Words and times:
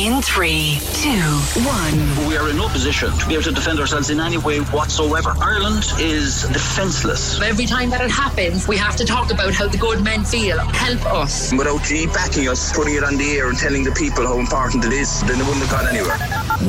In 0.00 0.22
three, 0.22 0.78
two, 0.94 1.10
one. 1.60 2.26
We 2.26 2.34
are 2.38 2.48
in 2.48 2.56
no 2.56 2.70
position 2.70 3.12
to 3.18 3.26
be 3.28 3.34
able 3.34 3.42
to 3.42 3.52
defend 3.52 3.78
ourselves 3.78 4.08
in 4.08 4.18
any 4.18 4.38
way 4.38 4.60
whatsoever. 4.60 5.34
Ireland 5.42 5.84
is 5.98 6.44
defenceless. 6.44 7.38
Every 7.42 7.66
time 7.66 7.90
that 7.90 8.00
it 8.00 8.10
happens, 8.10 8.66
we 8.66 8.78
have 8.78 8.96
to 8.96 9.04
talk 9.04 9.30
about 9.30 9.52
how 9.52 9.68
the 9.68 9.76
good 9.76 10.02
men 10.02 10.24
feel. 10.24 10.58
Help 10.58 11.04
us. 11.04 11.52
Without 11.52 11.82
G 11.82 12.06
backing 12.06 12.48
us, 12.48 12.74
putting 12.74 12.94
it 12.94 13.04
on 13.04 13.18
the 13.18 13.30
air 13.32 13.50
and 13.50 13.58
telling 13.58 13.84
the 13.84 13.92
people 13.92 14.26
how 14.26 14.38
important 14.38 14.86
it 14.86 14.94
is, 14.94 15.20
then 15.24 15.38
it 15.38 15.44
wouldn't 15.46 15.66
have 15.66 15.70
gone 15.70 15.86
anywhere. 15.94 16.16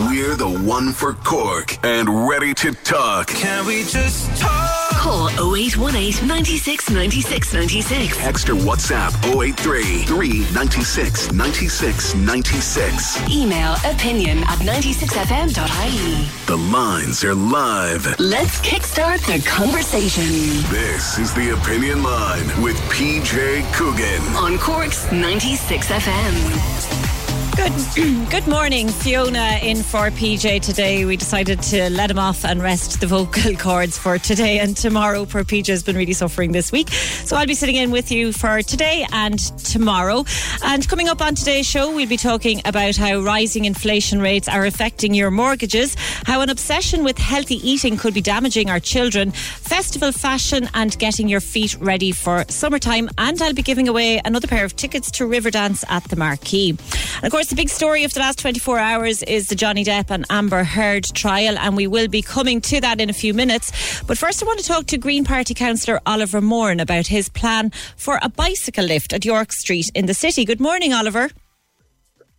We're 0.09 0.36
the 0.36 0.50
one 0.50 0.92
for 0.92 1.14
Cork 1.14 1.78
and 1.86 2.28
ready 2.28 2.54
to 2.56 2.74
talk. 2.74 3.28
Can 3.28 3.66
we 3.66 3.84
just 3.84 4.42
talk? 4.42 4.82
Call 5.02 5.30
0818 5.30 6.28
96 6.28 6.90
96 6.92 7.54
96. 7.54 8.18
Text 8.18 8.50
or 8.50 8.54
WhatsApp 8.54 9.16
083 9.42 10.04
396 10.04 11.32
96 11.32 12.14
96. 12.14 13.20
Email 13.30 13.73
opinion 13.86 14.39
at 14.39 14.59
96fm.ie. 14.59 16.27
The 16.47 16.58
lines 16.58 17.23
are 17.23 17.36
live. 17.36 18.19
Let's 18.19 18.59
kickstart 18.61 19.19
the 19.25 19.41
conversation 19.47 20.25
This 20.72 21.17
is 21.17 21.33
the 21.33 21.52
Opinion 21.52 22.03
Line 22.03 22.45
with 22.61 22.75
PJ 22.89 23.63
Coogan. 23.73 24.22
on 24.36 24.58
Cork's 24.58 25.05
96FM. 25.08 27.20
Good, 27.55 27.73
good 28.30 28.47
morning, 28.47 28.88
Fiona. 28.88 29.59
In 29.61 29.83
for 29.83 30.09
PJ 30.09 30.61
today. 30.61 31.03
We 31.03 31.17
decided 31.17 31.61
to 31.63 31.89
let 31.89 32.09
him 32.09 32.17
off 32.17 32.45
and 32.45 32.61
rest 32.61 33.02
the 33.02 33.07
vocal 33.07 33.55
cords 33.57 33.97
for 33.97 34.17
today 34.17 34.59
and 34.59 34.75
tomorrow. 34.75 35.25
Poor 35.25 35.44
PJ 35.44 35.67
has 35.67 35.83
been 35.83 35.97
really 35.97 36.13
suffering 36.13 36.53
this 36.53 36.72
week, 36.72 36.89
so 36.89 37.35
I'll 37.35 37.45
be 37.45 37.53
sitting 37.53 37.75
in 37.75 37.91
with 37.91 38.11
you 38.11 38.31
for 38.31 38.61
today 38.61 39.05
and 39.11 39.38
tomorrow. 39.66 40.23
And 40.63 40.88
coming 40.88 41.09
up 41.09 41.22
on 41.22 41.35
today's 41.35 41.67
show, 41.67 41.94
we'll 41.94 42.07
be 42.07 42.17
talking 42.17 42.61
about 42.66 42.95
how 42.95 43.19
rising 43.19 43.66
inflation 43.66 44.22
rates 44.22 44.47
are 44.47 44.66
affecting 44.66 45.13
your 45.13 45.29
mortgages, 45.29 45.95
how 46.25 46.41
an 46.41 46.50
obsession 46.50 47.03
with 47.03 47.17
healthy 47.17 47.56
eating 47.67 47.97
could 47.97 48.13
be 48.13 48.22
damaging 48.22 48.69
our 48.69 48.79
children, 48.79 49.31
festival 49.31 50.11
fashion, 50.11 50.69
and 50.73 50.97
getting 51.00 51.28
your 51.28 51.41
feet 51.41 51.75
ready 51.79 52.11
for 52.11 52.45
summertime. 52.47 53.09
And 53.17 53.41
I'll 53.41 53.53
be 53.53 53.61
giving 53.61 53.88
away 53.90 54.22
another 54.23 54.47
pair 54.47 54.63
of 54.63 54.75
tickets 54.75 55.11
to 55.11 55.25
Riverdance 55.25 55.84
at 55.90 56.06
the 56.06 56.16
Marquee. 56.16 56.69
And 56.69 57.25
of 57.25 57.31
course, 57.31 57.41
the 57.50 57.56
big 57.56 57.69
story 57.69 58.03
of 58.03 58.13
the 58.13 58.19
last 58.19 58.40
24 58.40 58.78
hours 58.78 59.24
is 59.24 59.47
the 59.47 59.56
Johnny 59.56 59.84
Depp 59.84 60.12
and 60.12 60.25
Amber 60.29 60.63
Heard 60.63 61.06
trial, 61.06 61.57
and 61.57 61.75
we 61.75 61.88
will 61.88 62.07
be 62.07 62.22
coming 62.22 62.62
to 62.62 62.79
that 62.81 63.02
in 63.02 63.09
a 63.09 63.13
few 63.13 63.34
minutes. 63.34 64.03
But 64.03 64.18
first, 64.18 64.44
I 64.44 64.46
want 64.46 64.59
to 64.59 64.66
talk 64.66 64.85
to 64.88 64.97
Green 64.97 65.24
Party 65.24 65.53
councillor 65.53 66.00
Oliver 66.06 66.41
Moran 66.41 66.79
about 66.79 67.07
his 67.07 67.29
plan 67.29 67.72
for 67.96 68.19
a 68.22 68.29
bicycle 68.29 68.85
lift 68.85 69.13
at 69.13 69.25
York 69.25 69.52
Street 69.53 69.90
in 69.96 70.06
the 70.06 70.13
city. 70.13 70.46
Good 70.46 70.59
morning, 70.59 70.94
Oliver. 70.94 71.31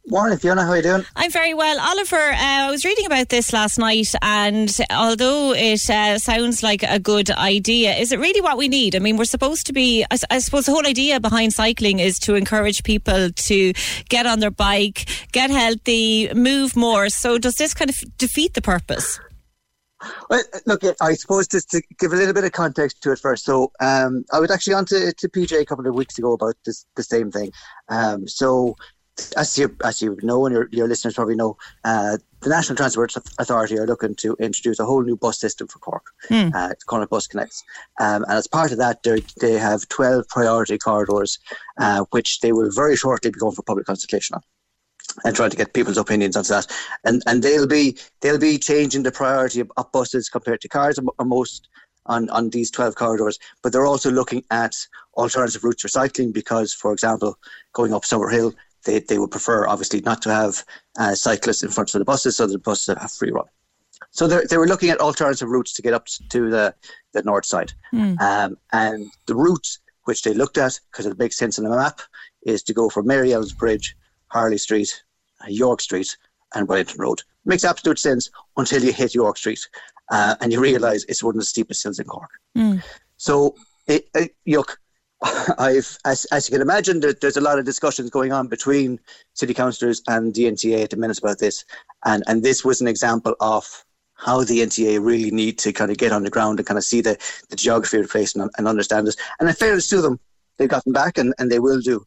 Morning, 0.08 0.36
Fiona. 0.36 0.64
How 0.64 0.70
are 0.70 0.76
you 0.76 0.82
doing? 0.82 1.04
I'm 1.14 1.30
very 1.30 1.54
well. 1.54 1.78
Oliver, 1.78 2.16
uh, 2.16 2.36
I 2.36 2.70
was 2.72 2.84
reading 2.84 3.06
about 3.06 3.28
this 3.28 3.52
last 3.52 3.78
night, 3.78 4.08
and 4.20 4.76
although 4.90 5.54
it 5.54 5.88
uh, 5.88 6.18
sounds 6.18 6.60
like 6.60 6.82
a 6.82 6.98
good 6.98 7.30
idea, 7.30 7.94
is 7.94 8.10
it 8.10 8.18
really 8.18 8.40
what 8.40 8.58
we 8.58 8.66
need? 8.66 8.96
I 8.96 8.98
mean, 8.98 9.16
we're 9.16 9.26
supposed 9.26 9.64
to 9.68 9.72
be—I 9.72 10.38
suppose 10.40 10.66
the 10.66 10.72
whole 10.72 10.88
idea 10.88 11.20
behind 11.20 11.54
cycling 11.54 12.00
is 12.00 12.18
to 12.20 12.34
encourage 12.34 12.82
people 12.82 13.30
to 13.30 13.72
get 14.08 14.26
on 14.26 14.40
their 14.40 14.50
bike, 14.50 15.08
get 15.30 15.50
healthy, 15.50 16.34
move 16.34 16.74
more. 16.74 17.08
So 17.08 17.38
does 17.38 17.54
this 17.54 17.72
kind 17.72 17.88
of 17.88 17.96
defeat 18.18 18.54
the 18.54 18.62
purpose? 18.62 19.20
Well, 20.28 20.42
look, 20.66 20.82
I 21.00 21.14
suppose 21.14 21.46
just 21.46 21.70
to 21.70 21.82
give 22.00 22.12
a 22.12 22.16
little 22.16 22.34
bit 22.34 22.42
of 22.42 22.50
context 22.50 23.04
to 23.04 23.12
it 23.12 23.20
first. 23.20 23.44
So, 23.44 23.70
um, 23.78 24.24
I 24.32 24.40
was 24.40 24.50
actually 24.50 24.74
on 24.74 24.84
to, 24.86 25.12
to 25.12 25.28
PJ 25.28 25.60
a 25.60 25.64
couple 25.64 25.86
of 25.86 25.94
weeks 25.94 26.18
ago 26.18 26.32
about 26.32 26.56
this 26.66 26.84
the 26.96 27.04
same 27.04 27.30
thing. 27.30 27.52
Um, 27.88 28.26
so, 28.26 28.74
as 29.36 29.58
you 29.58 29.76
as 29.84 30.00
you 30.00 30.18
know, 30.22 30.46
and 30.46 30.54
your, 30.54 30.68
your 30.72 30.88
listeners 30.88 31.14
probably 31.14 31.34
know, 31.34 31.56
uh, 31.84 32.16
the 32.40 32.48
National 32.48 32.76
Transport 32.76 33.14
Authority 33.38 33.78
are 33.78 33.86
looking 33.86 34.14
to 34.16 34.34
introduce 34.40 34.78
a 34.78 34.84
whole 34.84 35.02
new 35.02 35.16
bus 35.16 35.38
system 35.38 35.68
for 35.68 35.78
Cork. 35.78 36.06
Hmm. 36.28 36.48
Uh, 36.54 37.06
Bus 37.10 37.26
Connects, 37.26 37.62
um, 38.00 38.24
and 38.24 38.32
as 38.32 38.46
part 38.46 38.72
of 38.72 38.78
that, 38.78 39.02
they 39.02 39.22
they 39.40 39.52
have 39.52 39.88
twelve 39.88 40.26
priority 40.28 40.78
corridors, 40.78 41.38
uh, 41.78 42.04
which 42.10 42.40
they 42.40 42.52
will 42.52 42.70
very 42.70 42.96
shortly 42.96 43.30
be 43.30 43.38
going 43.38 43.54
for 43.54 43.62
public 43.62 43.86
consultation 43.86 44.34
on 44.34 44.42
and 45.24 45.36
trying 45.36 45.50
to 45.50 45.56
get 45.56 45.74
people's 45.74 45.98
opinions 45.98 46.36
on 46.36 46.44
that. 46.44 46.66
And 47.04 47.22
and 47.26 47.42
they'll 47.42 47.66
be 47.66 47.98
they'll 48.20 48.38
be 48.38 48.58
changing 48.58 49.02
the 49.02 49.12
priority 49.12 49.60
of, 49.60 49.70
of 49.76 49.92
buses 49.92 50.28
compared 50.28 50.60
to 50.62 50.68
cars 50.68 50.98
on, 50.98 51.06
on 51.18 51.28
most 51.28 51.68
on, 52.06 52.28
on 52.30 52.50
these 52.50 52.70
12 52.70 52.94
corridors. 52.94 53.38
But 53.62 53.72
they're 53.72 53.86
also 53.86 54.10
looking 54.10 54.44
at 54.50 54.74
alternative 55.16 55.62
routes 55.64 55.82
for 55.82 55.88
cycling 55.88 56.32
because, 56.32 56.72
for 56.72 56.92
example, 56.92 57.38
going 57.72 57.94
up 57.94 58.04
Summer 58.04 58.28
Hill, 58.28 58.54
they, 58.84 59.00
they 59.00 59.18
would 59.18 59.30
prefer 59.30 59.66
obviously 59.66 60.00
not 60.00 60.22
to 60.22 60.32
have 60.32 60.64
uh, 60.98 61.14
cyclists 61.14 61.62
in 61.62 61.70
front 61.70 61.94
of 61.94 61.98
the 61.98 62.04
buses 62.04 62.36
so 62.36 62.46
the 62.46 62.58
buses 62.58 62.96
have 62.98 63.12
free 63.12 63.30
run. 63.30 63.46
So 64.10 64.26
they 64.26 64.44
they 64.48 64.58
were 64.58 64.66
looking 64.66 64.90
at 64.90 65.00
alternative 65.00 65.48
routes 65.48 65.72
to 65.74 65.82
get 65.82 65.94
up 65.94 66.06
to 66.06 66.50
the, 66.50 66.74
the 67.12 67.22
north 67.22 67.46
side. 67.46 67.72
Um, 68.20 68.56
and 68.72 69.10
the 69.26 69.34
route 69.34 69.78
which 70.04 70.22
they 70.22 70.34
looked 70.34 70.58
at, 70.58 70.78
because 70.90 71.06
it 71.06 71.18
makes 71.18 71.36
sense 71.36 71.58
on 71.58 71.64
the 71.64 71.70
map, 71.70 72.00
is 72.42 72.62
to 72.64 72.74
go 72.74 72.88
from 72.88 73.06
Mary 73.06 73.32
Elmes 73.32 73.52
Bridge, 73.52 73.96
Harley 74.28 74.58
Street, 74.58 75.02
uh, 75.40 75.46
York 75.48 75.80
Street, 75.80 76.16
and 76.54 76.66
Wellington 76.68 77.00
Road. 77.00 77.22
Makes 77.44 77.64
absolute 77.64 77.98
sense 77.98 78.28
until 78.56 78.82
you 78.82 78.92
hit 78.92 79.14
York 79.14 79.36
Street 79.36 79.68
uh, 80.10 80.34
and 80.40 80.52
you 80.52 80.60
realise 80.60 81.04
it's 81.04 81.22
one 81.22 81.34
of 81.34 81.40
the 81.40 81.44
steepest 81.44 81.82
hills 81.82 81.98
in 81.98 82.06
Cork. 82.06 82.30
So, 83.16 83.54
it, 83.86 84.08
it, 84.14 84.34
look, 84.46 84.78
I've, 85.58 85.98
as, 86.04 86.24
as 86.26 86.48
you 86.48 86.52
can 86.52 86.62
imagine, 86.62 87.00
there, 87.00 87.12
there's 87.12 87.36
a 87.36 87.40
lot 87.40 87.58
of 87.58 87.64
discussions 87.64 88.10
going 88.10 88.32
on 88.32 88.48
between 88.48 88.98
city 89.34 89.54
councillors 89.54 90.02
and 90.08 90.34
the 90.34 90.44
NTA 90.44 90.84
at 90.84 90.90
the 90.90 90.96
minute 90.96 91.18
about 91.18 91.38
this, 91.38 91.64
and 92.04 92.24
and 92.26 92.42
this 92.42 92.64
was 92.64 92.80
an 92.80 92.88
example 92.88 93.36
of 93.40 93.84
how 94.14 94.44
the 94.44 94.60
NTA 94.60 95.04
really 95.04 95.30
need 95.30 95.58
to 95.58 95.72
kind 95.72 95.90
of 95.90 95.98
get 95.98 96.12
on 96.12 96.22
the 96.22 96.30
ground 96.30 96.58
and 96.58 96.66
kind 96.66 96.78
of 96.78 96.84
see 96.84 97.00
the, 97.00 97.18
the 97.50 97.56
geography 97.56 97.98
of 97.98 98.04
the 98.04 98.08
place 98.08 98.34
and, 98.34 98.50
and 98.56 98.68
understand 98.68 99.06
this. 99.06 99.16
And 99.40 99.48
in 99.48 99.54
fairness 99.54 99.88
to 99.88 100.00
them, 100.00 100.20
they've 100.58 100.68
gotten 100.68 100.92
back 100.92 101.18
and, 101.18 101.34
and 101.38 101.50
they 101.50 101.58
will 101.58 101.80
do. 101.80 102.04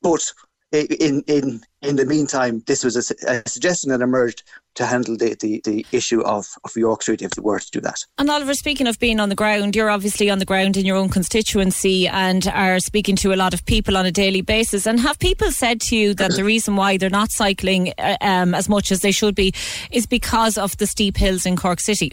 But 0.00 0.32
in 0.72 1.22
in 1.26 1.60
in 1.82 1.96
the 1.96 2.04
meantime, 2.04 2.62
this 2.66 2.84
was 2.84 2.96
a, 2.96 3.14
a 3.30 3.48
suggestion 3.48 3.90
that 3.90 4.00
emerged 4.00 4.42
to 4.74 4.86
handle 4.86 5.16
the, 5.16 5.34
the, 5.40 5.60
the 5.64 5.84
issue 5.92 6.20
of, 6.22 6.46
of 6.64 6.76
York 6.76 7.02
Street 7.02 7.22
if 7.22 7.32
they 7.32 7.42
were 7.42 7.58
to 7.58 7.70
do 7.70 7.80
that. 7.80 8.04
And 8.16 8.30
Oliver, 8.30 8.54
speaking 8.54 8.86
of 8.86 8.98
being 8.98 9.18
on 9.18 9.28
the 9.28 9.34
ground, 9.34 9.74
you're 9.74 9.90
obviously 9.90 10.30
on 10.30 10.38
the 10.38 10.44
ground 10.44 10.76
in 10.76 10.86
your 10.86 10.96
own 10.96 11.08
constituency 11.08 12.06
and 12.06 12.46
are 12.48 12.78
speaking 12.78 13.16
to 13.16 13.32
a 13.32 13.36
lot 13.36 13.54
of 13.54 13.64
people 13.66 13.96
on 13.96 14.06
a 14.06 14.12
daily 14.12 14.40
basis. 14.40 14.86
And 14.86 15.00
have 15.00 15.18
people 15.18 15.50
said 15.50 15.80
to 15.82 15.96
you 15.96 16.14
that 16.14 16.32
the 16.32 16.44
reason 16.52 16.76
why 16.76 16.96
they're 16.96 17.10
not 17.10 17.32
cycling 17.32 17.92
uh, 17.98 18.16
um, 18.20 18.54
as 18.54 18.68
much 18.68 18.92
as 18.92 19.00
they 19.00 19.12
should 19.12 19.34
be 19.34 19.52
is 19.90 20.06
because 20.06 20.58
of 20.58 20.76
the 20.78 20.86
steep 20.86 21.16
hills 21.16 21.46
in 21.46 21.56
Cork 21.56 21.80
City? 21.80 22.12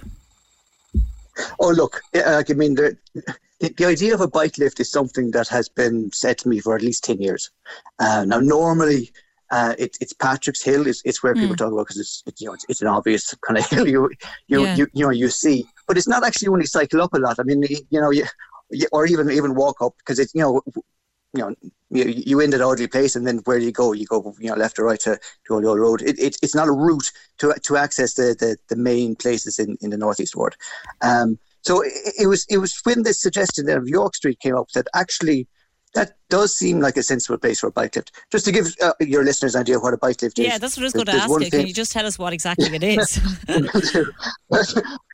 Oh, 1.59 1.69
look, 1.69 2.01
I 2.15 2.43
mean, 2.55 2.75
the, 2.75 2.97
the, 3.59 3.69
the 3.77 3.85
idea 3.85 4.13
of 4.13 4.21
a 4.21 4.27
bike 4.27 4.57
lift 4.57 4.79
is 4.79 4.91
something 4.91 5.31
that 5.31 5.47
has 5.47 5.69
been 5.69 6.11
said 6.11 6.37
to 6.39 6.49
me 6.49 6.59
for 6.59 6.75
at 6.75 6.81
least 6.81 7.03
10 7.05 7.21
years. 7.21 7.51
Uh, 7.99 8.25
now, 8.25 8.39
normally, 8.39 9.11
uh, 9.51 9.73
it, 9.77 9.95
it's 10.01 10.13
Patrick's 10.13 10.63
Hill. 10.63 10.87
It's, 10.87 11.01
it's 11.05 11.21
where 11.23 11.33
people 11.35 11.55
talk 11.55 11.71
about 11.71 11.83
because 11.83 11.99
it's, 11.99 12.23
it's 12.25 12.41
you 12.41 12.47
know 12.47 12.53
it's, 12.53 12.65
it's 12.67 12.81
an 12.81 12.87
obvious 12.87 13.33
kind 13.47 13.57
of 13.59 13.65
hill 13.67 13.87
you 13.87 14.09
you, 14.47 14.63
Yeah. 14.63 14.75
you 14.75 14.87
you 14.93 15.05
know 15.05 15.11
you 15.11 15.29
see. 15.29 15.65
but 15.87 15.97
it's 15.97 16.07
not 16.07 16.25
actually 16.25 16.49
when 16.49 16.61
you 16.61 16.67
cycle 16.67 17.01
up 17.01 17.13
a 17.13 17.19
lot. 17.19 17.37
I 17.39 17.43
mean, 17.43 17.63
you 17.69 18.01
know, 18.01 18.09
you, 18.09 18.25
you 18.71 18.87
or 18.91 19.05
even 19.05 19.29
even 19.29 19.53
walk 19.53 19.81
up 19.81 19.93
because 19.99 20.17
it's 20.19 20.33
you 20.33 20.41
know 20.41 20.61
you 21.35 21.41
know, 21.41 21.55
you, 21.91 22.05
you 22.05 22.39
end 22.41 22.53
at 22.53 22.61
Audley 22.61 22.87
Place, 22.87 23.15
and 23.15 23.27
then 23.27 23.39
where 23.45 23.59
do 23.59 23.65
you 23.65 23.71
go? 23.71 23.91
You 23.91 24.05
go, 24.05 24.33
you 24.39 24.49
know, 24.49 24.55
left 24.55 24.79
or 24.79 24.85
right 24.85 24.99
to, 25.01 25.19
to 25.47 25.53
Old 25.53 25.65
Road. 25.65 26.01
It, 26.01 26.17
it, 26.17 26.37
it's 26.41 26.55
not 26.55 26.67
a 26.67 26.71
route 26.71 27.11
to 27.39 27.53
to 27.63 27.77
access 27.77 28.13
the, 28.13 28.35
the, 28.39 28.57
the 28.69 28.75
main 28.75 29.15
places 29.15 29.59
in, 29.59 29.77
in 29.81 29.89
the 29.89 29.97
northeast 29.97 30.35
ward. 30.35 30.55
Um, 31.01 31.37
so 31.65 31.81
it, 31.81 31.91
it 32.19 32.27
was 32.27 32.45
it 32.49 32.57
was 32.57 32.79
when 32.83 33.03
this 33.03 33.21
suggestion 33.21 33.69
of 33.69 33.87
York 33.87 34.15
Street 34.15 34.39
came 34.39 34.55
up 34.55 34.69
that 34.75 34.87
actually 34.93 35.47
that 35.95 36.17
does 36.29 36.55
seem 36.55 36.79
like 36.79 36.97
a 36.97 37.03
sensible 37.03 37.37
place 37.37 37.61
for 37.61 37.67
a 37.67 37.71
bike 37.71 37.95
lift. 37.95 38.11
Just 38.29 38.43
to 38.45 38.51
give 38.51 38.67
uh, 38.83 38.91
your 38.99 39.23
listeners 39.23 39.55
an 39.55 39.61
idea 39.61 39.77
of 39.77 39.81
what 39.81 39.93
a 39.93 39.97
bike 39.97 40.21
lift 40.21 40.37
is. 40.37 40.45
Yeah, 40.45 40.57
that's 40.57 40.75
what 40.75 40.83
I 40.83 40.85
was 40.85 40.93
going 40.93 41.05
to 41.05 41.13
ask 41.13 41.41
you. 41.41 41.49
Can 41.49 41.67
you 41.67 41.73
just 41.73 41.93
tell 41.93 42.05
us 42.05 42.19
what 42.19 42.33
exactly 42.33 42.67
it 42.67 42.83
is? 42.83 43.17
it, 43.47 44.05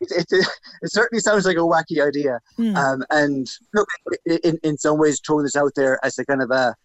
it, 0.02 0.26
it, 0.32 0.92
certainly 0.92 1.22
sounds 1.22 1.46
like 1.46 1.58
a 1.58 1.60
wacky 1.60 2.06
idea. 2.06 2.40
Hmm. 2.58 2.76
Um, 2.76 3.04
and 3.12 3.48
look, 3.76 3.88
in, 4.26 4.58
in 4.64 4.78
some 4.78 4.98
ways, 4.98 5.22
throwing 5.26 5.44
this 5.44 5.56
out 5.56 5.74
there 5.76 6.04
as 6.04 6.18
a 6.18 6.26
kind 6.26 6.42
of 6.42 6.50
a 6.50 6.76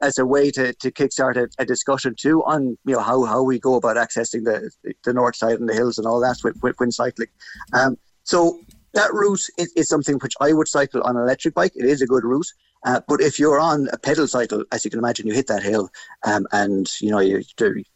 as 0.00 0.18
a 0.18 0.26
way 0.26 0.50
to, 0.50 0.74
to 0.74 0.90
kickstart 0.90 1.36
a, 1.36 1.48
a 1.58 1.64
discussion 1.64 2.14
too 2.14 2.44
on 2.44 2.76
you 2.84 2.94
know 2.94 3.00
how, 3.00 3.24
how 3.24 3.42
we 3.42 3.58
go 3.58 3.76
about 3.76 3.96
accessing 3.96 4.44
the 4.44 4.70
the 5.04 5.12
north 5.12 5.34
side 5.34 5.58
and 5.58 5.68
the 5.68 5.74
hills 5.74 5.96
and 5.98 6.06
all 6.06 6.20
that 6.20 6.36
with, 6.44 6.56
with, 6.62 6.74
when 6.78 6.92
cycling. 6.92 7.28
Um, 7.72 7.98
so 8.22 8.60
that 8.94 9.12
route 9.12 9.46
is, 9.58 9.72
is, 9.76 9.88
something 9.88 10.16
which 10.16 10.34
I 10.40 10.52
would 10.52 10.68
cycle 10.68 11.02
on 11.02 11.16
an 11.16 11.22
electric 11.22 11.54
bike. 11.54 11.72
It 11.74 11.84
is 11.84 12.02
a 12.02 12.06
good 12.06 12.24
route. 12.24 12.52
Uh, 12.84 13.00
but 13.06 13.20
if 13.20 13.38
you're 13.38 13.60
on 13.60 13.88
a 13.92 13.98
pedal 13.98 14.26
cycle, 14.26 14.64
as 14.72 14.84
you 14.84 14.90
can 14.90 15.00
imagine, 15.00 15.26
you 15.26 15.34
hit 15.34 15.46
that 15.48 15.62
hill, 15.62 15.90
um, 16.24 16.46
and 16.52 16.90
you 17.00 17.10
know 17.10 17.18
you, 17.18 17.42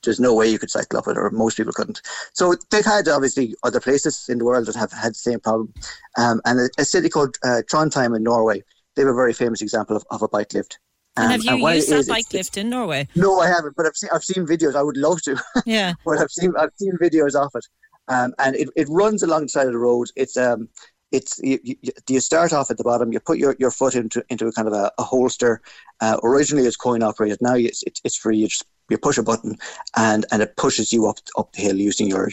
there's 0.03 0.21
no 0.21 0.35
way 0.35 0.47
you 0.47 0.59
could 0.59 0.71
cycle 0.71 0.99
up 0.99 1.09
it, 1.09 1.17
or 1.17 1.31
most 1.31 1.57
people 1.57 1.73
couldn't. 1.73 2.03
So 2.35 2.55
they've 2.71 2.85
had 2.85 3.09
obviously 3.09 3.55
other 3.63 3.81
places 3.81 4.27
in 4.29 4.39
the 4.39 4.45
world 4.45 4.67
that 4.67 4.77
have 4.77 4.93
had 4.93 5.13
the 5.13 5.19
same 5.19 5.41
problem, 5.41 5.73
um, 6.19 6.43
and 6.45 6.61
a, 6.61 6.69
a, 6.79 6.85
city 6.85 7.09
called 7.09 7.39
uh, 7.43 7.63
Trondheim 7.67 8.15
in 8.15 8.23
Norway, 8.23 8.63
they 8.95 9.03
have 9.03 9.11
a 9.11 9.15
very 9.15 9.33
famous 9.33 9.63
example 9.63 9.97
of, 9.97 10.05
of 10.11 10.23
a 10.23 10.29
bike 10.29 10.53
lift. 10.53 10.79
Um, 11.17 11.25
and 11.25 11.33
have 11.33 11.45
you 11.45 11.67
and 11.67 11.77
used 11.77 11.91
that 11.91 12.07
bike 12.07 12.33
lift 12.33 12.57
in 12.57 12.69
Norway? 12.69 13.09
No, 13.15 13.39
I 13.39 13.47
haven't, 13.47 13.77
but 13.77 13.87
I've 13.87 13.97
seen 13.97 14.11
I've 14.13 14.25
seen 14.25 14.47
videos. 14.47 14.75
I 14.75 14.83
would 14.83 14.97
love 14.97 15.23
to. 15.23 15.41
Yeah, 15.65 15.95
but 16.05 16.19
I've 16.19 16.31
seen 16.31 16.53
I've 16.59 16.73
seen 16.77 16.93
videos 17.01 17.35
of 17.35 17.51
it, 17.55 17.67
um, 18.09 18.35
and 18.39 18.57
it, 18.57 18.69
it 18.77 18.89
runs 18.91 19.23
alongside 19.23 19.67
of 19.67 19.73
the 19.73 19.79
road. 19.79 20.09
It's 20.17 20.37
um 20.37 20.69
it's 21.13 21.39
you, 21.43 21.59
you, 21.63 21.77
you, 22.09 22.21
start 22.21 22.53
off 22.53 22.71
at 22.71 22.77
the 22.77 22.83
bottom. 22.83 23.13
You 23.13 23.21
put 23.21 23.39
your, 23.39 23.55
your 23.61 23.71
foot 23.71 23.95
into 23.95 24.25
into 24.31 24.49
a 24.49 24.53
kind 24.53 24.67
of 24.67 24.75
a, 24.75 24.91
a 24.99 25.05
holster. 25.05 25.61
Uh, 26.01 26.19
originally, 26.25 26.67
it's 26.67 26.77
coin 26.77 27.03
operated. 27.03 27.39
Now 27.41 27.55
it's 27.55 27.83
it's, 27.85 28.01
it's 28.05 28.17
free. 28.17 28.39
You 28.39 28.49
just 28.49 28.65
you 28.91 28.99
push 28.99 29.17
a 29.17 29.23
button, 29.23 29.57
and 29.97 30.27
and 30.33 30.43
it 30.43 30.57
pushes 30.57 30.93
you 30.93 31.07
up 31.07 31.19
up 31.39 31.53
the 31.53 31.63
hill 31.63 31.77
using 31.77 32.09
your 32.09 32.31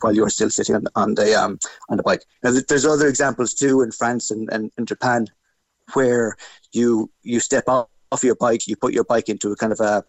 while 0.00 0.14
you're 0.14 0.30
still 0.30 0.50
sitting 0.50 0.74
on, 0.74 0.86
on 0.94 1.14
the 1.14 1.34
um 1.34 1.58
on 1.88 1.96
the 1.96 2.02
bike. 2.02 2.24
Now, 2.42 2.52
there's 2.68 2.86
other 2.86 3.08
examples 3.08 3.54
too 3.54 3.82
in 3.82 3.90
France 3.90 4.30
and, 4.30 4.48
and, 4.52 4.70
and 4.76 4.86
Japan, 4.86 5.26
where 5.94 6.36
you 6.72 7.10
you 7.22 7.40
step 7.40 7.64
off 7.68 7.88
your 8.22 8.36
bike, 8.36 8.66
you 8.66 8.76
put 8.76 8.94
your 8.94 9.04
bike 9.04 9.28
into 9.28 9.52
a 9.52 9.56
kind 9.56 9.72
of 9.72 9.80
a 9.80 10.04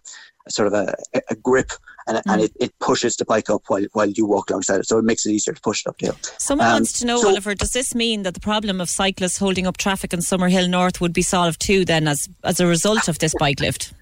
sort 0.49 0.67
of 0.67 0.73
a, 0.73 0.95
a 1.29 1.35
grip 1.35 1.71
and, 2.07 2.17
mm. 2.17 2.21
and 2.31 2.41
it, 2.41 2.51
it 2.59 2.79
pushes 2.79 3.15
the 3.17 3.25
bike 3.25 3.49
up 3.49 3.63
while, 3.67 3.85
while 3.93 4.09
you 4.09 4.25
walk 4.25 4.49
alongside 4.49 4.79
it. 4.79 4.87
So 4.87 4.97
it 4.97 5.05
makes 5.05 5.25
it 5.25 5.31
easier 5.31 5.53
to 5.53 5.61
push 5.61 5.85
it 5.85 5.89
up 5.89 5.97
the 5.97 6.07
hill. 6.07 6.17
Someone 6.37 6.67
um, 6.67 6.73
wants 6.73 6.93
to 6.99 7.05
know, 7.05 7.19
so, 7.21 7.29
Oliver, 7.29 7.55
does 7.55 7.71
this 7.71 7.93
mean 7.93 8.23
that 8.23 8.33
the 8.33 8.39
problem 8.39 8.81
of 8.81 8.89
cyclists 8.89 9.37
holding 9.37 9.67
up 9.67 9.77
traffic 9.77 10.13
in 10.13 10.19
Summerhill 10.19 10.69
North 10.69 11.01
would 11.01 11.13
be 11.13 11.21
solved 11.21 11.61
too 11.61 11.85
then 11.85 12.07
as, 12.07 12.29
as 12.43 12.59
a 12.59 12.67
result 12.67 13.07
of 13.07 13.19
this 13.19 13.33
bike 13.39 13.59
lift? 13.59 13.93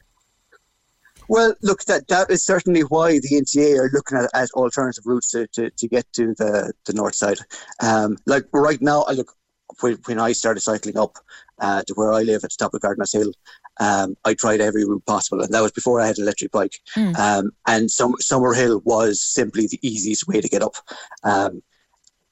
Well, 1.27 1.55
look, 1.63 1.85
that 1.85 2.07
that 2.09 2.29
is 2.29 2.45
certainly 2.45 2.81
why 2.81 3.19
the 3.19 3.29
NTA 3.29 3.79
are 3.79 3.89
looking 3.91 4.17
at, 4.19 4.29
at 4.35 4.51
alternative 4.51 5.05
routes 5.07 5.31
to, 5.31 5.47
to, 5.53 5.71
to 5.71 5.87
get 5.87 6.05
to 6.13 6.35
the, 6.35 6.71
the 6.85 6.93
north 6.93 7.15
side. 7.15 7.39
Um, 7.81 8.17
like 8.27 8.45
right 8.51 8.79
now, 8.79 9.03
I 9.03 9.13
look 9.13 9.33
when, 9.79 9.97
when 10.05 10.19
I 10.19 10.33
started 10.33 10.61
cycling 10.61 10.97
up 10.97 11.17
uh, 11.59 11.81
to 11.83 11.93
where 11.93 12.13
I 12.13 12.21
live 12.21 12.43
at 12.43 12.51
the 12.51 12.57
top 12.59 12.73
of 12.73 12.81
Gardiner's 12.81 13.13
Hill, 13.13 13.31
um, 13.79 14.15
I 14.25 14.33
tried 14.33 14.61
every 14.61 14.85
route 14.85 15.05
possible, 15.05 15.41
and 15.41 15.53
that 15.53 15.61
was 15.61 15.71
before 15.71 15.99
I 15.99 16.07
had 16.07 16.17
an 16.17 16.23
electric 16.23 16.51
bike. 16.51 16.79
Mm. 16.95 17.17
Um, 17.17 17.51
and 17.67 17.91
some, 17.91 18.15
Summerhill 18.15 18.83
was 18.85 19.21
simply 19.21 19.67
the 19.67 19.79
easiest 19.81 20.27
way 20.27 20.41
to 20.41 20.47
get 20.47 20.63
up. 20.63 20.75
Um, 21.23 21.61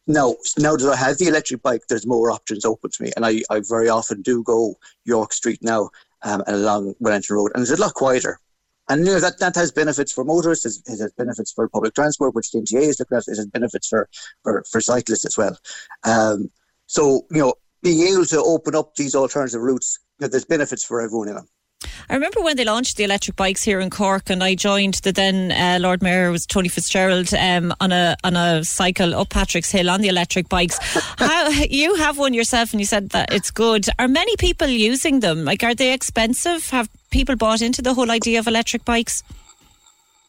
now, 0.07 0.35
now 0.57 0.75
that 0.75 0.91
I 0.91 0.95
have 0.95 1.17
the 1.17 1.27
electric 1.27 1.61
bike, 1.61 1.83
there's 1.87 2.05
more 2.05 2.31
options 2.31 2.65
open 2.65 2.91
to 2.91 3.03
me, 3.03 3.11
and 3.15 3.25
I, 3.25 3.41
I 3.49 3.61
very 3.67 3.89
often 3.89 4.21
do 4.21 4.43
go 4.43 4.75
York 5.05 5.33
Street 5.33 5.59
now 5.61 5.89
um, 6.23 6.43
and 6.47 6.57
along 6.57 6.95
Wellington 6.99 7.35
Road, 7.35 7.51
and 7.53 7.61
it's 7.61 7.71
a 7.71 7.81
lot 7.81 7.93
quieter. 7.93 8.39
And 8.89 9.05
you 9.05 9.13
know 9.13 9.19
that, 9.21 9.39
that 9.39 9.55
has 9.55 9.71
benefits 9.71 10.11
for 10.11 10.25
motorists, 10.25 10.65
it 10.65 10.99
has 10.99 11.11
benefits 11.17 11.53
for 11.53 11.69
public 11.69 11.95
transport, 11.95 12.35
which 12.35 12.51
the 12.51 12.59
NTA 12.59 12.81
is 12.81 12.99
looking 12.99 13.17
at. 13.17 13.23
It 13.27 13.37
has 13.37 13.45
benefits 13.45 13.87
for, 13.87 14.09
for, 14.43 14.63
for 14.69 14.81
cyclists 14.81 15.25
as 15.25 15.37
well. 15.37 15.57
Um, 16.03 16.51
so 16.87 17.25
you 17.31 17.39
know, 17.39 17.53
being 17.83 18.07
able 18.07 18.25
to 18.25 18.41
open 18.41 18.75
up 18.75 18.95
these 18.95 19.13
alternative 19.13 19.61
routes 19.61 19.99
there's 20.19 20.45
benefits 20.45 20.83
for 20.83 21.01
everyone 21.01 21.27
in 21.27 21.35
them. 21.35 21.47
I 22.09 22.13
remember 22.13 22.41
when 22.41 22.55
they 22.55 22.65
launched 22.65 22.97
the 22.97 23.03
electric 23.03 23.35
bikes 23.35 23.63
here 23.63 23.79
in 23.79 23.89
Cork, 23.89 24.29
and 24.29 24.43
I 24.43 24.55
joined 24.55 24.95
the 24.95 25.11
then 25.11 25.51
uh, 25.51 25.79
Lord 25.81 26.01
Mayor 26.01 26.31
was 26.31 26.45
Tony 26.45 26.69
Fitzgerald 26.69 27.33
um, 27.33 27.73
on 27.79 27.91
a 27.91 28.15
on 28.23 28.35
a 28.35 28.63
cycle 28.63 29.13
up 29.15 29.29
Patrick's 29.29 29.71
Hill 29.71 29.89
on 29.89 30.01
the 30.01 30.07
electric 30.07 30.49
bikes. 30.49 30.77
How 31.17 31.49
you 31.49 31.95
have 31.95 32.17
one 32.17 32.33
yourself, 32.33 32.71
and 32.71 32.79
you 32.79 32.85
said 32.85 33.09
that 33.09 33.33
it's 33.33 33.51
good. 33.51 33.85
Are 33.99 34.07
many 34.07 34.35
people 34.37 34.67
using 34.67 35.19
them? 35.19 35.43
Like, 35.43 35.63
are 35.63 35.75
they 35.75 35.93
expensive? 35.93 36.69
Have 36.69 36.89
people 37.09 37.35
bought 37.35 37.61
into 37.61 37.81
the 37.81 37.93
whole 37.93 38.11
idea 38.11 38.39
of 38.39 38.47
electric 38.47 38.85
bikes? 38.85 39.23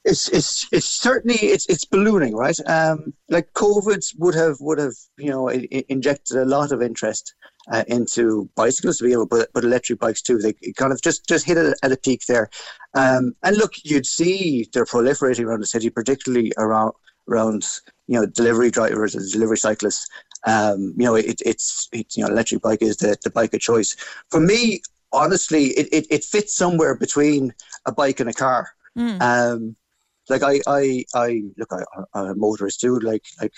It's 0.04 0.28
it's 0.28 0.68
it's 0.70 0.86
certainly 0.86 1.36
it's 1.36 1.66
it's 1.66 1.86
ballooning, 1.86 2.36
right? 2.36 2.58
Um, 2.66 3.14
like 3.30 3.52
COVID 3.54 4.04
would 4.18 4.34
have 4.34 4.56
would 4.60 4.78
have 4.78 4.94
you 5.16 5.30
know 5.30 5.48
injected 5.50 6.36
a 6.36 6.44
lot 6.44 6.72
of 6.72 6.82
interest 6.82 7.34
uh, 7.70 7.84
into 7.88 8.48
bicycles, 8.54 9.02
but, 9.30 9.48
but 9.52 9.64
electric 9.64 9.98
bikes 10.00 10.22
too. 10.22 10.38
They 10.38 10.52
kind 10.74 10.92
of 10.92 11.00
just, 11.02 11.26
just 11.26 11.46
hit 11.46 11.56
it 11.56 11.76
at 11.82 11.92
a 11.92 11.96
peak 11.96 12.22
there. 12.28 12.50
Um, 12.94 13.34
and 13.42 13.56
look, 13.56 13.72
you'd 13.82 14.06
see 14.06 14.68
they're 14.72 14.84
proliferating 14.84 15.44
around 15.44 15.60
the 15.60 15.66
city, 15.66 15.90
particularly 15.90 16.52
around 16.58 16.92
around 17.28 17.64
you 18.06 18.20
know 18.20 18.26
delivery 18.26 18.70
drivers 18.70 19.14
and 19.14 19.30
delivery 19.30 19.56
cyclists. 19.56 20.06
Um, 20.46 20.94
you 20.96 21.06
know, 21.06 21.14
it, 21.14 21.40
it's 21.44 21.88
it's 21.92 22.16
you 22.16 22.24
know 22.24 22.30
electric 22.30 22.62
bike 22.62 22.82
is 22.82 22.98
the, 22.98 23.16
the 23.24 23.30
bike 23.30 23.54
of 23.54 23.60
choice. 23.60 23.96
For 24.30 24.40
me, 24.40 24.82
honestly, 25.12 25.66
it, 25.68 25.88
it, 25.92 26.06
it 26.10 26.24
fits 26.24 26.54
somewhere 26.54 26.94
between 26.96 27.52
a 27.86 27.92
bike 27.92 28.20
and 28.20 28.28
a 28.28 28.34
car. 28.34 28.70
Mm. 28.96 29.20
Um, 29.20 29.76
like 30.28 30.42
I, 30.42 30.60
I, 30.66 31.04
I 31.14 31.42
look, 31.56 31.72
I, 31.72 31.82
I'm 32.14 32.26
a 32.26 32.34
motorist 32.34 32.80
too. 32.80 32.98
Like, 32.98 33.24
like 33.40 33.52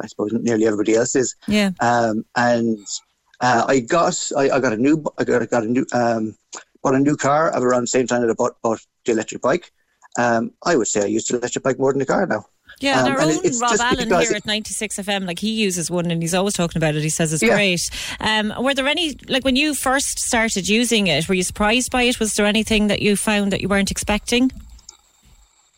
I 0.00 0.06
suppose 0.06 0.32
nearly 0.32 0.66
everybody 0.66 0.94
else 0.94 1.14
is. 1.14 1.34
Yeah. 1.46 1.70
Um, 1.80 2.24
and 2.36 2.78
uh, 3.40 3.64
I 3.68 3.80
got 3.80 4.30
I, 4.36 4.50
I, 4.50 4.60
got 4.60 4.72
a 4.72 4.76
new 4.76 5.04
I 5.18 5.24
got, 5.24 5.42
I 5.42 5.46
got 5.46 5.64
a 5.64 5.68
new 5.68 5.86
um, 5.92 6.36
bought 6.82 6.94
a 6.94 6.98
new 6.98 7.16
car 7.16 7.54
at 7.54 7.62
around 7.62 7.82
the 7.82 7.88
same 7.88 8.06
time 8.06 8.22
that 8.22 8.30
I 8.30 8.34
bought, 8.34 8.60
bought 8.62 8.80
the 9.04 9.12
electric 9.12 9.42
bike. 9.42 9.70
Um, 10.18 10.52
I 10.64 10.76
would 10.76 10.88
say 10.88 11.02
I 11.02 11.06
use 11.06 11.26
the 11.26 11.38
electric 11.38 11.64
bike 11.64 11.78
more 11.78 11.92
than 11.92 12.00
the 12.00 12.06
car 12.06 12.26
now. 12.26 12.44
Yeah, 12.80 13.00
um, 13.00 13.06
and 13.06 13.16
our 13.16 13.22
own 13.22 13.58
Rob 13.60 13.80
Allen 13.80 14.08
here 14.08 14.36
at 14.36 14.46
96 14.46 14.98
FM, 14.98 15.26
like 15.26 15.38
he 15.38 15.50
uses 15.50 15.90
one 15.90 16.10
and 16.10 16.22
he's 16.22 16.34
always 16.34 16.54
talking 16.54 16.78
about 16.78 16.94
it. 16.94 17.02
He 17.02 17.08
says 17.08 17.32
it's 17.32 17.42
yeah. 17.42 17.54
great. 17.54 17.80
Um, 18.20 18.52
were 18.62 18.74
there 18.74 18.86
any, 18.86 19.16
like 19.28 19.44
when 19.44 19.56
you 19.56 19.74
first 19.74 20.18
started 20.20 20.68
using 20.68 21.08
it, 21.08 21.28
were 21.28 21.34
you 21.34 21.42
surprised 21.42 21.90
by 21.90 22.02
it? 22.02 22.20
Was 22.20 22.34
there 22.34 22.46
anything 22.46 22.86
that 22.88 23.02
you 23.02 23.16
found 23.16 23.52
that 23.52 23.60
you 23.60 23.68
weren't 23.68 23.90
expecting? 23.90 24.52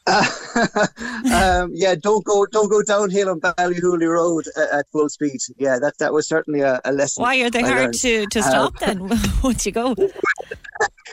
um, 1.33 1.71
yeah, 1.75 1.95
don't 1.95 2.25
go 2.25 2.47
don't 2.47 2.71
go 2.71 2.83
downhill 2.83 3.31
on 3.31 3.41
Ballyhooly 3.41 4.09
Road 4.09 4.45
at, 4.73 4.87
full 4.91 5.09
speed. 5.09 5.39
Yeah, 5.59 5.79
that 5.79 5.99
that 5.99 6.13
was 6.13 6.27
certainly 6.27 6.61
a, 6.61 6.81
a 6.85 6.93
lesson. 6.93 7.23
Why 7.23 7.41
are 7.43 7.51
they 7.51 7.63
I 7.63 7.69
hard 7.69 7.81
learned. 7.81 7.95
to, 7.95 8.27
to 8.27 8.43
stop 8.43 8.83
um, 8.83 9.09
then 9.09 9.19
once 9.43 9.67
you 9.67 9.73
go? 9.73 9.95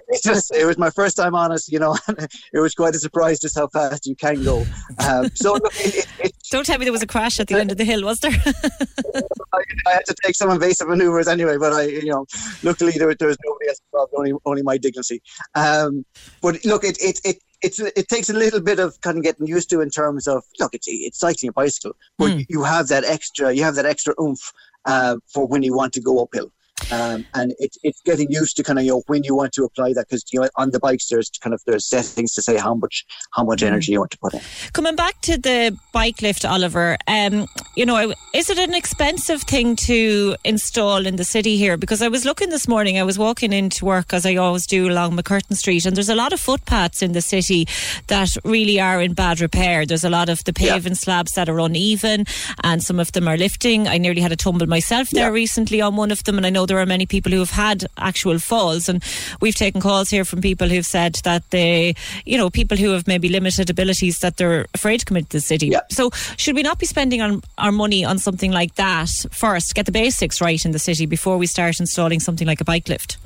It's 0.09 0.21
just 0.21 0.55
it 0.55 0.65
was 0.65 0.77
my 0.77 0.89
first 0.89 1.17
time 1.17 1.35
on 1.35 1.51
it, 1.51 1.63
you 1.67 1.79
know. 1.79 1.97
it 2.53 2.59
was 2.59 2.73
quite 2.73 2.95
a 2.95 2.99
surprise 2.99 3.39
just 3.39 3.57
how 3.57 3.67
fast 3.67 4.05
you 4.07 4.15
can 4.15 4.43
go. 4.43 4.65
Um, 4.99 5.29
so 5.33 5.53
look, 5.53 5.73
it, 5.75 6.07
it, 6.19 6.31
don't 6.51 6.65
tell 6.65 6.77
me 6.77 6.85
there 6.85 6.93
was 6.93 7.03
a 7.03 7.07
crash 7.07 7.39
at 7.39 7.47
the 7.47 7.59
end 7.59 7.71
of 7.71 7.77
the 7.77 7.83
hill, 7.83 8.03
was 8.03 8.19
there? 8.19 8.31
I, 8.31 9.61
I, 9.85 9.91
had 9.91 10.05
to 10.05 10.15
take 10.23 10.35
some 10.35 10.49
invasive 10.49 10.87
manoeuvres 10.87 11.27
anyway, 11.27 11.57
but 11.57 11.73
I, 11.73 11.83
you 11.83 12.05
know, 12.05 12.25
luckily 12.63 12.93
there, 12.93 13.13
there 13.15 13.27
was 13.27 13.37
nobody 13.45 13.67
else 13.67 13.81
involved, 13.91 14.13
only 14.15 14.33
only 14.45 14.63
my 14.63 14.77
dignity. 14.77 15.21
Um, 15.55 16.05
but 16.41 16.63
look, 16.63 16.83
it 16.83 16.97
it 17.01 17.19
it 17.25 17.41
it's 17.61 17.79
it 17.79 18.07
takes 18.07 18.29
a 18.29 18.33
little 18.33 18.61
bit 18.61 18.79
of 18.79 18.99
kind 19.01 19.17
of 19.17 19.23
getting 19.23 19.47
used 19.47 19.69
to 19.71 19.81
in 19.81 19.89
terms 19.89 20.27
of 20.27 20.43
look, 20.59 20.73
it's 20.73 20.87
it's 20.87 21.19
cycling 21.19 21.49
a 21.49 21.53
bicycle, 21.53 21.95
but 22.17 22.31
mm. 22.31 22.45
you 22.49 22.63
have 22.63 22.87
that 22.89 23.03
extra 23.03 23.53
you 23.53 23.63
have 23.63 23.75
that 23.75 23.85
extra 23.85 24.13
oomph 24.21 24.51
uh, 24.85 25.17
for 25.27 25.47
when 25.47 25.63
you 25.63 25.75
want 25.75 25.93
to 25.93 26.01
go 26.01 26.21
uphill. 26.21 26.51
Um, 26.91 27.25
and 27.33 27.53
it, 27.59 27.75
it's 27.83 28.01
getting 28.01 28.31
used 28.31 28.55
to 28.57 28.63
kind 28.63 28.79
of 28.79 28.85
you 28.85 28.91
know 28.91 29.03
when 29.07 29.23
you 29.23 29.35
want 29.35 29.51
to 29.53 29.63
apply 29.65 29.93
that 29.93 30.07
because 30.07 30.23
you 30.31 30.39
know 30.41 30.47
on 30.55 30.71
the 30.71 30.79
bikes 30.79 31.07
there's 31.09 31.29
kind 31.41 31.53
of 31.53 31.61
there's 31.65 31.85
settings 31.85 32.33
to 32.35 32.41
say 32.41 32.57
how 32.57 32.73
much 32.73 33.05
how 33.33 33.43
much 33.43 33.57
Mm. 33.61 33.67
energy 33.67 33.91
you 33.93 33.99
want 33.99 34.11
to 34.11 34.17
put 34.19 34.33
in. 34.35 34.41
Coming 34.73 34.95
back 34.95 35.19
to 35.21 35.37
the 35.37 35.77
bike 35.91 36.21
lift, 36.21 36.45
Oliver, 36.45 36.97
um, 37.07 37.47
you 37.75 37.85
know, 37.85 38.13
is 38.33 38.49
it 38.49 38.57
an 38.59 38.73
expensive 38.73 39.41
thing 39.41 39.75
to 39.77 40.35
install 40.45 41.05
in 41.07 41.15
the 41.15 41.23
city 41.23 41.57
here? 41.57 41.75
Because 41.75 42.01
I 42.01 42.07
was 42.07 42.23
looking 42.23 42.49
this 42.49 42.67
morning, 42.67 42.97
I 42.99 43.03
was 43.03 43.17
walking 43.17 43.51
into 43.51 43.83
work 43.83 44.13
as 44.13 44.25
I 44.25 44.35
always 44.35 44.65
do 44.67 44.87
along 44.89 45.17
MacCurtain 45.17 45.55
Street, 45.57 45.85
and 45.85 45.95
there's 45.95 46.07
a 46.09 46.15
lot 46.15 46.33
of 46.33 46.39
footpaths 46.39 47.01
in 47.01 47.13
the 47.13 47.21
city 47.21 47.67
that 48.07 48.29
really 48.45 48.79
are 48.79 49.01
in 49.01 49.13
bad 49.13 49.41
repair. 49.41 49.85
There's 49.85 50.03
a 50.03 50.09
lot 50.09 50.29
of 50.29 50.43
the 50.43 50.53
Yeah. 50.59 50.73
paving 50.73 50.95
slabs 50.95 51.33
that 51.33 51.49
are 51.49 51.59
uneven, 51.59 52.25
and 52.63 52.83
some 52.83 52.99
of 52.99 53.11
them 53.11 53.27
are 53.27 53.37
lifting. 53.37 53.87
I 53.87 53.97
nearly 53.97 54.21
had 54.21 54.31
a 54.31 54.35
tumble 54.37 54.67
myself 54.67 55.09
there 55.09 55.25
Yeah. 55.29 55.29
recently 55.43 55.81
on 55.81 55.95
one 55.95 56.11
of 56.11 56.23
them, 56.23 56.37
and 56.37 56.45
I 56.45 56.49
know 56.51 56.65
there 56.65 56.76
are 56.77 56.85
many 56.85 57.05
people 57.05 57.31
who 57.31 57.39
have 57.39 57.51
had 57.51 57.85
actual 57.97 58.39
falls. 58.39 58.89
And 58.89 59.03
we've 59.41 59.55
taken 59.55 59.81
calls 59.81 60.09
here 60.09 60.25
from 60.25 60.41
people 60.41 60.69
who've 60.69 60.85
said 60.85 61.15
that 61.23 61.49
they, 61.49 61.95
you 62.25 62.37
know, 62.37 62.49
people 62.49 62.77
who 62.77 62.91
have 62.91 63.07
maybe 63.07 63.29
limited 63.29 63.69
abilities 63.69 64.19
that 64.19 64.37
they're 64.37 64.65
afraid 64.73 64.99
to 64.99 65.05
come 65.05 65.17
into 65.17 65.29
the 65.29 65.41
city. 65.41 65.67
Yeah. 65.67 65.81
So 65.89 66.11
should 66.37 66.55
we 66.55 66.63
not 66.63 66.79
be 66.79 66.85
spending 66.85 67.21
on 67.21 67.41
our 67.57 67.71
money 67.71 68.05
on 68.05 68.19
something 68.19 68.51
like 68.51 68.75
that 68.75 69.09
first? 69.31 69.75
Get 69.75 69.85
the 69.85 69.91
basics 69.91 70.41
right 70.41 70.63
in 70.63 70.71
the 70.71 70.79
city 70.79 71.05
before 71.05 71.37
we 71.37 71.47
start 71.47 71.79
installing 71.79 72.19
something 72.19 72.47
like 72.47 72.61
a 72.61 72.65
bike 72.65 72.87
lift. 72.89 73.17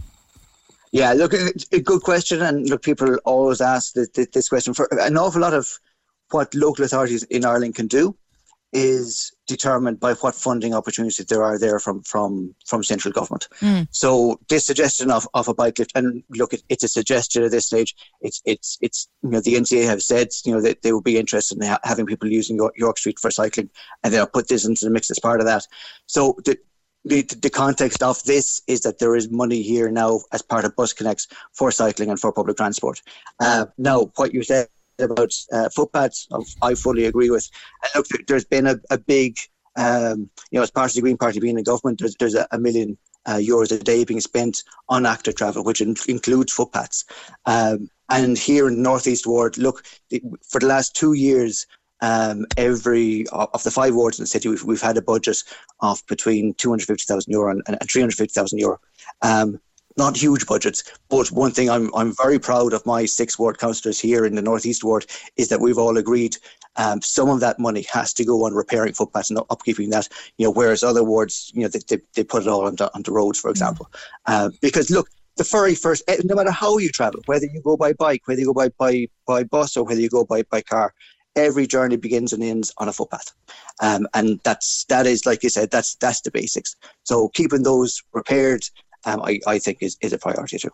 Yeah, 0.94 1.14
look, 1.14 1.34
a 1.34 1.80
good 1.80 2.02
question, 2.02 2.42
and 2.42 2.70
look, 2.70 2.82
people 2.82 3.16
always 3.24 3.62
ask 3.62 3.94
this 3.94 4.50
question. 4.50 4.74
For 4.74 4.90
an 4.92 5.16
awful 5.16 5.40
lot 5.40 5.54
of 5.54 5.80
what 6.32 6.54
local 6.54 6.84
authorities 6.84 7.24
in 7.24 7.46
Ireland 7.46 7.76
can 7.76 7.88
do 7.88 8.14
is 8.74 9.34
determined 9.48 10.00
by 10.00 10.14
what 10.16 10.34
funding 10.34 10.74
opportunities 10.74 11.26
there 11.26 11.44
are 11.44 11.60
there 11.60 11.80
from 11.80 12.02
from 12.04 12.56
from 12.66 12.84
central 12.84 13.12
government. 13.12 13.48
So 13.92 14.40
this 14.48 14.66
suggestion 14.66 15.12
of, 15.12 15.28
of 15.34 15.48
a 15.48 15.54
bike 15.54 15.78
lift, 15.80 15.92
and 15.96 16.24
look, 16.30 16.54
it, 16.54 16.64
it's 16.70 16.84
a 16.84 16.88
suggestion 16.88 17.44
at 17.44 17.52
this 17.52 17.66
stage. 17.66 17.96
It's 18.22 18.42
it's 18.46 18.78
it's 18.82 19.10
you 19.24 19.30
know 19.30 19.42
the 19.42 19.56
NTA 19.56 19.86
have 19.86 20.02
said 20.02 20.30
you 20.46 20.54
know 20.54 20.62
that 20.62 20.82
they 20.82 20.94
would 20.94 21.04
be 21.04 21.18
interested 21.18 21.58
in 21.58 21.68
ha- 21.68 21.80
having 21.84 22.06
people 22.06 22.30
using 22.30 22.56
York, 22.56 22.74
York 22.78 22.98
Street 22.98 23.20
for 23.20 23.32
cycling, 23.32 23.70
and 24.04 24.14
they'll 24.14 24.28
put 24.28 24.48
this 24.48 24.66
into 24.66 24.86
the 24.86 24.92
mix 24.92 25.12
as 25.12 25.20
part 25.20 25.42
of 25.42 25.46
that. 25.48 25.68
So 26.06 26.38
the, 26.46 26.58
the, 27.04 27.24
the 27.24 27.50
context 27.50 28.04
of 28.04 28.24
this 28.24 28.62
is 28.68 28.82
that 28.82 29.00
there 29.00 29.16
is 29.16 29.30
money 29.30 29.62
here 29.62 29.90
now 29.90 30.22
as 30.32 30.42
part 30.42 30.66
of 30.66 30.76
Bus 30.76 30.94
Connects 30.94 31.28
for 31.54 31.72
cycling 31.72 32.10
and 32.10 32.20
for 32.20 32.32
public 32.32 32.58
transport. 32.58 33.02
Uh, 33.40 33.66
now, 33.78 34.12
what 34.16 34.34
you 34.34 34.44
said 34.44 34.68
about 35.02 35.34
uh, 35.52 35.70
footpaths, 35.70 36.28
I 36.62 36.76
fully 36.76 37.06
agree 37.06 37.30
with. 37.30 37.50
And 37.84 37.92
look, 37.96 38.08
there- 38.08 38.22
there's 38.28 38.46
been 38.46 38.68
a, 38.68 38.76
a 38.90 38.98
big, 38.98 39.38
um, 39.76 40.30
you 40.52 40.60
know, 40.60 40.64
as 40.64 40.72
part 40.72 40.92
of 40.92 40.96
the 40.96 41.02
Green 41.02 41.18
Party 41.18 41.40
being 41.40 41.58
in 41.58 41.64
government, 41.64 42.00
there's, 42.00 42.16
there's 42.16 42.36
a, 42.36 42.48
a 42.52 42.60
million 42.60 42.98
uh, 43.26 43.36
euros 43.36 43.72
a 43.72 43.84
day 43.84 44.04
being 44.04 44.22
spent 44.22 44.64
on 44.90 45.06
active 45.06 45.36
travel, 45.36 45.64
which 45.64 45.82
in, 45.82 45.96
includes 46.08 46.52
footpaths. 46.52 47.06
Um, 47.46 47.90
and 48.10 48.38
here 48.38 48.68
in 48.68 48.76
the 48.76 48.82
Northeast 48.82 49.26
Ward, 49.28 49.58
look, 49.58 49.84
the, 50.10 50.22
for 50.48 50.60
the 50.60 50.68
last 50.68 50.96
two 50.96 51.14
years, 51.14 51.66
um, 52.02 52.46
every 52.58 53.28
of 53.32 53.64
the 53.64 53.70
five 53.72 53.94
wards 53.94 54.18
in 54.18 54.24
the 54.24 54.28
city, 54.28 54.50
we've, 54.50 54.64
we've 54.64 54.82
had 54.82 54.98
a 54.98 55.02
budget 55.02 55.44
of 55.82 56.02
between 56.08 56.56
250,000 56.56 57.32
euro 57.32 57.52
and, 57.52 57.62
and 57.68 57.80
350,000 57.90 58.58
euro. 58.58 58.80
Um, 59.22 59.60
not 59.98 60.16
huge 60.16 60.46
budgets, 60.46 60.84
but 61.10 61.32
one 61.32 61.52
thing 61.52 61.70
I'm 61.70 61.94
I'm 61.96 62.14
very 62.16 62.40
proud 62.40 62.74
of 62.74 62.86
my 62.86 63.06
six 63.06 63.38
ward 63.38 63.58
councillors 63.58 64.00
here 64.00 64.26
in 64.26 64.36
the 64.36 64.42
northeast 64.42 64.84
ward 64.84 65.06
is 65.38 65.50
that 65.50 65.60
we've 65.60 65.78
all 65.78 65.98
agreed 65.98 66.38
um, 66.78 67.02
some 67.02 67.30
of 67.30 67.40
that 67.42 67.60
money 67.60 67.86
has 67.92 68.14
to 68.14 68.26
go 68.26 68.46
on 68.46 68.54
repairing 68.54 68.94
footpaths 68.94 69.30
and 69.30 69.40
upkeeping 69.40 69.90
that. 69.92 70.08
You 70.38 70.46
know, 70.46 70.52
whereas 70.52 70.84
other 70.84 71.04
wards, 71.04 71.52
you 71.54 71.64
know, 71.64 71.68
they, 71.68 71.80
they, 71.88 72.02
they 72.16 72.24
put 72.24 72.44
it 72.44 72.48
all 72.48 72.66
onto, 72.66 72.86
onto 72.94 73.12
roads, 73.12 73.40
for 73.40 73.50
example. 73.50 73.90
Uh, 74.26 74.50
because 74.62 74.90
look, 74.90 75.10
the 75.38 75.44
very 75.44 75.76
first, 75.76 76.04
eh, 76.08 76.18
no 76.24 76.36
matter 76.36 76.52
how 76.52 76.78
you 76.78 76.90
travel, 76.90 77.22
whether 77.26 77.46
you 77.46 77.62
go 77.62 77.76
by 77.76 77.94
bike, 77.94 78.22
whether 78.26 78.40
you 78.40 78.48
go 78.48 78.54
by 78.54 78.70
by, 78.78 79.08
by 79.26 79.44
bus, 79.44 79.76
or 79.76 79.84
whether 79.84 80.00
you 80.00 80.10
go 80.10 80.26
by 80.26 80.44
by 80.44 80.62
car, 80.62 80.94
every 81.36 81.68
journey 81.68 81.98
begins 81.98 82.34
and 82.34 82.44
ends 82.44 82.74
on 82.78 82.88
a 82.88 82.94
footpath. 82.94 83.32
Um, 83.82 84.08
and 84.14 84.40
that's 84.44 84.86
that 84.86 85.08
is 85.08 85.26
like 85.26 85.44
you 85.44 85.50
said, 85.50 85.72
that's 85.72 85.96
that's 85.96 86.22
the 86.22 86.32
basics. 86.32 86.76
So 87.04 87.30
keeping 87.30 87.64
those 87.64 88.02
repaired, 88.14 88.64
um, 89.06 89.22
I, 89.24 89.40
I 89.48 89.60
think 89.60 89.80
is, 89.82 89.98
is 90.02 90.14
a 90.14 90.18
priority 90.18 90.58
too. 90.58 90.72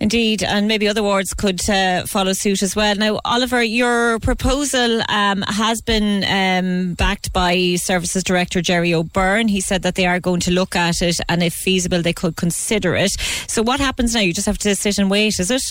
Indeed, 0.00 0.42
and 0.42 0.66
maybe 0.66 0.88
other 0.88 1.02
wards 1.02 1.32
could 1.32 1.68
uh, 1.70 2.06
follow 2.06 2.32
suit 2.32 2.60
as 2.60 2.74
well. 2.74 2.96
Now, 2.96 3.20
Oliver, 3.24 3.62
your 3.62 4.18
proposal 4.18 5.00
um, 5.08 5.42
has 5.42 5.80
been 5.80 6.24
um, 6.24 6.94
backed 6.94 7.32
by 7.32 7.76
Services 7.76 8.24
Director 8.24 8.60
Jerry 8.60 8.92
O'Byrne. 8.92 9.46
He 9.46 9.60
said 9.60 9.82
that 9.82 9.94
they 9.94 10.06
are 10.06 10.18
going 10.18 10.40
to 10.40 10.50
look 10.50 10.74
at 10.74 11.02
it, 11.02 11.20
and 11.28 11.40
if 11.40 11.54
feasible, 11.54 12.02
they 12.02 12.12
could 12.12 12.34
consider 12.34 12.96
it. 12.96 13.12
So, 13.46 13.62
what 13.62 13.78
happens 13.78 14.12
now? 14.12 14.20
You 14.22 14.32
just 14.32 14.46
have 14.46 14.58
to 14.58 14.74
sit 14.74 14.98
and 14.98 15.08
wait, 15.08 15.38
is 15.38 15.52
it? 15.52 15.62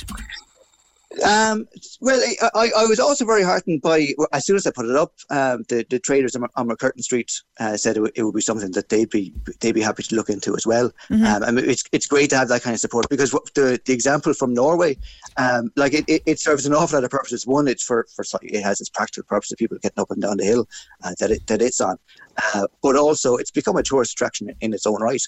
Um, 1.25 1.68
well, 2.00 2.22
I, 2.56 2.72
I, 2.77 2.86
was 2.86 3.00
also 3.00 3.25
very 3.25 3.44
heartened 3.44 3.82
by 3.82 4.08
as 4.32 4.46
soon 4.46 4.56
as 4.56 4.65
I 4.65 4.72
put 4.72 4.86
it 4.86 4.96
up, 4.96 5.13
um, 5.30 5.65
the, 5.68 5.86
the 5.89 6.00
traders 6.00 6.38
on, 6.38 6.46
on 6.56 6.70
MacCurtain 6.70 7.01
Street 7.03 7.30
uh, 7.60 7.75
said 7.75 7.98
it, 7.98 8.00
would- 8.00 8.13
it 8.15 8.24
would 8.24 8.34
be 8.34 8.39
something 8.41 8.72
that 8.72 8.88
they'd 8.88 9.10
be 9.10 9.34
they'd 9.60 9.74
be 9.74 9.82
happy 9.82 10.03
to 10.03 10.15
look 10.15 10.30
into 10.30 10.56
as 10.56 10.65
well. 10.65 10.89
Um, 11.36 11.44
I 11.44 11.51
mean, 11.51 11.70
it's 11.70 11.84
it's 11.91 12.08
great 12.08 12.30
to 12.30 12.38
have 12.38 12.48
that 12.48 12.62
kind 12.63 12.74
of 12.74 12.80
support 12.80 13.10
because 13.10 13.32
the 13.56 13.80
the 13.86 13.94
example 13.94 14.34
from 14.34 14.53
Norway, 14.53 14.98
um, 15.36 15.70
like 15.75 15.94
it, 15.94 16.06
it, 16.08 16.24
it 16.25 16.39
serves 16.39 16.65
an 16.65 16.74
awful 16.74 16.98
lot 16.98 17.03
of 17.03 17.12
purposes. 17.12 17.46
One, 17.46 17.68
it's 17.68 17.84
for 17.84 18.08
for 18.15 18.24
it 18.41 18.62
has 18.63 18.80
its 18.80 18.89
practical 18.89 19.27
purpose 19.27 19.51
of 19.51 19.58
people 19.58 19.77
getting 19.82 20.00
up 20.01 20.12
and 20.12 20.22
down 20.22 20.38
the 20.38 20.46
hill 20.46 20.68
uh, 21.03 21.13
that 21.20 21.30
it 21.32 21.46
that 21.48 21.62
it's 21.62 21.82
on, 21.82 21.98
uh, 22.53 22.68
but 22.82 22.96
also 22.96 23.36
it's 23.36 23.51
become 23.51 23.75
a 23.75 23.84
tourist 23.84 24.13
attraction 24.13 24.50
in 24.62 24.74
its 24.74 24.88
own 24.88 25.01
right, 25.01 25.22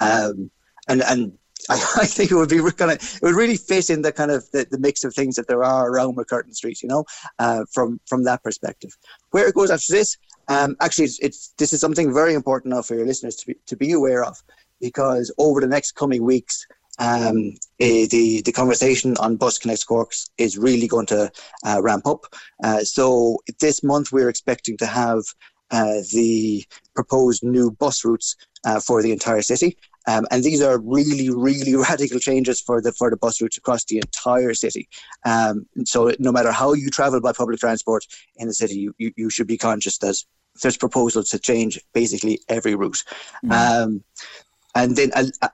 um, 0.00 0.50
and 0.88 1.02
and 1.02 1.32
I, 1.70 1.74
I 1.74 2.06
think 2.06 2.30
it 2.30 2.34
would 2.34 2.48
be 2.48 2.60
kind 2.72 2.92
of 2.92 2.98
it 2.98 3.22
would 3.22 3.34
really 3.34 3.56
fit 3.56 3.90
in 3.90 4.02
the 4.02 4.12
kind 4.12 4.30
of 4.30 4.48
the, 4.52 4.66
the 4.70 4.78
mix 4.78 5.04
of 5.04 5.14
things 5.14 5.36
that 5.36 5.48
there 5.48 5.64
are 5.64 5.90
around 5.90 6.16
MacCurtain 6.16 6.54
Street, 6.54 6.82
you 6.82 6.88
know, 6.88 7.04
uh, 7.38 7.64
from 7.72 8.00
from 8.06 8.24
that 8.24 8.42
perspective. 8.42 8.96
Where 9.30 9.48
it 9.48 9.54
goes 9.54 9.70
after 9.70 9.92
this, 9.92 10.16
um, 10.48 10.76
actually, 10.80 11.06
it's, 11.06 11.18
it's 11.20 11.54
this 11.58 11.72
is 11.72 11.80
something 11.80 12.12
very 12.12 12.34
important 12.34 12.74
now 12.74 12.82
for 12.82 12.94
your 12.94 13.06
listeners 13.06 13.36
to 13.36 13.46
be 13.46 13.54
to 13.66 13.76
be 13.76 13.92
aware 13.92 14.24
of, 14.24 14.42
because 14.80 15.32
over 15.38 15.60
the 15.60 15.66
next 15.66 15.92
coming 15.92 16.24
weeks. 16.24 16.66
Um, 16.98 17.52
eh, 17.78 18.06
the 18.10 18.40
the 18.40 18.52
conversation 18.52 19.18
on 19.18 19.36
Bus 19.36 19.58
Connects 19.58 19.84
Cork 19.84 20.12
is 20.38 20.56
really 20.56 20.88
going 20.88 21.04
to 21.08 21.30
uh, 21.62 21.82
ramp 21.82 22.06
up. 22.06 22.24
Uh, 22.64 22.84
so 22.84 23.36
this 23.60 23.82
month 23.82 24.12
we're 24.12 24.30
expecting 24.30 24.78
to 24.78 24.86
have 24.86 25.22
uh, 25.70 26.00
the 26.12 26.64
proposed 26.94 27.42
new 27.44 27.70
bus 27.70 28.02
routes 28.04 28.34
uh, 28.66 28.80
for 28.80 29.02
the 29.02 29.12
entire 29.12 29.40
city. 29.40 29.78
Um, 30.06 30.26
and 30.30 30.44
these 30.44 30.60
are 30.60 30.78
really, 30.78 31.30
really 31.30 31.74
radical 31.90 32.18
changes 32.18 32.60
for 32.60 32.82
the 32.82 32.92
for 32.92 33.08
the 33.10 33.16
bus 33.16 33.40
routes 33.40 33.56
across 33.56 33.84
the 33.84 33.96
entire 33.96 34.52
city. 34.52 34.88
Um, 35.24 35.66
so 35.84 36.12
no 36.18 36.32
matter 36.32 36.52
how 36.52 36.74
you 36.74 36.90
travel 36.90 37.20
by 37.20 37.32
public 37.32 37.60
transport 37.60 38.04
in 38.36 38.48
the 38.48 38.54
city, 38.54 38.76
you, 38.76 38.94
you, 38.98 39.12
you 39.16 39.30
should 39.30 39.46
be 39.46 39.56
conscious 39.56 39.98
that 39.98 40.16
there's 40.62 40.76
proposals 40.76 41.30
to 41.30 41.38
change 41.38 41.80
basically 41.94 42.40
every 42.48 42.74
route. 42.74 43.02
Um, 43.50 44.04
and 44.74 44.96
then 44.96 45.10
uh, 45.14 45.24
uh, 45.42 45.48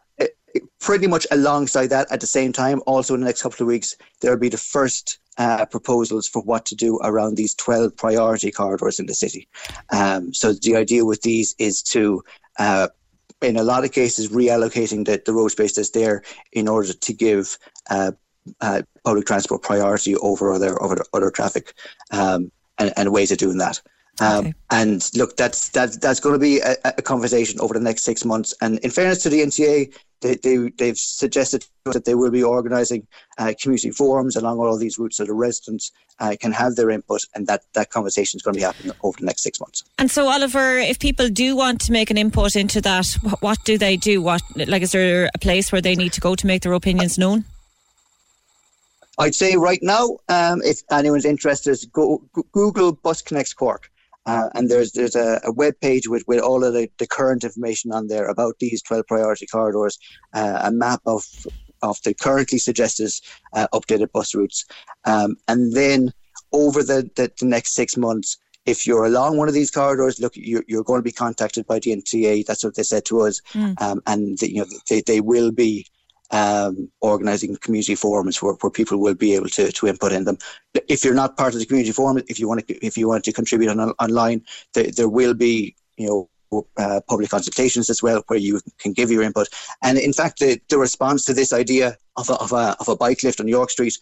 pretty 0.81 1.07
much 1.07 1.27
alongside 1.31 1.89
that, 1.89 2.11
at 2.11 2.21
the 2.21 2.27
same 2.27 2.53
time, 2.53 2.83
also 2.87 3.15
in 3.15 3.21
the 3.21 3.27
next 3.27 3.43
couple 3.43 3.65
of 3.65 3.69
weeks, 3.69 3.97
there 4.21 4.31
will 4.31 4.39
be 4.39 4.49
the 4.49 4.59
first 4.59 5.19
uh, 5.39 5.65
proposals 5.67 6.29
for 6.29 6.43
what 6.43 6.67
to 6.67 6.75
do 6.75 6.99
around 7.03 7.37
these 7.37 7.55
12 7.55 7.97
priority 7.97 8.51
corridors 8.51 8.99
in 8.99 9.07
the 9.07 9.15
city. 9.15 9.49
Um, 9.91 10.35
so 10.35 10.53
the 10.53 10.77
idea 10.77 11.05
with 11.05 11.23
these 11.23 11.55
is 11.59 11.83
to 11.85 12.23
uh, 12.59 12.89
in 13.43 13.57
a 13.57 13.63
lot 13.63 13.85
of 13.85 13.93
cases, 13.93 14.29
reallocating 14.29 15.05
the, 15.05 15.23
the 15.25 15.33
road 15.33 15.49
space 15.49 15.75
that's 15.75 15.91
there 15.91 16.23
in 16.53 16.69
order 16.69 16.93
to 16.93 17.13
give 17.13 17.59
uh, 17.91 18.13
uh, 18.61 18.83
public 19.05 19.27
transport 19.27 19.63
priority 19.63 20.17
over 20.17 20.53
other 20.53 20.81
over 20.83 21.03
other 21.13 21.31
traffic, 21.31 21.75
um, 22.11 22.51
and, 22.79 22.93
and 22.97 23.13
ways 23.13 23.31
of 23.31 23.39
doing 23.39 23.59
that. 23.59 23.81
Um, 24.21 24.47
Okay. 24.47 24.55
And 24.71 25.11
look, 25.15 25.37
that's 25.37 25.69
that's 25.71 25.97
that's 25.99 26.21
going 26.21 26.35
to 26.35 26.39
be 26.39 26.61
a, 26.61 26.77
a 26.85 27.03
conversation 27.03 27.61
over 27.61 27.75
the 27.75 27.81
next 27.81 28.03
six 28.03 28.25
months. 28.25 28.55
And 28.61 28.79
in 28.81 28.91
fairness 28.91 29.23
to 29.23 29.29
the 29.29 29.41
NTA, 29.41 29.93
they, 30.23 30.37
they 30.37 30.71
they've 30.79 30.97
suggested 30.97 31.65
that 31.85 32.05
they 32.05 32.15
will 32.15 32.31
be 32.31 32.43
organising 32.43 33.07
uh, 33.39 33.53
community 33.61 33.91
forums 33.91 34.37
along 34.37 34.59
all 34.61 34.79
these 34.79 34.99
routes, 34.99 35.19
so 35.19 35.25
the 35.25 35.35
residents 35.35 35.93
uh, 36.21 36.35
can 36.41 36.53
have 36.53 36.77
their 36.77 36.91
input, 36.91 37.21
and 37.35 37.47
that 37.49 37.63
that 37.75 37.91
conversation 37.91 38.39
is 38.39 38.43
going 38.43 38.55
to 38.55 38.59
be 38.59 38.65
happening 38.65 38.93
over 39.03 39.19
the 39.19 39.27
next 39.27 39.43
six 39.43 39.61
months. 39.61 39.85
And 39.99 40.11
so, 40.11 40.29
Oliver, 40.29 40.79
if 40.79 40.99
people 40.99 41.29
do 41.29 41.55
want 41.57 41.81
to 41.83 41.93
make 41.93 42.11
an 42.11 42.17
input 42.17 42.57
into 42.57 42.81
that, 42.81 43.07
what 43.41 43.59
do 43.65 43.77
they 43.77 43.97
do? 43.97 44.23
What 44.23 44.43
like 44.57 44.83
is 44.83 44.93
there 44.93 45.29
a 45.35 45.39
place 45.39 45.71
where 45.71 45.83
they 45.83 45.95
need 45.95 46.13
to 46.15 46.21
go 46.21 46.35
to 46.35 46.47
make 46.47 46.63
their 46.63 46.73
opinions 46.73 47.19
known? 47.19 47.45
I'd 49.19 49.35
say 49.35 49.57
right 49.57 49.83
now, 49.83 50.17
um, 50.29 50.63
if 50.65 50.81
anyone's 50.91 51.27
interested, 51.27 51.79
go, 51.93 52.23
go 52.33 52.45
Google 52.53 52.93
Bus 52.93 53.21
Connects 53.21 53.53
Cork. 53.53 53.92
Uh, 54.27 54.49
and 54.55 54.71
there's 54.71 54.93
there's 54.93 55.17
a, 55.17 55.41
a 55.45 55.53
web 55.53 55.75
page 55.81 56.07
with, 56.09 56.23
with 56.29 56.41
all 56.41 56.65
of 56.65 56.73
the, 56.75 56.89
the 56.99 57.07
current 57.07 57.43
information 57.45 57.93
on 57.93 58.07
there 58.07 58.27
about 58.29 58.55
these 58.61 58.81
12 58.83 59.07
priority 59.07 59.47
corridors, 59.47 59.99
uh, 60.35 60.61
a 60.63 60.71
map 60.71 61.01
of 61.07 61.25
of 61.83 62.01
the 62.05 62.15
currently 62.15 62.59
suggested 62.59 63.11
uh, 63.55 63.67
updated 63.75 64.13
bus 64.13 64.35
routes. 64.35 64.65
Um, 65.05 65.37
and 65.49 65.73
then 65.73 66.13
over 66.53 66.83
the, 66.83 67.11
the, 67.17 67.33
the 67.41 67.47
next 67.47 67.75
six 67.75 67.97
months, 67.97 68.39
if 68.67 68.87
you're 68.87 69.05
along 69.05 69.37
one 69.37 69.49
of 69.49 69.55
these 69.55 69.73
corridors, 69.73 70.21
look, 70.21 70.33
you're, 70.37 70.63
you're 70.69 70.85
going 70.85 71.01
to 71.01 71.05
be 71.05 71.11
contacted 71.11 71.67
by 71.67 71.81
the 71.81 71.91
NTA. 71.97 72.47
That's 72.47 72.63
what 72.63 72.77
they 72.77 72.85
said 72.85 73.05
to 73.07 73.23
us, 73.23 73.41
Mm. 73.55 73.81
um, 73.83 74.03
and 74.07 74.39
the, 74.39 74.53
you 74.53 74.61
know 74.61 74.67
they, 74.89 75.01
they 75.01 75.21
will 75.21 75.51
be 75.51 75.87
um, 76.33 76.91
organising 77.01 77.57
community 77.57 77.95
forums 77.95 78.43
where, 78.43 78.55
where 78.55 78.71
people 78.71 78.99
will 78.99 79.15
be 79.15 79.35
able 79.35 79.49
to, 79.51 79.71
to 79.71 79.87
input 79.87 80.13
in 80.13 80.25
them. 80.25 80.39
If 80.89 81.05
you're 81.05 81.15
not 81.15 81.37
part 81.37 81.55
of 81.55 81.61
the 81.61 81.67
community 81.67 81.93
forum, 81.93 82.23
if 82.29 82.41
you 82.41 82.49
want 82.49 82.67
to 82.67 82.87
if 82.87 82.97
you 82.97 83.07
want 83.07 83.25
to 83.25 83.33
contribute 83.33 83.69
on, 83.69 83.81
online, 83.81 84.43
there, 84.75 84.91
there 84.91 85.09
will 85.09 85.35
be 85.35 85.77
you 85.97 86.07
know 86.07 86.29
uh, 86.77 87.01
public 87.09 87.31
consultations 87.31 87.89
as 87.91 88.03
well 88.03 88.23
where 88.27 88.39
you 88.39 88.61
can 88.79 88.93
give 88.93 89.11
your 89.11 89.23
input. 89.23 89.49
And 89.83 89.99
in 89.99 90.13
fact, 90.13 90.41
the, 90.41 90.61
the 90.69 90.79
response 90.79 91.25
to 91.27 91.35
this 91.35 91.53
idea 91.53 91.97
of 92.17 92.29
a, 92.31 92.35
of 92.35 92.53
a 92.53 92.77
of 92.81 92.89
a 92.89 92.97
bike 92.97 93.23
lift 93.23 93.41
on 93.41 93.49
York 93.49 93.71
Street, 93.71 93.99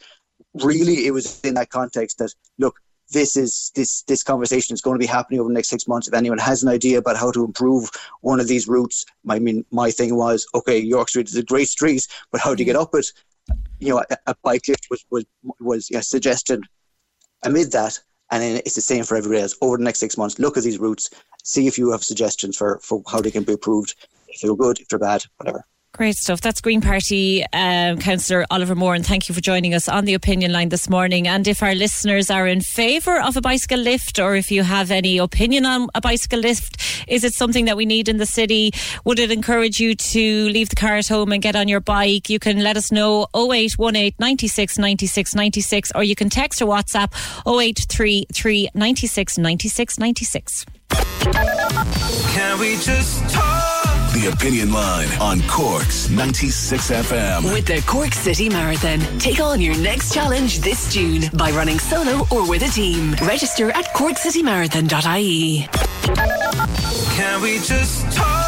really, 0.54 1.06
it 1.06 1.12
was 1.12 1.40
in 1.40 1.54
that 1.54 1.70
context 1.70 2.18
that 2.18 2.32
look. 2.58 2.80
This 3.12 3.36
is 3.36 3.72
this 3.74 4.02
this 4.02 4.22
conversation 4.22 4.74
is 4.74 4.80
going 4.80 4.94
to 4.94 5.04
be 5.04 5.06
happening 5.06 5.40
over 5.40 5.48
the 5.48 5.54
next 5.54 5.68
six 5.68 5.88
months. 5.88 6.08
If 6.08 6.14
anyone 6.14 6.38
has 6.38 6.62
an 6.62 6.68
idea 6.68 6.98
about 6.98 7.16
how 7.16 7.30
to 7.32 7.44
improve 7.44 7.90
one 8.20 8.40
of 8.40 8.48
these 8.48 8.68
routes, 8.68 9.04
I 9.28 9.38
mean, 9.38 9.64
my 9.70 9.90
thing 9.90 10.16
was 10.16 10.46
okay. 10.54 10.78
York 10.78 11.08
Street 11.08 11.28
is 11.28 11.36
a 11.36 11.42
great 11.42 11.68
street, 11.68 12.06
but 12.30 12.40
how 12.40 12.54
do 12.54 12.62
you 12.62 12.66
get 12.66 12.76
mm. 12.76 12.82
up 12.82 12.94
it? 12.94 13.06
You 13.80 13.94
know, 13.94 14.04
a, 14.10 14.16
a 14.28 14.34
bike 14.42 14.68
lift 14.68 14.86
was 14.90 15.04
was 15.10 15.24
was 15.60 15.90
yeah, 15.90 16.00
suggested 16.00 16.64
amid 17.42 17.72
that, 17.72 17.98
and 18.30 18.42
then 18.42 18.56
it's 18.58 18.76
the 18.76 18.80
same 18.80 19.04
for 19.04 19.16
everybody 19.16 19.42
else. 19.42 19.56
Over 19.60 19.76
the 19.76 19.84
next 19.84 19.98
six 19.98 20.16
months, 20.16 20.38
look 20.38 20.56
at 20.56 20.62
these 20.62 20.78
routes, 20.78 21.10
see 21.42 21.66
if 21.66 21.78
you 21.78 21.90
have 21.90 22.04
suggestions 22.04 22.56
for 22.56 22.78
for 22.82 23.02
how 23.10 23.20
they 23.20 23.30
can 23.30 23.44
be 23.44 23.52
improved. 23.52 23.94
If 24.28 24.40
they're 24.40 24.54
good, 24.54 24.78
if 24.78 24.88
they're 24.88 24.98
bad, 24.98 25.24
whatever. 25.38 25.64
Great 25.92 26.14
stuff. 26.14 26.40
That's 26.40 26.60
Green 26.60 26.80
Party 26.80 27.44
um, 27.52 27.98
Councillor 27.98 28.46
Oliver 28.50 28.76
Moore, 28.76 28.94
and 28.94 29.04
thank 29.04 29.28
you 29.28 29.34
for 29.34 29.40
joining 29.40 29.74
us 29.74 29.88
on 29.88 30.04
the 30.04 30.14
opinion 30.14 30.52
line 30.52 30.68
this 30.68 30.88
morning. 30.88 31.26
And 31.26 31.46
if 31.48 31.64
our 31.64 31.74
listeners 31.74 32.30
are 32.30 32.46
in 32.46 32.60
favour 32.60 33.20
of 33.20 33.36
a 33.36 33.40
bicycle 33.40 33.80
lift, 33.80 34.20
or 34.20 34.36
if 34.36 34.52
you 34.52 34.62
have 34.62 34.92
any 34.92 35.18
opinion 35.18 35.66
on 35.66 35.88
a 35.94 36.00
bicycle 36.00 36.38
lift, 36.38 36.80
is 37.08 37.24
it 37.24 37.34
something 37.34 37.64
that 37.64 37.76
we 37.76 37.86
need 37.86 38.08
in 38.08 38.18
the 38.18 38.24
city? 38.24 38.70
Would 39.04 39.18
it 39.18 39.32
encourage 39.32 39.80
you 39.80 39.96
to 39.96 40.48
leave 40.50 40.68
the 40.68 40.76
car 40.76 40.96
at 40.96 41.08
home 41.08 41.32
and 41.32 41.42
get 41.42 41.56
on 41.56 41.66
your 41.66 41.80
bike? 41.80 42.30
You 42.30 42.38
can 42.38 42.62
let 42.62 42.76
us 42.76 42.92
know 42.92 43.26
0818 43.34 44.14
96 44.18 44.78
96 44.78 45.34
96, 45.34 45.92
or 45.96 46.04
you 46.04 46.14
can 46.14 46.30
text 46.30 46.62
or 46.62 46.66
WhatsApp 46.66 47.12
0833 47.46 48.70
96 48.74 49.38
96 49.38 49.98
96. 49.98 50.66
Can 52.32 52.58
we 52.60 52.76
just 52.76 53.28
talk? 53.28 53.79
The 54.20 54.32
Opinion 54.32 54.70
Line 54.70 55.08
on 55.18 55.40
Cork's 55.48 56.10
96 56.10 56.90
FM. 56.90 57.54
With 57.54 57.64
the 57.64 57.80
Cork 57.86 58.12
City 58.12 58.50
Marathon, 58.50 59.00
take 59.18 59.40
on 59.40 59.62
your 59.62 59.74
next 59.78 60.12
challenge 60.12 60.60
this 60.60 60.92
June 60.92 61.22
by 61.38 61.50
running 61.52 61.78
solo 61.78 62.26
or 62.30 62.46
with 62.46 62.62
a 62.62 62.68
team. 62.68 63.12
Register 63.22 63.70
at 63.70 63.86
corkcitymarathon.ie. 63.94 65.68
Can 67.16 67.40
we 67.40 67.60
just 67.60 68.12
talk? 68.12 68.39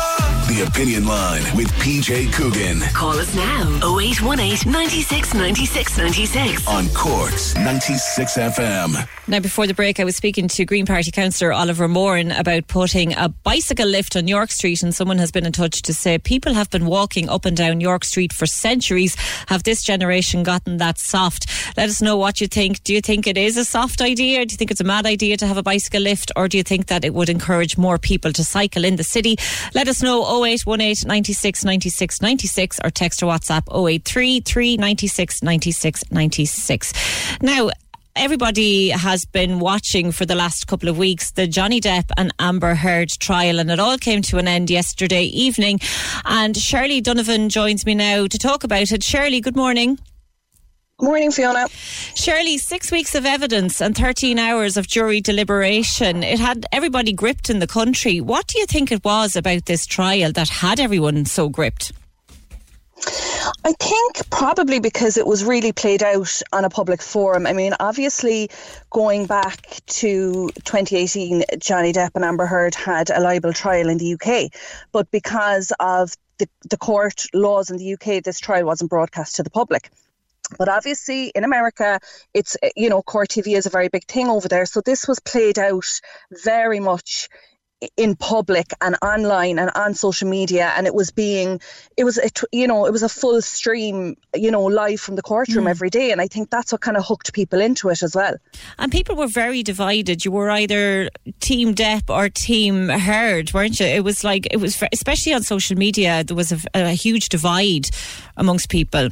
The 0.63 0.69
Opinion 0.69 1.07
Line 1.07 1.43
with 1.57 1.73
PJ 1.73 2.33
Coogan 2.33 2.79
Call 2.95 3.19
us 3.19 3.35
now 3.35 3.81
0818 3.99 4.71
96 4.71 5.35
96 5.35 5.99
96. 5.99 6.69
on 6.69 6.89
Cork's 6.91 7.57
96 7.57 8.39
FM. 8.39 9.09
Now, 9.27 9.41
before 9.41 9.67
the 9.67 9.75
break, 9.75 9.99
I 9.99 10.05
was 10.05 10.15
speaking 10.15 10.47
to 10.49 10.65
Green 10.65 10.85
Party 10.87 11.11
councillor 11.11 11.53
Oliver 11.53 11.89
Moran 11.89 12.31
about 12.33 12.67
putting 12.69 13.13
a 13.15 13.29
bicycle 13.29 13.87
lift 13.87 14.15
on 14.17 14.29
York 14.29 14.51
Street, 14.51 14.83
and 14.83 14.95
someone 14.95 15.19
has 15.19 15.33
been 15.33 15.47
in 15.47 15.53
touch 15.53 15.83
to 15.83 15.95
say 15.95 16.19
people 16.19 16.55
have 16.55 16.71
been 16.71 16.87
walking 16.87 17.29
up 17.29 17.45
and 17.45 17.57
down 17.57 17.81
York 17.81 18.05
Street 18.05 18.33
for 18.33 18.47
centuries. 18.47 19.17
Have 19.47 19.63
this 19.63 19.83
generation 19.83 20.43
gotten 20.43 20.77
that 20.77 20.99
soft? 20.99 21.47
Let 21.77 21.89
us 21.89 22.03
know 22.03 22.17
what 22.17 22.41
you 22.41 22.47
think. 22.47 22.85
Do 22.85 22.93
you 22.93 23.01
think 23.01 23.27
it 23.27 23.37
is 23.37 23.57
a 23.57 23.65
soft 23.65 24.01
idea? 24.01 24.45
Do 24.45 24.53
you 24.53 24.59
think 24.59 24.71
it's 24.71 24.81
a 24.81 24.85
mad 24.85 25.07
idea 25.07 25.37
to 25.39 25.47
have 25.47 25.57
a 25.57 25.63
bicycle 25.63 26.03
lift, 26.03 26.31
or 26.37 26.47
do 26.47 26.57
you 26.57 26.63
think 26.63 26.87
that 26.87 27.05
it 27.05 27.15
would 27.15 27.29
encourage 27.29 27.79
more 27.79 27.99
people 27.99 28.33
to 28.33 28.45
cycle 28.45 28.85
in 28.85 28.97
the 28.97 29.05
city? 29.05 29.37
Let 29.75 29.89
us 29.89 30.03
know 30.03 30.25
oh 30.25 30.45
0818 30.55 31.09
96 31.09 31.65
96 31.65 32.23
96 32.23 32.81
or 32.85 32.91
text 32.91 33.23
or 33.23 33.27
WhatsApp 33.27 33.63
083 33.71 34.41
396 34.41 35.43
96 35.43 36.11
96. 36.11 36.93
Now, 37.43 37.71
Everybody 38.15 38.91
has 38.91 39.25
been 39.25 39.59
watching 39.59 40.13
for 40.13 40.27
the 40.27 40.35
last 40.35 40.67
couple 40.67 40.91
of 40.91 40.99
weeks 40.99 41.31
the 41.31 41.47
Johnny 41.47 41.81
Depp 41.81 42.11
and 42.19 42.31
Amber 42.39 42.75
Heard 42.75 43.09
trial, 43.09 43.59
and 43.59 43.71
it 43.71 43.81
all 43.81 43.97
came 43.97 44.21
to 44.23 44.37
an 44.37 44.47
end 44.47 44.69
yesterday 44.69 45.25
evening. 45.25 45.81
And 46.27 46.55
Shirley 46.55 47.01
Donovan 47.01 47.49
joins 47.49 47.87
me 47.87 47.95
now 47.95 48.27
to 48.27 48.39
talk 48.39 48.65
about 48.65 48.93
it. 48.93 49.03
Shirley, 49.03 49.41
good 49.41 49.57
morning. 49.57 49.99
Morning, 51.03 51.33
Fiona. 51.33 51.67
Shirley, 52.15 52.59
six 52.59 52.93
weeks 52.93 53.17
of 53.17 53.27
evidence 53.27 53.81
and 53.81 53.97
13 53.97 54.39
hours 54.39 54.77
of 54.77 54.87
jury 54.87 55.21
deliberation. 55.21 56.23
It 56.23 56.39
had 56.39 56.65
everybody 56.71 57.13
gripped 57.13 57.51
in 57.51 57.59
the 57.59 57.67
country. 57.67 58.21
What 58.21 58.47
do 58.47 58.61
you 58.61 58.67
think 58.67 58.93
it 58.93 59.05
was 59.05 59.35
about 59.35 59.67
this 59.67 59.85
trial 59.85 60.31
that 60.31 60.49
had 60.49 60.79
everyone 60.79 61.25
so 61.25 61.49
gripped? 61.49 61.91
I 63.65 63.73
think 63.73 64.31
probably 64.31 64.79
because 64.79 65.17
it 65.17 65.27
was 65.27 65.43
really 65.43 65.73
played 65.73 66.05
out 66.05 66.41
on 66.53 66.65
a 66.65 66.71
public 66.71 67.03
forum. 67.03 67.49
I 67.49 67.53
mean, 67.53 67.73
obviously, 67.81 68.49
going 68.91 69.27
back 69.27 69.81
to 69.87 70.51
2018, 70.63 71.43
Johnny 71.59 71.93
Depp 71.93 72.11
and 72.15 72.25
Amber 72.25 72.47
Heard 72.47 72.77
had 72.77 73.11
a 73.11 73.19
libel 73.19 73.53
trial 73.53 73.89
in 73.89 73.99
the 73.99 74.15
UK, 74.15 74.53
but 74.93 75.11
because 75.11 75.73
of 75.81 76.15
the, 76.39 76.49
the 76.71 76.77
court 76.77 77.27
laws 77.35 77.71
in 77.73 77.79
the 77.79 77.95
UK, 77.95 78.23
this 78.23 78.39
trial 78.39 78.67
wasn't 78.67 78.89
broadcast 78.89 79.35
to 79.35 79.43
the 79.43 79.51
public. 79.51 79.91
But 80.59 80.69
obviously, 80.69 81.29
in 81.35 81.45
America, 81.45 82.01
it's 82.35 82.57
you 82.77 82.89
know, 82.89 83.03
court 83.03 83.29
TV 83.31 83.57
is 83.57 83.67
a 83.67 83.71
very 83.71 83.89
big 83.89 84.07
thing 84.07 84.29
over 84.29 84.49
there. 84.49 84.67
So 84.67 84.81
this 84.81 85.09
was 85.09 85.21
played 85.21 85.59
out 85.59 85.87
very 86.45 86.81
much 86.81 87.29
in 87.97 88.15
public 88.15 88.67
and 88.81 88.97
online 89.03 89.59
and 89.59 89.69
on 89.75 89.93
social 89.93 90.29
media 90.29 90.73
and 90.77 90.87
it 90.87 90.95
was 90.95 91.11
being 91.11 91.61
it 91.97 92.05
was 92.05 92.17
a 92.17 92.31
you 92.53 92.65
know 92.65 92.87
it 92.87 92.93
was 92.93 93.03
a 93.03 93.09
full 93.09 93.43
stream 93.43 94.15
you 94.37 94.53
know 94.53 94.63
live 94.63 95.01
from 95.01 95.17
the 95.17 95.23
courtroom 95.23 95.65
Mm. 95.65 95.71
every 95.71 95.91
day 95.91 96.13
and 96.13 96.21
i 96.21 96.29
think 96.29 96.49
that's 96.49 96.71
what 96.71 96.81
kind 96.81 96.97
of 96.97 97.05
hooked 97.05 97.33
people 97.33 97.61
into 97.61 97.89
it 97.89 98.01
as 98.05 98.15
well 98.15 98.37
And 98.79 98.93
people 98.93 99.17
were 99.17 99.27
very 99.27 99.65
divided. 99.65 100.25
You 100.25 100.31
were 100.31 100.49
either 100.49 101.09
Team 101.41 101.75
Depp 101.75 102.09
or 102.09 102.29
Team 102.29 102.89
Heard, 102.89 103.53
weren't 103.53 103.81
you? 103.81 103.87
It 103.87 104.05
was 104.05 104.23
like, 104.23 104.47
it 104.53 104.59
was, 104.59 104.81
especially 104.93 105.35
on 105.35 105.43
social 105.43 105.77
media, 105.77 106.23
there 106.23 106.37
was 106.37 106.53
a, 106.53 106.59
a 106.75 106.91
huge 106.91 107.31
divide 107.31 107.87
amongst 108.37 108.69
people. 108.69 109.09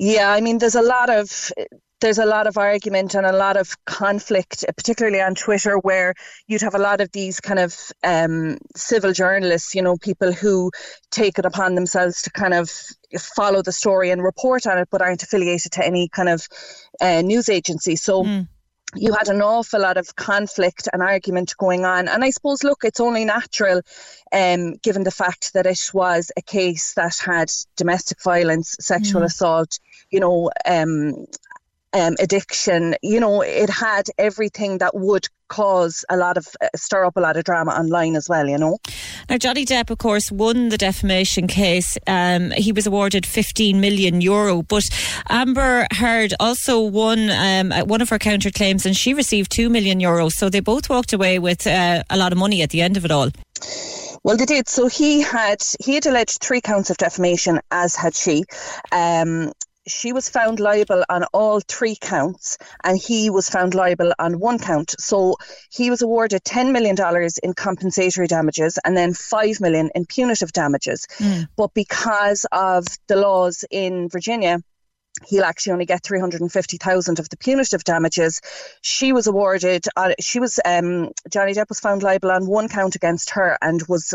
Yeah 0.00 0.30
i 0.32 0.40
mean 0.40 0.58
there's 0.58 0.74
a 0.74 0.82
lot 0.82 1.10
of 1.10 1.52
there's 2.00 2.18
a 2.18 2.24
lot 2.24 2.46
of 2.46 2.56
argument 2.56 3.14
and 3.14 3.26
a 3.26 3.32
lot 3.32 3.58
of 3.58 3.76
conflict, 3.84 4.64
particularly 4.76 5.20
on 5.20 5.34
Twitter, 5.34 5.78
where 5.78 6.14
you'd 6.46 6.62
have 6.62 6.74
a 6.74 6.78
lot 6.78 7.02
of 7.02 7.12
these 7.12 7.40
kind 7.40 7.58
of 7.58 7.76
um, 8.02 8.56
civil 8.74 9.12
journalists, 9.12 9.74
you 9.74 9.82
know, 9.82 9.98
people 9.98 10.32
who 10.32 10.70
take 11.10 11.38
it 11.38 11.44
upon 11.44 11.74
themselves 11.74 12.22
to 12.22 12.30
kind 12.30 12.54
of 12.54 12.70
follow 13.18 13.60
the 13.62 13.72
story 13.72 14.10
and 14.10 14.22
report 14.24 14.66
on 14.66 14.78
it, 14.78 14.88
but 14.90 15.02
aren't 15.02 15.22
affiliated 15.22 15.72
to 15.72 15.84
any 15.84 16.08
kind 16.08 16.30
of 16.30 16.48
uh, 17.00 17.20
news 17.20 17.48
agency. 17.50 17.96
So. 17.96 18.24
You 18.96 19.14
had 19.14 19.28
an 19.28 19.40
awful 19.40 19.82
lot 19.82 19.98
of 19.98 20.16
conflict 20.16 20.88
and 20.92 21.00
argument 21.00 21.54
going 21.56 21.84
on, 21.84 22.08
and 22.08 22.24
I 22.24 22.30
suppose, 22.30 22.64
look, 22.64 22.82
it's 22.82 22.98
only 22.98 23.24
natural, 23.24 23.82
um, 24.32 24.72
given 24.82 25.04
the 25.04 25.12
fact 25.12 25.52
that 25.52 25.64
it 25.64 25.90
was 25.94 26.32
a 26.36 26.42
case 26.42 26.94
that 26.94 27.16
had 27.24 27.52
domestic 27.76 28.20
violence, 28.20 28.74
sexual 28.80 29.22
Mm. 29.22 29.26
assault, 29.26 29.78
you 30.10 30.20
know, 30.20 30.50
um, 30.66 31.26
um, 31.92 32.14
addiction. 32.20 32.94
You 33.02 33.20
know, 33.20 33.42
it 33.42 33.70
had 33.70 34.04
everything 34.18 34.78
that 34.78 34.94
would 34.94 35.26
cause 35.48 36.04
a 36.08 36.16
lot 36.16 36.36
of 36.36 36.46
uh, 36.60 36.68
stir 36.76 37.04
up 37.04 37.16
a 37.16 37.20
lot 37.20 37.36
of 37.36 37.44
drama 37.44 37.72
online 37.72 38.16
as 38.16 38.28
well. 38.28 38.46
You 38.46 38.58
know. 38.58 38.78
Now, 39.28 39.38
Johnny 39.38 39.64
Depp, 39.64 39.90
of 39.90 39.98
course, 39.98 40.30
won 40.30 40.68
the 40.68 40.78
defamation 40.78 41.46
case. 41.46 41.98
Um, 42.06 42.50
he 42.52 42.72
was 42.72 42.86
awarded 42.86 43.26
15 43.26 43.80
million 43.80 44.20
euro, 44.20 44.62
but 44.62 44.88
Amber 45.28 45.86
Heard 45.92 46.34
also 46.40 46.80
won 46.80 47.30
um, 47.30 47.72
uh, 47.72 47.84
one 47.84 48.00
of 48.00 48.08
her 48.08 48.18
counterclaims, 48.18 48.86
and 48.86 48.96
she 48.96 49.14
received 49.14 49.50
2 49.52 49.68
million 49.68 50.00
euro. 50.00 50.28
So 50.28 50.48
they 50.48 50.60
both 50.60 50.88
walked 50.88 51.12
away 51.12 51.38
with 51.38 51.66
uh, 51.66 52.02
a 52.10 52.16
lot 52.16 52.32
of 52.32 52.38
money 52.38 52.62
at 52.62 52.70
the 52.70 52.82
end 52.82 52.96
of 52.96 53.04
it 53.04 53.10
all. 53.10 53.30
Well, 54.22 54.36
they 54.36 54.44
did. 54.44 54.68
So 54.68 54.86
he 54.86 55.22
had 55.22 55.62
he 55.82 55.94
had 55.94 56.06
alleged 56.06 56.42
three 56.42 56.60
counts 56.60 56.90
of 56.90 56.98
defamation, 56.98 57.60
as 57.70 57.96
had 57.96 58.14
she. 58.14 58.44
Um, 58.92 59.52
she 59.86 60.12
was 60.12 60.28
found 60.28 60.60
liable 60.60 61.04
on 61.08 61.24
all 61.32 61.60
three 61.60 61.96
counts, 62.00 62.58
and 62.84 62.98
he 62.98 63.30
was 63.30 63.48
found 63.48 63.74
liable 63.74 64.12
on 64.18 64.38
one 64.38 64.58
count. 64.58 64.94
So 64.98 65.36
he 65.70 65.90
was 65.90 66.02
awarded 66.02 66.44
ten 66.44 66.72
million 66.72 66.96
dollars 66.96 67.38
in 67.38 67.54
compensatory 67.54 68.26
damages, 68.26 68.78
and 68.84 68.96
then 68.96 69.14
five 69.14 69.60
million 69.60 69.90
in 69.94 70.06
punitive 70.06 70.52
damages. 70.52 71.06
But 71.56 71.74
because 71.74 72.46
of 72.52 72.86
the 73.08 73.16
laws 73.16 73.64
in 73.70 74.08
Virginia, 74.08 74.60
he'll 75.26 75.44
actually 75.44 75.72
only 75.72 75.86
get 75.86 76.02
350,000 76.02 77.18
of 77.18 77.28
the 77.28 77.36
punitive 77.36 77.84
damages. 77.84 78.40
She 78.82 79.12
was 79.12 79.26
awarded, 79.26 79.84
uh, 79.96 80.14
she 80.20 80.40
was, 80.40 80.60
um, 80.64 81.10
Johnny 81.30 81.52
Depp 81.52 81.68
was 81.68 81.80
found 81.80 82.02
liable 82.02 82.30
on 82.30 82.46
one 82.46 82.68
count 82.68 82.94
against 82.94 83.30
her 83.30 83.58
and 83.60 83.82
was 83.88 84.14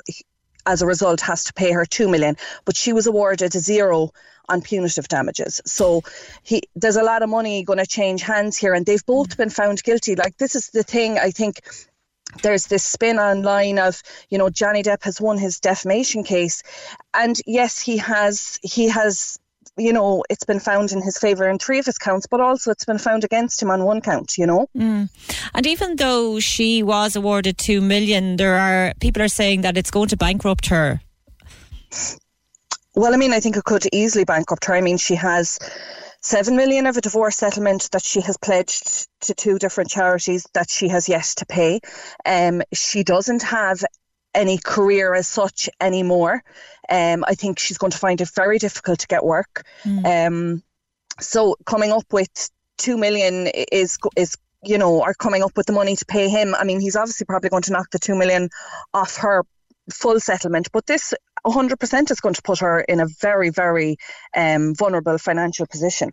as 0.65 0.81
a 0.81 0.85
result 0.85 1.21
has 1.21 1.43
to 1.43 1.53
pay 1.53 1.71
her 1.71 1.85
2 1.85 2.07
million 2.07 2.35
but 2.65 2.75
she 2.75 2.93
was 2.93 3.07
awarded 3.07 3.53
zero 3.53 4.11
on 4.47 4.61
punitive 4.61 5.07
damages. 5.07 5.61
So 5.65 6.03
he 6.43 6.61
there's 6.75 6.97
a 6.97 7.03
lot 7.03 7.23
of 7.23 7.29
money 7.29 7.63
going 7.63 7.79
to 7.79 7.87
change 7.87 8.21
hands 8.21 8.57
here 8.57 8.73
and 8.73 8.85
they've 8.85 9.05
both 9.05 9.37
been 9.37 9.49
found 9.49 9.83
guilty. 9.83 10.15
Like 10.15 10.37
this 10.37 10.55
is 10.55 10.69
the 10.69 10.83
thing 10.83 11.17
i 11.17 11.31
think 11.31 11.61
there's 12.41 12.67
this 12.67 12.83
spin 12.83 13.17
online 13.17 13.79
of 13.79 14.01
you 14.29 14.37
know 14.37 14.49
Johnny 14.49 14.83
Depp 14.83 15.03
has 15.03 15.21
won 15.21 15.37
his 15.37 15.59
defamation 15.59 16.23
case 16.23 16.63
and 17.13 17.39
yes 17.45 17.79
he 17.79 17.97
has 17.97 18.59
he 18.61 18.89
has 18.89 19.39
you 19.77 19.91
know 19.91 20.23
it's 20.29 20.45
been 20.45 20.59
found 20.59 20.91
in 20.91 21.01
his 21.01 21.17
favor 21.17 21.49
in 21.49 21.57
three 21.57 21.79
of 21.79 21.85
his 21.85 21.97
counts 21.97 22.27
but 22.27 22.39
also 22.39 22.71
it's 22.71 22.85
been 22.85 22.97
found 22.97 23.23
against 23.23 23.61
him 23.61 23.69
on 23.69 23.83
one 23.83 24.01
count 24.01 24.37
you 24.37 24.45
know 24.45 24.67
mm. 24.75 25.09
and 25.53 25.67
even 25.67 25.95
though 25.97 26.39
she 26.39 26.81
was 26.81 27.15
awarded 27.15 27.57
2 27.57 27.81
million 27.81 28.37
there 28.37 28.55
are 28.55 28.93
people 28.99 29.21
are 29.21 29.27
saying 29.27 29.61
that 29.61 29.77
it's 29.77 29.91
going 29.91 30.07
to 30.07 30.17
bankrupt 30.17 30.67
her 30.67 31.01
well 32.95 33.13
i 33.13 33.17
mean 33.17 33.33
i 33.33 33.39
think 33.39 33.57
it 33.57 33.63
could 33.63 33.85
easily 33.91 34.23
bankrupt 34.23 34.65
her 34.65 34.75
i 34.75 34.81
mean 34.81 34.97
she 34.97 35.15
has 35.15 35.59
7 36.21 36.55
million 36.55 36.87
of 36.87 36.97
a 36.97 37.01
divorce 37.01 37.35
settlement 37.35 37.87
that 37.91 38.03
she 38.03 38.19
has 38.21 38.35
pledged 38.35 39.07
to 39.21 39.35
two 39.35 39.59
different 39.59 39.91
charities 39.91 40.47
that 40.55 40.71
she 40.71 40.87
has 40.87 41.07
yet 41.07 41.25
to 41.37 41.45
pay. 41.45 41.79
Um, 42.25 42.63
she 42.73 43.03
doesn't 43.03 43.43
have 43.43 43.83
any 44.35 44.57
career 44.57 45.15
as 45.15 45.27
such 45.27 45.69
anymore. 45.79 46.43
Um, 46.89 47.23
I 47.27 47.35
think 47.35 47.57
she's 47.59 47.77
going 47.77 47.91
to 47.91 47.97
find 47.97 48.21
it 48.21 48.29
very 48.35 48.59
difficult 48.59 48.99
to 48.99 49.07
get 49.07 49.23
work. 49.23 49.65
Mm. 49.83 50.27
Um, 50.27 50.63
so 51.19 51.55
coming 51.65 51.91
up 51.91 52.11
with 52.11 52.49
two 52.77 52.97
million 52.97 53.47
is 53.71 53.97
is 54.15 54.35
you 54.65 54.77
know, 54.77 55.01
are 55.01 55.13
coming 55.13 55.43
up 55.43 55.55
with 55.55 55.67
the 55.67 55.73
money 55.73 55.95
to 55.95 56.05
pay 56.05 56.27
him. 56.27 56.55
I 56.55 56.63
mean, 56.63 56.79
he's 56.79 56.95
obviously 56.95 57.25
probably 57.25 57.49
going 57.49 57.63
to 57.63 57.71
knock 57.71 57.91
the 57.91 57.99
two 57.99 58.15
million 58.15 58.49
off 58.93 59.17
her 59.17 59.45
full 59.93 60.19
settlement, 60.19 60.69
but 60.71 60.87
this 60.87 61.13
100% 61.45 62.11
is 62.11 62.19
going 62.19 62.33
to 62.35 62.41
put 62.41 62.59
her 62.59 62.81
in 62.81 62.99
a 62.99 63.05
very, 63.21 63.49
very 63.51 63.97
um, 64.35 64.73
vulnerable 64.73 65.17
financial 65.17 65.67
position. 65.67 66.11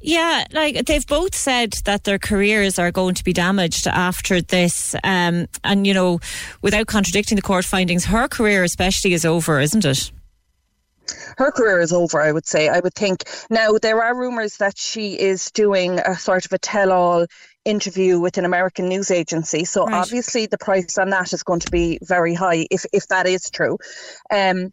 Yeah, 0.00 0.44
like 0.52 0.86
they've 0.86 1.06
both 1.06 1.34
said 1.34 1.74
that 1.84 2.04
their 2.04 2.18
careers 2.18 2.78
are 2.78 2.92
going 2.92 3.14
to 3.16 3.24
be 3.24 3.32
damaged 3.32 3.86
after 3.86 4.40
this. 4.40 4.94
Um, 5.02 5.46
and, 5.64 5.86
you 5.86 5.94
know, 5.94 6.20
without 6.62 6.86
contradicting 6.86 7.36
the 7.36 7.42
court 7.42 7.64
findings, 7.64 8.04
her 8.04 8.28
career 8.28 8.62
especially 8.62 9.12
is 9.12 9.24
over, 9.24 9.60
isn't 9.60 9.84
it? 9.84 10.12
her 11.38 11.50
career 11.50 11.80
is 11.80 11.92
over, 11.92 12.20
I 12.20 12.32
would 12.32 12.46
say. 12.46 12.68
I 12.68 12.80
would 12.80 12.94
think. 12.94 13.24
Now, 13.50 13.78
there 13.80 14.02
are 14.02 14.14
rumours 14.14 14.56
that 14.58 14.76
she 14.76 15.18
is 15.18 15.50
doing 15.52 16.00
a 16.00 16.16
sort 16.16 16.44
of 16.44 16.52
a 16.52 16.58
tell 16.58 16.92
all 16.92 17.26
interview 17.64 18.18
with 18.18 18.38
an 18.38 18.44
American 18.44 18.88
news 18.88 19.10
agency. 19.10 19.64
So 19.64 19.84
right. 19.84 19.94
obviously 19.94 20.46
the 20.46 20.58
price 20.58 20.96
on 20.98 21.10
that 21.10 21.32
is 21.32 21.42
going 21.42 21.60
to 21.60 21.70
be 21.70 21.98
very 22.02 22.34
high 22.34 22.66
if, 22.70 22.84
if 22.92 23.08
that 23.08 23.26
is 23.26 23.50
true. 23.50 23.78
Um, 24.30 24.72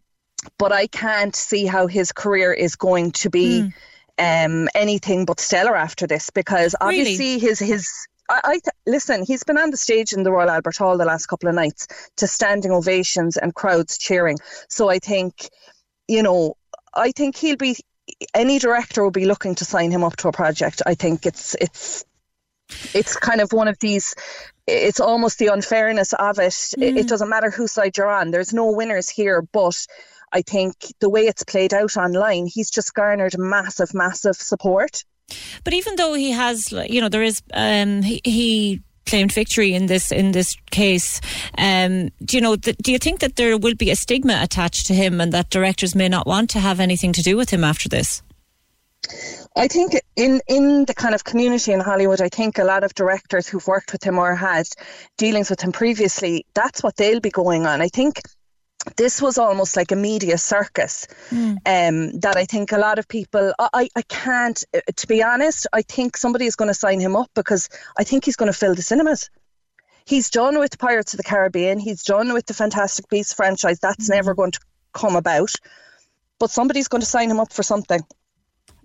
but 0.58 0.72
I 0.72 0.86
can't 0.86 1.34
see 1.34 1.66
how 1.66 1.86
his 1.86 2.12
career 2.12 2.52
is 2.52 2.76
going 2.76 3.12
to 3.12 3.30
be 3.30 3.62
mm. 3.62 3.72
Um, 4.18 4.68
anything 4.74 5.24
but 5.24 5.40
stellar 5.40 5.76
after 5.76 6.06
this 6.06 6.30
because 6.30 6.74
obviously 6.80 7.34
really? 7.34 7.38
his 7.38 7.58
his 7.58 7.90
I, 8.28 8.40
I 8.44 8.52
th- 8.52 8.74
listen. 8.86 9.24
He's 9.24 9.44
been 9.44 9.58
on 9.58 9.70
the 9.70 9.76
stage 9.76 10.12
in 10.12 10.22
the 10.22 10.32
Royal 10.32 10.50
Albert 10.50 10.76
Hall 10.76 10.98
the 10.98 11.04
last 11.04 11.26
couple 11.26 11.48
of 11.48 11.54
nights 11.54 11.86
to 12.16 12.26
standing 12.26 12.72
ovations 12.72 13.36
and 13.36 13.54
crowds 13.54 13.98
cheering. 13.98 14.38
So 14.68 14.88
I 14.88 14.98
think, 14.98 15.48
you 16.08 16.22
know, 16.22 16.56
I 16.94 17.12
think 17.12 17.36
he'll 17.36 17.56
be. 17.56 17.76
Any 18.34 18.60
director 18.60 19.02
will 19.02 19.10
be 19.10 19.26
looking 19.26 19.56
to 19.56 19.64
sign 19.64 19.90
him 19.90 20.04
up 20.04 20.16
to 20.16 20.28
a 20.28 20.32
project. 20.32 20.80
I 20.86 20.94
think 20.94 21.26
it's 21.26 21.56
it's 21.60 22.04
it's 22.94 23.16
kind 23.16 23.40
of 23.40 23.52
one 23.52 23.68
of 23.68 23.78
these 23.80 24.14
it's 24.66 25.00
almost 25.00 25.38
the 25.38 25.48
unfairness 25.48 26.12
of 26.12 26.38
it. 26.38 26.50
Mm. 26.50 26.82
it. 26.82 26.96
It 26.98 27.08
doesn't 27.08 27.28
matter 27.28 27.50
whose 27.50 27.72
side 27.72 27.96
you're 27.96 28.10
on. 28.10 28.30
There's 28.30 28.52
no 28.52 28.70
winners 28.70 29.08
here, 29.08 29.42
but 29.42 29.86
I 30.32 30.42
think 30.42 30.74
the 31.00 31.08
way 31.08 31.22
it's 31.22 31.44
played 31.44 31.72
out 31.72 31.96
online, 31.96 32.46
he's 32.46 32.70
just 32.70 32.94
garnered 32.94 33.38
massive, 33.38 33.94
massive 33.94 34.36
support. 34.36 35.04
But 35.64 35.74
even 35.74 35.96
though 35.96 36.14
he 36.14 36.30
has, 36.30 36.72
you 36.72 37.00
know, 37.00 37.08
there 37.08 37.22
is, 37.22 37.42
um, 37.52 38.02
he, 38.02 38.20
he 38.24 38.82
claimed 39.06 39.32
victory 39.32 39.72
in 39.72 39.86
this 39.86 40.12
in 40.12 40.32
this 40.32 40.56
case. 40.70 41.20
Um, 41.56 42.10
do 42.24 42.36
you 42.36 42.40
know? 42.40 42.56
Th- 42.56 42.76
do 42.76 42.92
you 42.92 42.98
think 42.98 43.20
that 43.20 43.36
there 43.36 43.56
will 43.56 43.74
be 43.74 43.90
a 43.90 43.96
stigma 43.96 44.40
attached 44.42 44.86
to 44.86 44.94
him, 44.94 45.20
and 45.20 45.32
that 45.32 45.50
directors 45.50 45.94
may 45.94 46.08
not 46.08 46.26
want 46.26 46.50
to 46.50 46.60
have 46.60 46.80
anything 46.80 47.12
to 47.14 47.22
do 47.22 47.36
with 47.36 47.50
him 47.50 47.64
after 47.64 47.88
this? 47.88 48.22
I 49.56 49.68
think 49.68 49.94
in 50.16 50.40
in 50.48 50.84
the 50.84 50.94
kind 50.94 51.14
of 51.14 51.24
community 51.24 51.72
in 51.72 51.80
Hollywood, 51.80 52.20
I 52.20 52.28
think 52.28 52.58
a 52.58 52.64
lot 52.64 52.84
of 52.84 52.94
directors 52.94 53.48
who've 53.48 53.66
worked 53.66 53.92
with 53.92 54.04
him 54.04 54.18
or 54.18 54.34
had 54.34 54.66
dealings 55.16 55.48
with 55.48 55.60
him 55.60 55.72
previously, 55.72 56.44
that's 56.54 56.82
what 56.82 56.96
they'll 56.96 57.20
be 57.20 57.30
going 57.30 57.66
on. 57.66 57.80
I 57.80 57.88
think 57.88 58.20
this 58.96 59.20
was 59.20 59.38
almost 59.38 59.76
like 59.76 59.90
a 59.90 59.96
media 59.96 60.38
circus 60.38 61.08
mm. 61.30 61.56
um, 61.66 62.18
that 62.20 62.36
I 62.36 62.44
think 62.44 62.72
a 62.72 62.78
lot 62.78 62.98
of 62.98 63.08
people, 63.08 63.52
I, 63.58 63.88
I 63.96 64.02
can't, 64.02 64.62
uh, 64.74 64.80
to 64.94 65.06
be 65.06 65.22
honest, 65.22 65.66
I 65.72 65.82
think 65.82 66.16
somebody 66.16 66.46
is 66.46 66.56
going 66.56 66.68
to 66.68 66.74
sign 66.74 67.00
him 67.00 67.16
up 67.16 67.30
because 67.34 67.68
I 67.98 68.04
think 68.04 68.24
he's 68.24 68.36
going 68.36 68.52
to 68.52 68.58
fill 68.58 68.74
the 68.74 68.82
cinemas. 68.82 69.30
He's 70.04 70.30
done 70.30 70.58
with 70.58 70.78
Pirates 70.78 71.14
of 71.14 71.18
the 71.18 71.24
Caribbean, 71.24 71.78
he's 71.78 72.04
done 72.04 72.32
with 72.32 72.46
the 72.46 72.54
Fantastic 72.54 73.08
Beasts 73.08 73.32
franchise. 73.32 73.80
That's 73.80 74.08
mm. 74.08 74.14
never 74.14 74.34
going 74.34 74.52
to 74.52 74.60
come 74.92 75.16
about. 75.16 75.52
But 76.38 76.50
somebody's 76.50 76.88
going 76.88 77.00
to 77.00 77.06
sign 77.06 77.30
him 77.30 77.40
up 77.40 77.52
for 77.52 77.62
something. 77.62 78.00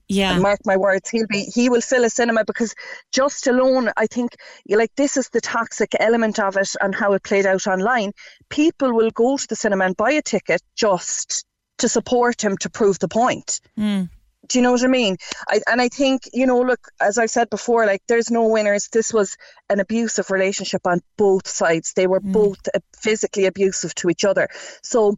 Yeah. 0.08 0.34
And 0.34 0.42
mark 0.42 0.60
my 0.66 0.78
words, 0.78 1.10
he'll 1.10 1.28
be 1.28 1.44
he 1.44 1.70
will 1.70 1.82
fill 1.82 2.04
a 2.04 2.10
cinema 2.10 2.44
because 2.46 2.76
just 3.12 3.48
alone, 3.48 3.92
I 3.98 4.08
think 4.08 4.36
like 4.68 4.92
this 4.96 5.18
is 5.18 5.30
the 5.30 5.42
toxic 5.42 5.96
element 6.00 6.40
of 6.40 6.58
it 6.58 6.70
and 6.82 6.94
how 6.94 7.14
it 7.14 7.24
played 7.24 7.46
out 7.46 7.68
online. 7.68 8.12
People 8.50 8.94
will 8.94 9.12
go 9.12 9.38
to 9.38 9.48
the 9.48 9.56
cinema 9.56 9.86
and 9.86 9.96
buy 9.98 10.12
a 10.12 10.22
ticket 10.22 10.62
just 10.76 11.46
to 11.78 11.90
support 11.90 12.44
him 12.44 12.58
to 12.58 12.70
prove 12.70 13.00
the 13.00 13.08
point. 13.08 13.60
Mm. 13.78 14.10
Do 14.48 14.58
you 14.58 14.64
know 14.64 14.72
what 14.72 14.84
I 14.84 14.88
mean? 14.88 15.18
I, 15.48 15.62
and 15.68 15.82
I 15.82 15.88
think, 15.88 16.24
you 16.34 16.46
know, 16.46 16.60
look, 16.62 16.88
as 17.00 17.18
I've 17.18 17.30
said 17.30 17.50
before, 17.50 17.86
like 17.86 18.02
there's 18.08 18.30
no 18.32 18.48
winners. 18.48 18.90
This 18.92 19.14
was 19.14 19.38
an 19.70 19.80
abusive 19.80 20.30
relationship 20.30 20.82
on 20.86 21.00
both 21.18 21.48
sides. 21.48 21.94
They 21.94 22.08
were 22.08 22.20
mm. 22.20 22.34
both 22.34 22.60
physically 22.98 23.46
abusive 23.46 23.96
to 23.96 24.10
each 24.10 24.26
other. 24.26 24.50
So 24.84 25.18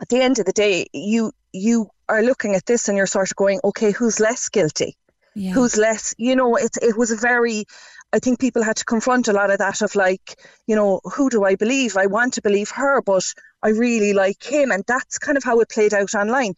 at 0.00 0.08
the 0.08 0.20
end 0.20 0.38
of 0.38 0.46
the 0.46 0.52
day, 0.52 0.86
you 0.92 1.32
you 1.52 1.90
are 2.08 2.22
looking 2.22 2.54
at 2.54 2.66
this 2.66 2.88
and 2.88 2.96
you're 2.96 3.06
sort 3.06 3.30
of 3.30 3.36
going, 3.36 3.60
okay, 3.64 3.90
who's 3.92 4.20
less 4.20 4.48
guilty? 4.48 4.96
Yeah. 5.34 5.52
Who's 5.52 5.76
less, 5.76 6.14
you 6.18 6.34
know, 6.34 6.56
it, 6.56 6.76
it 6.82 6.96
was 6.96 7.10
a 7.12 7.16
very, 7.16 7.64
I 8.12 8.18
think 8.18 8.40
people 8.40 8.62
had 8.62 8.76
to 8.76 8.84
confront 8.84 9.28
a 9.28 9.32
lot 9.32 9.50
of 9.50 9.58
that 9.58 9.80
of 9.80 9.94
like, 9.94 10.36
you 10.66 10.74
know, 10.74 11.00
who 11.04 11.30
do 11.30 11.44
I 11.44 11.54
believe? 11.54 11.96
I 11.96 12.06
want 12.06 12.34
to 12.34 12.42
believe 12.42 12.70
her, 12.70 13.00
but 13.00 13.24
I 13.62 13.68
really 13.68 14.12
like 14.12 14.42
him. 14.42 14.72
And 14.72 14.82
that's 14.88 15.18
kind 15.18 15.38
of 15.38 15.44
how 15.44 15.60
it 15.60 15.68
played 15.68 15.94
out 15.94 16.14
online. 16.14 16.54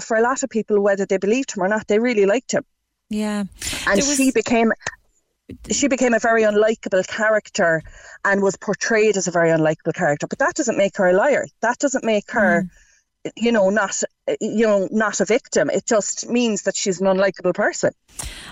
For 0.00 0.16
a 0.16 0.22
lot 0.22 0.44
of 0.44 0.50
people, 0.50 0.80
whether 0.80 1.06
they 1.06 1.18
believed 1.18 1.56
him 1.56 1.64
or 1.64 1.68
not, 1.68 1.88
they 1.88 1.98
really 1.98 2.24
liked 2.24 2.52
him. 2.52 2.64
Yeah. 3.10 3.44
And 3.86 3.96
was... 3.96 4.16
she 4.16 4.30
became 4.30 4.72
she 5.70 5.88
became 5.88 6.14
a 6.14 6.18
very 6.18 6.42
unlikable 6.42 7.06
character 7.06 7.82
and 8.24 8.42
was 8.42 8.56
portrayed 8.56 9.16
as 9.16 9.26
a 9.26 9.30
very 9.30 9.50
unlikable 9.50 9.94
character. 9.94 10.26
But 10.26 10.38
that 10.38 10.54
doesn't 10.54 10.78
make 10.78 10.96
her 10.96 11.08
a 11.08 11.12
liar. 11.12 11.46
That 11.60 11.78
doesn't 11.78 12.04
make 12.04 12.30
her 12.30 12.62
mm 12.62 12.70
you 13.36 13.52
know, 13.52 13.70
not 13.70 14.02
you 14.40 14.66
know, 14.66 14.88
not 14.90 15.20
a 15.20 15.24
victim. 15.24 15.70
It 15.70 15.86
just 15.86 16.28
means 16.28 16.62
that 16.62 16.76
she's 16.76 17.00
an 17.00 17.06
unlikable 17.06 17.54
person. 17.54 17.92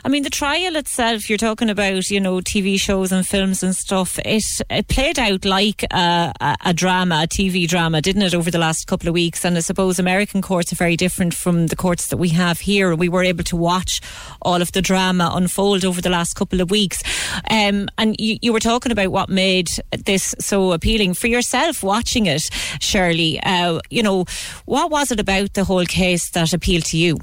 I 0.05 0.09
mean, 0.09 0.25
the 0.25 0.31
trial 0.31 0.75
itself, 0.77 1.31
you're 1.31 1.39
talking 1.39 1.71
about, 1.71 2.11
you 2.11 2.21
know, 2.21 2.39
TV 2.39 2.79
shows 2.79 3.13
and 3.13 3.25
films 3.25 3.63
and 3.63 3.75
stuff. 3.75 4.19
It, 4.25 4.43
it 4.69 4.89
played 4.89 5.19
out 5.19 5.45
like 5.45 5.85
a, 5.93 6.33
a, 6.65 6.75
drama, 6.75 7.23
a 7.23 7.29
TV 7.29 7.69
drama, 7.69 8.03
didn't 8.03 8.23
it, 8.23 8.35
over 8.35 8.51
the 8.51 8.59
last 8.59 8.87
couple 8.87 9.09
of 9.09 9.15
weeks? 9.15 9.45
And 9.45 9.57
I 9.57 9.61
suppose 9.61 10.01
American 10.01 10.43
courts 10.43 10.73
are 10.73 10.77
very 10.77 10.97
different 10.97 11.35
from 11.35 11.69
the 11.69 11.77
courts 11.77 12.09
that 12.09 12.17
we 12.17 12.31
have 12.31 12.61
here. 12.61 12.95
We 12.97 13.09
were 13.09 13.23
able 13.23 13.45
to 13.45 13.57
watch 13.57 14.01
all 14.43 14.61
of 14.61 14.73
the 14.73 14.83
drama 14.83 15.31
unfold 15.35 15.85
over 15.85 16.01
the 16.01 16.11
last 16.11 16.35
couple 16.35 16.61
of 16.61 16.71
weeks. 16.71 17.03
Um, 17.49 17.89
and 17.97 18.17
you, 18.19 18.39
you, 18.43 18.53
were 18.53 18.61
talking 18.61 18.93
about 18.93 19.13
what 19.13 19.29
made 19.29 19.69
this 19.93 20.35
so 20.41 20.73
appealing 20.73 21.15
for 21.15 21.29
yourself 21.29 21.85
watching 21.85 22.27
it, 22.27 22.43
Shirley. 22.81 23.41
Uh, 23.41 23.79
you 23.89 24.03
know, 24.03 24.25
what 24.65 24.91
was 24.91 25.11
it 25.11 25.21
about 25.21 25.55
the 25.55 25.65
whole 25.65 25.85
case 25.85 26.31
that 26.31 26.53
appealed 26.53 26.85
to 26.87 26.97
you? 26.97 27.19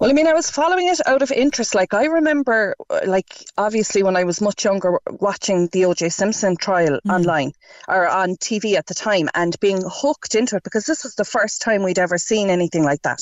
Well, 0.00 0.08
I 0.08 0.14
mean, 0.14 0.26
I 0.26 0.32
was 0.32 0.50
following 0.50 0.88
it 0.88 1.06
out 1.06 1.20
of 1.20 1.30
interest. 1.30 1.74
Like, 1.74 1.92
I 1.92 2.06
remember, 2.06 2.74
like, 3.04 3.44
obviously, 3.58 4.02
when 4.02 4.16
I 4.16 4.24
was 4.24 4.40
much 4.40 4.64
younger, 4.64 4.98
watching 5.20 5.68
the 5.72 5.82
OJ 5.82 6.10
Simpson 6.10 6.56
trial 6.56 7.00
mm. 7.06 7.14
online 7.14 7.52
or 7.86 8.08
on 8.08 8.36
TV 8.36 8.76
at 8.76 8.86
the 8.86 8.94
time 8.94 9.28
and 9.34 9.60
being 9.60 9.82
hooked 9.86 10.34
into 10.34 10.56
it 10.56 10.62
because 10.62 10.86
this 10.86 11.04
was 11.04 11.16
the 11.16 11.26
first 11.26 11.60
time 11.60 11.82
we'd 11.82 11.98
ever 11.98 12.16
seen 12.16 12.48
anything 12.48 12.82
like 12.82 13.02
that. 13.02 13.20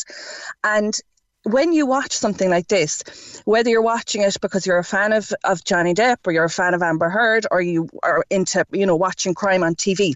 And 0.62 0.96
when 1.42 1.72
you 1.72 1.84
watch 1.84 2.12
something 2.12 2.48
like 2.48 2.68
this, 2.68 3.42
whether 3.44 3.70
you're 3.70 3.82
watching 3.82 4.22
it 4.22 4.36
because 4.40 4.64
you're 4.64 4.78
a 4.78 4.84
fan 4.84 5.12
of, 5.12 5.32
of 5.42 5.64
Johnny 5.64 5.94
Depp 5.94 6.18
or 6.26 6.32
you're 6.32 6.44
a 6.44 6.50
fan 6.50 6.74
of 6.74 6.82
Amber 6.82 7.08
Heard 7.08 7.44
or 7.50 7.60
you 7.60 7.88
are 8.04 8.24
into, 8.30 8.64
you 8.70 8.86
know, 8.86 8.96
watching 8.96 9.34
crime 9.34 9.64
on 9.64 9.74
TV, 9.74 10.14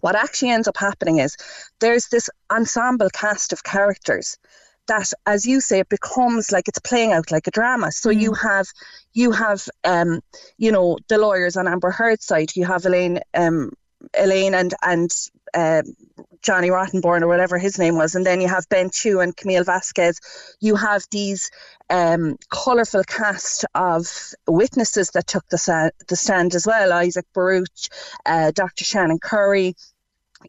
what 0.00 0.16
actually 0.16 0.50
ends 0.50 0.68
up 0.68 0.76
happening 0.76 1.18
is 1.18 1.36
there's 1.80 2.08
this 2.08 2.28
ensemble 2.50 3.08
cast 3.10 3.52
of 3.52 3.64
characters 3.64 4.38
that 4.86 5.12
as 5.26 5.46
you 5.46 5.60
say 5.60 5.80
it 5.80 5.88
becomes 5.88 6.52
like 6.52 6.68
it's 6.68 6.78
playing 6.78 7.12
out 7.12 7.30
like 7.30 7.46
a 7.46 7.50
drama 7.50 7.90
so 7.90 8.10
mm. 8.10 8.20
you 8.20 8.32
have 8.34 8.66
you 9.12 9.32
have 9.32 9.68
um 9.84 10.20
you 10.58 10.70
know 10.70 10.96
the 11.08 11.18
lawyers 11.18 11.56
on 11.56 11.68
amber 11.68 11.90
heard's 11.90 12.24
side 12.24 12.50
you 12.54 12.64
have 12.64 12.84
elaine 12.86 13.20
um 13.34 13.70
elaine 14.18 14.54
and 14.54 14.74
and 14.82 15.10
uh, 15.56 15.82
Johnny 16.42 16.68
Rottenborn 16.68 17.22
or 17.22 17.28
whatever 17.28 17.58
his 17.58 17.78
name 17.78 17.96
was, 17.96 18.14
and 18.14 18.24
then 18.24 18.40
you 18.40 18.48
have 18.48 18.68
Ben 18.68 18.90
Chew 18.90 19.20
and 19.20 19.36
Camille 19.36 19.64
Vasquez. 19.64 20.20
You 20.60 20.76
have 20.76 21.02
these 21.10 21.50
um, 21.90 22.36
colourful 22.50 23.04
cast 23.04 23.64
of 23.74 24.06
witnesses 24.46 25.10
that 25.10 25.26
took 25.26 25.48
the, 25.48 25.58
sa- 25.58 25.90
the 26.08 26.16
stand 26.16 26.54
as 26.54 26.66
well. 26.66 26.92
Isaac 26.92 27.26
Baruch, 27.34 27.88
uh, 28.24 28.52
Dr. 28.52 28.84
Shannon 28.84 29.18
Curry. 29.18 29.74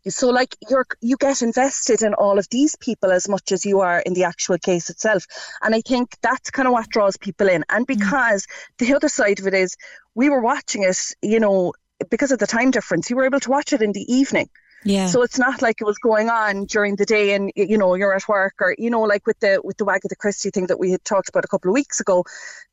So, 0.10 0.30
like 0.30 0.56
you're 0.70 0.86
you 1.02 1.16
get 1.18 1.42
invested 1.42 2.02
in 2.04 2.14
all 2.14 2.38
of 2.38 2.48
these 2.50 2.76
people 2.76 3.10
as 3.12 3.28
much 3.28 3.52
as 3.52 3.66
you 3.66 3.80
are 3.80 4.02
in 4.02 4.14
the 4.14 4.26
actual 4.26 4.58
case 4.60 4.90
itself, 4.90 5.26
and 5.64 5.74
I 5.74 5.82
think 5.82 6.18
that's 6.22 6.52
kind 6.52 6.68
of 6.68 6.74
what 6.74 6.90
draws 6.90 7.18
people 7.18 7.48
in. 7.48 7.64
And 7.70 7.88
because 7.88 8.46
mm. 8.46 8.78
the 8.78 8.94
other 8.94 9.10
side 9.10 9.40
of 9.40 9.48
it 9.48 9.54
is, 9.54 9.76
we 10.14 10.30
were 10.30 10.42
watching 10.42 10.84
it, 10.84 11.00
you 11.24 11.40
know, 11.40 11.74
because 12.12 12.32
of 12.32 12.40
the 12.40 12.46
time 12.46 12.70
difference, 12.70 13.10
you 13.10 13.16
were 13.16 13.26
able 13.26 13.40
to 13.40 13.50
watch 13.50 13.74
it 13.74 13.82
in 13.82 13.94
the 13.94 14.14
evening. 14.14 14.50
Yeah. 14.88 15.08
So 15.08 15.22
it's 15.22 15.38
not 15.38 15.62
like 15.62 15.82
it 15.82 15.86
was 15.86 15.98
going 15.98 16.30
on 16.30 16.66
during 16.66 16.96
the 16.96 17.06
day 17.06 17.34
and 17.34 17.52
you 17.56 17.78
know 17.78 17.96
you're 17.96 18.14
at 18.14 18.28
work 18.28 18.56
or 18.62 18.76
you 18.78 18.90
know 18.90 19.02
like 19.02 19.26
with 19.28 19.40
the 19.40 19.60
with 19.64 19.78
the 19.78 19.86
Wagatha 19.86 20.18
Christie 20.18 20.50
thing 20.50 20.68
that 20.68 20.80
we 20.80 20.92
had 20.92 21.04
talked 21.04 21.30
about 21.30 21.46
a 21.46 21.48
couple 21.48 21.70
of 21.70 21.74
weeks 21.74 22.00
ago, 22.00 22.24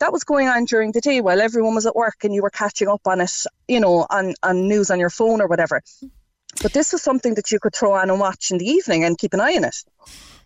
that 0.00 0.12
was 0.12 0.24
going 0.24 0.48
on 0.48 0.64
during 0.64 0.92
the 0.92 1.00
day 1.00 1.20
while 1.20 1.40
everyone 1.40 1.74
was 1.74 1.86
at 1.86 1.96
work 1.96 2.24
and 2.24 2.34
you 2.34 2.42
were 2.42 2.50
catching 2.50 2.88
up 2.88 3.02
on 3.06 3.20
it, 3.20 3.32
you 3.68 3.80
know, 3.80 4.06
on 4.10 4.34
on 4.42 4.68
news 4.68 4.90
on 4.90 5.00
your 5.00 5.10
phone 5.10 5.40
or 5.40 5.48
whatever. 5.48 5.82
But 6.62 6.72
this 6.72 6.92
was 6.92 7.02
something 7.02 7.34
that 7.34 7.50
you 7.50 7.58
could 7.58 7.74
throw 7.74 7.92
on 7.94 8.10
and 8.10 8.20
watch 8.20 8.50
in 8.50 8.58
the 8.58 8.66
evening 8.66 9.04
and 9.04 9.18
keep 9.18 9.34
an 9.34 9.40
eye 9.40 9.56
on 9.56 9.64
it. 9.64 9.76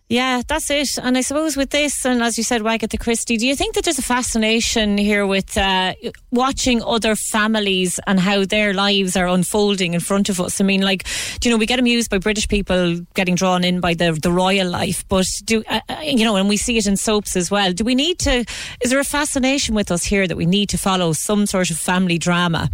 Yeah, 0.09 0.41
that's 0.47 0.71
it. 0.71 0.97
And 0.97 1.19
I 1.19 1.21
suppose 1.21 1.55
with 1.55 1.69
this, 1.69 2.03
and 2.03 2.23
as 2.23 2.35
you 2.35 2.43
said, 2.43 2.63
Wagatha 2.63 2.99
Christie, 2.99 3.37
do 3.37 3.45
you 3.45 3.55
think 3.55 3.75
that 3.75 3.83
there's 3.83 3.99
a 3.99 4.01
fascination 4.01 4.97
here 4.97 5.27
with 5.27 5.55
uh, 5.55 5.93
watching 6.31 6.81
other 6.81 7.15
families 7.15 7.99
and 8.07 8.19
how 8.19 8.43
their 8.43 8.73
lives 8.73 9.15
are 9.15 9.27
unfolding 9.27 9.93
in 9.93 9.99
front 9.99 10.27
of 10.27 10.41
us? 10.41 10.59
I 10.59 10.63
mean, 10.63 10.81
like, 10.81 11.03
do 11.39 11.47
you 11.47 11.53
know, 11.53 11.59
we 11.59 11.67
get 11.67 11.77
amused 11.77 12.09
by 12.09 12.17
British 12.17 12.47
people 12.47 13.01
getting 13.13 13.35
drawn 13.35 13.63
in 13.63 13.81
by 13.81 13.93
the 13.93 14.11
the 14.13 14.31
royal 14.31 14.67
life, 14.67 15.07
but 15.09 15.27
do 15.45 15.63
uh, 15.69 15.79
uh, 15.87 15.99
you 16.01 16.25
know, 16.25 16.37
and 16.37 16.49
we 16.49 16.57
see 16.57 16.77
it 16.77 16.87
in 16.87 16.97
soaps 16.97 17.35
as 17.35 17.51
well. 17.51 17.71
Do 17.71 17.83
we 17.83 17.93
need 17.93 18.17
to? 18.19 18.45
Is 18.81 18.89
there 18.89 18.99
a 18.99 19.03
fascination 19.03 19.75
with 19.75 19.91
us 19.91 20.03
here 20.03 20.27
that 20.27 20.37
we 20.37 20.47
need 20.47 20.69
to 20.69 20.79
follow 20.79 21.13
some 21.13 21.45
sort 21.45 21.69
of 21.69 21.77
family 21.77 22.17
drama? 22.17 22.71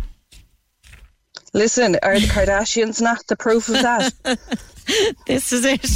Listen, 1.55 1.95
are 2.03 2.19
the 2.19 2.27
Kardashians 2.27 3.01
not 3.01 3.25
the 3.27 3.37
proof 3.37 3.69
of 3.69 3.75
that? 3.75 4.11
this 5.25 5.53
is 5.53 5.63
it. 5.63 5.89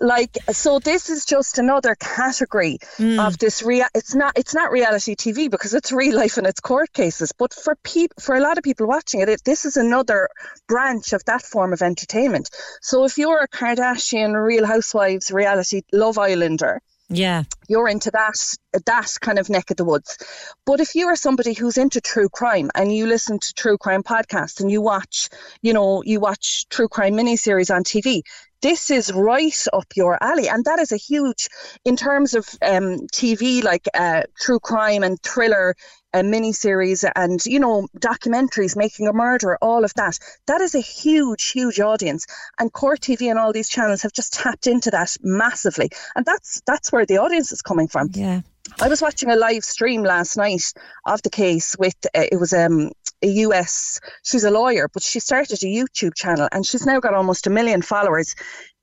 like 0.00 0.36
so, 0.50 0.80
this 0.80 1.08
is 1.08 1.24
just 1.24 1.58
another 1.58 1.94
category 1.94 2.78
mm. 2.98 3.24
of 3.24 3.38
this. 3.38 3.62
Rea- 3.62 3.86
it's 3.94 4.12
not. 4.12 4.32
It's 4.36 4.56
not 4.56 4.72
reality 4.72 5.14
TV 5.14 5.48
because 5.48 5.72
it's 5.72 5.92
real 5.92 6.16
life 6.16 6.36
and 6.36 6.48
it's 6.48 6.58
court 6.58 6.92
cases. 6.92 7.30
But 7.30 7.54
for 7.54 7.76
people, 7.84 8.16
for 8.20 8.34
a 8.34 8.40
lot 8.40 8.58
of 8.58 8.64
people 8.64 8.88
watching 8.88 9.20
it, 9.20 9.28
it, 9.28 9.44
this 9.44 9.64
is 9.64 9.76
another 9.76 10.28
branch 10.66 11.12
of 11.12 11.24
that 11.26 11.42
form 11.42 11.72
of 11.72 11.80
entertainment. 11.80 12.50
So 12.82 13.04
if 13.04 13.18
you're 13.18 13.44
a 13.44 13.48
Kardashian, 13.48 14.34
Real 14.34 14.66
Housewives, 14.66 15.30
reality 15.30 15.82
Love 15.92 16.18
Islander, 16.18 16.82
yeah. 17.08 17.44
You're 17.68 17.88
into 17.88 18.10
that 18.10 18.56
that 18.84 19.16
kind 19.20 19.38
of 19.38 19.48
neck 19.48 19.70
of 19.70 19.76
the 19.76 19.84
woods. 19.84 20.18
But 20.64 20.80
if 20.80 20.94
you 20.94 21.06
are 21.06 21.16
somebody 21.16 21.52
who's 21.52 21.78
into 21.78 22.00
true 22.00 22.28
crime 22.28 22.70
and 22.74 22.94
you 22.94 23.06
listen 23.06 23.38
to 23.38 23.54
true 23.54 23.78
crime 23.78 24.02
podcasts 24.02 24.60
and 24.60 24.70
you 24.70 24.80
watch, 24.80 25.28
you 25.62 25.72
know, 25.72 26.02
you 26.04 26.18
watch 26.20 26.68
true 26.68 26.88
crime 26.88 27.14
miniseries 27.14 27.74
on 27.74 27.84
TV, 27.84 28.22
this 28.60 28.90
is 28.90 29.12
right 29.12 29.64
up 29.72 29.86
your 29.94 30.22
alley. 30.22 30.48
And 30.48 30.64
that 30.64 30.80
is 30.80 30.90
a 30.90 30.96
huge, 30.96 31.48
in 31.84 31.96
terms 31.96 32.34
of 32.34 32.48
um, 32.62 33.06
TV, 33.12 33.62
like 33.62 33.86
uh, 33.94 34.22
true 34.40 34.58
crime 34.58 35.04
and 35.04 35.20
thriller 35.22 35.74
uh, 36.14 36.20
miniseries 36.20 37.08
and, 37.14 37.44
you 37.46 37.60
know, 37.60 37.88
documentaries, 37.98 38.76
making 38.76 39.08
a 39.08 39.12
murder, 39.12 39.58
all 39.60 39.84
of 39.84 39.92
that. 39.94 40.18
That 40.46 40.60
is 40.60 40.74
a 40.74 40.80
huge, 40.80 41.50
huge 41.50 41.80
audience. 41.80 42.26
And 42.58 42.72
Court 42.72 43.00
TV 43.00 43.30
and 43.30 43.38
all 43.38 43.52
these 43.52 43.68
channels 43.68 44.02
have 44.02 44.12
just 44.12 44.32
tapped 44.32 44.66
into 44.66 44.90
that 44.90 45.16
massively. 45.22 45.90
And 46.14 46.24
that's 46.24 46.62
that's 46.66 46.92
where 46.92 47.06
the 47.06 47.18
audience 47.18 47.52
is 47.52 47.62
coming 47.62 47.88
from. 47.88 48.10
Yeah. 48.12 48.42
I 48.80 48.88
was 48.88 49.00
watching 49.00 49.30
a 49.30 49.36
live 49.36 49.64
stream 49.64 50.02
last 50.02 50.36
night 50.36 50.72
of 51.04 51.22
the 51.22 51.30
case 51.30 51.76
with 51.78 51.94
uh, 52.14 52.24
it 52.32 52.38
was 52.38 52.52
um, 52.52 52.90
a 53.22 53.28
US. 53.28 54.00
She's 54.24 54.44
a 54.44 54.50
lawyer, 54.50 54.88
but 54.92 55.02
she 55.02 55.20
started 55.20 55.62
a 55.62 55.66
YouTube 55.66 56.14
channel 56.14 56.48
and 56.52 56.66
she's 56.66 56.86
now 56.86 57.00
got 57.00 57.14
almost 57.14 57.46
a 57.46 57.50
million 57.50 57.82
followers. 57.82 58.34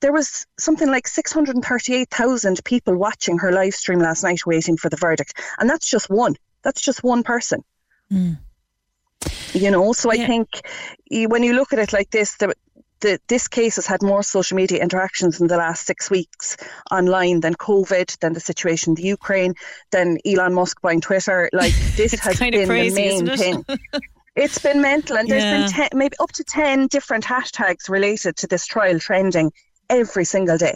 There 0.02 0.14
was 0.14 0.46
something 0.58 0.90
like 0.90 1.08
638,000 1.08 2.64
people 2.66 2.96
watching 2.96 3.38
her 3.40 3.52
live 3.52 3.74
stream 3.74 4.00
last 4.00 4.24
night 4.24 4.46
waiting 4.46 4.78
for 4.78 4.90
the 4.90 4.98
verdict, 4.98 5.34
and 5.60 5.70
that's 5.70 5.90
just 5.90 6.10
one. 6.10 6.36
That's 6.63 6.82
just 6.82 7.04
one 7.04 7.23
person. 7.23 7.63
Mm. 8.12 8.38
You 9.54 9.71
know, 9.71 9.93
so 9.93 10.12
yeah. 10.12 10.23
I 10.23 10.28
think 10.28 10.62
when 11.30 11.43
you 11.43 11.54
look 11.54 11.73
at 11.73 11.80
it 11.80 11.93
like 11.93 12.10
this, 12.12 12.38
the, 12.38 12.54
the, 13.02 13.19
this 13.28 13.47
case 13.47 13.76
has 13.76 13.86
had 13.86 14.02
more 14.02 14.23
social 14.23 14.56
media 14.56 14.82
interactions 14.82 15.39
in 15.39 15.47
the 15.47 15.58
last 15.58 15.86
six 15.86 16.10
weeks 16.10 16.58
online 16.91 17.41
than 17.41 17.54
COVID, 17.54 18.17
than 18.19 18.34
the 18.34 18.39
situation 18.39 18.91
in 18.91 18.95
the 18.95 19.04
Ukraine, 19.04 19.54
than 19.91 20.17
Elon 20.26 20.54
Musk 20.54 20.82
buying 20.82 21.02
Twitter. 21.02 21.49
Like 21.54 21.73
this 21.95 22.13
has 22.19 22.39
been 22.39 22.67
crazy, 22.67 23.19
the 23.19 23.23
main 23.23 23.38
thing. 23.38 23.65
It's 24.36 24.58
been 24.58 24.82
mental, 24.82 25.15
and 25.15 25.30
there's 25.30 25.43
yeah. 25.43 25.60
been 25.60 25.69
ten, 25.69 25.89
maybe 25.93 26.15
up 26.19 26.32
to 26.32 26.43
10 26.43 26.88
different 26.88 27.23
hashtags 27.23 27.88
related 27.88 28.36
to 28.38 28.47
this 28.47 28.65
trial 28.65 28.97
trending 28.97 29.52
every 29.91 30.26
single 30.26 30.58
day. 30.58 30.76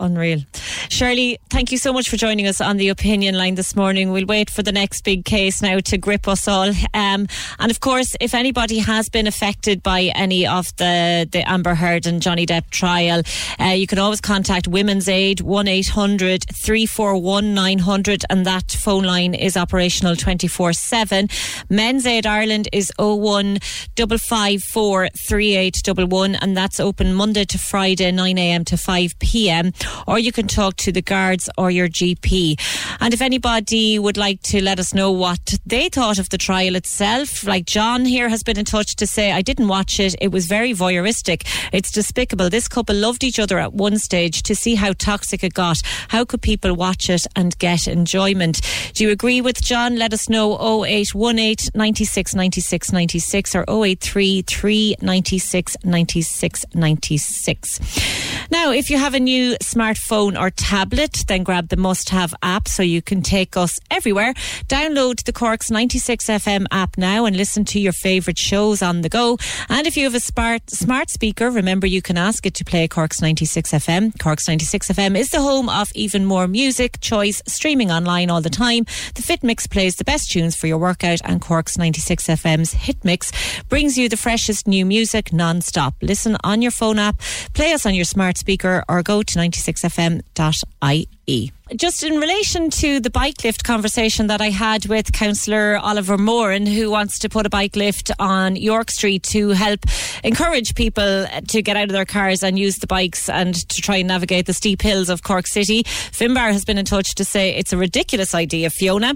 Unreal. 0.00 0.40
Shirley, 0.88 1.38
thank 1.50 1.72
you 1.72 1.78
so 1.78 1.92
much 1.92 2.08
for 2.08 2.16
joining 2.16 2.46
us 2.46 2.60
on 2.60 2.76
the 2.76 2.88
opinion 2.88 3.36
line 3.36 3.56
this 3.56 3.74
morning. 3.74 4.12
We'll 4.12 4.26
wait 4.26 4.48
for 4.48 4.62
the 4.62 4.72
next 4.72 5.02
big 5.02 5.24
case 5.24 5.60
now 5.60 5.80
to 5.80 5.98
grip 5.98 6.28
us 6.28 6.46
all. 6.46 6.70
Um, 6.94 7.26
and 7.58 7.70
of 7.70 7.80
course, 7.80 8.16
if 8.20 8.32
anybody 8.32 8.78
has 8.78 9.08
been 9.08 9.26
affected 9.26 9.82
by 9.82 10.12
any 10.14 10.46
of 10.46 10.74
the, 10.76 11.28
the 11.30 11.48
Amber 11.48 11.74
Heard 11.74 12.06
and 12.06 12.22
Johnny 12.22 12.46
Depp 12.46 12.70
trial, 12.70 13.22
uh, 13.60 13.64
you 13.66 13.86
can 13.86 13.98
always 13.98 14.20
contact 14.20 14.68
Women's 14.68 15.08
Aid 15.08 15.40
1 15.40 15.68
800 15.68 16.44
341 16.52 17.54
900, 17.54 18.24
and 18.30 18.46
that 18.46 18.70
phone 18.70 19.04
line 19.04 19.34
is 19.34 19.56
operational 19.56 20.14
24 20.14 20.72
7. 20.72 21.28
Men's 21.68 22.06
Aid 22.06 22.26
Ireland 22.26 22.68
is 22.72 22.92
01 22.98 23.58
554 23.96 25.08
3811, 25.08 26.36
and 26.36 26.56
that's 26.56 26.78
open 26.78 27.14
Monday 27.14 27.44
to 27.46 27.58
Friday, 27.58 28.12
9 28.12 28.38
a.m. 28.38 28.64
to 28.64 28.76
5 28.76 29.18
p.m 29.18 29.72
or 30.06 30.18
you 30.18 30.32
can 30.32 30.46
talk 30.46 30.76
to 30.76 30.92
the 30.92 31.02
guards 31.02 31.48
or 31.56 31.70
your 31.70 31.88
GP. 31.88 32.58
And 33.00 33.14
if 33.14 33.22
anybody 33.22 33.98
would 33.98 34.16
like 34.16 34.42
to 34.42 34.62
let 34.62 34.78
us 34.78 34.94
know 34.94 35.10
what 35.12 35.54
they 35.66 35.88
thought 35.88 36.18
of 36.18 36.28
the 36.28 36.38
trial 36.38 36.74
itself, 36.76 37.44
like 37.44 37.66
John 37.66 38.04
here 38.04 38.28
has 38.28 38.42
been 38.42 38.58
in 38.58 38.64
touch 38.64 38.96
to 38.96 39.06
say, 39.06 39.32
I 39.32 39.42
didn't 39.42 39.68
watch 39.68 40.00
it. 40.00 40.14
It 40.20 40.32
was 40.32 40.46
very 40.46 40.74
voyeuristic. 40.74 41.46
It's 41.72 41.90
despicable. 41.90 42.50
This 42.50 42.68
couple 42.68 42.96
loved 42.96 43.24
each 43.24 43.38
other 43.38 43.58
at 43.58 43.72
one 43.72 43.98
stage 43.98 44.42
to 44.42 44.54
see 44.54 44.74
how 44.74 44.92
toxic 44.92 45.42
it 45.44 45.54
got. 45.54 45.80
How 46.08 46.24
could 46.24 46.42
people 46.42 46.74
watch 46.74 47.10
it 47.10 47.26
and 47.36 47.58
get 47.58 47.88
enjoyment? 47.88 48.60
Do 48.94 49.04
you 49.04 49.10
agree 49.10 49.40
with 49.40 49.62
John? 49.62 49.96
Let 49.96 50.12
us 50.12 50.28
know 50.28 50.54
0818 50.84 51.70
96 51.74 52.34
96 52.34 52.92
96 52.92 53.54
or 53.54 53.64
0833 53.68 54.96
96 55.00 55.76
96 55.84 56.64
96. 56.74 58.48
Now, 58.50 58.72
if 58.72 58.90
you 58.90 58.98
have 58.98 59.14
a 59.14 59.20
new 59.20 59.56
smartphone 59.62 59.77
or 59.80 60.50
tablet, 60.50 61.24
then 61.28 61.42
grab 61.42 61.68
the 61.68 61.76
must 61.76 62.10
have 62.10 62.34
app 62.42 62.66
so 62.66 62.82
you 62.82 63.00
can 63.00 63.22
take 63.22 63.56
us 63.56 63.78
everywhere. 63.90 64.34
Download 64.68 65.22
the 65.24 65.32
Corks 65.32 65.70
96 65.70 66.26
FM 66.26 66.66
app 66.70 66.98
now 66.98 67.24
and 67.24 67.36
listen 67.36 67.64
to 67.66 67.80
your 67.80 67.92
favourite 67.92 68.38
shows 68.38 68.82
on 68.82 69.02
the 69.02 69.08
go. 69.08 69.38
And 69.68 69.86
if 69.86 69.96
you 69.96 70.04
have 70.04 70.14
a 70.14 70.20
smart, 70.20 70.68
smart 70.70 71.10
speaker, 71.10 71.50
remember 71.50 71.86
you 71.86 72.02
can 72.02 72.18
ask 72.18 72.44
it 72.44 72.54
to 72.54 72.64
play 72.64 72.88
Corks 72.88 73.22
96 73.22 73.70
FM. 73.70 74.18
Corks 74.18 74.48
96 74.48 74.88
FM 74.88 75.16
is 75.16 75.30
the 75.30 75.40
home 75.40 75.68
of 75.68 75.90
even 75.94 76.24
more 76.24 76.48
music, 76.48 77.00
choice, 77.00 77.40
streaming 77.46 77.90
online 77.90 78.30
all 78.30 78.40
the 78.40 78.50
time. 78.50 78.84
The 79.14 79.22
Fit 79.22 79.42
Mix 79.42 79.66
plays 79.66 79.96
the 79.96 80.04
best 80.04 80.30
tunes 80.30 80.56
for 80.56 80.66
your 80.66 80.78
workout, 80.78 81.20
and 81.24 81.40
Corks 81.40 81.78
96 81.78 82.26
FM's 82.26 82.72
Hit 82.72 83.04
Mix 83.04 83.32
brings 83.68 83.96
you 83.96 84.08
the 84.08 84.16
freshest 84.16 84.66
new 84.66 84.84
music 84.84 85.32
non 85.32 85.60
stop. 85.60 85.94
Listen 86.02 86.36
on 86.42 86.62
your 86.62 86.70
phone 86.72 86.98
app, 86.98 87.20
play 87.54 87.72
us 87.72 87.86
on 87.86 87.94
your 87.94 88.04
smart 88.04 88.36
speaker, 88.36 88.84
or 88.88 89.02
go 89.02 89.22
to 89.22 89.38
96 89.38 89.67
96fm.ie. 89.68 91.52
Just 91.76 92.02
in 92.02 92.18
relation 92.18 92.70
to 92.70 92.98
the 92.98 93.10
bike 93.10 93.44
lift 93.44 93.62
conversation 93.62 94.28
that 94.28 94.40
I 94.40 94.48
had 94.48 94.86
with 94.86 95.12
Councillor 95.12 95.76
Oliver 95.76 96.16
Moran, 96.16 96.64
who 96.64 96.90
wants 96.90 97.18
to 97.18 97.28
put 97.28 97.44
a 97.44 97.50
bike 97.50 97.76
lift 97.76 98.10
on 98.18 98.56
York 98.56 98.90
Street 98.90 99.22
to 99.24 99.50
help 99.50 99.80
encourage 100.24 100.74
people 100.74 101.26
to 101.48 101.60
get 101.60 101.76
out 101.76 101.84
of 101.84 101.90
their 101.90 102.06
cars 102.06 102.42
and 102.42 102.58
use 102.58 102.78
the 102.78 102.86
bikes 102.86 103.28
and 103.28 103.54
to 103.68 103.82
try 103.82 103.96
and 103.96 104.08
navigate 104.08 104.46
the 104.46 104.54
steep 104.54 104.80
hills 104.80 105.10
of 105.10 105.22
Cork 105.22 105.46
City. 105.46 105.82
Finbar 105.84 106.52
has 106.52 106.64
been 106.64 106.78
in 106.78 106.86
touch 106.86 107.14
to 107.16 107.24
say 107.24 107.54
it's 107.54 107.74
a 107.74 107.76
ridiculous 107.76 108.34
idea, 108.34 108.70
Fiona. 108.70 109.14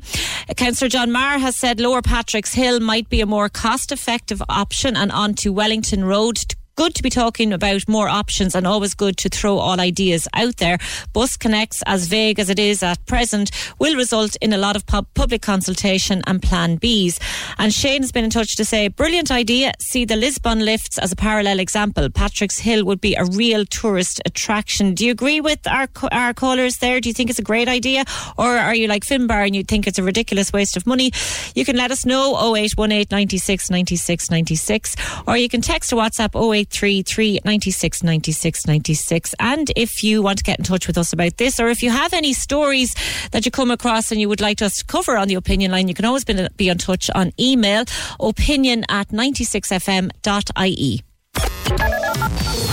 Councillor 0.56 0.90
John 0.90 1.10
Marr 1.10 1.38
has 1.38 1.56
said 1.56 1.80
Lower 1.80 2.02
Patrick's 2.02 2.52
Hill 2.52 2.80
might 2.80 3.08
be 3.08 3.22
a 3.22 3.26
more 3.26 3.48
cost 3.48 3.92
effective 3.92 4.42
option 4.50 4.94
and 4.94 5.10
on 5.10 5.32
to 5.36 5.54
Wellington 5.54 6.04
Road 6.04 6.36
to 6.36 6.56
good 6.74 6.94
to 6.94 7.02
be 7.02 7.10
talking 7.10 7.52
about 7.52 7.88
more 7.88 8.08
options 8.08 8.54
and 8.54 8.66
always 8.66 8.94
good 8.94 9.16
to 9.18 9.28
throw 9.28 9.58
all 9.58 9.80
ideas 9.80 10.28
out 10.34 10.56
there. 10.56 10.78
Bus 11.12 11.36
Connects, 11.36 11.82
as 11.86 12.06
vague 12.06 12.38
as 12.38 12.50
it 12.50 12.58
is 12.58 12.82
at 12.82 13.04
present, 13.06 13.50
will 13.78 13.96
result 13.96 14.36
in 14.40 14.52
a 14.52 14.58
lot 14.58 14.76
of 14.76 14.86
pub- 14.86 15.06
public 15.14 15.42
consultation 15.42 16.22
and 16.26 16.42
Plan 16.42 16.78
Bs. 16.78 17.20
And 17.58 17.72
Shane 17.72 18.02
has 18.02 18.12
been 18.12 18.24
in 18.24 18.30
touch 18.30 18.56
to 18.56 18.64
say, 18.64 18.88
brilliant 18.88 19.30
idea. 19.30 19.72
See 19.80 20.04
the 20.04 20.16
Lisbon 20.16 20.64
lifts 20.64 20.98
as 20.98 21.12
a 21.12 21.16
parallel 21.16 21.58
example. 21.58 22.08
Patrick's 22.10 22.58
Hill 22.58 22.84
would 22.84 23.00
be 23.00 23.14
a 23.14 23.24
real 23.24 23.64
tourist 23.66 24.20
attraction. 24.24 24.94
Do 24.94 25.04
you 25.04 25.12
agree 25.12 25.40
with 25.40 25.66
our 25.66 25.88
our 26.10 26.34
callers 26.34 26.78
there? 26.78 27.00
Do 27.00 27.08
you 27.08 27.12
think 27.14 27.30
it's 27.30 27.38
a 27.38 27.42
great 27.42 27.68
idea, 27.68 28.04
or 28.38 28.56
are 28.56 28.74
you 28.74 28.88
like 28.88 29.04
Finbar 29.04 29.46
and 29.46 29.54
you 29.54 29.62
think 29.62 29.86
it's 29.86 29.98
a 29.98 30.02
ridiculous 30.02 30.52
waste 30.52 30.76
of 30.76 30.86
money? 30.86 31.12
You 31.54 31.64
can 31.64 31.76
let 31.76 31.90
us 31.90 32.06
know 32.06 32.34
0818 32.54 33.06
96 33.10 33.70
96 33.70 34.30
96, 34.30 34.96
or 35.26 35.36
you 35.36 35.48
can 35.48 35.60
text 35.60 35.92
or 35.92 35.96
WhatsApp 35.96 36.30
oh 36.34 36.52
0833 36.62 37.40
96 37.44 38.02
96 38.02 38.66
96. 38.66 39.34
And 39.38 39.70
if 39.76 40.02
you 40.02 40.22
want 40.22 40.38
to 40.38 40.44
get 40.44 40.58
in 40.58 40.64
touch 40.64 40.86
with 40.86 40.98
us 40.98 41.12
about 41.12 41.36
this, 41.36 41.60
or 41.60 41.68
if 41.68 41.82
you 41.82 41.90
have 41.90 42.12
any 42.12 42.32
stories 42.32 42.94
that 43.32 43.44
you 43.44 43.50
come 43.50 43.70
across 43.70 44.10
and 44.10 44.20
you 44.20 44.28
would 44.28 44.40
like 44.40 44.62
us 44.62 44.78
to 44.78 44.84
cover 44.84 45.16
on 45.16 45.28
the 45.28 45.34
opinion 45.34 45.70
line, 45.70 45.88
you 45.88 45.94
can 45.94 46.04
always 46.04 46.24
be, 46.24 46.48
be 46.56 46.68
in 46.68 46.78
touch 46.78 47.10
on 47.14 47.32
email 47.38 47.84
opinion 48.20 48.84
at 48.88 49.08
96fm.ie. 49.08 51.02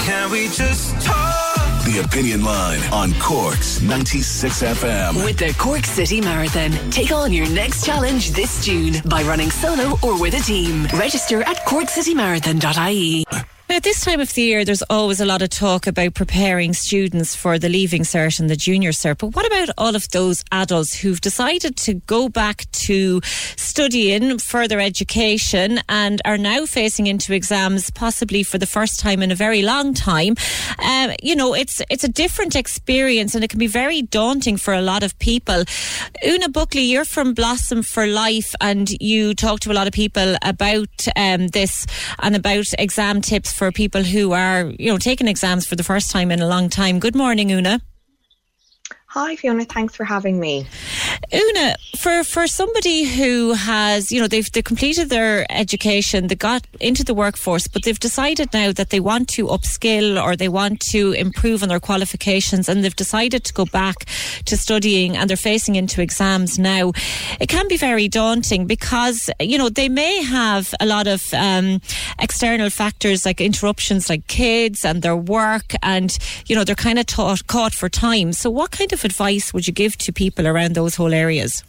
Can 0.05 0.31
we 0.31 0.47
just 0.49 1.01
talk? 1.05 1.39
The 1.85 2.01
Opinion 2.05 2.43
Line 2.43 2.81
on 2.91 3.13
Cork's 3.19 3.81
96 3.81 4.61
FM. 4.61 5.25
With 5.25 5.39
the 5.39 5.55
Cork 5.57 5.85
City 5.85 6.21
Marathon, 6.21 6.71
take 6.91 7.11
on 7.11 7.33
your 7.33 7.49
next 7.49 7.83
challenge 7.83 8.29
this 8.31 8.63
June 8.63 9.01
by 9.05 9.23
running 9.23 9.49
solo 9.49 9.97
or 10.03 10.19
with 10.21 10.35
a 10.35 10.43
team. 10.43 10.85
Register 10.93 11.41
at 11.41 11.57
corkcitymarathon.ie. 11.65 13.25
At 13.71 13.83
this 13.83 14.03
time 14.03 14.19
of 14.19 14.33
the 14.33 14.41
year, 14.41 14.65
there's 14.65 14.81
always 14.89 15.21
a 15.21 15.27
lot 15.27 15.43
of 15.43 15.51
talk 15.51 15.85
about 15.85 16.15
preparing 16.15 16.73
students 16.73 17.35
for 17.35 17.59
the 17.59 17.69
Leaving 17.69 18.01
Cert 18.01 18.39
and 18.39 18.49
the 18.49 18.55
Junior 18.55 18.89
Cert. 18.89 19.19
But 19.19 19.35
what 19.35 19.45
about 19.45 19.69
all 19.77 19.95
of 19.95 20.09
those 20.09 20.43
adults 20.51 20.95
who've 20.95 21.21
decided 21.21 21.77
to 21.77 21.93
go 21.93 22.29
back 22.29 22.65
to 22.71 23.21
studying 23.23 24.39
further 24.39 24.79
education 24.79 25.81
and 25.87 26.19
are 26.25 26.37
now 26.37 26.65
facing 26.65 27.05
into 27.05 27.31
exams, 27.31 27.91
possibly 27.91 28.41
for 28.41 28.57
the 28.57 28.65
first 28.65 28.99
time 28.99 29.21
in 29.21 29.29
a 29.29 29.35
very 29.35 29.61
long 29.61 29.93
time? 29.93 30.33
Uh, 30.79 31.13
you 31.21 31.35
know, 31.35 31.53
it's 31.53 31.79
it's 31.91 32.03
a 32.03 32.09
different 32.09 32.55
experience, 32.55 33.35
and 33.35 33.43
it 33.43 33.51
can 33.51 33.59
be 33.59 33.67
very 33.67 34.01
daunting 34.01 34.57
for 34.57 34.73
a 34.73 34.81
lot 34.81 35.03
of 35.03 35.17
people. 35.19 35.63
Una 36.25 36.49
Buckley, 36.49 36.81
you're 36.81 37.05
from 37.05 37.35
Blossom 37.35 37.83
for 37.83 38.07
Life, 38.07 38.55
and 38.61 38.89
you 38.99 39.35
talk 39.35 39.59
to 39.59 39.71
a 39.71 39.75
lot 39.75 39.85
of 39.85 39.93
people 39.93 40.37
about 40.41 41.07
um, 41.15 41.49
this 41.49 41.85
and 42.17 42.35
about 42.35 42.65
exam 42.79 43.21
tips 43.21 43.58
for 43.59 43.71
people 43.73 44.03
who 44.03 44.31
are, 44.31 44.71
you 44.79 44.89
know, 44.89 44.97
taking 44.97 45.27
exams 45.27 45.67
for 45.67 45.75
the 45.75 45.83
first 45.83 46.11
time 46.11 46.31
in 46.31 46.39
a 46.41 46.47
long 46.47 46.69
time. 46.69 46.97
Good 46.97 47.15
morning, 47.15 47.51
Una. 47.51 47.81
Hi, 49.13 49.35
Fiona. 49.37 49.65
Thanks 49.65 49.95
for 49.95 50.03
having 50.03 50.39
me. 50.39 50.67
Una, 51.33 51.75
for, 51.97 52.23
for 52.23 52.45
somebody 52.45 53.05
who 53.05 53.53
has, 53.53 54.11
you 54.11 54.21
know, 54.21 54.27
they've 54.27 54.51
they 54.51 54.61
completed 54.61 55.09
their 55.09 55.51
education, 55.51 56.27
they 56.27 56.35
got 56.35 56.67
into 56.79 57.03
the 57.03 57.15
workforce, 57.15 57.67
but 57.67 57.83
they've 57.83 57.99
decided 57.99 58.53
now 58.53 58.71
that 58.71 58.91
they 58.91 58.99
want 58.99 59.27
to 59.29 59.47
upskill 59.47 60.23
or 60.23 60.35
they 60.35 60.47
want 60.47 60.79
to 60.91 61.13
improve 61.13 61.63
on 61.63 61.69
their 61.69 61.79
qualifications 61.79 62.69
and 62.69 62.83
they've 62.83 62.95
decided 62.95 63.43
to 63.45 63.53
go 63.53 63.65
back 63.65 64.05
to 64.45 64.55
studying 64.55 65.17
and 65.17 65.27
they're 65.27 65.37
facing 65.37 65.75
into 65.75 66.03
exams 66.03 66.59
now. 66.59 66.91
It 67.39 67.49
can 67.49 67.67
be 67.67 67.77
very 67.77 68.07
daunting 68.07 68.67
because, 68.67 69.31
you 69.39 69.57
know, 69.57 69.69
they 69.69 69.89
may 69.89 70.21
have 70.21 70.71
a 70.79 70.85
lot 70.85 71.07
of 71.07 71.33
um, 71.33 71.81
external 72.19 72.69
factors 72.69 73.25
like 73.25 73.41
interruptions 73.41 74.07
like 74.07 74.27
kids 74.27 74.85
and 74.85 75.01
their 75.01 75.17
work 75.17 75.73
and, 75.81 76.15
you 76.45 76.55
know, 76.55 76.63
they're 76.63 76.75
kind 76.75 76.99
of 76.99 77.07
taught, 77.07 77.47
caught 77.47 77.73
for 77.73 77.89
time. 77.89 78.33
So 78.33 78.51
what 78.51 78.69
kind 78.69 78.93
of 78.93 78.98
of 78.99 79.05
advice 79.05 79.53
would 79.53 79.65
you 79.67 79.73
give 79.73 79.97
to 79.97 80.11
people 80.11 80.47
around 80.47 80.73
those 80.75 80.95
whole 80.95 81.13
areas? 81.13 81.63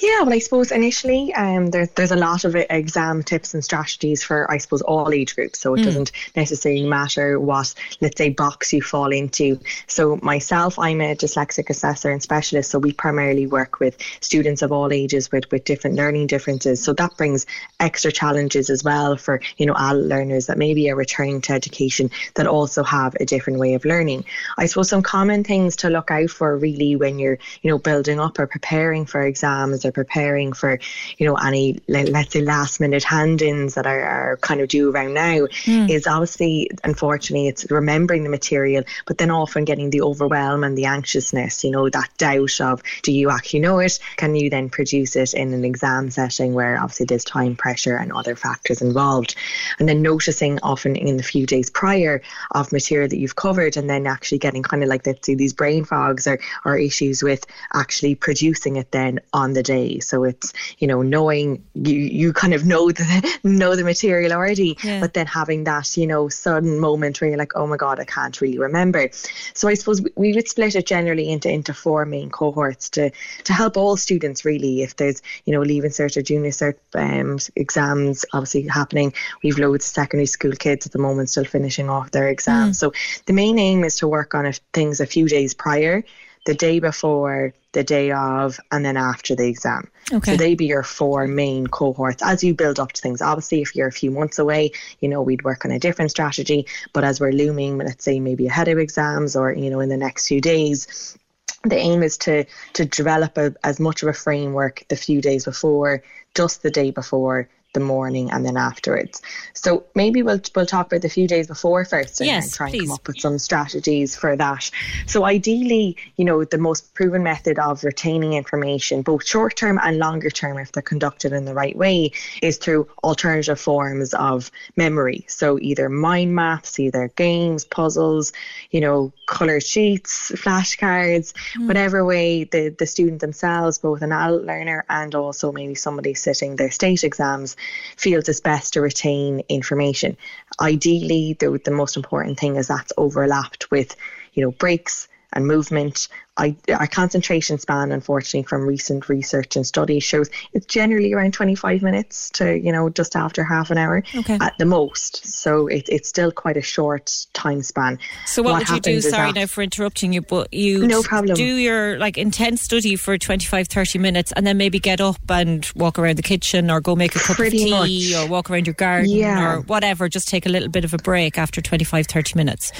Yeah, 0.00 0.22
well, 0.22 0.32
I 0.32 0.38
suppose 0.38 0.70
initially 0.70 1.34
um, 1.34 1.68
there, 1.68 1.86
there's 1.96 2.12
a 2.12 2.16
lot 2.16 2.44
of 2.44 2.54
exam 2.54 3.22
tips 3.22 3.54
and 3.54 3.64
strategies 3.64 4.22
for, 4.22 4.48
I 4.50 4.58
suppose, 4.58 4.80
all 4.82 5.12
age 5.12 5.34
groups. 5.34 5.58
So 5.58 5.74
it 5.74 5.80
mm. 5.80 5.84
doesn't 5.84 6.12
necessarily 6.36 6.84
matter 6.84 7.40
what, 7.40 7.74
let's 8.00 8.16
say, 8.16 8.30
box 8.30 8.72
you 8.72 8.80
fall 8.80 9.12
into. 9.12 9.58
So 9.88 10.18
myself, 10.22 10.78
I'm 10.78 11.00
a 11.00 11.16
dyslexic 11.16 11.68
assessor 11.70 12.10
and 12.10 12.22
specialist. 12.22 12.70
So 12.70 12.78
we 12.78 12.92
primarily 12.92 13.46
work 13.46 13.80
with 13.80 13.96
students 14.20 14.62
of 14.62 14.70
all 14.70 14.92
ages 14.92 15.32
with, 15.32 15.50
with 15.50 15.64
different 15.64 15.96
learning 15.96 16.28
differences. 16.28 16.82
So 16.82 16.92
that 16.92 17.16
brings 17.16 17.46
extra 17.80 18.12
challenges 18.12 18.70
as 18.70 18.84
well 18.84 19.16
for, 19.16 19.40
you 19.56 19.66
know, 19.66 19.74
adult 19.74 20.06
learners 20.06 20.46
that 20.46 20.58
maybe 20.58 20.90
are 20.90 20.96
returning 20.96 21.40
to 21.42 21.52
education 21.52 22.10
that 22.34 22.46
also 22.46 22.84
have 22.84 23.16
a 23.18 23.24
different 23.24 23.58
way 23.58 23.74
of 23.74 23.84
learning. 23.84 24.24
I 24.56 24.66
suppose 24.66 24.88
some 24.88 25.02
common 25.02 25.42
things 25.42 25.74
to 25.76 25.90
look 25.90 26.10
out 26.12 26.30
for 26.30 26.56
really 26.56 26.94
when 26.94 27.18
you're, 27.18 27.38
you 27.62 27.70
know, 27.70 27.78
building 27.78 28.20
up 28.20 28.38
or 28.38 28.46
preparing 28.46 29.04
for 29.04 29.22
exams 29.22 29.47
exams 29.48 29.84
or 29.84 29.92
preparing 29.92 30.52
for, 30.52 30.78
you 31.18 31.26
know, 31.26 31.34
any 31.34 31.78
let's 31.88 32.32
say 32.32 32.40
last 32.40 32.80
minute 32.80 33.04
hand-ins 33.04 33.74
that 33.74 33.86
are, 33.86 34.02
are 34.02 34.36
kind 34.38 34.60
of 34.60 34.68
due 34.68 34.90
around 34.90 35.14
now 35.14 35.46
mm. 35.64 35.90
is 35.90 36.06
obviously 36.06 36.70
unfortunately 36.84 37.48
it's 37.48 37.70
remembering 37.70 38.24
the 38.24 38.30
material, 38.30 38.84
but 39.06 39.18
then 39.18 39.30
often 39.30 39.64
getting 39.64 39.90
the 39.90 40.02
overwhelm 40.02 40.64
and 40.64 40.76
the 40.76 40.86
anxiousness, 40.86 41.64
you 41.64 41.70
know, 41.70 41.88
that 41.88 42.10
doubt 42.18 42.60
of 42.60 42.82
do 43.02 43.12
you 43.12 43.30
actually 43.30 43.60
know 43.60 43.78
it? 43.78 43.98
Can 44.16 44.34
you 44.34 44.50
then 44.50 44.68
produce 44.68 45.16
it 45.16 45.34
in 45.34 45.52
an 45.52 45.64
exam 45.64 46.10
setting 46.10 46.54
where 46.54 46.76
obviously 46.80 47.06
there's 47.06 47.24
time 47.24 47.56
pressure 47.56 47.96
and 47.96 48.12
other 48.12 48.36
factors 48.36 48.82
involved? 48.82 49.34
And 49.78 49.88
then 49.88 50.02
noticing 50.02 50.58
often 50.62 50.96
in 50.96 51.16
the 51.16 51.22
few 51.22 51.46
days 51.46 51.70
prior 51.70 52.22
of 52.52 52.72
material 52.72 53.08
that 53.08 53.18
you've 53.18 53.36
covered 53.36 53.76
and 53.76 53.88
then 53.88 54.06
actually 54.06 54.38
getting 54.38 54.62
kind 54.62 54.82
of 54.82 54.88
like 54.88 55.06
let's 55.06 55.26
say 55.26 55.34
these 55.34 55.52
brain 55.52 55.84
fogs 55.84 56.26
or, 56.26 56.38
or 56.64 56.76
issues 56.76 57.22
with 57.22 57.46
actually 57.72 58.14
producing 58.14 58.76
it 58.76 58.90
then 58.90 59.20
on 59.38 59.52
the 59.52 59.62
day. 59.62 60.00
So 60.00 60.24
it's 60.24 60.52
you 60.78 60.86
know 60.86 61.00
knowing 61.02 61.64
you 61.74 61.94
you 61.94 62.32
kind 62.32 62.54
of 62.54 62.66
know 62.66 62.90
the 62.90 63.38
know 63.44 63.76
the 63.76 63.84
material 63.84 64.32
already, 64.32 64.76
yeah. 64.82 65.00
but 65.00 65.14
then 65.14 65.26
having 65.26 65.64
that 65.64 65.96
you 65.96 66.06
know 66.06 66.28
sudden 66.28 66.78
moment 66.80 67.20
where 67.20 67.30
you're 67.30 67.38
like, 67.38 67.54
oh 67.54 67.66
my 67.66 67.76
god, 67.76 68.00
I 68.00 68.04
can't 68.04 68.38
really 68.40 68.58
remember. 68.58 69.08
So 69.54 69.68
I 69.68 69.74
suppose 69.74 70.02
we 70.16 70.34
would 70.34 70.48
split 70.48 70.74
it 70.74 70.86
generally 70.86 71.30
into 71.30 71.50
into 71.50 71.72
four 71.72 72.04
main 72.04 72.30
cohorts 72.30 72.90
to 72.90 73.10
to 73.44 73.52
help 73.52 73.76
all 73.76 73.96
students 73.96 74.44
really. 74.44 74.82
If 74.82 74.96
there's 74.96 75.22
you 75.44 75.52
know 75.54 75.62
leaving 75.62 75.90
cert 75.90 76.16
or 76.16 76.22
junior 76.22 76.50
cert 76.50 76.76
um, 76.94 77.38
exams 77.56 78.24
obviously 78.32 78.66
happening, 78.66 79.14
we've 79.42 79.58
loads 79.58 79.86
of 79.86 79.92
secondary 79.92 80.26
school 80.26 80.52
kids 80.52 80.86
at 80.86 80.92
the 80.92 80.98
moment 80.98 81.30
still 81.30 81.44
finishing 81.44 81.88
off 81.88 82.10
their 82.10 82.28
exams. 82.28 82.76
Mm. 82.76 82.80
So 82.80 82.92
the 83.26 83.32
main 83.32 83.58
aim 83.58 83.84
is 83.84 83.96
to 83.96 84.08
work 84.08 84.34
on 84.34 84.52
things 84.72 85.00
a 85.00 85.06
few 85.06 85.28
days 85.28 85.54
prior 85.54 86.04
the 86.48 86.54
day 86.54 86.80
before, 86.80 87.52
the 87.72 87.84
day 87.84 88.10
of, 88.10 88.58
and 88.72 88.82
then 88.82 88.96
after 88.96 89.36
the 89.36 89.46
exam. 89.46 89.90
Okay. 90.10 90.30
So 90.30 90.36
they 90.38 90.54
be 90.54 90.64
your 90.64 90.82
four 90.82 91.26
main 91.26 91.66
cohorts 91.66 92.22
as 92.22 92.42
you 92.42 92.54
build 92.54 92.80
up 92.80 92.92
to 92.92 93.02
things. 93.02 93.20
Obviously, 93.20 93.60
if 93.60 93.76
you're 93.76 93.88
a 93.88 93.92
few 93.92 94.10
months 94.10 94.38
away, 94.38 94.70
you 95.02 95.10
know, 95.10 95.20
we'd 95.20 95.44
work 95.44 95.66
on 95.66 95.72
a 95.72 95.78
different 95.78 96.10
strategy. 96.10 96.64
But 96.94 97.04
as 97.04 97.20
we're 97.20 97.32
looming, 97.32 97.76
let's 97.76 98.02
say 98.02 98.18
maybe 98.18 98.46
ahead 98.46 98.68
of 98.68 98.78
exams 98.78 99.36
or, 99.36 99.52
you 99.52 99.68
know, 99.68 99.80
in 99.80 99.90
the 99.90 99.98
next 99.98 100.26
few 100.26 100.40
days, 100.40 101.18
the 101.64 101.76
aim 101.76 102.02
is 102.02 102.16
to 102.18 102.46
to 102.72 102.86
develop 102.86 103.36
a, 103.36 103.54
as 103.62 103.78
much 103.78 104.02
of 104.02 104.08
a 104.08 104.14
framework 104.14 104.84
the 104.88 104.96
few 104.96 105.20
days 105.20 105.44
before, 105.44 106.02
just 106.34 106.62
the 106.62 106.70
day 106.70 106.90
before, 106.90 107.50
the 107.74 107.80
morning 107.80 108.30
and 108.30 108.44
then 108.44 108.56
afterwards. 108.56 109.20
So 109.54 109.84
maybe 109.94 110.22
we'll 110.22 110.40
we'll 110.54 110.66
talk 110.66 110.86
about 110.86 111.02
the 111.02 111.08
few 111.08 111.28
days 111.28 111.46
before 111.46 111.84
first 111.84 112.20
and, 112.20 112.26
yes, 112.26 112.44
and 112.44 112.52
try 112.52 112.70
please. 112.70 112.80
and 112.80 112.88
come 112.88 112.94
up 112.94 113.06
with 113.06 113.20
some 113.20 113.38
strategies 113.38 114.16
for 114.16 114.36
that. 114.36 114.70
So 115.06 115.24
ideally, 115.24 115.96
you 116.16 116.24
know, 116.24 116.44
the 116.44 116.58
most 116.58 116.94
proven 116.94 117.22
method 117.22 117.58
of 117.58 117.84
retaining 117.84 118.32
information, 118.32 119.02
both 119.02 119.26
short 119.26 119.56
term 119.56 119.78
and 119.82 119.98
longer 119.98 120.30
term, 120.30 120.58
if 120.58 120.72
they're 120.72 120.82
conducted 120.82 121.32
in 121.32 121.44
the 121.44 121.54
right 121.54 121.76
way, 121.76 122.12
is 122.42 122.56
through 122.56 122.88
alternative 123.04 123.60
forms 123.60 124.14
of 124.14 124.50
memory. 124.76 125.24
So 125.28 125.58
either 125.60 125.88
mind 125.88 126.34
maps, 126.34 126.78
either 126.78 127.08
games, 127.16 127.64
puzzles, 127.64 128.32
you 128.70 128.80
know, 128.80 129.12
colored 129.28 129.62
sheets, 129.62 130.32
flashcards, 130.34 131.32
mm. 131.54 131.66
whatever 131.68 132.04
way 132.04 132.44
the, 132.44 132.74
the 132.78 132.86
student 132.86 133.20
themselves, 133.20 133.78
both 133.78 134.02
an 134.02 134.10
adult 134.10 134.42
learner 134.42 134.84
and 134.88 135.14
also 135.14 135.52
maybe 135.52 135.74
somebody 135.74 136.14
sitting 136.14 136.56
their 136.56 136.70
state 136.70 137.04
exams, 137.04 137.56
feels 137.96 138.28
it's 138.28 138.40
best 138.40 138.72
to 138.72 138.80
retain 138.80 139.42
information. 139.48 140.16
Ideally, 140.60 141.36
the, 141.38 141.60
the 141.62 141.70
most 141.70 141.96
important 141.96 142.40
thing 142.40 142.56
is 142.56 142.68
that's 142.68 142.92
overlapped 142.96 143.70
with, 143.70 143.94
you 144.32 144.42
know, 144.42 144.50
breaks 144.50 145.08
and 145.32 145.46
movement 145.46 146.08
I, 146.38 146.56
our 146.72 146.86
concentration 146.86 147.58
span, 147.58 147.90
unfortunately, 147.90 148.44
from 148.44 148.66
recent 148.66 149.08
research 149.08 149.56
and 149.56 149.66
studies 149.66 150.04
shows 150.04 150.30
it's 150.52 150.66
generally 150.66 151.12
around 151.12 151.34
25 151.34 151.82
minutes 151.82 152.30
to, 152.30 152.56
you 152.56 152.70
know, 152.70 152.88
just 152.88 153.16
after 153.16 153.42
half 153.42 153.70
an 153.70 153.78
hour 153.78 154.04
okay. 154.14 154.38
at 154.40 154.56
the 154.56 154.64
most. 154.64 155.26
So 155.26 155.66
it, 155.66 155.88
it's 155.88 156.08
still 156.08 156.30
quite 156.30 156.56
a 156.56 156.62
short 156.62 157.26
time 157.32 157.62
span. 157.62 157.98
So 158.26 158.42
what, 158.42 158.52
what 158.52 158.70
would 158.70 158.86
you 158.86 158.94
do? 158.94 159.00
Sorry 159.00 159.32
now 159.32 159.46
for 159.46 159.62
interrupting 159.62 160.12
you, 160.12 160.22
but 160.22 160.54
you 160.54 160.86
no 160.86 161.02
problem. 161.02 161.34
do 161.34 161.44
your 161.44 161.98
like 161.98 162.16
intense 162.16 162.62
study 162.62 162.94
for 162.94 163.18
25, 163.18 163.66
30 163.66 163.98
minutes 163.98 164.32
and 164.32 164.46
then 164.46 164.56
maybe 164.56 164.78
get 164.78 165.00
up 165.00 165.18
and 165.28 165.68
walk 165.74 165.98
around 165.98 166.16
the 166.16 166.22
kitchen 166.22 166.70
or 166.70 166.80
go 166.80 166.94
make 166.94 167.16
a 167.16 167.18
cup 167.18 167.36
Pretty 167.36 167.72
of 167.72 167.86
tea 167.86 168.12
much. 168.14 168.26
or 168.26 168.30
walk 168.30 168.48
around 168.48 168.66
your 168.66 168.74
garden 168.74 169.10
Yeah. 169.10 169.56
or 169.56 169.60
whatever. 169.62 170.08
Just 170.08 170.28
take 170.28 170.46
a 170.46 170.48
little 170.48 170.68
bit 170.68 170.84
of 170.84 170.94
a 170.94 170.98
break 170.98 171.36
after 171.36 171.60
25, 171.60 172.06
30 172.06 172.34
minutes. 172.36 172.72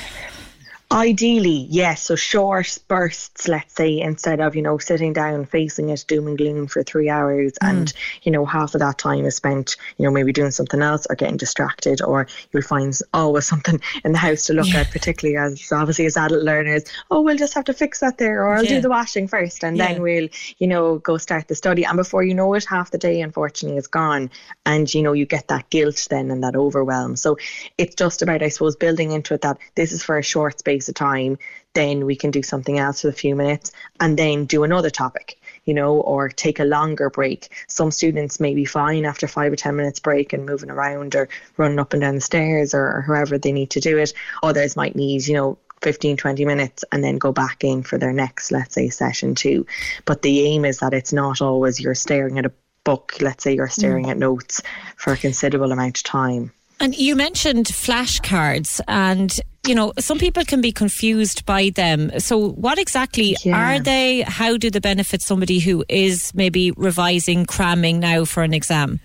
Ideally, 0.91 1.67
yes. 1.69 2.05
So 2.05 2.17
short 2.17 2.79
bursts, 2.89 3.47
let's 3.47 3.75
say, 3.75 4.01
instead 4.01 4.41
of, 4.41 4.57
you 4.57 4.63
know, 4.63 4.79
sitting 4.79 5.13
down 5.13 5.45
facing 5.45 5.91
it 5.91 6.03
doom 6.09 6.29
and 6.29 6.39
gloom 6.39 6.67
for 6.67 6.83
three 6.83 7.11
hours 7.11 7.53
hmm. 7.61 7.69
and, 7.69 7.93
you 8.23 8.33
know, 8.33 8.47
half 8.47 8.75
of 8.75 8.81
that 8.81 8.97
time 8.97 9.27
is 9.27 9.37
spent, 9.37 9.77
you 9.99 10.07
know, 10.07 10.11
maybe 10.11 10.33
doing 10.33 10.51
something 10.51 10.81
else 10.81 11.07
or 11.11 11.15
getting 11.15 11.37
distracted 11.37 12.01
or 12.01 12.27
you'll 12.53 12.63
find 12.63 12.99
always 13.13 13.45
oh, 13.45 13.49
something 13.51 13.79
in 14.05 14.13
the 14.13 14.19
house 14.19 14.47
to 14.47 14.55
look 14.55 14.75
at, 14.75 14.91
particularly 14.91 15.37
as 15.37 15.71
obviously 15.71 16.07
as 16.07 16.17
adult 16.17 16.43
learners. 16.43 16.85
Oh, 17.11 17.21
we'll 17.21 17.37
just 17.37 17.53
have 17.53 17.65
to 17.67 17.75
fix 17.75 18.01
that 18.01 18.17
there 18.17 18.45
or 18.45 18.55
I'll 18.55 18.65
Yeah. 18.65 18.77
do 18.77 18.81
the 18.81 18.89
washing 18.89 19.29
first 19.29 19.65
and 19.65 19.77
Yeah. 19.77 19.93
then 19.93 20.01
we'll, 20.01 20.29
you 20.59 20.69
know, 20.69 21.01
go 21.01 21.19
start 21.19 21.49
the 21.49 21.55
study. 21.55 21.85
And 21.85 21.99
before 21.99 22.23
you 22.23 22.35
know 22.35 22.55
it, 22.55 22.65
half 22.65 22.93
the 22.93 22.99
day 22.99 23.21
unfortunately 23.21 23.77
is 23.77 23.89
gone. 23.89 24.31
And, 24.65 24.93
you 24.95 25.03
know, 25.03 25.13
you 25.13 25.27
get 25.27 25.49
that 25.49 25.69
guilt 25.69 26.07
then 26.09 26.31
and 26.31 26.43
that 26.45 26.57
overwhelm. 26.57 27.17
So 27.17 27.37
it's 27.77 27.95
just 27.95 28.23
about, 28.23 28.43
I 28.43 28.49
suppose, 28.49 28.75
building 28.75 29.13
into 29.13 29.35
it 29.35 29.43
that 29.43 29.59
this 29.75 29.93
is 29.93 30.03
for 30.03 30.17
a 30.17 30.23
short 30.23 30.59
space 30.59 30.78
of 30.87 30.95
time, 30.95 31.39
then 31.75 32.05
we 32.05 32.15
can 32.15 32.31
do 32.31 32.43
something 32.43 32.79
else 32.79 33.03
for 33.03 33.09
a 33.09 33.13
few 33.13 33.35
minutes 33.35 33.73
and 34.01 34.19
then 34.19 34.45
do 34.45 34.65
another 34.65 34.91
topic, 34.91 35.41
you 35.65 35.75
know, 35.75 36.01
or 36.01 36.29
take 36.29 36.61
a 36.61 36.65
longer 36.65 37.09
break. 37.09 37.49
Some 37.69 37.91
students 37.91 38.39
may 38.39 38.55
be 38.55 38.65
fine 38.65 39.05
after 39.05 39.27
five 39.27 39.53
or 39.53 39.57
10 39.57 39.77
minutes 39.77 40.01
break 40.01 40.33
and 40.33 40.45
moving 40.45 40.71
around 40.71 41.15
or 41.15 41.29
running 41.57 41.79
up 41.79 41.93
and 41.93 42.03
down 42.03 42.17
the 42.17 42.21
stairs 42.21 42.75
or, 42.75 42.85
or 42.85 43.01
however 43.03 43.39
they 43.39 43.53
need 43.53 43.71
to 43.71 43.81
do 43.81 43.99
it. 43.99 44.13
Others 44.43 44.77
might 44.77 44.97
need, 44.97 45.27
you 45.27 45.35
know, 45.35 45.59
15 45.83 46.17
20 46.17 46.45
minutes 46.45 46.85
and 46.91 47.05
then 47.05 47.19
go 47.19 47.31
back 47.31 47.63
in 47.63 47.85
for 47.85 47.99
their 47.99 48.13
next 48.13 48.51
let's 48.51 48.75
say 48.75 48.89
session 48.89 49.37
two 49.37 49.65
but 50.07 50.23
the 50.23 50.41
aim 50.45 50.65
is 50.65 50.79
that 50.79 50.93
it's 50.93 51.13
not 51.13 51.41
always 51.41 51.79
you're 51.79 51.95
staring 51.95 52.37
at 52.37 52.47
a 52.47 52.53
book 52.83 53.15
let's 53.21 53.45
say 53.45 53.55
you're 53.55 53.69
staring 53.69 54.07
mm. 54.07 54.11
at 54.11 54.19
notes 54.19 54.61
for 54.97 55.13
a 55.13 55.17
considerable 55.17 55.71
amount 55.71 55.97
of 55.97 56.03
time 56.03 56.53
And 56.81 56.97
you 56.97 57.17
mentioned 57.17 57.67
flashcards, 57.67 58.81
and 58.87 59.41
you 59.67 59.75
know 59.75 59.93
some 59.99 60.19
people 60.19 60.45
can 60.45 60.61
be 60.61 60.71
confused 60.71 61.45
by 61.45 61.71
them. 61.71 62.13
So, 62.21 62.51
what 62.51 62.79
exactly 62.79 63.37
Yeah. 63.45 63.57
are 63.57 63.81
they? 63.81 64.21
How 64.23 64.57
do 64.57 64.71
they 64.71 64.79
benefit 64.79 65.21
somebody 65.21 65.59
who 65.59 65.85
is 65.89 66.33
maybe 66.35 66.71
revising, 66.73 67.47
cramming 67.47 67.99
now 67.99 68.25
for 68.25 68.45
an 68.45 68.55
exam? 68.55 69.01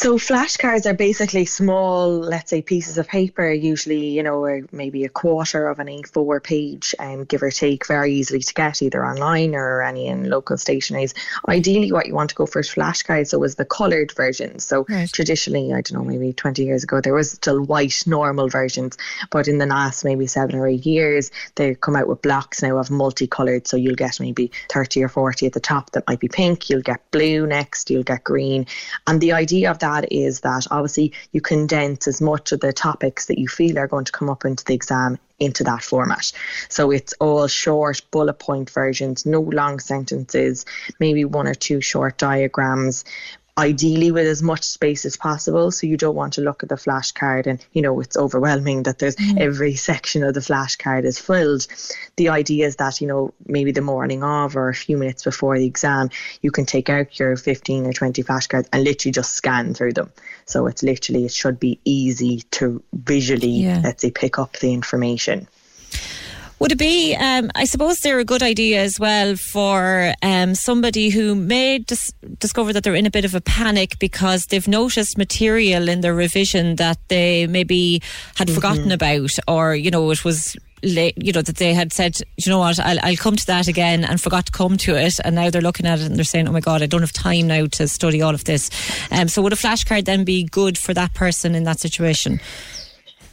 So 0.00 0.16
flashcards 0.16 0.86
are 0.86 0.94
basically 0.94 1.44
small, 1.44 2.20
let's 2.20 2.50
say, 2.50 2.62
pieces 2.62 2.98
of 2.98 3.08
paper, 3.08 3.50
usually, 3.50 4.10
you 4.10 4.22
know, 4.22 4.44
or 4.44 4.62
maybe 4.70 5.02
a 5.02 5.08
quarter 5.08 5.66
of 5.66 5.80
an 5.80 5.88
A4 5.88 6.40
page, 6.40 6.94
um, 7.00 7.24
give 7.24 7.42
or 7.42 7.50
take, 7.50 7.84
very 7.84 8.14
easily 8.14 8.38
to 8.38 8.54
get 8.54 8.80
either 8.80 9.04
online 9.04 9.56
or 9.56 9.82
any 9.82 10.06
in 10.06 10.30
local 10.30 10.56
stationaries. 10.56 11.14
Ideally, 11.48 11.90
what 11.90 12.06
you 12.06 12.14
want 12.14 12.30
to 12.30 12.36
go 12.36 12.46
for 12.46 12.60
is 12.60 12.68
flashcards, 12.68 13.30
so 13.30 13.42
is 13.42 13.56
the 13.56 13.64
coloured 13.64 14.12
version. 14.12 14.60
So 14.60 14.86
Right. 14.88 15.10
traditionally, 15.10 15.72
I 15.72 15.80
don't 15.80 15.94
know, 15.94 16.04
maybe 16.04 16.32
20 16.32 16.62
years 16.62 16.84
ago, 16.84 17.00
there 17.00 17.12
was 17.12 17.32
still 17.32 17.60
white 17.60 18.04
normal 18.06 18.48
versions, 18.48 18.96
but 19.32 19.48
in 19.48 19.58
the 19.58 19.66
last 19.66 20.04
maybe 20.04 20.28
seven 20.28 20.54
or 20.54 20.68
eight 20.68 20.86
years, 20.86 21.32
they 21.56 21.74
come 21.74 21.96
out 21.96 22.06
with 22.06 22.22
blocks 22.22 22.62
now 22.62 22.78
of 22.78 22.88
multicoloured. 22.88 23.66
So 23.66 23.76
you'll 23.76 23.96
get 23.96 24.20
maybe 24.20 24.52
30 24.70 25.02
or 25.02 25.08
40 25.08 25.46
at 25.46 25.54
the 25.54 25.58
top 25.58 25.90
that 25.90 26.06
might 26.06 26.20
be 26.20 26.28
pink, 26.28 26.70
you'll 26.70 26.82
get 26.82 27.10
blue 27.10 27.48
next, 27.48 27.90
you'll 27.90 28.04
get 28.04 28.22
green. 28.22 28.64
And 29.08 29.20
the 29.20 29.32
idea 29.32 29.72
of 29.72 29.80
that 29.80 29.87
is 30.10 30.40
that 30.40 30.66
obviously 30.70 31.12
you 31.32 31.40
condense 31.40 32.06
as 32.06 32.20
much 32.20 32.52
of 32.52 32.60
the 32.60 32.72
topics 32.72 33.26
that 33.26 33.38
you 33.38 33.48
feel 33.48 33.78
are 33.78 33.88
going 33.88 34.04
to 34.04 34.12
come 34.12 34.30
up 34.30 34.44
into 34.44 34.64
the 34.64 34.74
exam 34.74 35.18
into 35.38 35.64
that 35.64 35.82
format. 35.82 36.32
So 36.68 36.90
it's 36.90 37.14
all 37.20 37.46
short 37.46 38.02
bullet 38.10 38.38
point 38.38 38.70
versions, 38.70 39.24
no 39.24 39.40
long 39.40 39.78
sentences, 39.78 40.66
maybe 40.98 41.24
one 41.24 41.46
or 41.46 41.54
two 41.54 41.80
short 41.80 42.18
diagrams. 42.18 43.04
Ideally, 43.58 44.12
with 44.12 44.26
as 44.26 44.40
much 44.40 44.62
space 44.62 45.04
as 45.04 45.16
possible, 45.16 45.72
so 45.72 45.88
you 45.88 45.96
don't 45.96 46.14
want 46.14 46.34
to 46.34 46.40
look 46.40 46.62
at 46.62 46.68
the 46.68 46.76
flashcard 46.76 47.48
and 47.48 47.64
you 47.72 47.82
know 47.82 47.98
it's 48.00 48.16
overwhelming 48.16 48.84
that 48.84 49.00
there's 49.00 49.16
mm. 49.16 49.38
every 49.40 49.74
section 49.74 50.22
of 50.22 50.34
the 50.34 50.40
flashcard 50.40 51.04
is 51.04 51.18
filled. 51.18 51.66
The 52.14 52.28
idea 52.28 52.66
is 52.68 52.76
that 52.76 53.00
you 53.00 53.08
know 53.08 53.34
maybe 53.46 53.72
the 53.72 53.80
morning 53.80 54.22
of 54.22 54.56
or 54.56 54.68
a 54.68 54.74
few 54.74 54.96
minutes 54.96 55.24
before 55.24 55.58
the 55.58 55.66
exam, 55.66 56.10
you 56.40 56.52
can 56.52 56.66
take 56.66 56.88
out 56.88 57.18
your 57.18 57.36
15 57.36 57.86
or 57.86 57.92
20 57.92 58.22
flashcards 58.22 58.68
and 58.72 58.84
literally 58.84 59.12
just 59.12 59.34
scan 59.34 59.74
through 59.74 59.94
them. 59.94 60.12
So 60.46 60.66
it's 60.66 60.84
literally 60.84 61.24
it 61.24 61.32
should 61.32 61.58
be 61.58 61.80
easy 61.84 62.42
to 62.52 62.80
visually, 62.92 63.48
Yeah. 63.48 63.80
let's 63.82 64.02
say, 64.02 64.12
pick 64.12 64.38
up 64.38 64.56
the 64.58 64.72
information. 64.72 65.48
Would 66.60 66.72
it 66.72 66.78
be? 66.78 67.14
Um, 67.14 67.50
I 67.54 67.66
suppose 67.66 68.00
they're 68.00 68.18
a 68.18 68.24
good 68.24 68.42
idea 68.42 68.82
as 68.82 68.98
well 68.98 69.36
for 69.36 70.12
um, 70.22 70.56
somebody 70.56 71.10
who 71.10 71.36
may 71.36 71.78
dis- 71.78 72.12
discover 72.40 72.72
that 72.72 72.82
they're 72.82 72.96
in 72.96 73.06
a 73.06 73.12
bit 73.12 73.24
of 73.24 73.34
a 73.34 73.40
panic 73.40 73.98
because 74.00 74.46
they've 74.46 74.66
noticed 74.66 75.16
material 75.16 75.88
in 75.88 76.00
their 76.00 76.14
revision 76.14 76.74
that 76.76 76.98
they 77.08 77.46
maybe 77.46 78.02
had 78.34 78.50
forgotten 78.50 78.90
about, 78.90 79.38
or 79.46 79.74
you 79.74 79.90
know, 79.90 80.10
it 80.10 80.24
was. 80.24 80.56
Late, 80.84 81.14
you 81.16 81.32
know 81.32 81.42
that 81.42 81.56
they 81.56 81.74
had 81.74 81.92
said, 81.92 82.20
you 82.36 82.52
know 82.52 82.60
what, 82.60 82.78
I'll, 82.78 83.00
I'll 83.02 83.16
come 83.16 83.34
to 83.34 83.46
that 83.46 83.66
again, 83.66 84.04
and 84.04 84.20
forgot 84.20 84.46
to 84.46 84.52
come 84.52 84.76
to 84.76 84.94
it, 84.94 85.18
and 85.24 85.34
now 85.34 85.50
they're 85.50 85.60
looking 85.60 85.86
at 85.86 85.98
it 85.98 86.06
and 86.06 86.14
they're 86.14 86.22
saying, 86.22 86.46
oh 86.46 86.52
my 86.52 86.60
god, 86.60 86.82
I 86.82 86.86
don't 86.86 87.00
have 87.00 87.12
time 87.12 87.48
now 87.48 87.66
to 87.66 87.88
study 87.88 88.22
all 88.22 88.32
of 88.32 88.44
this. 88.44 88.70
Um, 89.10 89.26
so 89.26 89.42
would 89.42 89.52
a 89.52 89.56
flashcard 89.56 90.04
then 90.04 90.22
be 90.22 90.44
good 90.44 90.78
for 90.78 90.94
that 90.94 91.14
person 91.14 91.56
in 91.56 91.64
that 91.64 91.80
situation? 91.80 92.38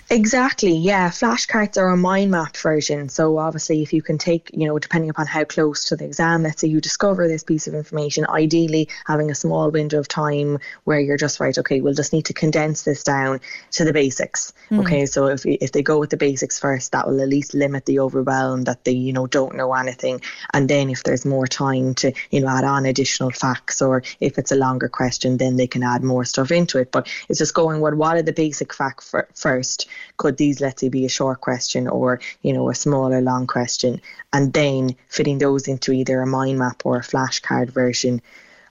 Exactly, 0.09 0.77
yeah. 0.77 1.09
Flashcards 1.09 1.77
are 1.77 1.89
a 1.89 1.97
mind 1.97 2.29
map 2.29 2.55
version. 2.57 3.09
So 3.09 3.39
obviously 3.39 3.81
if 3.81 3.91
you 3.91 4.03
can 4.03 4.19
take, 4.19 4.51
you 4.53 4.67
know, 4.67 4.77
depending 4.77 5.09
upon 5.09 5.25
how 5.25 5.45
close 5.45 5.85
to 5.85 5.95
the 5.95 6.05
exam, 6.05 6.43
let's 6.43 6.61
say 6.61 6.67
you 6.67 6.79
discover 6.79 7.27
this 7.27 7.43
piece 7.43 7.65
of 7.67 7.73
information, 7.73 8.25
ideally 8.29 8.87
having 9.07 9.31
a 9.31 9.35
small 9.35 9.71
window 9.71 9.97
of 9.97 10.07
time 10.07 10.59
where 10.83 10.99
you're 10.99 11.17
just 11.17 11.39
right, 11.39 11.57
okay, 11.57 11.81
we'll 11.81 11.95
just 11.95 12.13
need 12.13 12.25
to 12.25 12.33
condense 12.33 12.83
this 12.83 13.03
down 13.03 13.41
to 13.71 13.83
the 13.83 13.93
basics. 13.93 14.53
Hmm. 14.69 14.81
Okay, 14.81 15.05
so 15.07 15.25
if 15.25 15.43
if 15.43 15.71
they 15.71 15.81
go 15.81 15.99
with 15.99 16.11
the 16.11 16.17
basics 16.17 16.59
first, 16.59 16.91
that 16.91 17.07
will 17.07 17.21
at 17.21 17.27
least 17.27 17.55
limit 17.55 17.85
the 17.85 17.99
overwhelm 17.99 18.65
that 18.65 18.83
they, 18.83 18.91
you 18.91 19.11
know, 19.11 19.25
don't 19.25 19.55
know 19.55 19.73
anything. 19.73 20.21
And 20.53 20.69
then 20.69 20.91
if 20.91 21.03
there's 21.03 21.25
more 21.25 21.47
time 21.47 21.95
to, 21.95 22.13
you 22.29 22.41
know, 22.41 22.47
add 22.47 22.63
on 22.63 22.85
additional 22.85 23.31
facts 23.31 23.81
or 23.81 24.03
if 24.19 24.37
it's 24.37 24.51
a 24.51 24.55
longer 24.55 24.87
question, 24.87 25.37
then 25.37 25.55
they 25.55 25.67
can 25.67 25.81
add 25.81 26.03
more 26.03 26.25
stuff 26.25 26.51
into 26.51 26.77
it. 26.77 26.91
But 26.91 27.07
it's 27.27 27.39
just 27.39 27.55
going, 27.55 27.81
well, 27.81 27.95
what 27.95 28.17
are 28.17 28.21
the 28.21 28.33
basic 28.33 28.71
facts 28.71 29.13
first? 29.33 29.87
Could 30.17 30.37
these, 30.37 30.61
let's 30.61 30.81
say, 30.81 30.89
be 30.89 31.05
a 31.05 31.09
short 31.09 31.41
question 31.41 31.87
or, 31.87 32.19
you 32.41 32.53
know, 32.53 32.69
a 32.69 32.75
small 32.75 33.13
or 33.13 33.21
long 33.21 33.47
question? 33.47 34.01
And 34.33 34.53
then 34.53 34.95
fitting 35.07 35.37
those 35.37 35.67
into 35.67 35.91
either 35.91 36.21
a 36.21 36.27
mind 36.27 36.59
map 36.59 36.81
or 36.85 36.97
a 36.97 37.03
flashcard 37.03 37.69
version. 37.69 38.21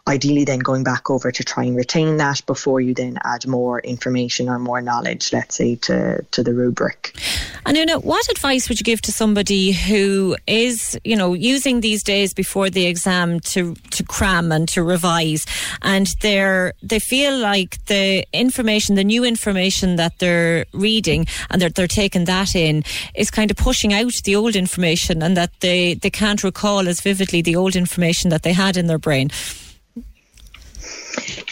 Ideally, 0.06 0.44
then 0.44 0.58
going 0.58 0.84
back 0.84 1.08
over 1.08 1.32
to 1.32 1.42
try 1.42 1.64
and 1.64 1.74
retain 1.74 2.18
that 2.18 2.44
before 2.44 2.78
you 2.78 2.92
then 2.92 3.18
add 3.24 3.46
more 3.46 3.80
information 3.80 4.50
or 4.50 4.58
more 4.58 4.82
knowledge, 4.82 5.32
let's 5.32 5.54
say, 5.54 5.76
to, 5.76 6.22
to 6.30 6.42
the 6.42 6.52
rubric. 6.52 7.16
And 7.64 7.78
Una, 7.78 7.98
what 7.98 8.28
advice 8.30 8.68
would 8.68 8.78
you 8.78 8.84
give 8.84 9.00
to 9.02 9.12
somebody 9.12 9.72
who 9.72 10.36
is, 10.46 10.98
you 11.04 11.16
know, 11.16 11.32
using 11.32 11.80
these 11.80 12.02
days 12.02 12.34
before 12.34 12.68
the 12.68 12.84
exam 12.84 13.40
to 13.40 13.74
to 13.92 14.02
cram 14.02 14.52
and 14.52 14.68
to 14.68 14.82
revise, 14.82 15.46
and 15.80 16.08
they're 16.20 16.74
they 16.82 16.98
feel 16.98 17.38
like 17.38 17.82
the 17.86 18.26
information, 18.34 18.96
the 18.96 19.04
new 19.04 19.24
information 19.24 19.96
that 19.96 20.18
they're 20.18 20.66
reading, 20.72 21.26
and 21.48 21.62
they're 21.62 21.70
they're 21.70 21.86
taking 21.86 22.26
that 22.26 22.54
in, 22.54 22.84
is 23.14 23.30
kind 23.30 23.50
of 23.50 23.56
pushing 23.56 23.94
out 23.94 24.12
the 24.24 24.36
old 24.36 24.54
information, 24.54 25.22
and 25.22 25.34
that 25.34 25.58
they 25.60 25.94
they 25.94 26.10
can't 26.10 26.44
recall 26.44 26.86
as 26.86 27.00
vividly 27.00 27.40
the 27.40 27.56
old 27.56 27.74
information 27.74 28.28
that 28.28 28.42
they 28.42 28.52
had 28.52 28.76
in 28.76 28.86
their 28.86 28.98
brain. 28.98 29.30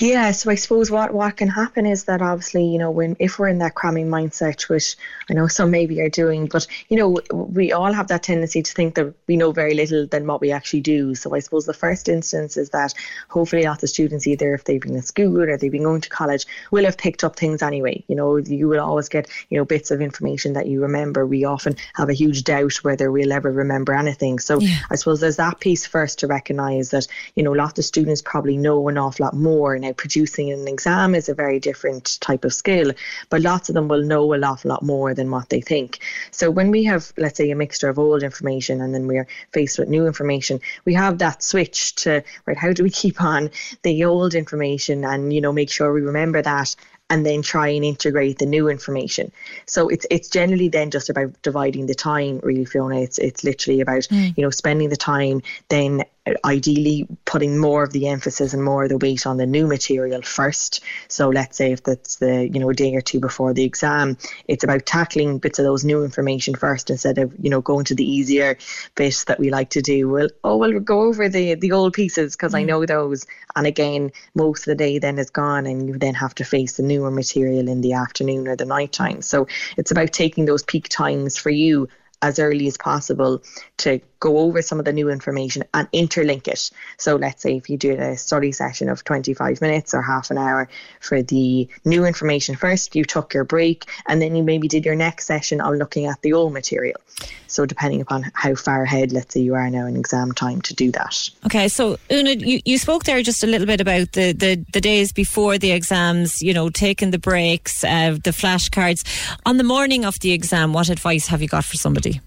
Yeah, 0.01 0.33
so 0.33 0.51
I 0.51 0.57
suppose 0.57 0.91
what 0.91 1.15
what 1.15 1.37
can 1.37 1.49
happen 1.49 1.87
is 1.87 2.05
that 2.05 2.21
obviously, 2.21 2.65
you 2.65 2.79
know, 2.79 2.91
when 2.91 3.17
if 3.21 3.39
we're 3.39 3.49
in 3.49 3.59
that 3.59 3.75
cramming 3.77 4.09
mindset, 4.09 4.69
which 4.69 4.97
I 5.31 5.35
know 5.35 5.47
some 5.47 5.71
maybe 5.71 6.01
are 6.01 6.09
doing, 6.09 6.47
but 6.47 6.67
you 6.89 6.97
know, 6.97 7.21
we 7.33 7.73
all 7.73 7.93
have 7.93 8.09
that 8.09 8.25
tendency 8.25 8.63
to 8.63 8.73
think 8.73 8.97
that 8.97 9.15
we 9.29 9.37
know 9.37 9.53
very 9.53 9.75
little 9.75 10.07
than 10.07 10.27
what 10.27 10.41
we 10.41 10.51
actually 10.51 10.81
do. 10.81 11.15
So 11.15 11.35
I 11.35 11.39
suppose 11.39 11.67
the 11.67 11.75
first 11.75 12.09
instance 12.09 12.57
is 12.57 12.71
that 12.71 12.95
hopefully 13.29 13.63
lots 13.63 13.85
of 13.85 13.91
students, 13.91 14.27
either 14.27 14.55
if 14.55 14.65
they've 14.65 14.81
been 14.81 14.97
in 14.97 15.03
school 15.03 15.41
or 15.41 15.57
they've 15.57 15.71
been 15.71 15.85
going 15.85 16.01
to 16.01 16.09
college, 16.09 16.47
will 16.73 16.85
have 16.85 16.99
picked 16.99 17.23
up 17.23 17.37
things 17.37 17.63
anyway. 17.63 18.03
You 18.09 18.17
know, 18.17 18.39
you 18.39 18.67
will 18.69 18.81
always 18.81 19.09
get, 19.09 19.29
you 19.51 19.59
know, 19.59 19.65
bits 19.65 19.93
of 19.93 20.01
information 20.01 20.55
that 20.55 20.67
you 20.67 20.83
remember. 20.83 21.27
We 21.27 21.45
often 21.45 21.77
have 21.95 22.09
a 22.09 22.15
huge 22.15 22.43
doubt 22.43 22.75
whether 22.83 23.13
we'll 23.13 23.33
ever 23.33 23.53
remember 23.53 23.93
anything. 23.93 24.41
So 24.41 24.61
I 24.91 24.97
suppose 24.97 25.21
there's 25.21 25.37
that 25.37 25.61
piece 25.61 25.87
first 25.87 26.19
to 26.21 26.27
recognise 26.27 26.91
that, 26.91 27.07
you 27.37 27.45
know, 27.45 27.53
lots 27.53 27.79
of 27.79 27.85
students 27.85 28.23
probably 28.23 28.57
know 28.57 28.89
an 28.89 28.99
awful 28.99 29.27
lot 29.27 29.35
more 29.35 29.52
more. 29.53 29.79
Now, 29.79 29.93
producing 29.93 30.51
an 30.53 30.67
exam 30.69 31.15
is 31.15 31.29
a 31.29 31.35
very 31.35 31.59
different 31.61 32.19
type 32.21 32.45
of 32.45 32.53
skill, 32.55 32.93
but 33.31 33.43
lots 33.43 33.69
of 33.69 33.75
them 33.75 33.89
will 33.89 34.03
know 34.03 34.35
a 34.35 34.41
awful 34.43 34.71
lot 34.71 34.83
more 34.83 35.15
than 35.15 35.31
what 35.31 35.49
they 35.49 35.61
think. 35.61 35.99
So 36.31 36.51
when 36.51 36.71
we 36.71 36.85
have, 36.85 37.13
let's 37.17 37.37
say, 37.37 37.51
a 37.51 37.57
mixture 37.57 37.89
of 37.89 37.99
old 37.99 38.23
information 38.23 38.81
and 38.81 38.95
then 38.95 39.07
we're 39.07 39.29
faced 39.53 39.79
with 39.79 39.89
new 39.89 40.07
information, 40.07 40.61
we 40.85 40.95
have 40.95 41.19
that 41.19 41.43
switch 41.43 41.95
to, 42.03 42.23
right, 42.47 42.57
how 42.57 42.73
do 42.73 42.83
we 42.83 42.91
keep 43.03 43.23
on 43.23 43.51
the 43.83 44.05
old 44.05 44.35
information 44.35 45.05
and, 45.05 45.33
you 45.33 45.41
know, 45.41 45.53
make 45.53 45.71
sure 45.71 45.93
we 45.93 46.01
remember 46.01 46.43
that 46.43 46.75
and 47.13 47.27
then 47.27 47.43
try 47.43 47.69
and 47.69 47.85
integrate 47.85 48.39
the 48.39 48.47
new 48.47 48.69
information. 48.69 49.31
So 49.67 49.89
it's 49.89 50.07
it's 50.11 50.31
generally 50.31 50.69
then 50.69 50.91
just 50.91 51.11
about 51.11 51.31
dividing 51.43 51.85
the 51.87 51.95
time, 51.95 52.41
really, 52.43 52.65
Fiona. 52.65 53.01
It's 53.01 53.19
it's 53.19 53.45
literally 53.45 53.83
about 53.83 54.05
mm. 54.05 54.35
you 54.35 54.43
know 54.43 54.49
spending 54.49 54.89
the 54.89 54.97
time, 54.97 55.43
then 55.69 56.05
ideally 56.45 57.07
putting 57.25 57.59
more 57.59 57.83
of 57.83 57.93
the 57.93 58.07
emphasis 58.07 58.55
and 58.55 58.63
more 58.63 58.85
of 58.85 58.91
the 58.91 58.99
weight 58.99 59.27
on 59.27 59.39
the 59.39 59.47
new 59.47 59.67
material 59.67 60.23
first. 60.23 60.83
So 61.09 61.29
let's 61.29 61.57
say 61.57 61.73
if 61.73 61.83
that's 61.83 62.17
the 62.17 62.49
you 62.49 62.61
know 62.61 62.71
a 62.71 62.75
day 62.75 62.95
or 62.95 63.01
two 63.01 63.19
before 63.19 63.53
the 63.53 63.65
exam, 63.65 64.17
it's 64.47 64.63
about 64.63 64.87
tackling 64.87 65.39
bits 65.39 65.59
of 65.59 65.65
those 65.65 65.85
new 65.85 66.05
information 66.05 66.55
first 66.55 66.91
instead 66.91 67.19
of 67.19 67.35
you 67.41 67.51
know 67.51 67.61
going 67.61 67.85
to 67.87 67.95
the 67.95 68.09
easier 68.09 68.57
bits 68.95 69.25
that 69.25 69.41
we 69.41 69.51
like 69.51 69.71
to 69.71 69.83
do. 69.83 70.09
Well, 70.09 70.29
oh 70.45 70.57
well, 70.57 70.71
we'll 70.71 70.81
go 70.81 71.03
over 71.03 71.29
the 71.29 71.55
the 71.55 71.73
old 71.73 71.93
pieces 71.93 72.37
because 72.37 72.53
mm. 72.53 72.59
I 72.59 72.63
know 72.63 72.87
those. 72.87 73.27
And 73.57 73.67
again, 73.67 74.13
most 74.35 74.61
of 74.61 74.67
the 74.67 74.75
day 74.77 74.99
then 74.99 75.19
is 75.19 75.31
gone, 75.31 75.67
and 75.67 75.89
you 75.89 75.99
then 75.99 76.15
have 76.15 76.35
to 76.37 76.45
face 76.45 76.77
the 76.77 76.85
newer 76.85 77.11
material 77.11 77.69
in 77.69 77.81
the 77.81 77.95
afternoon 77.95 78.47
or 78.47 78.55
the 78.55 78.65
night 78.65 78.93
time. 78.93 79.23
So 79.23 79.49
it's 79.77 79.91
about 79.91 80.13
taking 80.13 80.45
those 80.45 80.63
peak 80.63 80.89
times 80.89 81.37
for 81.37 81.51
you 81.51 81.89
as 82.23 82.39
early 82.39 82.69
as 82.69 82.79
possible 82.79 83.43
to 83.79 84.01
go 84.23 84.39
over 84.39 84.63
some 84.63 84.79
of 84.79 84.85
the 84.85 84.93
new 84.93 85.11
information 85.11 85.65
and 85.75 85.91
interlink 85.91 86.47
it. 86.47 86.71
So 86.97 87.17
let's 87.17 87.43
say 87.43 87.57
if 87.57 87.69
you 87.69 87.77
do 87.77 87.91
a 87.99 88.17
study 88.17 88.53
session 88.53 88.89
of 88.89 89.03
25 89.03 89.61
minutes 89.61 89.95
or 89.95 90.01
half 90.01 90.31
an 90.31 90.39
hour 90.39 90.69
for 91.01 91.23
the 91.23 91.69
new 91.85 92.05
information 92.05 92.55
first, 92.55 92.95
you 92.95 93.05
took 93.05 93.35
your 93.35 93.43
break 93.43 93.85
and 94.07 94.23
then 94.23 94.37
you 94.37 94.45
maybe 94.45 94.69
did 94.69 94.85
your 94.85 94.95
next 94.95 95.27
session 95.27 95.61
on 95.61 95.77
looking 95.77 96.07
at 96.07 96.23
the 96.23 96.33
old 96.35 96.53
material. 96.53 97.01
So 97.49 97.67
depending 97.67 98.01
upon 98.01 98.31
how 98.33 98.55
far 98.55 98.85
ahead, 98.85 99.11
let's 99.11 99.35
say 99.35 99.41
you 99.41 99.55
are 99.55 99.69
now 99.69 99.87
in 99.87 99.97
exam 99.97 100.31
time 100.31 100.63
to 100.63 100.75
do 100.75 100.93
that. 100.93 101.29
Okay, 101.47 101.67
so 101.67 101.99
Una, 102.11 102.31
you, 102.31 102.61
you 102.65 102.79
spoke 102.79 103.03
there 103.03 103.21
just 103.23 103.43
a 103.43 103.49
little 103.49 103.67
bit 103.67 103.81
about 103.81 104.13
the, 104.13 104.33
the, 104.33 104.65
the 104.73 104.81
days 104.81 105.13
before 105.13 105.59
the 105.59 105.73
exams, 105.73 106.41
you 106.41 106.55
know, 106.55 106.71
taking 106.71 107.11
the 107.11 107.19
breaks, 107.19 107.83
uh, 107.83 108.17
the 108.23 108.31
flashcards. 108.31 109.05
On 109.47 109.57
the 109.57 109.65
morning 109.65 110.05
of 110.05 110.21
the 110.21 110.31
exam, 110.31 110.73
what 110.73 110.89
advice 110.89 111.27
have 111.27 111.43
you 111.43 111.49
got 111.49 111.65
for 111.65 111.77
somebody? 111.77 112.21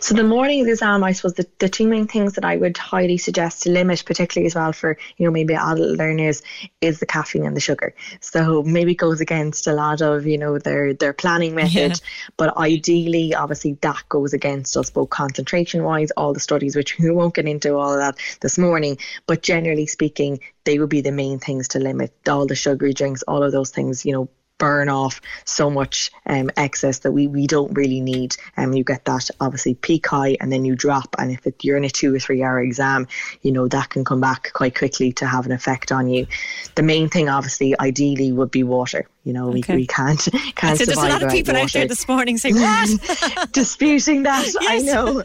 So 0.00 0.14
the 0.14 0.24
morning 0.24 0.68
exam, 0.68 1.04
I 1.04 1.12
suppose 1.12 1.34
the, 1.34 1.46
the 1.58 1.68
two 1.68 1.86
main 1.86 2.06
things 2.06 2.34
that 2.34 2.44
I 2.44 2.56
would 2.56 2.76
highly 2.76 3.18
suggest 3.18 3.62
to 3.62 3.70
limit, 3.70 4.04
particularly 4.04 4.46
as 4.46 4.54
well 4.54 4.72
for, 4.72 4.96
you 5.16 5.26
know, 5.26 5.32
maybe 5.32 5.54
adult 5.54 5.98
learners, 5.98 6.42
is 6.80 7.00
the 7.00 7.06
caffeine 7.06 7.46
and 7.46 7.56
the 7.56 7.60
sugar. 7.60 7.94
So 8.20 8.62
maybe 8.62 8.94
goes 8.94 9.20
against 9.20 9.66
a 9.66 9.72
lot 9.72 10.00
of, 10.00 10.26
you 10.26 10.38
know, 10.38 10.58
their 10.58 10.94
their 10.94 11.12
planning 11.12 11.54
method. 11.54 11.92
Yeah. 11.92 11.94
But 12.36 12.56
ideally, 12.56 13.34
obviously 13.34 13.78
that 13.82 14.02
goes 14.08 14.32
against 14.32 14.76
us 14.76 14.90
both 14.90 15.10
concentration 15.10 15.84
wise, 15.84 16.10
all 16.12 16.32
the 16.32 16.40
studies, 16.40 16.76
which 16.76 16.98
we 16.98 17.10
won't 17.10 17.34
get 17.34 17.46
into 17.46 17.76
all 17.76 17.92
of 17.92 17.98
that 17.98 18.16
this 18.40 18.58
morning. 18.58 18.98
But 19.26 19.42
generally 19.42 19.86
speaking, 19.86 20.40
they 20.64 20.78
would 20.78 20.90
be 20.90 21.00
the 21.00 21.12
main 21.12 21.38
things 21.38 21.68
to 21.68 21.78
limit 21.78 22.12
all 22.28 22.46
the 22.46 22.54
sugary 22.54 22.92
drinks, 22.92 23.22
all 23.22 23.42
of 23.42 23.52
those 23.52 23.70
things, 23.70 24.04
you 24.04 24.12
know, 24.12 24.28
burn 24.58 24.88
off 24.88 25.20
so 25.44 25.70
much 25.70 26.10
um, 26.26 26.50
excess 26.56 27.00
that 27.00 27.12
we, 27.12 27.26
we 27.26 27.46
don't 27.46 27.72
really 27.74 28.00
need. 28.00 28.36
And 28.56 28.66
um, 28.66 28.72
you 28.74 28.84
get 28.84 29.04
that 29.06 29.30
obviously 29.40 29.74
peak 29.74 30.06
high 30.06 30.36
and 30.40 30.52
then 30.52 30.64
you 30.64 30.74
drop. 30.74 31.14
And 31.18 31.30
if 31.30 31.46
it, 31.46 31.64
you're 31.64 31.76
in 31.76 31.84
a 31.84 31.90
two 31.90 32.14
or 32.14 32.18
three 32.18 32.42
hour 32.42 32.60
exam, 32.60 33.06
you 33.42 33.52
know, 33.52 33.68
that 33.68 33.90
can 33.90 34.04
come 34.04 34.20
back 34.20 34.52
quite 34.52 34.76
quickly 34.76 35.12
to 35.12 35.26
have 35.26 35.46
an 35.46 35.52
effect 35.52 35.92
on 35.92 36.08
you. 36.08 36.26
The 36.74 36.82
main 36.82 37.08
thing, 37.08 37.28
obviously, 37.28 37.78
ideally 37.78 38.32
would 38.32 38.50
be 38.50 38.62
water. 38.62 39.08
You 39.28 39.34
know, 39.34 39.50
okay. 39.50 39.74
we, 39.74 39.80
we 39.80 39.86
can't 39.86 40.18
can't 40.54 40.78
so 40.78 40.86
There's 40.86 40.96
a 40.96 41.00
lot 41.02 41.22
of 41.22 41.30
people 41.30 41.52
water. 41.52 41.64
out 41.64 41.72
there 41.74 41.86
this 41.86 42.08
morning 42.08 42.38
saying 42.38 42.54
what 42.58 43.52
disputing 43.52 44.22
that. 44.22 44.48
I 44.62 44.78
know. 44.78 45.22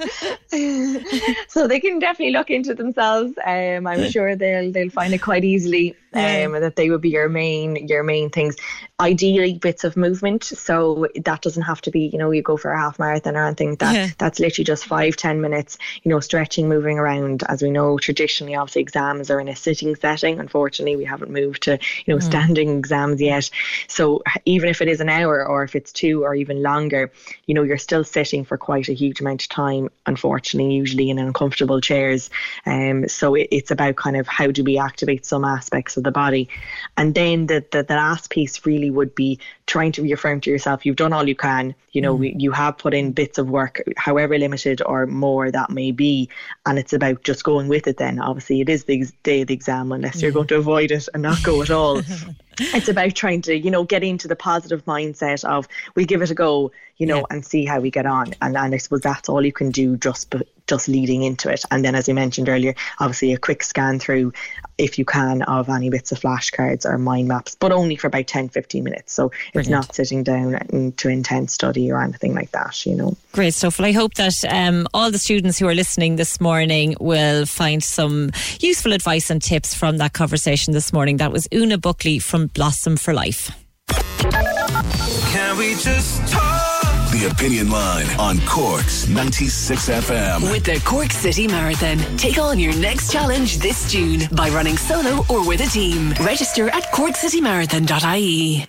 so 1.47 1.69
they 1.69 1.79
can 1.79 1.99
definitely 1.99 2.33
look 2.33 2.49
into 2.49 2.75
themselves. 2.75 3.31
Um, 3.45 3.87
I'm 3.87 4.11
sure 4.11 4.35
they'll 4.35 4.73
they'll 4.73 4.89
find 4.89 5.13
it 5.13 5.21
quite 5.21 5.45
easily. 5.45 5.95
Um, 6.15 6.51
that 6.51 6.75
they 6.75 6.91
would 6.91 7.01
be 7.01 7.09
your 7.09 7.27
main 7.27 7.87
your 7.87 8.03
main 8.03 8.29
things. 8.29 8.57
Ideally, 8.99 9.55
bits 9.55 9.83
of 9.83 9.97
movement. 9.97 10.43
So 10.43 11.07
that 11.15 11.41
doesn't 11.41 11.63
have 11.63 11.81
to 11.81 11.91
be 11.91 12.01
you 12.01 12.19
know 12.19 12.29
you 12.31 12.41
go 12.41 12.57
for 12.57 12.71
a 12.71 12.77
half 12.77 12.99
marathon 12.99 13.37
or 13.37 13.45
anything. 13.45 13.77
That 13.77 13.95
yeah. 13.95 14.07
that's 14.17 14.39
literally 14.39 14.65
just 14.65 14.85
five 14.85 15.15
ten 15.15 15.39
minutes. 15.39 15.77
You 16.03 16.09
know, 16.09 16.19
stretching, 16.19 16.67
moving 16.67 16.99
around. 16.99 17.43
As 17.47 17.63
we 17.63 17.71
know, 17.71 17.97
traditionally, 17.97 18.53
obviously 18.53 18.81
exams 18.81 19.31
are 19.31 19.39
in 19.39 19.47
a 19.47 19.55
sitting 19.55 19.95
setting. 19.95 20.39
Unfortunately, 20.39 20.97
we 20.97 21.05
haven't 21.05 21.31
moved 21.31 21.63
to 21.63 21.79
you 22.05 22.13
know 22.13 22.19
mm. 22.19 22.23
standing 22.23 22.77
exams 22.77 23.21
yet. 23.21 23.49
So 23.93 24.23
even 24.45 24.69
if 24.69 24.81
it 24.81 24.87
is 24.87 25.01
an 25.01 25.09
hour 25.09 25.45
or 25.47 25.63
if 25.63 25.75
it's 25.75 25.91
two 25.91 26.23
or 26.23 26.33
even 26.33 26.63
longer, 26.63 27.11
you 27.45 27.53
know, 27.53 27.61
you're 27.61 27.77
still 27.77 28.03
sitting 28.03 28.43
for 28.43 28.57
quite 28.57 28.89
a 28.89 28.93
huge 28.93 29.21
amount 29.21 29.43
of 29.43 29.49
time, 29.49 29.89
unfortunately, 30.07 30.73
usually 30.73 31.11
in 31.11 31.19
uncomfortable 31.19 31.79
chairs. 31.79 32.31
Um, 32.65 33.07
so 33.07 33.35
it, 33.35 33.49
it's 33.51 33.69
about 33.69 33.95
kind 33.95 34.17
of 34.17 34.27
how 34.27 34.49
do 34.49 34.63
we 34.63 34.79
activate 34.79 35.27
some 35.27 35.45
aspects 35.45 35.95
of 35.95 36.03
the 36.03 36.11
body. 36.11 36.49
And 36.97 37.13
then 37.13 37.45
the, 37.45 37.63
the, 37.71 37.83
the 37.83 37.93
last 37.93 38.31
piece 38.31 38.65
really 38.65 38.89
would 38.89 39.13
be 39.13 39.39
trying 39.65 39.91
to 39.93 40.01
reaffirm 40.01 40.41
to 40.41 40.49
yourself 40.49 40.85
you've 40.85 40.95
done 40.95 41.13
all 41.13 41.27
you 41.27 41.35
can. 41.35 41.73
You 41.91 42.01
know, 42.01 42.17
mm. 42.17 42.33
you 42.39 42.51
have 42.51 42.77
put 42.77 42.93
in 42.93 43.11
bits 43.11 43.37
of 43.37 43.49
work, 43.49 43.81
however 43.97 44.37
limited 44.37 44.81
or 44.85 45.05
more 45.05 45.51
that 45.51 45.69
may 45.69 45.91
be. 45.91 46.29
And 46.65 46.79
it's 46.79 46.93
about 46.93 47.23
just 47.23 47.43
going 47.43 47.67
with 47.67 47.87
it 47.87 47.97
then. 47.97 48.19
Obviously, 48.19 48.61
it 48.61 48.69
is 48.69 48.85
the 48.85 49.09
day 49.23 49.41
of 49.41 49.47
the 49.47 49.53
exam 49.53 49.91
unless 49.91 50.21
you're 50.21 50.31
going 50.31 50.47
to 50.47 50.57
avoid 50.57 50.91
it 50.91 51.07
and 51.13 51.23
not 51.23 51.41
go 51.43 51.61
at 51.61 51.69
all. 51.69 52.01
it's 52.59 52.87
about 52.89 53.15
trying 53.15 53.41
to 53.41 53.57
you 53.57 53.71
know 53.71 53.83
get 53.83 54.03
into 54.03 54.27
the 54.27 54.35
positive 54.35 54.85
mindset 54.85 55.43
of 55.45 55.67
we 55.95 56.05
give 56.05 56.21
it 56.21 56.31
a 56.31 56.35
go 56.35 56.71
you 56.97 57.05
know 57.05 57.17
yeah. 57.17 57.25
and 57.31 57.45
see 57.45 57.65
how 57.65 57.79
we 57.79 57.89
get 57.89 58.05
on 58.05 58.33
and, 58.41 58.55
and 58.57 58.73
i 58.73 58.77
suppose 58.77 59.01
that's 59.01 59.29
all 59.29 59.45
you 59.45 59.51
can 59.51 59.71
do 59.71 59.97
just 59.97 60.33
just 60.67 60.87
leading 60.87 61.23
into 61.23 61.49
it 61.49 61.63
and 61.71 61.83
then 61.83 61.95
as 61.95 62.07
i 62.07 62.13
mentioned 62.13 62.47
earlier 62.47 62.73
obviously 62.99 63.33
a 63.33 63.37
quick 63.37 63.63
scan 63.63 63.99
through 63.99 64.31
if 64.77 64.97
you 64.97 65.05
can 65.05 65.41
of 65.43 65.69
any 65.69 65.89
bits 65.89 66.11
of 66.11 66.19
flashcards 66.19 66.85
or 66.85 66.97
mind 66.97 67.27
maps 67.27 67.55
but 67.59 67.71
only 67.71 67.95
for 67.95 68.07
about 68.07 68.27
10 68.27 68.49
15 68.49 68.83
minutes 68.83 69.13
so 69.13 69.29
Brilliant. 69.29 69.55
it's 69.55 69.69
not 69.69 69.95
sitting 69.95 70.23
down 70.23 70.93
to 70.97 71.09
intense 71.09 71.53
study 71.53 71.91
or 71.91 72.01
anything 72.01 72.33
like 72.33 72.51
that 72.51 72.85
you 72.85 72.95
know 72.95 73.15
great 73.33 73.53
stuff 73.53 73.79
well 73.79 73.87
i 73.87 73.91
hope 73.91 74.13
that 74.15 74.33
um, 74.49 74.87
all 74.93 75.11
the 75.11 75.17
students 75.17 75.59
who 75.59 75.67
are 75.67 75.75
listening 75.75 76.15
this 76.15 76.39
morning 76.39 76.95
will 76.99 77.45
find 77.45 77.83
some 77.83 78.31
useful 78.59 78.93
advice 78.93 79.29
and 79.29 79.41
tips 79.41 79.73
from 79.75 79.97
that 79.97 80.13
conversation 80.13 80.73
this 80.73 80.93
morning 80.93 81.17
that 81.17 81.31
was 81.31 81.47
una 81.53 81.77
buckley 81.77 82.19
from 82.19 82.47
Blossom 82.47 82.97
for 82.97 83.13
Life. 83.13 83.51
Can 85.31 85.57
we 85.57 85.75
just 85.75 86.27
talk? 86.31 86.52
The 87.23 87.29
Opinion 87.29 87.69
Line 87.69 88.05
on 88.19 88.37
Cork's 88.45 89.07
96 89.07 89.87
FM. 89.87 90.51
With 90.51 90.65
the 90.65 90.81
Cork 90.83 91.13
City 91.13 91.47
Marathon. 91.47 91.97
Take 92.17 92.37
on 92.37 92.59
your 92.59 92.75
next 92.75 93.13
challenge 93.13 93.59
this 93.59 93.89
June 93.89 94.23
by 94.33 94.49
running 94.49 94.75
solo 94.75 95.23
or 95.29 95.47
with 95.47 95.61
a 95.61 95.67
team. 95.67 96.09
Register 96.19 96.67
at 96.67 96.83
corkcitymarathon.ie. 96.91 98.65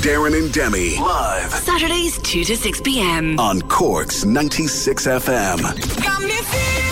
Darren 0.00 0.42
and 0.42 0.50
Demi 0.50 0.96
live 0.96 1.52
Saturdays 1.52 2.18
2 2.20 2.42
to 2.44 2.56
6 2.56 2.80
p.m. 2.80 3.38
on 3.38 3.60
Cork's 3.60 4.24
96 4.24 5.06
FM. 5.06 6.89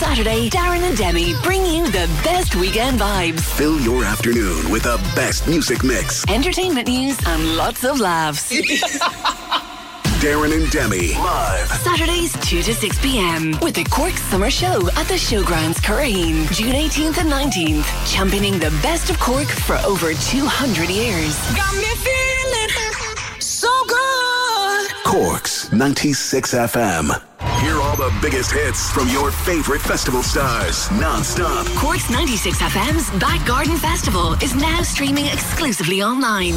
Every 0.00 0.14
Saturday, 0.14 0.48
Darren 0.48 0.88
and 0.88 0.96
Demi 0.96 1.34
bring 1.42 1.64
you 1.66 1.86
the 1.86 2.06
best 2.22 2.54
weekend 2.54 3.00
vibes. 3.00 3.40
Fill 3.40 3.80
your 3.80 4.04
afternoon 4.04 4.70
with 4.70 4.84
the 4.84 4.96
best 5.16 5.48
music 5.48 5.82
mix, 5.82 6.24
entertainment 6.28 6.86
news, 6.86 7.18
and 7.26 7.56
lots 7.56 7.84
of 7.84 7.98
laughs. 7.98 8.52
Darren 10.20 10.54
and 10.54 10.70
Demi 10.70 11.14
live 11.14 11.68
Saturdays 11.68 12.32
2 12.48 12.62
to 12.62 12.74
6 12.74 12.98
p.m. 13.00 13.58
with 13.60 13.74
the 13.74 13.84
Cork 13.84 14.12
Summer 14.12 14.50
Show 14.50 14.88
at 14.96 15.06
the 15.08 15.14
Showgrounds 15.14 15.78
Curraheen, 15.78 16.52
June 16.52 16.74
18th 16.74 17.18
and 17.18 17.30
19th, 17.30 18.12
championing 18.12 18.58
the 18.58 18.70
best 18.82 19.10
of 19.10 19.18
Cork 19.18 19.48
for 19.48 19.76
over 19.84 20.12
200 20.14 20.88
years. 20.88 21.36
Got 21.56 21.76
me 21.76 21.88
feeling 21.96 23.40
so 23.40 23.70
good. 23.86 24.90
Cork's 25.04 25.72
96 25.72 26.54
FM. 26.54 27.27
Hear 27.60 27.76
all 27.80 27.96
the 27.96 28.12
biggest 28.20 28.50
hits 28.50 28.90
from 28.90 29.08
your 29.08 29.30
favorite 29.30 29.80
festival 29.80 30.24
stars 30.24 30.90
non-stop. 30.92 31.66
Cork's 31.76 32.10
96 32.10 32.58
FM's 32.58 33.10
Back 33.20 33.46
Garden 33.46 33.76
Festival 33.76 34.32
is 34.42 34.56
now 34.56 34.82
streaming 34.82 35.26
exclusively 35.26 36.02
online. 36.02 36.54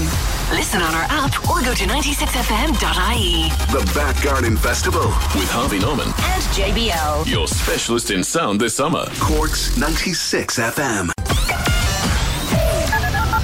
Listen 0.52 0.82
on 0.82 0.94
our 0.96 1.06
app 1.10 1.38
or 1.50 1.62
go 1.62 1.76
to 1.76 1.84
96fm.ie. 1.86 3.50
The 3.72 3.92
Back 3.94 4.24
Garden 4.24 4.58
Festival 4.58 5.06
with 5.36 5.50
Harvey 5.52 5.80
Norman 5.80 6.08
and 6.08 6.44
JBL. 6.56 7.28
Your 7.32 7.48
specialist 7.48 8.10
in 8.10 8.24
sound 8.24 8.60
this 8.60 8.76
summer. 8.76 9.06
Cork's 9.20 9.78
96 9.78 10.58
FM. 10.58 11.12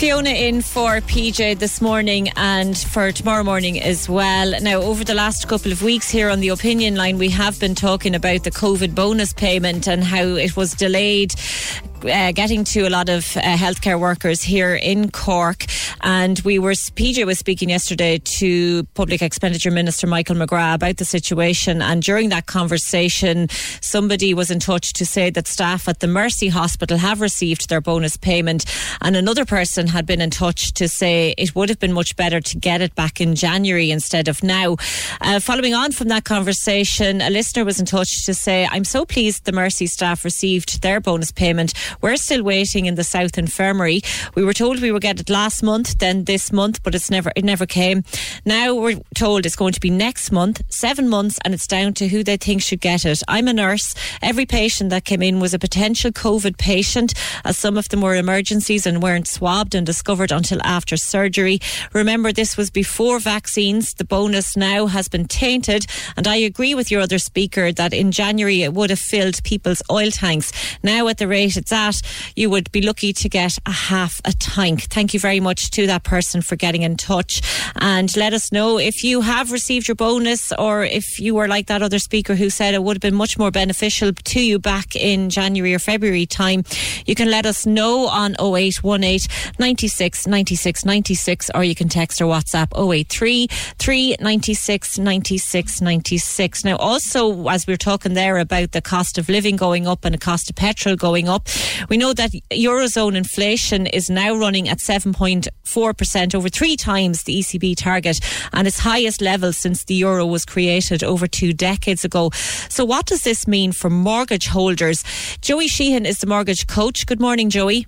Fiona 0.00 0.30
in 0.30 0.62
for 0.62 1.02
PJ 1.02 1.58
this 1.58 1.82
morning 1.82 2.30
and 2.34 2.78
for 2.78 3.12
tomorrow 3.12 3.44
morning 3.44 3.78
as 3.78 4.08
well. 4.08 4.58
Now, 4.62 4.80
over 4.80 5.04
the 5.04 5.12
last 5.12 5.46
couple 5.46 5.72
of 5.72 5.82
weeks 5.82 6.08
here 6.08 6.30
on 6.30 6.40
the 6.40 6.48
opinion 6.48 6.96
line, 6.96 7.18
we 7.18 7.28
have 7.28 7.60
been 7.60 7.74
talking 7.74 8.14
about 8.14 8.44
the 8.44 8.50
COVID 8.50 8.94
bonus 8.94 9.34
payment 9.34 9.86
and 9.86 10.02
how 10.02 10.22
it 10.22 10.56
was 10.56 10.72
delayed 10.72 11.34
uh, 12.04 12.32
getting 12.32 12.64
to 12.64 12.86
a 12.86 12.90
lot 12.90 13.08
of 13.08 13.36
uh, 13.36 13.40
healthcare 13.56 13.98
workers 13.98 14.42
here 14.42 14.74
in 14.74 15.10
Cork. 15.10 15.64
And 16.02 16.38
we 16.40 16.58
were, 16.58 16.72
PJ 16.72 17.24
was 17.26 17.38
speaking 17.38 17.70
yesterday 17.70 18.18
to 18.18 18.84
Public 18.94 19.22
Expenditure 19.22 19.70
Minister 19.70 20.06
Michael 20.06 20.36
McGrath 20.36 20.76
about 20.76 20.96
the 20.96 21.04
situation. 21.04 21.82
And 21.82 22.02
during 22.02 22.30
that 22.30 22.46
conversation, 22.46 23.48
somebody 23.80 24.34
was 24.34 24.50
in 24.50 24.60
touch 24.60 24.92
to 24.94 25.04
say 25.04 25.30
that 25.30 25.46
staff 25.46 25.88
at 25.88 26.00
the 26.00 26.06
Mercy 26.06 26.48
Hospital 26.48 26.96
have 26.98 27.20
received 27.20 27.68
their 27.68 27.80
bonus 27.80 28.16
payment. 28.16 28.64
And 29.00 29.16
another 29.16 29.44
person 29.44 29.86
had 29.86 30.06
been 30.06 30.20
in 30.20 30.30
touch 30.30 30.72
to 30.74 30.88
say 30.88 31.34
it 31.36 31.54
would 31.54 31.68
have 31.68 31.78
been 31.78 31.92
much 31.92 32.16
better 32.16 32.40
to 32.40 32.58
get 32.58 32.80
it 32.80 32.94
back 32.94 33.20
in 33.20 33.34
January 33.34 33.90
instead 33.90 34.28
of 34.28 34.42
now. 34.42 34.76
Uh, 35.20 35.40
following 35.40 35.74
on 35.74 35.92
from 35.92 36.08
that 36.08 36.24
conversation, 36.24 37.20
a 37.20 37.30
listener 37.30 37.64
was 37.64 37.78
in 37.78 37.86
touch 37.86 38.24
to 38.24 38.34
say, 38.34 38.66
I'm 38.70 38.84
so 38.84 39.04
pleased 39.04 39.44
the 39.44 39.52
Mercy 39.52 39.86
staff 39.86 40.24
received 40.24 40.82
their 40.82 41.00
bonus 41.00 41.32
payment. 41.32 41.74
We're 42.00 42.16
still 42.16 42.42
waiting 42.42 42.86
in 42.86 42.94
the 42.94 43.04
South 43.04 43.38
Infirmary. 43.38 44.02
We 44.34 44.44
were 44.44 44.52
told 44.52 44.80
we 44.80 44.92
would 44.92 45.02
get 45.02 45.20
it 45.20 45.30
last 45.30 45.62
month, 45.62 45.98
then 45.98 46.24
this 46.24 46.52
month, 46.52 46.82
but 46.82 46.94
it's 46.94 47.10
never 47.10 47.32
it 47.36 47.44
never 47.44 47.66
came. 47.66 48.04
Now 48.44 48.74
we're 48.74 49.00
told 49.14 49.46
it's 49.46 49.56
going 49.56 49.72
to 49.72 49.80
be 49.80 49.90
next 49.90 50.30
month, 50.30 50.62
seven 50.68 51.08
months, 51.08 51.38
and 51.44 51.54
it's 51.54 51.66
down 51.66 51.94
to 51.94 52.08
who 52.08 52.22
they 52.22 52.36
think 52.36 52.62
should 52.62 52.80
get 52.80 53.04
it. 53.04 53.22
I'm 53.28 53.48
a 53.48 53.52
nurse. 53.52 53.94
Every 54.22 54.46
patient 54.46 54.90
that 54.90 55.04
came 55.04 55.22
in 55.22 55.40
was 55.40 55.54
a 55.54 55.58
potential 55.58 56.10
COVID 56.10 56.58
patient, 56.58 57.14
as 57.44 57.56
some 57.56 57.76
of 57.76 57.88
them 57.88 58.02
were 58.02 58.14
emergencies 58.14 58.86
and 58.86 59.02
weren't 59.02 59.26
swabbed 59.26 59.74
and 59.74 59.86
discovered 59.86 60.32
until 60.32 60.60
after 60.62 60.96
surgery. 60.96 61.60
Remember, 61.92 62.32
this 62.32 62.56
was 62.56 62.70
before 62.70 63.18
vaccines. 63.18 63.94
The 63.94 64.04
bonus 64.04 64.56
now 64.56 64.86
has 64.86 65.08
been 65.08 65.26
tainted, 65.26 65.86
and 66.16 66.26
I 66.28 66.36
agree 66.36 66.74
with 66.74 66.90
your 66.90 67.00
other 67.00 67.18
speaker 67.18 67.72
that 67.72 67.92
in 67.92 68.12
January 68.12 68.62
it 68.62 68.74
would 68.74 68.90
have 68.90 68.98
filled 68.98 69.42
people's 69.42 69.82
oil 69.90 70.10
tanks. 70.10 70.52
Now 70.82 71.08
at 71.08 71.18
the 71.18 71.28
rate 71.28 71.56
it's 71.56 71.72
at, 71.72 71.79
you 72.36 72.50
would 72.50 72.70
be 72.72 72.82
lucky 72.82 73.12
to 73.12 73.28
get 73.28 73.58
a 73.66 73.70
half 73.70 74.20
a 74.24 74.32
tank. 74.32 74.82
Thank 74.82 75.14
you 75.14 75.20
very 75.20 75.40
much 75.40 75.70
to 75.72 75.86
that 75.86 76.04
person 76.04 76.42
for 76.42 76.56
getting 76.56 76.82
in 76.82 76.96
touch 76.96 77.42
and 77.76 78.14
let 78.16 78.32
us 78.32 78.52
know 78.52 78.78
if 78.78 79.02
you 79.04 79.20
have 79.20 79.52
received 79.52 79.88
your 79.88 79.94
bonus 79.94 80.52
or 80.52 80.84
if 80.84 81.18
you 81.18 81.34
were 81.34 81.48
like 81.48 81.66
that 81.66 81.82
other 81.82 81.98
speaker 81.98 82.34
who 82.34 82.50
said 82.50 82.74
it 82.74 82.82
would 82.82 82.96
have 82.96 83.00
been 83.00 83.14
much 83.14 83.38
more 83.38 83.50
beneficial 83.50 84.12
to 84.12 84.40
you 84.40 84.58
back 84.58 84.94
in 84.94 85.30
January 85.30 85.74
or 85.74 85.78
February 85.78 86.26
time. 86.26 86.64
You 87.06 87.14
can 87.14 87.30
let 87.30 87.46
us 87.46 87.66
know 87.66 88.06
on 88.08 88.32
0818 88.40 89.28
96 89.58 90.26
96 90.26 90.84
96 90.84 91.50
or 91.54 91.64
you 91.64 91.74
can 91.74 91.88
text 91.88 92.20
or 92.20 92.26
WhatsApp 92.26 92.68
083 92.76 93.46
396 93.78 94.98
96 94.98 95.80
96. 95.80 96.64
Now, 96.64 96.76
also, 96.76 97.48
as 97.48 97.66
we 97.66 97.74
are 97.74 97.78
talking 97.78 98.14
there 98.14 98.38
about 98.38 98.72
the 98.72 98.80
cost 98.80 99.18
of 99.18 99.28
living 99.28 99.56
going 99.56 99.86
up 99.86 100.04
and 100.04 100.14
the 100.14 100.18
cost 100.18 100.50
of 100.50 100.56
petrol 100.56 100.96
going 100.96 101.28
up, 101.28 101.48
we 101.88 101.96
know 101.96 102.12
that 102.12 102.30
Eurozone 102.50 103.16
inflation 103.16 103.86
is 103.86 104.10
now 104.10 104.34
running 104.34 104.68
at 104.68 104.78
7.4%, 104.78 106.34
over 106.34 106.48
three 106.48 106.76
times 106.76 107.24
the 107.24 107.40
ECB 107.40 107.76
target, 107.76 108.20
and 108.52 108.66
its 108.66 108.78
highest 108.78 109.20
level 109.20 109.52
since 109.52 109.84
the 109.84 109.94
euro 109.94 110.26
was 110.26 110.44
created 110.44 111.02
over 111.02 111.26
two 111.26 111.52
decades 111.52 112.04
ago. 112.04 112.30
So, 112.68 112.84
what 112.84 113.06
does 113.06 113.22
this 113.22 113.46
mean 113.46 113.72
for 113.72 113.90
mortgage 113.90 114.46
holders? 114.46 115.04
Joey 115.40 115.68
Sheehan 115.68 116.06
is 116.06 116.18
the 116.18 116.26
mortgage 116.26 116.66
coach. 116.66 117.06
Good 117.06 117.20
morning, 117.20 117.50
Joey. 117.50 117.86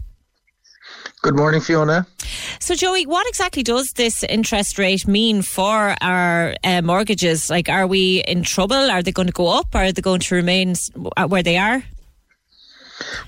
Good 1.22 1.36
morning, 1.36 1.60
Fiona. 1.60 2.06
So, 2.58 2.74
Joey, 2.74 3.06
what 3.06 3.28
exactly 3.28 3.62
does 3.62 3.92
this 3.92 4.24
interest 4.24 4.78
rate 4.78 5.06
mean 5.06 5.42
for 5.42 5.94
our 6.00 6.56
uh, 6.64 6.82
mortgages? 6.82 7.48
Like, 7.48 7.68
are 7.68 7.86
we 7.86 8.24
in 8.26 8.42
trouble? 8.42 8.90
Are 8.90 9.02
they 9.02 9.12
going 9.12 9.28
to 9.28 9.32
go 9.32 9.46
up? 9.46 9.74
Are 9.74 9.92
they 9.92 10.02
going 10.02 10.20
to 10.20 10.34
remain 10.34 10.74
where 11.28 11.42
they 11.42 11.58
are? 11.58 11.84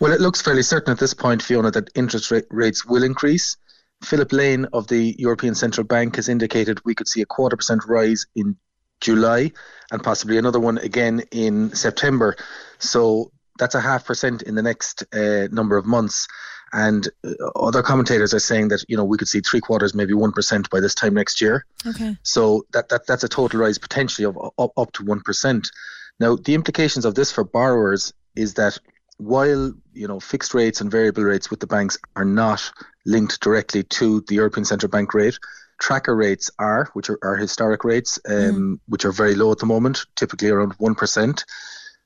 Well, 0.00 0.12
it 0.12 0.20
looks 0.20 0.42
fairly 0.42 0.62
certain 0.62 0.92
at 0.92 0.98
this 0.98 1.14
point, 1.14 1.42
Fiona, 1.42 1.70
that 1.72 1.90
interest 1.94 2.30
rate 2.30 2.46
rates 2.50 2.84
will 2.84 3.02
increase. 3.02 3.56
Philip 4.02 4.32
Lane 4.32 4.66
of 4.72 4.86
the 4.88 5.14
European 5.18 5.54
Central 5.54 5.86
Bank 5.86 6.16
has 6.16 6.28
indicated 6.28 6.84
we 6.84 6.94
could 6.94 7.08
see 7.08 7.22
a 7.22 7.26
quarter 7.26 7.56
percent 7.56 7.82
rise 7.86 8.26
in 8.34 8.56
July 9.00 9.52
and 9.90 10.02
possibly 10.02 10.38
another 10.38 10.60
one 10.60 10.78
again 10.78 11.22
in 11.30 11.74
September. 11.74 12.36
So 12.78 13.32
that's 13.58 13.74
a 13.74 13.80
half 13.80 14.04
percent 14.04 14.42
in 14.42 14.54
the 14.54 14.62
next 14.62 15.04
uh, 15.14 15.48
number 15.50 15.76
of 15.76 15.86
months. 15.86 16.26
And 16.72 17.08
uh, 17.24 17.30
other 17.54 17.82
commentators 17.82 18.34
are 18.34 18.40
saying 18.40 18.68
that 18.68 18.84
you 18.88 18.96
know 18.96 19.04
we 19.04 19.16
could 19.16 19.28
see 19.28 19.40
three 19.40 19.60
quarters, 19.60 19.94
maybe 19.94 20.12
one 20.12 20.32
percent 20.32 20.68
by 20.70 20.80
this 20.80 20.94
time 20.94 21.14
next 21.14 21.40
year. 21.40 21.64
Okay. 21.86 22.16
So 22.22 22.66
that, 22.72 22.88
that 22.88 23.06
that's 23.06 23.24
a 23.24 23.28
total 23.28 23.60
rise 23.60 23.78
potentially 23.78 24.24
of 24.24 24.36
up, 24.58 24.72
up 24.76 24.92
to 24.92 25.04
one 25.04 25.20
percent. 25.20 25.70
Now 26.18 26.36
the 26.36 26.54
implications 26.54 27.04
of 27.04 27.14
this 27.14 27.30
for 27.30 27.44
borrowers 27.44 28.12
is 28.34 28.54
that 28.54 28.78
while 29.18 29.72
you 29.92 30.08
know 30.08 30.20
fixed 30.20 30.54
rates 30.54 30.80
and 30.80 30.90
variable 30.90 31.22
rates 31.22 31.50
with 31.50 31.60
the 31.60 31.66
banks 31.66 31.98
are 32.16 32.24
not 32.24 32.72
linked 33.06 33.40
directly 33.40 33.82
to 33.82 34.22
the 34.28 34.34
European 34.34 34.64
Central 34.64 34.90
Bank 34.90 35.14
rate, 35.14 35.38
tracker 35.78 36.14
rates 36.14 36.50
are, 36.58 36.88
which 36.94 37.10
are, 37.10 37.18
are 37.22 37.36
historic 37.36 37.84
rates, 37.84 38.18
um, 38.28 38.34
mm. 38.34 38.80
which 38.86 39.04
are 39.04 39.12
very 39.12 39.34
low 39.34 39.52
at 39.52 39.58
the 39.58 39.66
moment, 39.66 40.06
typically 40.16 40.50
around 40.50 40.72
one 40.78 40.94
percent. 40.94 41.44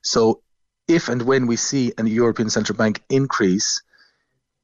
So, 0.03 0.41
if 0.87 1.09
and 1.09 1.21
when 1.21 1.47
we 1.47 1.55
see 1.55 1.93
a 1.97 2.03
European 2.03 2.49
Central 2.49 2.77
Bank 2.77 3.01
increase, 3.09 3.81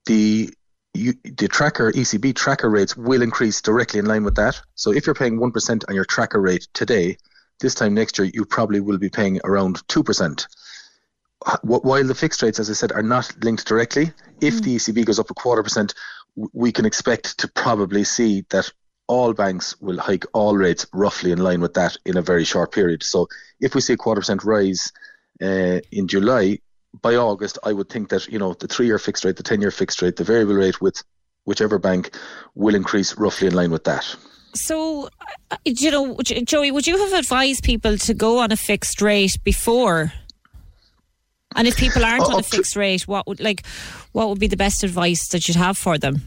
the 0.05 0.53
you, 0.93 1.13
the 1.23 1.47
tracker 1.47 1.91
ECB 1.91 2.35
tracker 2.35 2.69
rates 2.69 2.95
will 2.95 3.21
increase 3.21 3.61
directly 3.61 3.99
in 3.99 4.05
line 4.05 4.23
with 4.23 4.35
that. 4.35 4.61
So, 4.75 4.91
if 4.91 5.05
you're 5.05 5.15
paying 5.15 5.39
one 5.39 5.51
percent 5.51 5.83
on 5.89 5.95
your 5.95 6.05
tracker 6.05 6.41
rate 6.41 6.67
today, 6.73 7.17
this 7.59 7.73
time 7.73 7.95
next 7.95 8.19
year 8.19 8.29
you 8.33 8.45
probably 8.45 8.81
will 8.81 8.97
be 8.97 9.09
paying 9.09 9.41
around 9.43 9.81
two 9.87 10.03
percent 10.03 10.47
while 11.63 12.03
the 12.03 12.15
fixed 12.15 12.41
rates, 12.41 12.59
as 12.59 12.69
I 12.69 12.73
said, 12.73 12.91
are 12.91 13.03
not 13.03 13.31
linked 13.43 13.67
directly, 13.67 14.11
if 14.41 14.55
mm. 14.55 14.63
the 14.63 14.75
ECB 14.77 15.05
goes 15.05 15.19
up 15.19 15.29
a 15.29 15.33
quarter 15.33 15.63
percent, 15.63 15.93
we 16.53 16.71
can 16.71 16.85
expect 16.85 17.37
to 17.39 17.47
probably 17.47 18.03
see 18.03 18.45
that 18.49 18.71
all 19.07 19.33
banks 19.33 19.79
will 19.79 19.99
hike 19.99 20.25
all 20.33 20.55
rates 20.57 20.87
roughly 20.93 21.31
in 21.31 21.39
line 21.39 21.61
with 21.61 21.75
that 21.75 21.95
in 22.05 22.17
a 22.17 22.21
very 22.21 22.43
short 22.43 22.71
period. 22.71 23.03
So 23.03 23.27
if 23.59 23.75
we 23.75 23.81
see 23.81 23.93
a 23.93 23.97
quarter 23.97 24.21
percent 24.21 24.43
rise 24.43 24.91
uh, 25.41 25.79
in 25.91 26.07
July, 26.07 26.59
by 27.01 27.15
August, 27.15 27.59
I 27.63 27.73
would 27.73 27.89
think 27.89 28.09
that 28.09 28.27
you 28.27 28.39
know 28.39 28.53
the 28.53 28.67
three-year 28.67 28.99
fixed 28.99 29.25
rate, 29.25 29.35
the 29.35 29.43
ten-year 29.43 29.71
fixed 29.71 30.01
rate, 30.01 30.15
the 30.15 30.23
variable 30.23 30.55
rate 30.55 30.81
with 30.81 31.03
whichever 31.43 31.77
bank 31.77 32.17
will 32.55 32.73
increase 32.73 33.17
roughly 33.17 33.47
in 33.47 33.53
line 33.53 33.69
with 33.69 33.83
that. 33.83 34.15
So, 34.55 35.09
uh, 35.51 35.57
you 35.65 35.91
know, 35.91 36.17
Joey, 36.23 36.71
would 36.71 36.87
you 36.87 36.97
have 36.97 37.19
advised 37.19 37.63
people 37.63 37.97
to 37.97 38.13
go 38.13 38.39
on 38.39 38.53
a 38.53 38.55
fixed 38.55 39.01
rate 39.01 39.35
before 39.43 40.13
and 41.55 41.67
if 41.67 41.77
people 41.77 42.03
aren't 42.03 42.23
on 42.23 42.33
a 42.33 42.37
oh, 42.37 42.41
fixed 42.41 42.75
rate, 42.75 43.07
what 43.07 43.27
would 43.27 43.39
like 43.39 43.65
what 44.11 44.29
would 44.29 44.39
be 44.39 44.47
the 44.47 44.57
best 44.57 44.83
advice 44.83 45.27
that 45.29 45.47
you'd 45.47 45.57
have 45.57 45.77
for 45.77 45.97
them? 45.97 46.21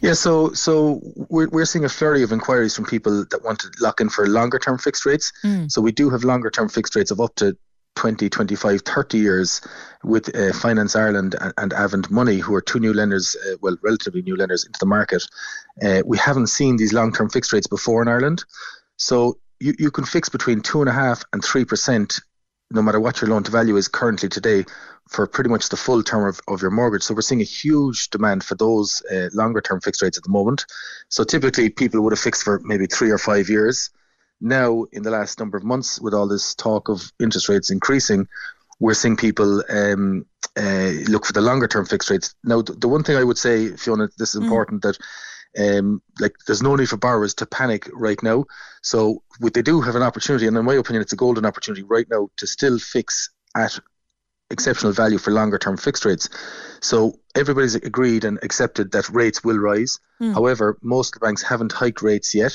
Yeah, 0.00 0.14
so 0.14 0.52
so 0.52 1.00
we're, 1.28 1.48
we're 1.48 1.66
seeing 1.66 1.84
a 1.84 1.88
flurry 1.88 2.22
of 2.22 2.32
inquiries 2.32 2.74
from 2.74 2.86
people 2.86 3.24
that 3.30 3.44
want 3.44 3.60
to 3.60 3.70
lock 3.80 4.00
in 4.00 4.08
for 4.08 4.26
longer 4.26 4.58
term 4.58 4.78
fixed 4.78 5.04
rates. 5.04 5.32
Mm. 5.44 5.70
So 5.70 5.80
we 5.80 5.92
do 5.92 6.10
have 6.10 6.24
longer 6.24 6.50
term 6.50 6.68
fixed 6.68 6.96
rates 6.96 7.10
of 7.10 7.20
up 7.20 7.34
to 7.36 7.56
20, 7.96 8.30
25, 8.30 8.80
30 8.82 9.18
years 9.18 9.60
with 10.04 10.34
uh, 10.34 10.52
Finance 10.54 10.96
Ireland 10.96 11.34
and, 11.40 11.52
and 11.58 11.72
Avant 11.74 12.10
Money, 12.10 12.38
who 12.38 12.54
are 12.54 12.62
two 12.62 12.78
new 12.78 12.94
lenders, 12.94 13.36
uh, 13.46 13.56
well, 13.60 13.76
relatively 13.82 14.22
new 14.22 14.36
lenders 14.36 14.64
into 14.64 14.78
the 14.78 14.86
market. 14.86 15.22
Uh, 15.82 16.02
we 16.06 16.16
haven't 16.16 16.46
seen 16.46 16.76
these 16.76 16.92
long 16.92 17.12
term 17.12 17.28
fixed 17.28 17.52
rates 17.52 17.66
before 17.66 18.00
in 18.00 18.08
Ireland. 18.08 18.44
So 18.96 19.38
you, 19.58 19.74
you 19.78 19.90
can 19.90 20.04
fix 20.04 20.28
between 20.28 20.60
2.5 20.60 21.24
and 21.32 21.42
3% 21.42 22.20
no 22.70 22.82
matter 22.82 23.00
what 23.00 23.20
your 23.20 23.30
loan 23.30 23.42
to 23.44 23.50
value 23.50 23.76
is 23.76 23.88
currently 23.88 24.28
today 24.28 24.64
for 25.08 25.26
pretty 25.26 25.50
much 25.50 25.68
the 25.68 25.76
full 25.76 26.02
term 26.02 26.28
of, 26.28 26.40
of 26.46 26.62
your 26.62 26.70
mortgage. 26.70 27.02
So 27.02 27.14
we're 27.14 27.22
seeing 27.22 27.40
a 27.40 27.44
huge 27.44 28.10
demand 28.10 28.44
for 28.44 28.54
those 28.54 29.02
uh, 29.12 29.28
longer 29.32 29.60
term 29.60 29.80
fixed 29.80 30.02
rates 30.02 30.16
at 30.16 30.24
the 30.24 30.30
moment. 30.30 30.66
So 31.08 31.24
typically 31.24 31.68
people 31.68 32.00
would 32.02 32.12
have 32.12 32.20
fixed 32.20 32.44
for 32.44 32.60
maybe 32.64 32.86
three 32.86 33.10
or 33.10 33.18
five 33.18 33.48
years. 33.48 33.90
Now, 34.40 34.86
in 34.92 35.02
the 35.02 35.10
last 35.10 35.38
number 35.38 35.58
of 35.58 35.64
months, 35.64 36.00
with 36.00 36.14
all 36.14 36.28
this 36.28 36.54
talk 36.54 36.88
of 36.88 37.12
interest 37.20 37.48
rates 37.48 37.70
increasing, 37.70 38.28
we're 38.78 38.94
seeing 38.94 39.16
people 39.16 39.62
um, 39.68 40.24
uh, 40.56 40.92
look 41.08 41.26
for 41.26 41.32
the 41.32 41.42
longer 41.42 41.68
term 41.68 41.84
fixed 41.84 42.08
rates. 42.08 42.34
Now, 42.44 42.62
the, 42.62 42.72
the, 42.72 42.88
one 42.88 43.02
thing 43.02 43.16
I 43.16 43.24
would 43.24 43.36
say, 43.36 43.76
Fiona, 43.76 44.08
this 44.16 44.34
is 44.34 44.40
mm. 44.40 44.44
important 44.44 44.82
that 44.82 44.96
um, 45.58 46.02
like 46.20 46.34
there's 46.46 46.62
no 46.62 46.76
need 46.76 46.88
for 46.88 46.96
borrowers 46.96 47.34
to 47.34 47.46
panic 47.46 47.88
right 47.92 48.22
now. 48.22 48.44
So 48.82 49.22
what 49.38 49.54
they 49.54 49.62
do 49.62 49.80
have 49.80 49.96
an 49.96 50.02
opportunity, 50.02 50.46
and 50.46 50.56
in 50.56 50.64
my 50.64 50.74
opinion, 50.74 51.02
it's 51.02 51.12
a 51.12 51.16
golden 51.16 51.46
opportunity 51.46 51.82
right 51.82 52.06
now 52.10 52.28
to 52.36 52.46
still 52.46 52.78
fix 52.78 53.30
at 53.56 53.78
exceptional 54.50 54.92
value 54.92 55.18
for 55.18 55.30
longer 55.30 55.58
term 55.58 55.76
fixed 55.76 56.04
rates. 56.04 56.28
So 56.80 57.18
everybody's 57.34 57.74
agreed 57.74 58.24
and 58.24 58.38
accepted 58.42 58.92
that 58.92 59.08
rates 59.08 59.44
will 59.44 59.58
rise. 59.58 59.98
Mm. 60.20 60.34
However, 60.34 60.78
most 60.82 61.18
banks 61.20 61.42
haven't 61.42 61.72
hiked 61.72 62.02
rates 62.02 62.34
yet. 62.34 62.52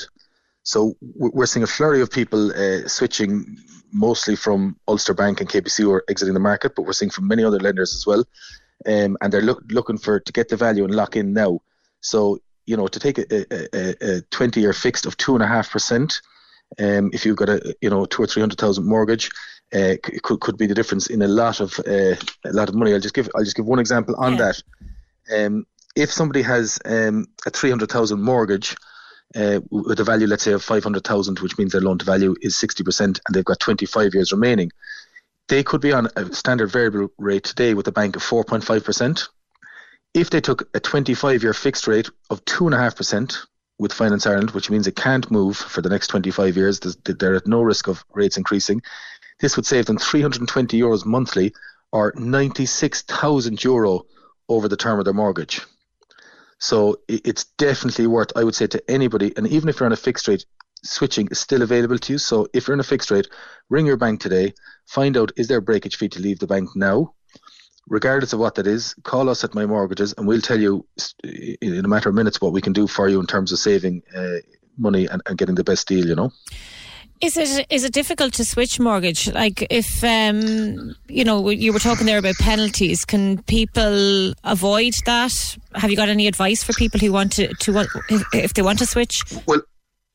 So 0.62 0.96
we're 1.00 1.46
seeing 1.46 1.62
a 1.62 1.68
flurry 1.68 2.02
of 2.02 2.10
people 2.10 2.50
uh, 2.50 2.88
switching 2.88 3.56
mostly 3.92 4.34
from 4.34 4.76
Ulster 4.88 5.14
Bank 5.14 5.40
and 5.40 5.48
KBC 5.48 5.78
who 5.78 5.92
are 5.92 6.04
exiting 6.08 6.34
the 6.34 6.40
market, 6.40 6.74
but 6.74 6.82
we're 6.82 6.92
seeing 6.92 7.10
from 7.10 7.28
many 7.28 7.44
other 7.44 7.60
lenders 7.60 7.94
as 7.94 8.04
well. 8.04 8.24
Um, 8.84 9.16
and 9.20 9.32
they're 9.32 9.42
look, 9.42 9.62
looking 9.70 9.96
for 9.96 10.18
to 10.18 10.32
get 10.32 10.48
the 10.48 10.56
value 10.56 10.84
and 10.84 10.94
lock 10.94 11.14
in 11.14 11.32
now. 11.32 11.60
So 12.00 12.40
you 12.66 12.76
know 12.76 12.86
to 12.86 13.00
take 13.00 13.18
a, 13.18 13.46
a, 13.74 14.16
a 14.16 14.20
20 14.30 14.60
year 14.60 14.72
fixed 14.72 15.06
of 15.06 15.16
two 15.16 15.34
and 15.34 15.42
a 15.42 15.46
half 15.46 15.70
percent, 15.70 16.20
um, 16.78 17.10
if 17.12 17.24
you've 17.24 17.36
got 17.36 17.48
a 17.48 17.74
you 17.80 17.90
know 17.90 18.04
two 18.06 18.22
or 18.22 18.26
three 18.26 18.40
hundred 18.40 18.58
thousand 18.58 18.86
mortgage, 18.86 19.30
uh, 19.74 19.94
could 20.22 20.40
could 20.40 20.58
be 20.58 20.66
the 20.66 20.74
difference 20.74 21.06
in 21.08 21.22
a 21.22 21.28
lot 21.28 21.60
of 21.60 21.78
uh, 21.86 22.14
a 22.44 22.52
lot 22.52 22.68
of 22.68 22.74
money. 22.74 22.92
I'll 22.92 23.00
just 23.00 23.14
give 23.14 23.28
I'll 23.34 23.44
just 23.44 23.56
give 23.56 23.66
one 23.66 23.78
example 23.78 24.14
on 24.16 24.36
yeah. 24.36 24.52
that. 25.28 25.44
Um, 25.46 25.66
if 25.94 26.12
somebody 26.12 26.42
has 26.42 26.78
um, 26.84 27.26
a 27.46 27.50
three 27.50 27.70
hundred 27.70 27.90
thousand 27.90 28.22
mortgage 28.22 28.76
uh, 29.34 29.60
with 29.70 30.00
a 30.00 30.04
value, 30.04 30.26
let's 30.26 30.44
say, 30.44 30.52
of 30.52 30.62
500,000, 30.62 31.40
which 31.40 31.58
means 31.58 31.72
their 31.72 31.80
loan 31.80 31.98
to 31.98 32.04
value 32.04 32.34
is 32.42 32.54
60%, 32.54 33.00
and 33.00 33.18
they've 33.32 33.44
got 33.44 33.58
25 33.58 34.14
years 34.14 34.32
remaining. 34.32 34.70
They 35.48 35.62
could 35.62 35.80
be 35.80 35.92
on 35.92 36.08
a 36.16 36.32
standard 36.32 36.68
variable 36.68 37.08
rate 37.18 37.44
today 37.44 37.74
with 37.74 37.88
a 37.88 37.92
bank 37.92 38.16
of 38.16 38.22
4.5%. 38.22 39.28
If 40.16 40.30
they 40.30 40.40
took 40.40 40.66
a 40.74 40.80
25 40.80 41.42
year 41.42 41.52
fixed 41.52 41.86
rate 41.86 42.08
of 42.30 42.42
2.5% 42.46 43.36
with 43.78 43.92
Finance 43.92 44.26
Ireland, 44.26 44.52
which 44.52 44.70
means 44.70 44.86
it 44.86 44.96
can't 44.96 45.30
move 45.30 45.58
for 45.58 45.82
the 45.82 45.90
next 45.90 46.06
25 46.06 46.56
years, 46.56 46.80
they're 46.80 47.34
at 47.34 47.46
no 47.46 47.60
risk 47.60 47.86
of 47.86 48.02
rates 48.14 48.38
increasing, 48.38 48.80
this 49.40 49.56
would 49.56 49.66
save 49.66 49.84
them 49.84 49.98
320 49.98 50.80
euros 50.80 51.04
monthly 51.04 51.52
or 51.92 52.14
96,000 52.16 53.62
euro 53.62 54.06
over 54.48 54.68
the 54.68 54.76
term 54.78 54.98
of 54.98 55.04
their 55.04 55.12
mortgage. 55.12 55.60
So 56.58 56.96
it's 57.08 57.44
definitely 57.58 58.06
worth, 58.06 58.32
I 58.34 58.44
would 58.44 58.54
say, 58.54 58.68
to 58.68 58.90
anybody, 58.90 59.34
and 59.36 59.46
even 59.46 59.68
if 59.68 59.78
you're 59.78 59.86
on 59.86 59.92
a 59.92 59.96
fixed 59.96 60.28
rate, 60.28 60.46
switching 60.82 61.28
is 61.30 61.38
still 61.38 61.60
available 61.60 61.98
to 61.98 62.14
you. 62.14 62.18
So 62.18 62.46
if 62.54 62.66
you're 62.66 62.74
in 62.74 62.80
a 62.80 62.84
fixed 62.94 63.10
rate, 63.10 63.28
ring 63.68 63.84
your 63.84 63.98
bank 63.98 64.22
today, 64.22 64.54
find 64.86 65.18
out 65.18 65.32
is 65.36 65.48
there 65.48 65.58
a 65.58 65.62
breakage 65.62 65.96
fee 65.96 66.08
to 66.08 66.20
leave 66.20 66.38
the 66.38 66.46
bank 66.46 66.70
now. 66.74 67.12
Regardless 67.88 68.32
of 68.32 68.40
what 68.40 68.56
that 68.56 68.66
is, 68.66 68.94
call 69.04 69.28
us 69.28 69.44
at 69.44 69.54
My 69.54 69.64
Mortgages 69.64 70.12
and 70.18 70.26
we'll 70.26 70.40
tell 70.40 70.58
you 70.58 70.86
in 71.22 71.84
a 71.84 71.88
matter 71.88 72.08
of 72.08 72.14
minutes 72.14 72.40
what 72.40 72.52
we 72.52 72.60
can 72.60 72.72
do 72.72 72.86
for 72.86 73.08
you 73.08 73.20
in 73.20 73.26
terms 73.26 73.52
of 73.52 73.58
saving 73.58 74.02
uh, 74.16 74.36
money 74.76 75.06
and, 75.06 75.22
and 75.26 75.38
getting 75.38 75.54
the 75.54 75.64
best 75.64 75.86
deal, 75.86 76.06
you 76.06 76.14
know. 76.14 76.32
Is 77.22 77.38
it 77.38 77.66
is 77.70 77.82
it 77.82 77.94
difficult 77.94 78.34
to 78.34 78.44
switch 78.44 78.78
mortgage? 78.78 79.32
Like 79.32 79.66
if 79.70 80.04
um, 80.04 80.94
you 81.08 81.24
know 81.24 81.48
you 81.48 81.72
were 81.72 81.78
talking 81.78 82.04
there 82.04 82.18
about 82.18 82.34
penalties, 82.34 83.06
can 83.06 83.42
people 83.44 84.34
avoid 84.44 84.92
that? 85.06 85.32
Have 85.74 85.90
you 85.90 85.96
got 85.96 86.10
any 86.10 86.26
advice 86.26 86.62
for 86.62 86.74
people 86.74 87.00
who 87.00 87.12
want 87.12 87.32
to 87.32 87.54
to 87.54 87.72
want 87.72 87.88
if, 88.10 88.22
if 88.34 88.54
they 88.54 88.60
want 88.60 88.80
to 88.80 88.86
switch? 88.86 89.22
Well, 89.46 89.62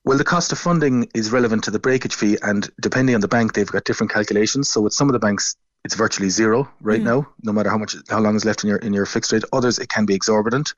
well, 0.05 0.17
the 0.17 0.23
cost 0.23 0.51
of 0.51 0.59
funding 0.59 1.09
is 1.15 1.31
relevant 1.31 1.63
to 1.63 1.71
the 1.71 1.79
breakage 1.79 2.13
fee, 2.13 2.37
and 2.43 2.69
depending 2.79 3.15
on 3.15 3.21
the 3.21 3.27
bank, 3.27 3.53
they've 3.53 3.67
got 3.67 3.83
different 3.83 4.11
calculations. 4.11 4.69
So 4.69 4.81
with 4.81 4.93
some 4.93 5.09
of 5.09 5.13
the 5.13 5.19
banks, 5.19 5.55
it's 5.83 5.95
virtually 5.95 6.29
zero 6.29 6.69
right 6.81 7.01
mm. 7.01 7.05
now, 7.05 7.27
no 7.43 7.51
matter 7.51 7.69
how 7.69 7.77
much 7.77 7.95
how 8.09 8.19
long 8.19 8.35
is 8.35 8.45
left 8.45 8.63
in 8.63 8.69
your 8.69 8.77
in 8.77 8.93
your 8.93 9.05
fixed 9.05 9.31
rate. 9.31 9.43
Others, 9.51 9.79
it 9.79 9.89
can 9.89 10.05
be 10.05 10.13
exorbitant 10.13 10.73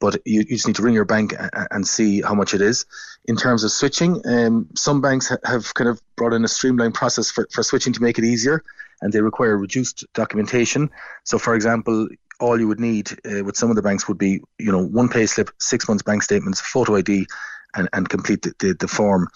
but 0.00 0.20
you, 0.24 0.40
you 0.40 0.56
just 0.56 0.66
need 0.66 0.76
to 0.76 0.82
ring 0.82 0.94
your 0.94 1.04
bank 1.04 1.34
and, 1.38 1.68
and 1.70 1.86
see 1.86 2.20
how 2.22 2.34
much 2.34 2.54
it 2.54 2.60
is. 2.60 2.84
In 3.26 3.36
terms 3.36 3.64
of 3.64 3.70
switching, 3.70 4.20
um, 4.26 4.68
some 4.74 5.00
banks 5.00 5.28
ha- 5.28 5.38
have 5.44 5.72
kind 5.74 5.88
of 5.88 6.00
brought 6.16 6.32
in 6.32 6.44
a 6.44 6.48
streamlined 6.48 6.94
process 6.94 7.30
for, 7.30 7.48
for 7.52 7.62
switching 7.62 7.92
to 7.94 8.02
make 8.02 8.18
it 8.18 8.24
easier, 8.24 8.62
and 9.00 9.12
they 9.12 9.20
require 9.20 9.56
reduced 9.56 10.04
documentation. 10.14 10.90
So, 11.24 11.38
for 11.38 11.54
example, 11.54 12.08
all 12.40 12.60
you 12.60 12.68
would 12.68 12.80
need 12.80 13.10
uh, 13.24 13.42
with 13.44 13.56
some 13.56 13.70
of 13.70 13.76
the 13.76 13.82
banks 13.82 14.06
would 14.08 14.18
be, 14.18 14.42
you 14.58 14.70
know, 14.70 14.84
one 14.84 15.08
pay 15.08 15.26
slip, 15.26 15.50
six 15.58 15.88
months 15.88 16.02
bank 16.02 16.22
statements, 16.22 16.60
photo 16.60 16.96
ID, 16.96 17.26
and, 17.74 17.88
and 17.92 18.08
complete 18.08 18.42
the, 18.42 18.52
the, 18.58 18.74
the 18.74 18.88
form. 18.88 19.28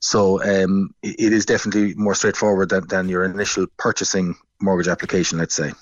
So 0.00 0.42
um, 0.42 0.94
it 1.02 1.32
is 1.32 1.44
definitely 1.44 1.94
more 1.94 2.14
straightforward 2.14 2.68
than, 2.70 2.86
than 2.86 3.08
your 3.08 3.24
initial 3.24 3.66
purchasing 3.76 4.36
mortgage 4.60 4.88
application, 4.88 5.38
let's 5.38 5.54
say. 5.54 5.72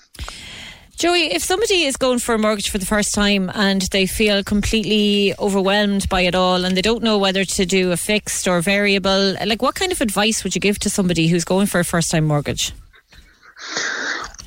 Joey, 0.97 1.31
if 1.31 1.43
somebody 1.43 1.83
is 1.83 1.95
going 1.95 2.17
for 2.17 2.33
a 2.33 2.39
mortgage 2.39 2.71
for 2.71 2.79
the 2.79 2.85
first 2.85 3.13
time 3.13 3.51
and 3.53 3.83
they 3.91 4.07
feel 4.07 4.43
completely 4.43 5.35
overwhelmed 5.37 6.09
by 6.09 6.21
it 6.21 6.33
all 6.33 6.65
and 6.65 6.75
they 6.75 6.81
don't 6.81 7.03
know 7.03 7.19
whether 7.19 7.45
to 7.45 7.65
do 7.67 7.91
a 7.91 7.97
fixed 7.97 8.47
or 8.47 8.61
variable, 8.61 9.35
like 9.45 9.61
what 9.61 9.75
kind 9.75 9.91
of 9.91 10.01
advice 10.01 10.43
would 10.43 10.55
you 10.55 10.61
give 10.61 10.79
to 10.79 10.89
somebody 10.89 11.27
who's 11.27 11.45
going 11.45 11.67
for 11.67 11.79
a 11.79 11.85
first 11.85 12.09
time 12.09 12.25
mortgage? 12.25 12.73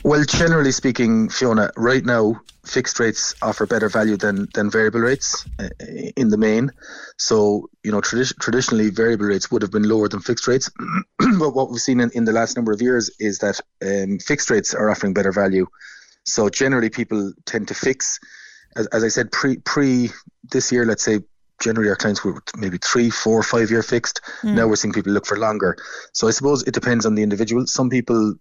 Well, 0.03 0.25
generally 0.25 0.73
speaking, 0.73 1.29
Fiona, 1.29 1.71
right 1.77 2.05
now 2.05 2.41
fixed 2.65 3.01
rates 3.01 3.35
offer 3.43 3.67
better 3.67 3.89
value 3.89 4.17
than 4.17 4.49
than 4.55 4.71
variable 4.71 5.01
rates 5.01 5.47
uh, 5.59 5.69
in 6.17 6.29
the 6.29 6.37
main. 6.39 6.71
So, 7.19 7.69
you 7.83 7.93
know, 7.93 8.01
tradi- 8.01 8.39
traditionally 8.39 8.91
variable 8.91 9.27
rates 9.27 9.51
would 9.51 9.63
have 9.63 9.71
been 9.71 9.89
lower 9.89 10.09
than 10.09 10.21
fixed 10.21 10.47
rates. 10.47 10.71
but 11.39 11.55
what 11.55 11.71
we've 11.71 11.81
seen 11.81 12.01
in, 12.01 12.11
in 12.15 12.25
the 12.25 12.33
last 12.33 12.57
number 12.57 12.73
of 12.73 12.81
years 12.81 13.11
is 13.19 13.39
that 13.39 13.61
um, 13.83 14.19
fixed 14.19 14.51
rates 14.51 14.75
are 14.75 14.91
offering 14.91 15.15
better 15.15 15.33
value 15.33 15.67
so 16.25 16.49
generally, 16.49 16.91
people 16.91 17.33
tend 17.45 17.69
to 17.69 17.75
fix. 17.75 18.19
As, 18.77 18.87
as 18.89 19.05
I 19.05 19.09
said, 19.09 19.33
pre 19.33 19.57
pre 19.59 20.11
this 20.51 20.71
year, 20.73 20.85
let's 20.85 21.03
say 21.03 21.21
generally 21.61 21.91
our 21.91 21.97
clients 21.97 22.25
were 22.25 22.43
maybe 22.57 22.79
three, 22.79 23.11
four, 23.11 23.43
five 23.43 23.71
year 23.71 23.83
fixed. 23.83 24.21
Mm. 24.43 24.55
Now 24.55 24.69
we're 24.69 24.77
seeing 24.77 24.93
people 24.93 25.13
look 25.13 25.27
for 25.27 25.39
longer. 25.39 25.77
So 26.13 26.29
I 26.29 26.31
suppose 26.31 26.63
it 26.67 26.75
depends 26.75 27.05
on 27.05 27.15
the 27.15 27.23
individual. 27.23 27.67
Some 27.67 27.91
people, 27.91 28.35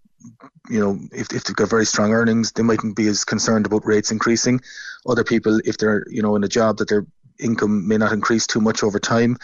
you 0.68 0.80
know, 0.80 0.98
if, 1.12 1.32
if 1.32 1.44
they've 1.44 1.56
got 1.56 1.70
very 1.70 1.86
strong 1.86 2.12
earnings, 2.12 2.52
they 2.52 2.62
mightn't 2.62 2.96
be 2.96 3.08
as 3.08 3.24
concerned 3.24 3.66
about 3.66 3.86
rates 3.86 4.10
increasing. 4.10 4.60
Other 5.06 5.24
people, 5.24 5.60
if 5.64 5.78
they're, 5.78 6.04
you 6.08 6.22
know, 6.22 6.36
in 6.36 6.44
a 6.44 6.48
job 6.48 6.78
that 6.78 6.88
their 6.88 7.06
income 7.38 7.88
may 7.88 7.96
not 7.96 8.12
increase 8.12 8.46
too 8.46 8.60
much 8.60 8.82
over 8.82 8.98
time, 8.98 9.36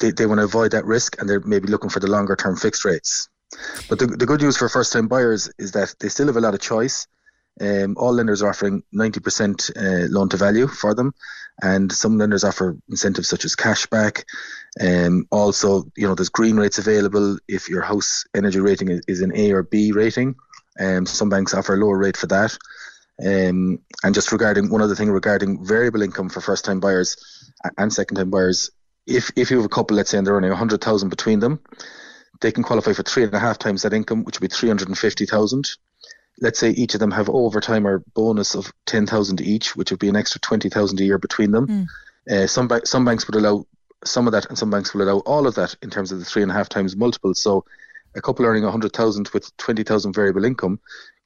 they, 0.00 0.10
they 0.10 0.26
want 0.26 0.38
to 0.38 0.44
avoid 0.44 0.72
that 0.72 0.84
risk 0.84 1.20
and 1.20 1.28
they're 1.28 1.40
maybe 1.40 1.68
looking 1.68 1.90
for 1.90 2.00
the 2.00 2.10
longer 2.10 2.36
term 2.36 2.56
fixed 2.56 2.84
rates. 2.84 3.28
But 3.88 3.98
the, 3.98 4.06
the 4.06 4.26
good 4.26 4.42
news 4.42 4.56
for 4.56 4.68
first 4.68 4.92
time 4.92 5.08
buyers 5.08 5.50
is 5.58 5.72
that 5.72 5.94
they 6.00 6.08
still 6.08 6.26
have 6.26 6.36
a 6.36 6.40
lot 6.40 6.54
of 6.54 6.60
choice. 6.60 7.06
Um, 7.60 7.96
all 7.98 8.12
lenders 8.12 8.42
are 8.42 8.50
offering 8.50 8.82
90% 8.94 9.70
uh, 9.76 10.08
loan 10.10 10.28
to 10.28 10.36
value 10.36 10.66
for 10.66 10.94
them, 10.94 11.12
and 11.62 11.90
some 11.90 12.18
lenders 12.18 12.44
offer 12.44 12.76
incentives 12.88 13.28
such 13.28 13.44
as 13.44 13.56
cashback. 13.56 14.24
Um, 14.80 15.26
also, 15.30 15.84
you 15.96 16.06
know, 16.06 16.14
there's 16.14 16.28
green 16.28 16.56
rates 16.56 16.78
available 16.78 17.38
if 17.48 17.68
your 17.68 17.82
house 17.82 18.24
energy 18.34 18.60
rating 18.60 19.00
is 19.08 19.20
an 19.22 19.32
A 19.34 19.52
or 19.52 19.62
B 19.62 19.92
rating. 19.92 20.36
Um, 20.78 21.06
some 21.06 21.28
banks 21.28 21.54
offer 21.54 21.74
a 21.74 21.76
lower 21.76 21.98
rate 21.98 22.16
for 22.16 22.28
that. 22.28 22.56
Um, 23.20 23.80
and 24.04 24.14
just 24.14 24.30
regarding 24.30 24.70
one 24.70 24.80
other 24.80 24.94
thing 24.94 25.10
regarding 25.10 25.64
variable 25.64 26.02
income 26.02 26.28
for 26.28 26.40
first 26.40 26.64
time 26.64 26.78
buyers 26.78 27.16
and 27.76 27.92
second 27.92 28.16
time 28.16 28.30
buyers, 28.30 28.70
if 29.06 29.32
if 29.34 29.50
you 29.50 29.56
have 29.56 29.66
a 29.66 29.70
couple, 29.70 29.96
let's 29.96 30.10
say, 30.10 30.18
and 30.18 30.26
they're 30.26 30.34
earning 30.34 30.50
100,000 30.50 31.08
between 31.08 31.40
them, 31.40 31.58
they 32.40 32.52
can 32.52 32.62
qualify 32.62 32.92
for 32.92 33.02
three 33.02 33.24
and 33.24 33.34
a 33.34 33.38
half 33.40 33.58
times 33.58 33.82
that 33.82 33.92
income, 33.92 34.22
which 34.22 34.38
would 34.38 34.48
be 34.48 34.54
350,000 34.54 35.68
let's 36.40 36.58
say 36.58 36.70
each 36.70 36.94
of 36.94 37.00
them 37.00 37.10
have 37.10 37.28
overtime 37.28 37.86
or 37.86 38.02
bonus 38.14 38.54
of 38.54 38.72
10,000 38.86 39.40
each, 39.40 39.76
which 39.76 39.90
would 39.90 40.00
be 40.00 40.08
an 40.08 40.16
extra 40.16 40.40
20,000 40.40 41.00
a 41.00 41.04
year 41.04 41.18
between 41.18 41.50
them. 41.50 41.66
Mm. 41.66 41.86
Uh, 42.30 42.46
some, 42.46 42.68
ba- 42.68 42.86
some 42.86 43.04
banks 43.04 43.26
would 43.26 43.36
allow 43.36 43.64
some 44.04 44.26
of 44.26 44.32
that 44.32 44.46
and 44.46 44.56
some 44.56 44.70
banks 44.70 44.94
will 44.94 45.02
allow 45.02 45.18
all 45.20 45.46
of 45.46 45.54
that 45.56 45.74
in 45.82 45.90
terms 45.90 46.12
of 46.12 46.18
the 46.18 46.24
three 46.24 46.42
and 46.42 46.50
a 46.50 46.54
half 46.54 46.68
times 46.68 46.96
multiple. 46.96 47.34
So 47.34 47.64
a 48.14 48.20
couple 48.20 48.44
earning 48.44 48.62
100,000 48.62 49.30
with 49.32 49.56
20,000 49.56 50.12
variable 50.12 50.44
income 50.44 50.80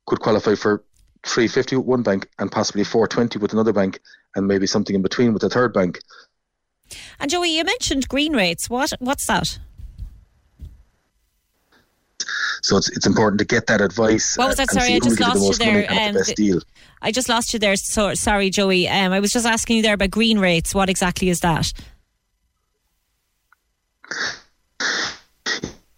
could 0.06 0.20
qualify 0.20 0.54
for 0.54 0.84
350 1.24 1.76
with 1.76 1.86
one 1.86 2.02
bank 2.02 2.28
and 2.38 2.50
possibly 2.50 2.84
420 2.84 3.38
with 3.38 3.52
another 3.52 3.72
bank 3.72 4.00
and 4.34 4.46
maybe 4.46 4.66
something 4.66 4.96
in 4.96 5.02
between 5.02 5.32
with 5.32 5.44
a 5.44 5.50
third 5.50 5.72
bank. 5.72 6.00
And 7.20 7.30
Joey, 7.30 7.56
you 7.56 7.64
mentioned 7.64 8.08
green 8.08 8.34
rates. 8.34 8.68
What 8.68 8.92
What's 8.98 9.26
that? 9.26 9.58
So 12.62 12.76
it's 12.76 12.88
it's 12.90 13.06
important 13.06 13.40
to 13.40 13.44
get 13.44 13.66
that 13.66 13.80
advice. 13.80 14.36
What 14.36 14.48
was 14.48 14.56
that? 14.56 14.70
Sorry, 14.70 14.94
I 14.94 14.98
just 15.00 15.18
lost 15.20 15.42
you 15.42 15.54
there. 15.54 15.90
Um, 15.90 16.14
the 16.14 16.62
I 17.02 17.10
just 17.10 17.28
lost 17.28 17.52
you 17.52 17.58
there. 17.58 17.74
So 17.74 18.14
sorry, 18.14 18.50
Joey. 18.50 18.88
Um, 18.88 19.12
I 19.12 19.18
was 19.18 19.32
just 19.32 19.46
asking 19.46 19.76
you 19.76 19.82
there 19.82 19.94
about 19.94 20.10
green 20.10 20.38
rates. 20.38 20.74
What 20.74 20.88
exactly 20.88 21.28
is 21.28 21.40
that? 21.40 21.72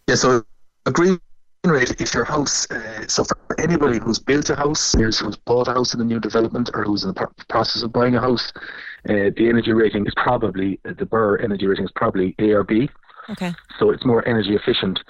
Yeah, 0.08 0.14
so 0.14 0.44
a 0.86 0.90
green 0.90 1.20
rate 1.64 1.98
if 2.00 2.12
your 2.12 2.24
house 2.24 2.70
uh, 2.70 3.06
so 3.08 3.24
for 3.24 3.36
anybody 3.58 3.98
who's 3.98 4.18
built 4.18 4.50
a 4.50 4.54
house 4.54 4.92
who's 4.92 5.36
bought 5.46 5.66
a 5.66 5.72
house 5.72 5.94
in 5.94 6.00
a 6.00 6.04
new 6.04 6.20
development 6.20 6.70
or 6.74 6.84
who's 6.84 7.04
in 7.04 7.08
the 7.08 7.26
process 7.48 7.82
of 7.82 7.90
buying 7.90 8.14
a 8.14 8.20
house 8.20 8.52
uh, 9.08 9.32
the 9.36 9.48
energy 9.48 9.72
rating 9.72 10.06
is 10.06 10.12
probably 10.14 10.78
the 10.84 11.06
BER 11.06 11.38
energy 11.38 11.66
rating 11.66 11.86
is 11.86 11.92
probably 11.92 12.34
A 12.38 12.50
or 12.50 12.64
B 12.64 12.90
Okay. 13.30 13.54
So 13.78 13.90
it's 13.90 14.04
more 14.04 14.26
energy 14.28 14.54
efficient. 14.54 15.00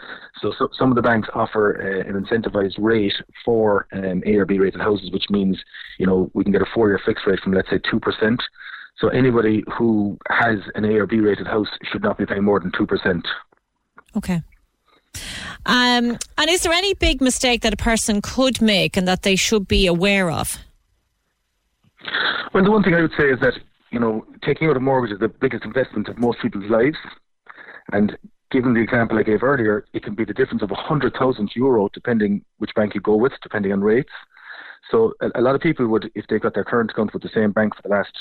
So, 0.41 0.53
so 0.59 0.69
some 0.79 0.91
of 0.91 0.97
the 0.97 1.03
banks 1.03 1.29
offer 1.35 1.81
uh, 1.81 2.09
an 2.09 2.23
incentivized 2.23 2.77
rate 2.79 3.15
for 3.45 3.87
um, 3.93 4.23
A 4.27 4.37
or 4.37 4.47
B 4.47 4.59
rated 4.59 4.81
houses, 4.81 5.11
which 5.11 5.25
means 5.31 5.59
you 5.99 6.07
know 6.07 6.31
we 6.35 6.45
can 6.45 6.53
get 6.53 6.62
a 6.62 6.67
four 6.75 6.89
year 6.89 7.01
fixed 7.05 7.27
rate 7.27 7.41
from 7.41 7.53
let's 7.53 7.71
say 7.71 7.81
two 7.91 8.01
percent. 8.01 8.41
So 8.99 9.09
anybody 9.09 9.65
who 9.77 10.19
has 10.31 10.59
an 10.77 10.85
A 10.85 10.95
or 10.95 11.07
B 11.07 11.19
rated 11.19 11.47
house 11.47 11.69
should 11.91 12.03
not 12.03 12.17
be 12.17 12.27
paying 12.27 12.45
more 12.45 12.61
than 12.61 12.73
two 12.77 12.87
percent. 12.87 13.27
Okay. 14.17 14.43
Um, 15.67 16.19
and 16.37 16.51
is 16.51 16.62
there 16.62 16.73
any 16.73 16.95
big 16.95 17.21
mistake 17.21 17.62
that 17.62 17.73
a 17.73 17.77
person 17.77 18.21
could 18.21 18.61
make 18.61 18.97
and 18.97 19.09
that 19.09 19.23
they 19.23 19.37
should 19.37 19.67
be 19.67 19.87
aware 19.87 20.31
of? 20.31 20.59
Well, 22.53 22.62
the 22.62 22.71
one 22.71 22.83
thing 22.83 22.95
I 22.95 23.01
would 23.01 23.15
say 23.19 23.31
is 23.31 23.41
that 23.41 23.55
you 23.91 23.99
know 23.99 24.25
taking 24.45 24.69
out 24.69 24.77
a 24.77 24.81
mortgage 24.81 25.12
is 25.12 25.19
the 25.21 25.29
biggest 25.29 25.65
investment 25.65 26.09
of 26.09 26.19
most 26.19 26.41
people's 26.41 26.71
lives, 26.71 26.97
and 27.93 28.16
given 28.51 28.74
the 28.74 28.80
example 28.80 29.18
I 29.18 29.22
gave 29.22 29.43
earlier, 29.43 29.85
it 29.93 30.03
can 30.03 30.14
be 30.14 30.24
the 30.24 30.35
difference 30.35 30.62
of 30.62 30.70
hundred 30.70 31.14
thousand 31.14 31.51
euro 31.55 31.89
depending 31.93 32.45
which 32.59 32.74
bank 32.74 32.95
you 32.95 33.01
go 33.01 33.16
with, 33.16 33.32
depending 33.43 33.72
on 33.72 33.80
rates. 33.80 34.12
So 34.91 35.14
a, 35.20 35.41
a, 35.41 35.43
lot 35.43 35.55
of 35.55 35.61
people 35.61 35.87
would, 35.89 36.11
if 36.14 36.26
they've 36.28 36.41
got 36.41 36.55
their 36.55 36.64
current 36.64 36.91
account 36.91 37.12
with 37.12 37.22
the 37.22 37.30
same 37.35 37.53
bank 37.53 37.74
for 37.74 37.82
the 37.82 37.89
last, 37.89 38.12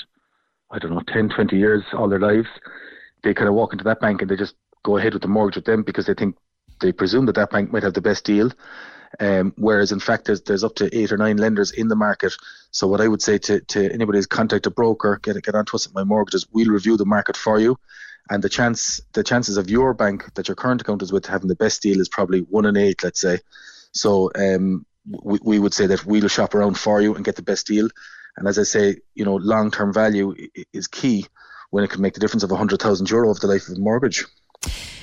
I 0.70 0.78
don't 0.78 0.92
know, 0.92 1.02
10, 1.12 1.28
20 1.28 1.56
years, 1.56 1.82
all 1.92 2.08
their 2.08 2.20
lives, 2.20 2.48
they 3.22 3.34
kind 3.34 3.48
of 3.48 3.54
walk 3.54 3.72
into 3.72 3.84
that 3.84 4.00
bank 4.00 4.22
and 4.22 4.30
they 4.30 4.36
just 4.36 4.54
go 4.82 4.96
ahead 4.96 5.12
with 5.12 5.22
the 5.22 5.28
mortgage 5.28 5.56
with 5.56 5.66
them 5.66 5.82
because 5.82 6.06
they 6.06 6.14
think 6.14 6.36
they 6.80 6.92
presume 6.92 7.26
that 7.26 7.34
that 7.36 7.50
bank 7.50 7.72
might 7.72 7.82
have 7.82 7.94
the 7.94 8.00
best 8.00 8.24
deal. 8.24 8.50
Um, 9.20 9.52
whereas 9.56 9.92
in 9.92 10.00
fact 10.00 10.24
there's, 10.24 10.42
there's 10.42 10.64
up 10.64 10.74
to 10.76 10.92
eight 10.96 11.12
or 11.12 11.16
nine 11.16 11.36
lenders 11.36 11.70
in 11.70 11.88
the 11.88 11.94
market. 11.94 12.32
So 12.72 12.88
what 12.88 13.00
I 13.00 13.06
would 13.06 13.22
say 13.22 13.38
to, 13.38 13.60
to 13.60 13.92
anybody 13.92 14.18
is 14.18 14.26
contact 14.26 14.66
a 14.66 14.70
broker, 14.70 15.20
get 15.22 15.40
get 15.42 15.54
onto 15.54 15.76
us 15.76 15.86
at 15.86 15.94
my 15.94 16.02
mortgages. 16.02 16.46
We'll 16.50 16.72
review 16.72 16.96
the 16.96 17.06
market 17.06 17.36
for 17.36 17.60
you, 17.60 17.78
and 18.30 18.42
the 18.42 18.48
chance 18.48 19.00
the 19.12 19.22
chances 19.22 19.56
of 19.56 19.68
your 19.68 19.94
bank 19.94 20.34
that 20.34 20.48
your 20.48 20.54
current 20.54 20.80
account 20.80 21.02
is 21.02 21.12
with 21.12 21.26
having 21.26 21.48
the 21.48 21.56
best 21.56 21.82
deal 21.82 22.00
is 22.00 22.08
probably 22.08 22.40
one 22.40 22.64
in 22.64 22.76
eight, 22.76 23.04
let's 23.04 23.20
say. 23.20 23.38
So 23.92 24.30
um, 24.34 24.86
we, 25.06 25.38
we 25.42 25.58
would 25.58 25.74
say 25.74 25.86
that 25.86 26.04
we'll 26.06 26.28
shop 26.28 26.54
around 26.54 26.78
for 26.78 27.00
you 27.00 27.14
and 27.14 27.24
get 27.24 27.36
the 27.36 27.42
best 27.42 27.66
deal. 27.66 27.88
And 28.36 28.48
as 28.48 28.58
I 28.58 28.64
say, 28.64 28.96
you 29.14 29.24
know, 29.24 29.36
long 29.36 29.70
term 29.70 29.92
value 29.92 30.34
is 30.72 30.88
key 30.88 31.26
when 31.70 31.84
it 31.84 31.90
can 31.90 32.00
make 32.00 32.14
the 32.14 32.20
difference 32.20 32.42
of 32.42 32.50
100,000 32.50 33.10
euro 33.10 33.30
of 33.30 33.40
the 33.40 33.46
life 33.46 33.68
of 33.68 33.76
a 33.76 33.80
mortgage. 33.80 34.24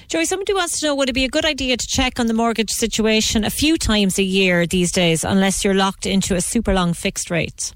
Joey, 0.08 0.26
somebody 0.26 0.54
wants 0.54 0.80
to 0.80 0.88
know 0.88 0.96
would 0.96 1.10
it 1.10 1.14
be 1.14 1.24
a 1.24 1.30
good 1.30 1.46
idea 1.46 1.78
to 1.78 1.88
check 1.88 2.20
on 2.20 2.28
the 2.28 2.34
mortgage 2.34 2.72
situation 2.72 3.46
a 3.46 3.50
few 3.50 3.78
times 3.78 4.20
a 4.20 4.24
year 4.24 4.66
these 4.66 4.92
days, 4.92 5.24
unless 5.24 5.64
you're 5.64 5.74
locked 5.74 6.06
into 6.06 6.36
a 6.36 6.42
super 6.42 6.74
long 6.74 6.94
fixed 6.94 7.30
rate? 7.32 7.74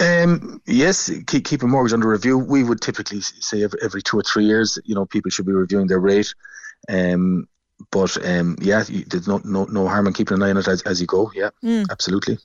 Um, 0.00 0.62
yes, 0.66 1.10
keep, 1.26 1.44
keep 1.44 1.62
a 1.62 1.66
mortgage 1.66 1.92
under 1.92 2.08
review. 2.08 2.38
We 2.38 2.64
would 2.64 2.80
typically 2.80 3.20
say 3.20 3.62
every, 3.62 3.78
every 3.82 4.02
two 4.02 4.18
or 4.18 4.22
three 4.22 4.44
years, 4.44 4.78
you 4.84 4.94
know, 4.94 5.04
people 5.04 5.30
should 5.30 5.46
be 5.46 5.52
reviewing 5.52 5.88
their 5.88 6.00
rate. 6.00 6.34
Um, 6.88 7.46
but 7.90 8.16
um, 8.26 8.56
yeah, 8.60 8.84
there's 9.06 9.26
no, 9.26 9.40
no 9.44 9.64
no 9.64 9.88
harm 9.88 10.06
in 10.06 10.12
keeping 10.12 10.36
an 10.36 10.42
eye 10.42 10.50
on 10.50 10.58
it 10.58 10.68
as, 10.68 10.82
as 10.82 11.00
you 11.00 11.06
go. 11.06 11.30
Yeah, 11.34 11.50
mm. 11.62 11.86
absolutely. 11.90 12.38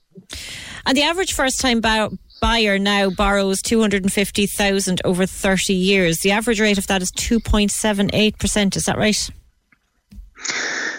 And 0.86 0.96
the 0.96 1.02
average 1.02 1.34
first 1.34 1.60
time 1.60 1.80
buyer 1.80 2.78
now 2.78 3.10
borrows 3.10 3.60
250,000 3.62 5.00
over 5.04 5.26
30 5.26 5.74
years. 5.74 6.18
The 6.20 6.32
average 6.32 6.60
rate 6.60 6.78
of 6.78 6.86
that 6.86 7.02
is 7.02 7.12
2.78%. 7.12 8.76
Is 8.76 8.84
that 8.84 8.96
right? 8.96 9.30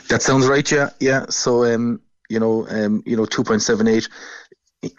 That 0.09 0.21
sounds 0.21 0.47
right. 0.47 0.69
Yeah, 0.71 0.89
yeah. 0.99 1.25
So 1.29 1.63
um, 1.65 2.01
you 2.29 2.39
know, 2.39 2.67
um, 2.69 3.03
you 3.05 3.15
know, 3.15 3.25
2.78 3.25 4.09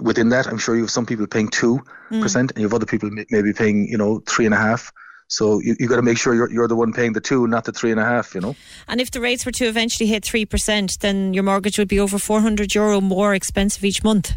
within 0.01 0.31
that, 0.31 0.47
I'm 0.47 0.59
sure 0.59 0.75
you 0.75 0.83
have 0.83 0.91
some 0.91 1.07
people 1.07 1.27
paying 1.27 1.49
two 1.49 1.81
mm. 2.11 2.23
percent, 2.23 2.51
mm. 2.51 2.55
and 2.55 2.61
you 2.61 2.67
have 2.67 2.75
other 2.75 2.87
people 2.87 3.11
maybe 3.31 3.53
paying, 3.53 3.89
you 3.89 3.99
know, 3.99 4.23
three 4.27 4.45
and 4.45 4.55
a 4.55 4.59
half. 4.59 4.93
So 5.29 5.61
you, 5.61 5.77
you 5.79 5.89
got 5.89 5.97
to 5.97 6.03
make 6.03 6.19
sure 6.19 6.35
you're, 6.35 6.51
you're 6.51 6.69
the 6.69 6.77
one 6.77 6.93
paying 6.93 7.13
the 7.13 7.21
two, 7.21 7.47
not 7.47 7.65
the 7.65 7.73
three 7.73 7.91
and 7.91 8.01
a 8.01 8.05
half, 8.05 8.35
you 8.35 8.41
know. 8.41 8.57
And 8.89 9.01
if 9.01 9.11
the 9.11 9.21
rates 9.21 9.45
were 9.45 9.53
to 9.53 9.67
eventually 9.67 10.09
hit 10.09 10.25
3%, 10.25 10.99
then 10.99 11.35
your 11.35 11.43
mortgage 11.43 11.79
would 11.79 11.89
be 11.89 12.01
over 12.01 12.19
400 12.19 12.75
euro 12.75 13.01
more 13.01 13.35
expensive 13.35 13.85
each 13.85 14.03
month. 14.03 14.33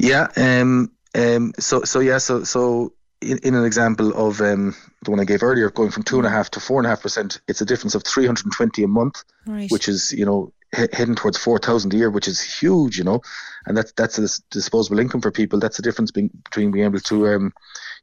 Yeah. 0.00 0.26
Um, 0.36 0.90
um, 1.14 1.52
so, 1.60 1.84
so 1.84 2.00
yeah, 2.00 2.18
so, 2.18 2.42
so 2.42 2.92
in, 3.20 3.38
in 3.38 3.54
an 3.54 3.64
example 3.64 4.12
of 4.14 4.40
um, 4.40 4.74
the 5.04 5.12
one 5.12 5.20
I 5.20 5.24
gave 5.24 5.44
earlier, 5.44 5.70
going 5.70 5.92
from 5.92 6.02
two 6.02 6.18
and 6.18 6.26
a 6.26 6.30
half 6.30 6.50
to 6.52 6.60
four 6.60 6.80
and 6.80 6.86
a 6.86 6.90
half 6.90 7.02
percent, 7.02 7.40
it's 7.46 7.60
a 7.60 7.66
difference 7.66 7.94
of 7.94 8.02
320 8.02 8.82
a 8.82 8.88
month, 8.88 9.22
right. 9.46 9.70
which 9.70 9.88
is, 9.88 10.12
you 10.12 10.24
know, 10.24 10.52
heading 10.72 11.14
towards 11.14 11.36
4,000 11.36 11.92
a 11.92 11.96
year, 11.96 12.10
which 12.10 12.28
is 12.28 12.40
huge, 12.40 12.98
you 12.98 13.04
know, 13.04 13.20
and 13.66 13.76
that's, 13.76 13.92
that's 13.92 14.18
a 14.18 14.28
disposable 14.50 14.98
income 14.98 15.20
for 15.20 15.30
people. 15.30 15.58
That's 15.58 15.76
the 15.76 15.82
difference 15.82 16.10
being, 16.10 16.30
between 16.44 16.70
being 16.70 16.84
able 16.84 17.00
to, 17.00 17.28
um, 17.28 17.52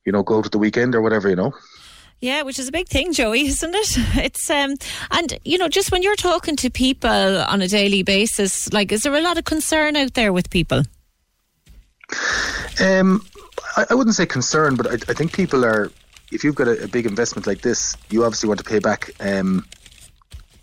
you 0.05 0.11
know, 0.11 0.23
go 0.23 0.41
to 0.41 0.49
the 0.49 0.57
weekend 0.57 0.95
or 0.95 1.01
whatever, 1.01 1.29
you 1.29 1.35
know. 1.35 1.53
Yeah, 2.19 2.41
which 2.41 2.57
is 2.57 2.67
a 2.67 2.71
big 2.71 2.87
thing, 2.87 3.13
Joey, 3.13 3.47
isn't 3.47 3.75
it? 3.75 3.97
It's 4.25 4.49
um 4.49 4.75
and 5.11 5.37
you 5.45 5.57
know, 5.57 5.67
just 5.67 5.91
when 5.91 6.01
you're 6.01 6.15
talking 6.15 6.55
to 6.57 6.69
people 6.69 7.09
on 7.41 7.61
a 7.61 7.67
daily 7.67 8.03
basis, 8.03 8.71
like 8.73 8.91
is 8.91 9.03
there 9.03 9.13
a 9.13 9.21
lot 9.21 9.37
of 9.37 9.45
concern 9.45 9.95
out 9.95 10.15
there 10.15 10.33
with 10.33 10.49
people? 10.49 10.83
Um 12.83 13.23
I, 13.75 13.85
I 13.91 13.93
wouldn't 13.93 14.15
say 14.15 14.25
concern, 14.25 14.75
but 14.75 14.87
I, 14.87 14.93
I 14.93 15.13
think 15.13 15.33
people 15.33 15.63
are 15.63 15.91
if 16.31 16.43
you've 16.43 16.55
got 16.55 16.67
a, 16.67 16.83
a, 16.83 16.87
big 16.87 17.05
investment 17.05 17.47
like 17.47 17.61
this, 17.61 17.95
you 18.09 18.25
obviously 18.25 18.49
want 18.49 18.59
to 18.59 18.65
pay 18.65 18.79
back 18.79 19.11
um 19.19 19.63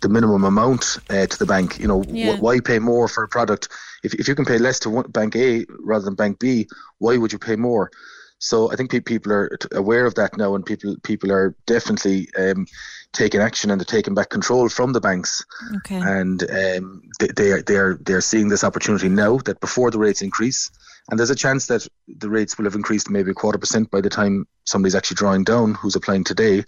the 0.01 0.09
minimum 0.09 0.43
amount 0.43 0.97
uh, 1.09 1.25
to 1.25 1.39
the 1.39 1.45
bank. 1.45 1.79
You 1.79 1.87
know, 1.87 2.03
yeah. 2.07 2.35
wh- 2.35 2.41
why 2.43 2.59
pay 2.59 2.79
more 2.79 3.07
for 3.07 3.23
a 3.23 3.27
product 3.27 3.69
if 4.03 4.13
if 4.13 4.27
you 4.27 4.35
can 4.35 4.45
pay 4.45 4.57
less 4.57 4.79
to 4.79 4.89
one, 4.89 5.09
bank 5.09 5.35
A 5.35 5.65
rather 5.79 6.05
than 6.05 6.15
bank 6.15 6.39
B? 6.39 6.67
Why 6.99 7.17
would 7.17 7.33
you 7.33 7.39
pay 7.39 7.55
more? 7.55 7.91
So 8.39 8.71
I 8.71 8.75
think 8.75 8.91
people 9.05 9.31
are 9.31 9.57
aware 9.71 10.05
of 10.05 10.15
that 10.15 10.37
now, 10.37 10.55
and 10.55 10.65
people 10.65 10.95
people 11.03 11.31
are 11.31 11.55
definitely 11.65 12.27
um, 12.37 12.67
taking 13.13 13.41
action 13.41 13.71
and 13.71 13.79
they're 13.79 13.85
taking 13.85 14.13
back 14.13 14.29
control 14.29 14.69
from 14.69 14.93
the 14.93 15.01
banks. 15.01 15.43
Okay. 15.77 15.95
And 15.95 16.43
um, 16.43 17.01
they, 17.19 17.27
they 17.35 17.51
are 17.51 17.61
they 17.61 17.77
are 17.77 17.95
they 17.95 18.13
are 18.13 18.21
seeing 18.21 18.49
this 18.49 18.63
opportunity 18.63 19.09
now 19.09 19.37
that 19.45 19.61
before 19.61 19.89
the 19.89 19.99
rates 19.99 20.21
increase, 20.21 20.69
and 21.09 21.17
there's 21.17 21.29
a 21.29 21.35
chance 21.35 21.67
that 21.67 21.87
the 22.07 22.29
rates 22.29 22.57
will 22.57 22.65
have 22.65 22.75
increased 22.75 23.09
maybe 23.09 23.31
a 23.31 23.33
quarter 23.33 23.57
percent 23.57 23.89
by 23.89 24.01
the 24.01 24.09
time 24.09 24.45
somebody's 24.65 24.95
actually 24.95 25.15
drawing 25.15 25.43
down 25.43 25.73
who's 25.73 25.95
applying 25.95 26.23
today. 26.23 26.63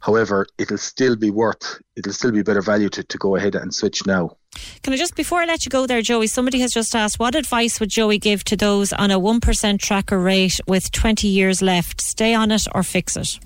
However, 0.00 0.46
it'll 0.58 0.78
still 0.78 1.14
be 1.14 1.30
worth, 1.30 1.80
it'll 1.94 2.12
still 2.12 2.32
be 2.32 2.42
better 2.42 2.62
value 2.62 2.88
to, 2.90 3.02
to 3.02 3.18
go 3.18 3.36
ahead 3.36 3.54
and 3.54 3.72
switch 3.74 4.06
now. 4.06 4.36
Can 4.82 4.92
I 4.92 4.96
just, 4.96 5.14
before 5.14 5.40
I 5.40 5.44
let 5.44 5.64
you 5.64 5.70
go 5.70 5.86
there, 5.86 6.02
Joey, 6.02 6.26
somebody 6.26 6.60
has 6.60 6.72
just 6.72 6.94
asked, 6.94 7.18
what 7.18 7.34
advice 7.34 7.78
would 7.78 7.90
Joey 7.90 8.18
give 8.18 8.42
to 8.44 8.56
those 8.56 8.92
on 8.92 9.10
a 9.10 9.20
1% 9.20 9.78
tracker 9.78 10.18
rate 10.18 10.58
with 10.66 10.90
20 10.90 11.28
years 11.28 11.62
left? 11.62 12.00
Stay 12.00 12.34
on 12.34 12.50
it 12.50 12.66
or 12.74 12.82
fix 12.82 13.16
it? 13.16 13.38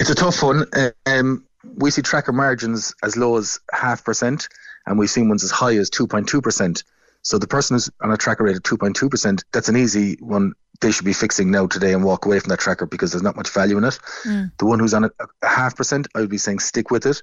It's 0.00 0.10
a 0.10 0.14
tough 0.14 0.42
one. 0.42 0.66
Um, 1.06 1.44
we 1.76 1.90
see 1.90 2.02
tracker 2.02 2.32
margins 2.32 2.94
as 3.02 3.16
low 3.16 3.36
as 3.36 3.60
half 3.72 4.04
percent, 4.04 4.48
and 4.86 4.98
we've 4.98 5.10
seen 5.10 5.28
ones 5.28 5.44
as 5.44 5.50
high 5.50 5.76
as 5.76 5.88
2.2%. 5.90 6.82
So 7.22 7.38
the 7.38 7.46
person 7.46 7.76
who's 7.76 7.90
on 8.00 8.10
a 8.10 8.16
tracker 8.16 8.44
rate 8.44 8.56
of 8.56 8.62
2.2%, 8.62 9.44
that's 9.52 9.68
an 9.68 9.76
easy 9.76 10.16
one 10.20 10.54
they 10.80 10.90
should 10.90 11.04
be 11.04 11.12
fixing 11.12 11.50
now 11.50 11.66
today 11.66 11.92
and 11.92 12.04
walk 12.04 12.26
away 12.26 12.40
from 12.40 12.48
that 12.48 12.58
tracker 12.58 12.86
because 12.86 13.12
there's 13.12 13.22
not 13.22 13.36
much 13.36 13.50
value 13.50 13.78
in 13.78 13.84
it. 13.84 13.98
Mm. 14.24 14.50
The 14.58 14.66
one 14.66 14.78
who's 14.78 14.94
on 14.94 15.04
a, 15.04 15.10
a, 15.42 15.48
half 15.48 15.76
percent, 15.76 16.08
I 16.14 16.20
would 16.20 16.30
be 16.30 16.38
saying 16.38 16.58
stick 16.58 16.90
with 16.90 17.06
it. 17.06 17.22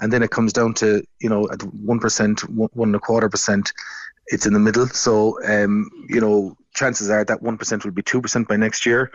And 0.00 0.12
then 0.12 0.22
it 0.22 0.30
comes 0.30 0.52
down 0.52 0.74
to, 0.74 1.02
you 1.20 1.28
know, 1.28 1.48
at 1.50 1.60
1%, 1.60 2.48
one, 2.50 2.68
one 2.72 2.88
and 2.90 2.96
a 2.96 3.00
quarter 3.00 3.28
percent, 3.28 3.72
it's 4.26 4.46
in 4.46 4.52
the 4.52 4.58
middle. 4.58 4.86
So, 4.88 5.42
um, 5.44 5.90
you 6.08 6.20
know, 6.20 6.56
chances 6.74 7.08
are 7.08 7.24
that 7.24 7.42
1% 7.42 7.84
will 7.84 7.92
be 7.92 8.02
2% 8.02 8.46
by 8.46 8.56
next 8.56 8.84
year. 8.84 9.10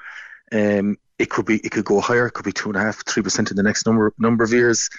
Um, 0.52 0.98
it 1.20 1.30
could 1.30 1.46
be, 1.46 1.58
it 1.58 1.72
could 1.72 1.86
go 1.86 2.00
higher. 2.00 2.28
It 2.28 2.32
could 2.32 2.46
be 2.46 2.52
two 2.52 2.70
and 2.70 2.78
a 2.78 2.82
half, 2.82 3.06
three 3.06 3.24
percent 3.24 3.50
in 3.50 3.58
the 3.58 3.64
next 3.64 3.86
number 3.86 4.14
number 4.18 4.44
of 4.44 4.52
years. 4.52 4.90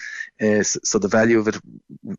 Uh, 0.41 0.63
so, 0.63 0.79
so, 0.83 0.99
the 0.99 1.07
value 1.07 1.39
of 1.39 1.47
it 1.47 1.57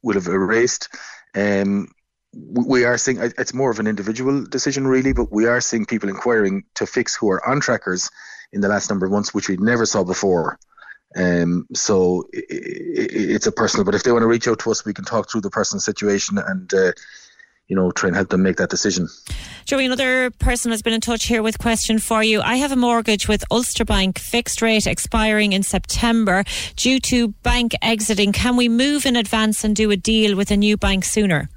would 0.02 0.14
have 0.14 0.26
erased. 0.26 0.88
Um, 1.34 1.88
we 2.34 2.84
are 2.84 2.98
seeing 2.98 3.18
it's 3.20 3.54
more 3.54 3.70
of 3.70 3.78
an 3.78 3.86
individual 3.86 4.44
decision 4.44 4.86
really 4.86 5.12
but 5.12 5.32
we 5.32 5.46
are 5.46 5.60
seeing 5.60 5.86
people 5.86 6.08
inquiring 6.08 6.64
to 6.74 6.86
fix 6.86 7.16
who 7.16 7.30
are 7.30 7.46
on 7.48 7.60
trackers 7.60 8.10
in 8.52 8.60
the 8.60 8.68
last 8.68 8.90
number 8.90 9.06
of 9.06 9.12
months 9.12 9.32
which 9.32 9.48
we 9.48 9.56
never 9.56 9.86
saw 9.86 10.04
before 10.04 10.58
um, 11.16 11.66
so 11.72 12.24
it's 12.32 13.46
a 13.46 13.52
personal 13.52 13.84
but 13.84 13.94
if 13.94 14.02
they 14.02 14.12
want 14.12 14.22
to 14.22 14.26
reach 14.26 14.48
out 14.48 14.58
to 14.58 14.70
us 14.70 14.84
we 14.84 14.92
can 14.92 15.04
talk 15.04 15.30
through 15.30 15.40
the 15.40 15.50
personal 15.50 15.80
situation 15.80 16.36
and 16.38 16.74
uh, 16.74 16.92
you 17.68 17.74
know, 17.74 17.90
try 17.90 18.08
and 18.08 18.16
help 18.16 18.28
them 18.28 18.42
make 18.42 18.56
that 18.56 18.70
decision. 18.70 19.08
Joey, 19.64 19.86
another 19.86 20.30
person 20.30 20.70
has 20.70 20.82
been 20.82 20.92
in 20.92 21.00
touch 21.00 21.24
here 21.24 21.42
with 21.42 21.58
question 21.58 21.98
for 21.98 22.22
you. 22.22 22.40
I 22.40 22.56
have 22.56 22.70
a 22.70 22.76
mortgage 22.76 23.26
with 23.26 23.44
Ulster 23.50 23.84
Bank, 23.84 24.18
fixed 24.18 24.62
rate 24.62 24.86
expiring 24.86 25.52
in 25.52 25.62
September. 25.62 26.44
Due 26.76 27.00
to 27.00 27.28
bank 27.28 27.72
exiting, 27.82 28.32
can 28.32 28.56
we 28.56 28.68
move 28.68 29.04
in 29.04 29.16
advance 29.16 29.64
and 29.64 29.74
do 29.74 29.90
a 29.90 29.96
deal 29.96 30.36
with 30.36 30.50
a 30.50 30.56
new 30.56 30.76
bank 30.76 31.04
sooner? 31.04 31.48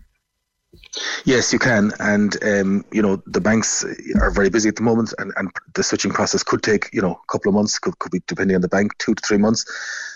Yes, 1.26 1.54
you 1.54 1.60
can, 1.60 1.91
and 2.00 2.41
um, 2.43 2.86
you 2.91 3.02
know 3.02 3.22
the 3.26 3.41
banks 3.41 3.86
are 4.22 4.32
very 4.32 4.50
busy 4.50 4.70
at 4.70 4.76
the 4.76 4.84
moment, 4.84 5.14
and, 5.18 5.32
and 5.38 5.50
the 5.76 5.84
switching 5.84 6.12
process 6.12 6.43
could 6.43 6.64
take 6.64 6.89
you 6.93 7.02
know 7.02 7.12
a 7.12 7.32
couple 7.32 7.50
of 7.50 7.56
months, 7.56 7.80
could, 7.80 7.97
could 8.00 8.12
be 8.12 8.22
depending 8.28 8.56
on 8.56 8.62
the 8.62 8.68
bank, 8.68 8.97
two 8.97 9.14
to 9.14 9.26
three 9.26 9.38
months. 9.38 9.66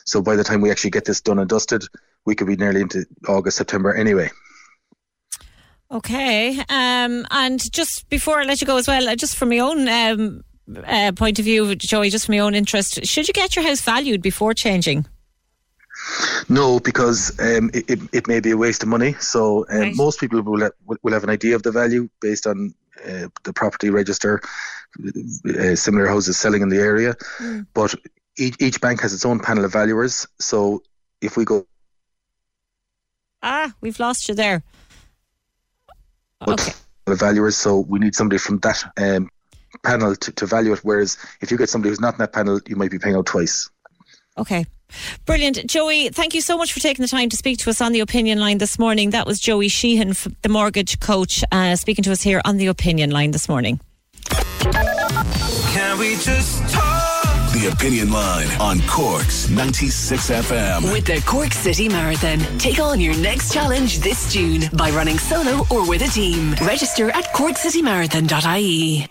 So 0.06 0.22
by 0.22 0.36
the 0.36 0.44
time 0.44 0.62
we 0.62 0.72
actually 0.72 0.92
get 0.92 1.06
this 1.06 1.22
done 1.22 1.40
and 1.40 1.50
dusted, 1.50 1.86
we 2.26 2.36
could 2.36 2.48
be 2.48 2.56
nearly 2.56 2.82
into 2.82 3.06
August, 3.28 3.58
September 3.58 3.94
anyway. 3.94 4.30
Okay, 5.92 6.60
um, 6.70 7.28
and 7.30 7.72
just 7.72 8.10
before 8.10 8.42
I 8.42 8.46
let 8.46 8.62
you 8.62 8.68
go 8.68 8.78
as 8.78 8.88
well, 8.88 9.08
uh, 9.08 9.16
just 9.16 9.36
from 9.36 9.50
my 9.50 9.60
own 9.60 9.88
um, 9.88 10.44
uh, 10.86 11.12
point 11.16 11.40
of 11.40 11.46
view, 11.46 11.76
Joey, 11.76 12.10
just 12.10 12.26
from 12.26 12.36
my 12.36 12.40
own 12.40 12.56
interest, 12.56 13.06
should 13.06 13.28
you 13.28 13.34
get 13.34 13.56
your 13.56 13.64
house 13.66 13.82
valued 13.82 14.22
before 14.22 14.54
changing? 14.54 15.06
No, 16.50 16.80
because 16.80 17.38
um, 17.40 17.70
it, 17.74 17.90
it, 17.90 18.00
it, 18.12 18.28
may 18.28 18.40
be 18.40 18.52
a 18.52 18.58
waste 18.58 18.84
of 18.84 18.90
money. 18.90 19.14
So 19.14 19.66
um, 19.70 19.80
right. 19.80 19.96
most 19.96 20.20
people 20.20 20.42
will, 20.42 20.70
will 20.86 21.14
have 21.14 21.24
an 21.24 21.30
idea 21.30 21.56
of 21.56 21.64
the 21.64 21.72
value 21.72 22.10
based 22.20 22.48
on 22.48 22.74
uh, 23.06 23.28
the 23.44 23.54
property 23.54 23.90
register, 23.90 24.42
uh, 25.06 25.76
similar 25.76 26.08
houses 26.08 26.38
selling 26.38 26.62
in 26.62 26.70
the 26.70 26.80
area. 26.80 27.16
Mm. 27.40 27.68
But 27.74 27.96
each, 28.38 28.56
each 28.60 28.82
bank 28.82 29.02
has 29.02 29.14
its 29.14 29.26
own 29.26 29.40
panel 29.40 29.66
of 29.66 29.72
valuers. 29.72 30.28
So 30.40 30.84
if 31.22 31.38
we 31.38 31.46
go. 31.46 31.66
Ah, 33.42 33.74
we've 33.82 34.00
lost 34.00 34.30
you 34.30 34.36
there. 34.36 34.64
Okay. 36.48 36.74
The 37.06 37.16
Valuers, 37.16 37.58
so 37.58 37.80
we 37.80 38.00
need 38.00 38.16
somebody 38.16 38.38
from 38.38 38.60
that 38.60 38.84
um, 38.98 39.30
panel 39.84 40.16
to, 40.16 40.32
to 40.32 40.46
value 40.46 40.72
it. 40.74 40.80
Whereas 40.80 41.18
if 41.42 41.52
you 41.52 41.58
get 41.58 41.70
somebody 41.70 41.90
who's 41.90 42.00
not 42.00 42.14
in 42.14 42.20
that 42.20 42.34
panel, 42.34 42.60
you 42.68 42.76
might 42.76 42.92
be 42.92 43.00
paying 43.00 43.16
out 43.16 43.26
twice. 43.26 43.70
Okay. 44.38 44.66
Brilliant. 45.26 45.66
Joey, 45.68 46.10
thank 46.10 46.34
you 46.34 46.42
so 46.42 46.58
much 46.58 46.72
for 46.74 46.80
taking 46.80 47.02
the 47.02 47.10
time 47.10 47.30
to 47.30 47.38
speak 47.38 47.58
to 47.60 47.70
us 47.70 47.82
on 47.82 47.94
the 47.94 48.00
opinion 48.00 48.40
line 48.40 48.60
this 48.60 48.78
morning. 48.78 49.10
That 49.12 49.26
was 49.26 49.40
Joey 49.40 49.68
Sheehan, 49.68 50.14
the 50.42 50.50
mortgage 50.50 51.00
coach, 51.00 51.44
uh, 51.52 51.76
speaking 51.76 52.04
to 52.04 52.12
us 52.12 52.22
here 52.22 52.42
on 52.46 52.58
the 52.58 52.68
opinion 52.68 53.10
line 53.10 53.32
this 53.32 53.50
morning. 53.50 53.80
Can 54.30 55.98
we 56.00 56.16
just 56.18 56.62
talk? 56.74 57.02
The 57.54 57.70
Opinion 57.72 58.12
Line 58.12 58.48
on 58.60 58.82
Cork's 58.88 59.48
96 59.48 60.32
FM. 60.32 60.92
With 60.92 61.06
the 61.06 61.22
Cork 61.26 61.54
City 61.54 61.88
Marathon. 61.88 62.40
Take 62.58 62.80
on 62.80 63.00
your 63.00 63.16
next 63.18 63.54
challenge 63.54 64.00
this 64.00 64.34
June 64.34 64.64
by 64.74 64.90
running 64.90 65.20
solo 65.20 65.64
or 65.70 65.88
with 65.88 66.02
a 66.02 66.08
team. 66.08 66.56
Register 66.64 67.12
at 67.12 67.26
corkcitymarathon.ie. 67.26 69.08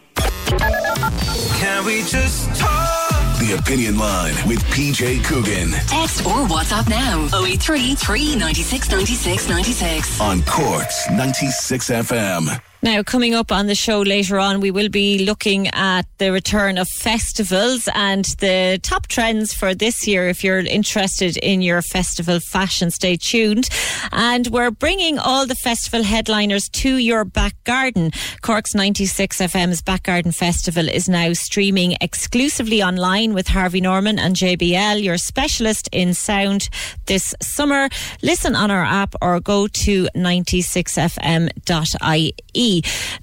Can 1.60 1.84
we 1.84 2.02
just 2.02 2.54
talk? 2.56 3.01
The 3.42 3.58
Opinion 3.58 3.98
Line 3.98 4.34
with 4.46 4.62
PJ 4.66 5.24
Coogan. 5.24 5.72
Text 5.88 6.24
or 6.24 6.46
WhatsApp 6.46 6.88
now 6.88 7.26
083 7.44 7.96
396 7.96 8.88
96 8.88 9.48
96. 9.48 10.20
On 10.20 10.40
Cork's 10.44 11.10
96 11.10 11.90
FM. 11.90 12.62
Now, 12.84 13.04
coming 13.04 13.32
up 13.32 13.52
on 13.52 13.68
the 13.68 13.76
show 13.76 14.00
later 14.00 14.40
on, 14.40 14.60
we 14.60 14.72
will 14.72 14.88
be 14.88 15.24
looking 15.24 15.68
at 15.68 16.02
the 16.18 16.32
return 16.32 16.78
of 16.78 16.88
festivals 16.88 17.88
and 17.94 18.24
the 18.40 18.80
top 18.82 19.06
trends 19.06 19.54
for 19.54 19.72
this 19.72 20.08
year. 20.08 20.26
If 20.26 20.42
you're 20.42 20.58
interested 20.58 21.36
in 21.36 21.62
your 21.62 21.80
festival 21.80 22.40
fashion, 22.40 22.90
stay 22.90 23.16
tuned. 23.16 23.68
And 24.10 24.48
we're 24.48 24.72
bringing 24.72 25.20
all 25.20 25.46
the 25.46 25.54
festival 25.54 26.02
headliners 26.02 26.68
to 26.70 26.96
your 26.96 27.24
back 27.24 27.54
garden. 27.62 28.10
Cork's 28.40 28.74
96 28.74 29.38
FM's 29.38 29.80
Back 29.80 30.02
Garden 30.02 30.32
Festival 30.32 30.88
is 30.88 31.08
now 31.08 31.34
streaming 31.34 31.96
exclusively 32.00 32.82
online 32.82 33.32
with 33.32 33.46
Harvey 33.46 33.80
Norman 33.80 34.18
and 34.18 34.34
JBL, 34.34 35.04
your 35.04 35.18
specialist 35.18 35.88
in 35.92 36.14
sound 36.14 36.68
this 37.06 37.32
summer. 37.40 37.88
Listen 38.22 38.56
on 38.56 38.72
our 38.72 38.84
app 38.84 39.14
or 39.22 39.38
go 39.38 39.68
to 39.68 40.08
96fm.ie. 40.16 42.71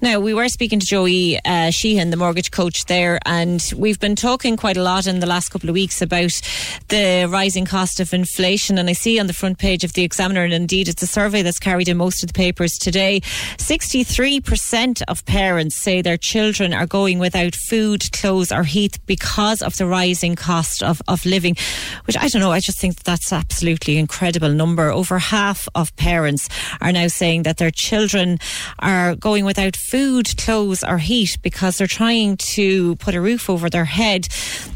Now, 0.00 0.20
we 0.20 0.34
were 0.34 0.48
speaking 0.48 0.80
to 0.80 0.86
Joey 0.86 1.38
uh, 1.44 1.70
Sheehan, 1.70 2.10
the 2.10 2.16
mortgage 2.16 2.50
coach 2.50 2.84
there, 2.86 3.18
and 3.26 3.62
we've 3.76 3.98
been 3.98 4.16
talking 4.16 4.56
quite 4.56 4.76
a 4.76 4.82
lot 4.82 5.06
in 5.06 5.20
the 5.20 5.26
last 5.26 5.48
couple 5.48 5.68
of 5.68 5.74
weeks 5.74 6.00
about 6.02 6.32
the 6.88 7.28
rising 7.30 7.64
cost 7.64 8.00
of 8.00 8.12
inflation. 8.14 8.78
And 8.78 8.88
I 8.88 8.92
see 8.92 9.18
on 9.18 9.26
the 9.26 9.32
front 9.32 9.58
page 9.58 9.84
of 9.84 9.94
the 9.94 10.04
Examiner, 10.04 10.44
and 10.44 10.52
indeed 10.52 10.88
it's 10.88 11.02
a 11.02 11.06
survey 11.06 11.42
that's 11.42 11.58
carried 11.58 11.88
in 11.88 11.96
most 11.96 12.22
of 12.22 12.28
the 12.28 12.34
papers 12.34 12.78
today, 12.78 13.20
63% 13.56 15.02
of 15.08 15.24
parents 15.26 15.76
say 15.76 16.02
their 16.02 16.16
children 16.16 16.72
are 16.72 16.86
going 16.86 17.18
without 17.18 17.54
food, 17.54 18.10
clothes, 18.12 18.52
or 18.52 18.64
heat 18.64 18.98
because 19.06 19.62
of 19.62 19.76
the 19.76 19.86
rising 19.86 20.36
cost 20.36 20.82
of, 20.82 21.00
of 21.08 21.24
living, 21.24 21.56
which 22.06 22.16
I 22.16 22.28
don't 22.28 22.42
know, 22.42 22.52
I 22.52 22.60
just 22.60 22.78
think 22.78 22.96
that 22.96 23.04
that's 23.04 23.32
absolutely 23.32 23.96
incredible 23.98 24.50
number. 24.50 24.90
Over 24.90 25.18
half 25.18 25.68
of 25.74 25.94
parents 25.96 26.48
are 26.80 26.92
now 26.92 27.08
saying 27.08 27.42
that 27.44 27.56
their 27.56 27.70
children 27.70 28.38
are 28.78 29.16
going 29.40 29.46
without 29.46 29.76
food, 29.76 30.36
clothes, 30.36 30.84
or 30.84 30.98
heat 30.98 31.38
because 31.42 31.78
they're 31.78 31.86
trying 31.86 32.36
to 32.36 32.94
put 32.96 33.14
a 33.14 33.20
roof 33.20 33.48
over 33.48 33.70
their 33.70 33.86
head. 33.86 34.28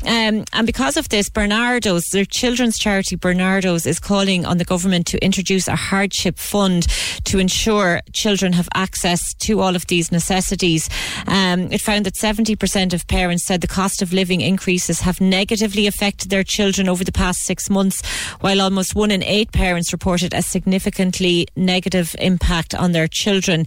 Um, 0.07 0.45
and 0.53 0.67
because 0.67 0.97
of 0.97 1.09
this, 1.09 1.29
Barnardos, 1.29 2.11
their 2.12 2.25
children's 2.25 2.79
charity 2.79 3.17
Barnardos, 3.17 3.87
is 3.87 4.01
calling 4.01 4.47
on 4.47 4.59
the 4.59 4.65
government 4.65 5.07
to 5.09 5.19
introduce 5.23 5.69
a 5.69 5.77
hardship 5.77 6.39
fund 6.39 6.87
to 7.25 7.39
ensure 7.39 8.01
children 8.12 8.53
have 8.55 8.69
access 8.75 9.35
to 9.35 9.61
all 9.61 9.77
of 9.77 9.87
these 9.87 10.11
necessities. 10.11 10.89
Um, 11.27 11.73
it 11.73 11.81
found 11.81 12.07
that 12.07 12.15
70% 12.15 12.95
of 12.95 13.07
parents 13.07 13.47
said 13.47 13.61
the 13.61 13.67
cost 13.67 14.03
of 14.03 14.12
living 14.12 14.41
increases 14.41 15.01
have 15.01 15.21
negatively 15.21 15.87
affected 15.87 16.31
their 16.31 16.45
children 16.45 16.89
over 16.89 17.05
the 17.05 17.12
past 17.12 17.41
six 17.41 17.69
months, 17.69 18.03
while 18.41 18.61
almost 18.61 18.95
one 18.95 19.11
in 19.11 19.23
eight 19.25 19.53
parents 19.53 19.93
reported 19.93 20.33
a 20.33 20.43
significantly 20.43 21.47
negative 21.57 22.15
impact 22.19 22.75
on 22.75 22.93
their 22.93 23.09
children. 23.09 23.67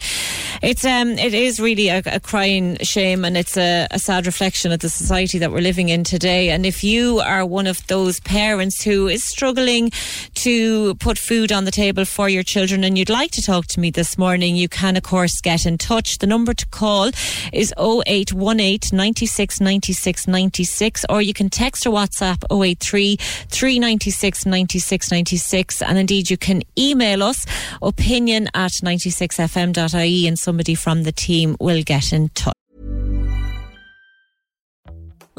It's 0.61 0.85
um, 0.87 1.09
it 1.19 1.33
is 1.33 1.59
really 1.59 1.89
a, 1.89 2.01
a 2.05 2.19
crying 2.19 2.77
shame, 2.81 3.25
and 3.25 3.37
it's 3.37 3.57
a, 3.57 3.87
a 3.91 3.99
sad 3.99 4.25
reflection 4.25 4.71
of 4.71 4.79
the 4.79 4.89
society 4.89 5.37
that 5.39 5.51
we're 5.51 5.61
living 5.61 5.89
in 5.89 6.03
today. 6.03 6.49
And 6.49 6.65
if 6.65 6.83
you 6.83 7.19
are 7.19 7.45
one 7.45 7.67
of 7.67 7.85
those 7.87 8.19
parents 8.21 8.81
who 8.81 9.07
is 9.07 9.23
struggling 9.23 9.91
to 10.35 10.95
put 10.95 11.17
food 11.17 11.51
on 11.51 11.65
the 11.65 11.71
table 11.71 12.05
for 12.05 12.29
your 12.29 12.43
children, 12.43 12.83
and 12.85 12.97
you'd 12.97 13.09
like 13.09 13.31
to 13.31 13.41
talk 13.41 13.67
to 13.67 13.79
me 13.79 13.91
this 13.91 14.17
morning, 14.17 14.55
you 14.55 14.69
can 14.69 14.95
of 14.95 15.03
course 15.03 15.41
get 15.41 15.65
in 15.65 15.77
touch. 15.77 16.19
The 16.19 16.27
number 16.27 16.53
to 16.53 16.65
call 16.67 17.11
is 17.51 17.73
0818 17.77 18.95
96 18.95 19.59
96 19.59 20.27
96, 20.27 21.05
or 21.09 21.21
you 21.21 21.33
can 21.33 21.49
text 21.49 21.85
or 21.85 21.91
WhatsApp 21.91 22.43
083 22.49 23.17
396 23.17 24.45
96 24.45 25.11
96. 25.11 25.81
And 25.81 25.97
indeed, 25.97 26.29
you 26.29 26.37
can 26.37 26.63
email 26.77 27.23
us 27.23 27.45
opinion 27.81 28.47
at 28.53 28.71
96fm.ie, 28.71 30.27
and 30.27 30.39
somebody 30.39 30.76
from 30.77 31.03
the 31.03 31.11
team 31.11 31.57
will 31.59 31.83
get 31.83 32.13
in 32.13 32.29
touch. 32.29 32.53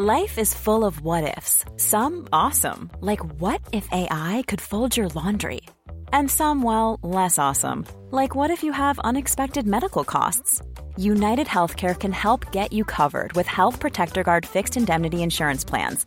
Life 0.00 0.38
is 0.38 0.54
full 0.54 0.84
of 0.84 1.00
what 1.00 1.36
ifs. 1.36 1.64
Some 1.76 2.28
awesome, 2.32 2.88
like 3.00 3.18
what 3.40 3.60
if 3.72 3.88
AI 3.90 4.44
could 4.46 4.60
fold 4.60 4.96
your 4.96 5.08
laundry? 5.08 5.62
And 6.12 6.30
some, 6.30 6.62
well, 6.62 7.00
less 7.02 7.36
awesome, 7.36 7.84
like 8.12 8.36
what 8.36 8.50
if 8.52 8.62
you 8.62 8.70
have 8.70 9.00
unexpected 9.00 9.66
medical 9.66 10.04
costs? 10.04 10.62
United 10.96 11.48
Healthcare 11.48 11.98
can 11.98 12.12
help 12.12 12.52
get 12.52 12.72
you 12.72 12.84
covered 12.84 13.32
with 13.32 13.48
Health 13.48 13.80
Protector 13.80 14.22
Guard 14.22 14.46
fixed 14.46 14.76
indemnity 14.76 15.20
insurance 15.22 15.64
plans. 15.64 16.06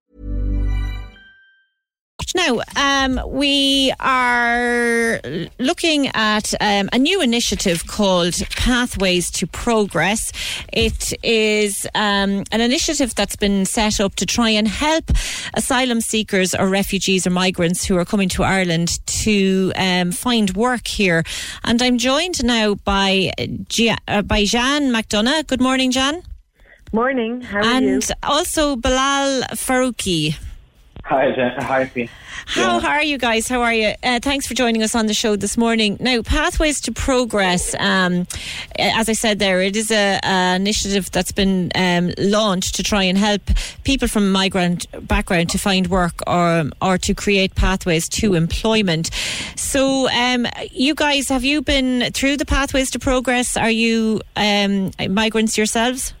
Now, 2.35 2.61
um, 2.75 3.19
we 3.27 3.93
are 3.99 5.19
looking 5.59 6.07
at 6.13 6.53
um, 6.61 6.89
a 6.93 6.97
new 6.97 7.21
initiative 7.21 7.87
called 7.87 8.33
Pathways 8.51 9.29
to 9.31 9.47
Progress. 9.47 10.31
It 10.71 11.13
is 11.23 11.85
um, 11.93 12.43
an 12.51 12.61
initiative 12.61 13.15
that's 13.15 13.35
been 13.35 13.65
set 13.65 13.99
up 13.99 14.15
to 14.15 14.25
try 14.25 14.49
and 14.49 14.67
help 14.67 15.11
asylum 15.53 15.99
seekers 16.01 16.55
or 16.55 16.67
refugees 16.67 17.27
or 17.27 17.31
migrants 17.31 17.83
who 17.85 17.97
are 17.97 18.05
coming 18.05 18.29
to 18.29 18.43
Ireland 18.43 19.05
to 19.23 19.73
um, 19.75 20.11
find 20.11 20.55
work 20.55 20.87
here. 20.87 21.23
And 21.63 21.81
I'm 21.81 21.97
joined 21.97 22.43
now 22.43 22.75
by, 22.75 23.33
Gia- 23.67 23.97
uh, 24.07 24.21
by 24.21 24.45
Jan 24.45 24.91
McDonough. 24.91 25.47
Good 25.47 25.61
morning, 25.61 25.91
Jan. 25.91 26.23
Morning. 26.93 27.41
How 27.41 27.59
are 27.59 27.63
and 27.63 28.03
you? 28.03 28.15
also 28.23 28.75
Bilal 28.75 29.43
Farouki. 29.55 30.35
Hi, 31.03 31.31
Jen. 31.31 31.51
Hi. 31.61 32.09
How 32.45 32.79
are 32.79 33.03
you 33.03 33.17
guys? 33.17 33.47
How 33.47 33.61
are 33.61 33.73
you? 33.73 33.93
Uh, 34.03 34.19
thanks 34.21 34.47
for 34.47 34.53
joining 34.53 34.83
us 34.83 34.95
on 34.95 35.07
the 35.07 35.13
show 35.13 35.35
this 35.35 35.57
morning. 35.57 35.97
Now, 35.99 36.21
Pathways 36.21 36.79
to 36.81 36.91
Progress, 36.91 37.75
um, 37.79 38.27
as 38.77 39.09
I 39.09 39.13
said 39.13 39.39
there, 39.39 39.61
it 39.61 39.75
is 39.75 39.91
a, 39.91 40.19
a 40.23 40.55
initiative 40.55 41.09
that's 41.11 41.31
been 41.31 41.71
um, 41.75 42.13
launched 42.17 42.75
to 42.75 42.83
try 42.83 43.03
and 43.03 43.17
help 43.17 43.41
people 43.83 44.07
from 44.07 44.31
migrant 44.31 44.85
background 45.07 45.49
to 45.49 45.57
find 45.57 45.87
work 45.87 46.21
or 46.27 46.65
or 46.81 46.97
to 46.99 47.13
create 47.13 47.55
pathways 47.55 48.07
to 48.09 48.35
employment. 48.35 49.09
So, 49.55 50.09
um, 50.09 50.45
you 50.71 50.95
guys, 50.95 51.29
have 51.29 51.43
you 51.43 51.61
been 51.61 52.11
through 52.13 52.37
the 52.37 52.45
Pathways 52.45 52.91
to 52.91 52.99
Progress? 52.99 53.57
Are 53.57 53.71
you 53.71 54.21
um, 54.35 54.91
migrants 55.09 55.57
yourselves? 55.57 56.13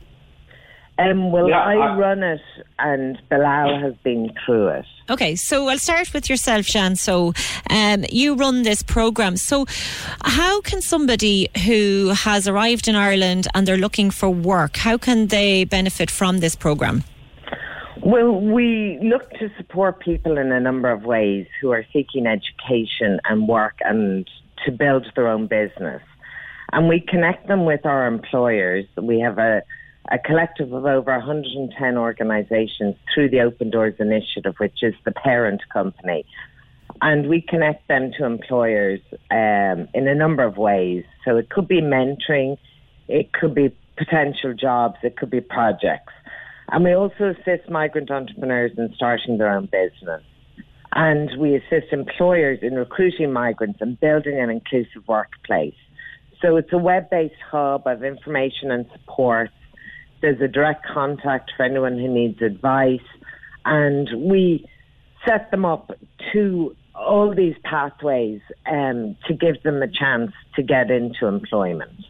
Um, 1.09 1.31
well, 1.31 1.49
Yeah, 1.49 1.59
I, 1.61 1.73
I- 1.75 1.95
run 1.97 2.23
it, 2.23 2.41
and 2.79 3.17
Bilal 3.29 3.79
has 3.79 3.93
been 4.03 4.31
through 4.45 4.67
it. 4.69 4.85
Okay, 5.09 5.35
so 5.35 5.67
I'll 5.67 5.77
start 5.77 6.13
with 6.13 6.29
yourself, 6.29 6.65
Jean. 6.65 6.95
So, 6.95 7.33
um, 7.69 8.05
you 8.09 8.35
run 8.35 8.63
this 8.63 8.81
program. 8.81 9.35
So, 9.37 9.65
how 10.23 10.61
can 10.61 10.81
somebody 10.81 11.49
who 11.65 12.09
has 12.15 12.47
arrived 12.47 12.87
in 12.87 12.95
Ireland 12.95 13.47
and 13.53 13.67
they're 13.67 13.77
looking 13.77 14.09
for 14.11 14.29
work, 14.29 14.77
how 14.77 14.97
can 14.97 15.27
they 15.27 15.65
benefit 15.65 16.09
from 16.09 16.39
this 16.39 16.55
program? 16.55 17.03
Well, 18.03 18.31
we 18.33 18.97
look 19.03 19.29
to 19.31 19.51
support 19.57 19.99
people 19.99 20.37
in 20.37 20.51
a 20.51 20.59
number 20.59 20.89
of 20.89 21.03
ways 21.03 21.45
who 21.61 21.71
are 21.71 21.85
seeking 21.93 22.25
education 22.25 23.19
and 23.25 23.47
work 23.47 23.75
and 23.81 24.27
to 24.65 24.71
build 24.71 25.05
their 25.15 25.27
own 25.27 25.47
business. 25.47 26.01
And 26.73 26.87
we 26.87 26.99
connect 27.01 27.47
them 27.47 27.65
with 27.65 27.85
our 27.85 28.07
employers. 28.07 28.85
We 28.99 29.19
have 29.19 29.37
a, 29.37 29.61
a 30.09 30.17
collective 30.17 30.73
of 30.73 30.85
over 30.85 31.11
110 31.11 31.97
organisations 31.97 32.95
through 33.13 33.29
the 33.29 33.41
Open 33.41 33.69
Doors 33.69 33.95
Initiative, 33.99 34.55
which 34.57 34.81
is 34.81 34.93
the 35.05 35.11
parent 35.11 35.61
company. 35.71 36.25
And 37.01 37.29
we 37.29 37.41
connect 37.41 37.87
them 37.87 38.11
to 38.17 38.25
employers 38.25 38.99
um, 39.29 39.87
in 39.93 40.07
a 40.07 40.15
number 40.15 40.43
of 40.43 40.57
ways. 40.57 41.03
So 41.25 41.37
it 41.37 41.49
could 41.49 41.67
be 41.67 41.81
mentoring, 41.81 42.57
it 43.07 43.31
could 43.33 43.55
be 43.55 43.75
potential 43.97 44.53
jobs, 44.53 44.95
it 45.03 45.17
could 45.17 45.29
be 45.29 45.41
projects. 45.41 46.13
And 46.69 46.83
we 46.83 46.93
also 46.93 47.35
assist 47.37 47.69
migrant 47.69 48.09
entrepreneurs 48.11 48.71
in 48.77 48.93
starting 48.95 49.37
their 49.37 49.51
own 49.51 49.65
business. 49.65 50.23
And 50.93 51.29
we 51.37 51.55
assist 51.55 51.91
employers 51.91 52.59
in 52.61 52.75
recruiting 52.75 53.31
migrants 53.31 53.79
and 53.81 53.99
building 53.99 54.39
an 54.39 54.49
inclusive 54.49 55.07
workplace. 55.07 55.75
So 56.41 56.55
it's 56.55 56.73
a 56.73 56.77
web 56.77 57.09
based 57.09 57.35
hub 57.49 57.87
of 57.87 58.03
information 58.03 58.71
and 58.71 58.85
support. 58.93 59.49
There's 60.21 60.41
a 60.41 60.47
direct 60.47 60.85
contact 60.85 61.51
for 61.55 61.63
anyone 61.63 61.97
who 61.97 62.07
needs 62.07 62.41
advice. 62.41 62.99
And 63.65 64.09
we 64.29 64.67
set 65.25 65.51
them 65.51 65.65
up 65.65 65.91
to 66.33 66.75
all 66.95 67.33
these 67.33 67.55
pathways 67.63 68.41
um, 68.69 69.15
to 69.27 69.33
give 69.33 69.61
them 69.63 69.81
a 69.81 69.87
chance 69.87 70.31
to 70.55 70.63
get 70.63 70.91
into 70.91 71.25
employment. 71.25 72.05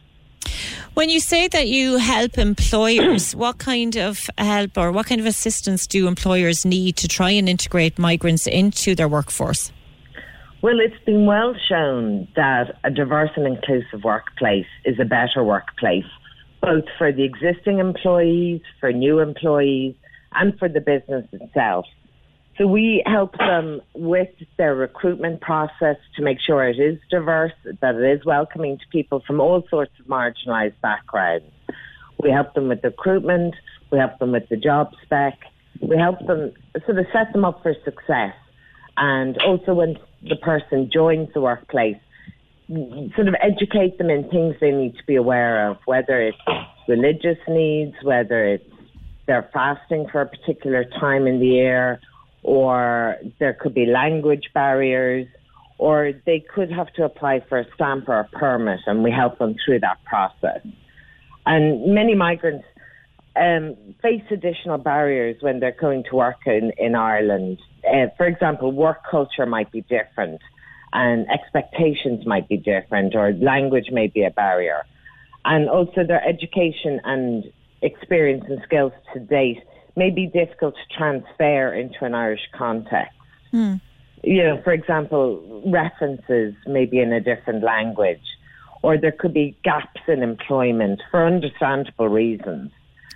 When 0.94 1.08
you 1.08 1.20
say 1.20 1.48
that 1.48 1.68
you 1.68 1.96
help 1.96 2.36
employers, 2.36 3.34
what 3.36 3.58
kind 3.58 3.96
of 3.96 4.28
help 4.36 4.76
or 4.76 4.92
what 4.92 5.06
kind 5.06 5.20
of 5.20 5.26
assistance 5.26 5.86
do 5.86 6.06
employers 6.06 6.66
need 6.66 6.96
to 6.98 7.08
try 7.08 7.30
and 7.30 7.48
integrate 7.48 7.98
migrants 7.98 8.46
into 8.46 8.94
their 8.94 9.08
workforce? 9.08 9.72
Well, 10.60 10.78
it's 10.78 11.02
been 11.04 11.26
well 11.26 11.54
shown 11.68 12.28
that 12.36 12.78
a 12.84 12.90
diverse 12.90 13.30
and 13.36 13.46
inclusive 13.46 14.04
workplace 14.04 14.66
is 14.84 15.00
a 15.00 15.04
better 15.04 15.42
workplace, 15.42 16.04
both 16.62 16.84
for 16.96 17.12
the 17.12 17.24
existing 17.24 17.80
employees, 17.80 18.62
for 18.80 18.92
new 18.92 19.18
employees, 19.18 19.94
and 20.32 20.58
for 20.58 20.68
the 20.68 20.80
business 20.80 21.26
itself. 21.32 21.84
So 22.58 22.66
we 22.66 23.02
help 23.06 23.36
them 23.38 23.80
with 23.94 24.28
their 24.58 24.74
recruitment 24.74 25.40
process 25.40 25.96
to 26.16 26.22
make 26.22 26.38
sure 26.40 26.68
it 26.68 26.78
is 26.78 26.98
diverse, 27.10 27.52
that 27.64 27.94
it 27.94 28.18
is 28.18 28.24
welcoming 28.24 28.78
to 28.78 28.84
people 28.90 29.22
from 29.26 29.40
all 29.40 29.64
sorts 29.68 29.92
of 29.98 30.06
marginalised 30.06 30.80
backgrounds. 30.82 31.46
We 32.22 32.30
help 32.30 32.54
them 32.54 32.68
with 32.68 32.84
recruitment, 32.84 33.54
we 33.90 33.98
help 33.98 34.18
them 34.18 34.32
with 34.32 34.48
the 34.48 34.56
job 34.56 34.92
spec, 35.02 35.38
we 35.80 35.96
help 35.96 36.24
them 36.26 36.52
sort 36.86 36.98
of 36.98 37.06
set 37.12 37.32
them 37.32 37.44
up 37.44 37.62
for 37.62 37.74
success. 37.84 38.34
And 38.96 39.38
also 39.42 39.74
when 39.74 39.98
the 40.22 40.36
person 40.36 40.90
joins 40.92 41.32
the 41.32 41.40
workplace, 41.40 41.96
sort 42.68 43.28
of 43.28 43.34
educate 43.40 43.98
them 43.98 44.10
in 44.10 44.28
things 44.30 44.54
they 44.60 44.70
need 44.70 44.96
to 44.96 45.04
be 45.06 45.16
aware 45.16 45.68
of, 45.70 45.78
whether 45.84 46.20
it's 46.20 46.38
religious 46.88 47.38
needs, 47.48 47.94
whether 48.02 48.44
it's 48.44 48.64
they're 49.26 49.48
fasting 49.52 50.06
for 50.10 50.20
a 50.20 50.26
particular 50.26 50.84
time 50.84 51.26
in 51.26 51.38
the 51.38 51.46
year, 51.46 52.00
or 52.42 53.16
there 53.38 53.52
could 53.52 53.74
be 53.74 53.86
language 53.86 54.50
barriers, 54.52 55.26
or 55.78 56.12
they 56.26 56.44
could 56.54 56.70
have 56.72 56.92
to 56.94 57.04
apply 57.04 57.40
for 57.48 57.58
a 57.60 57.66
stamp 57.74 58.08
or 58.08 58.20
a 58.20 58.28
permit, 58.28 58.80
and 58.86 59.04
we 59.04 59.10
help 59.10 59.38
them 59.38 59.54
through 59.64 59.80
that 59.80 60.02
process. 60.04 60.60
And 61.46 61.94
many 61.94 62.14
migrants 62.14 62.64
um, 63.36 63.76
face 64.02 64.22
additional 64.30 64.78
barriers 64.78 65.36
when 65.40 65.60
they're 65.60 65.76
going 65.78 66.04
to 66.10 66.16
work 66.16 66.46
in, 66.46 66.72
in 66.78 66.94
Ireland. 66.94 67.58
Uh, 67.88 68.06
for 68.16 68.26
example, 68.26 68.72
work 68.72 69.02
culture 69.10 69.46
might 69.46 69.72
be 69.72 69.82
different, 69.82 70.40
and 70.92 71.26
expectations 71.30 72.26
might 72.26 72.48
be 72.48 72.56
different, 72.56 73.14
or 73.14 73.32
language 73.32 73.90
may 73.90 74.08
be 74.08 74.24
a 74.24 74.30
barrier. 74.30 74.84
And 75.44 75.68
also, 75.68 76.04
their 76.04 76.24
education 76.26 77.00
and 77.04 77.44
experience 77.80 78.44
and 78.48 78.60
skills 78.62 78.92
to 79.12 79.20
date 79.20 79.62
may 79.96 80.10
be 80.10 80.26
difficult 80.26 80.74
to 80.74 80.96
transfer 80.96 81.72
into 81.74 82.04
an 82.04 82.14
Irish 82.14 82.48
context. 82.52 83.16
Hmm. 83.50 83.74
You 84.22 84.42
know, 84.44 84.60
for 84.62 84.72
example, 84.72 85.62
references 85.66 86.54
may 86.66 86.86
be 86.86 87.00
in 87.00 87.12
a 87.12 87.20
different 87.20 87.64
language, 87.64 88.22
or 88.82 88.96
there 88.96 89.12
could 89.12 89.34
be 89.34 89.56
gaps 89.64 90.00
in 90.06 90.22
employment 90.22 91.02
for 91.10 91.26
understandable 91.26 92.08
reasons. 92.08 92.70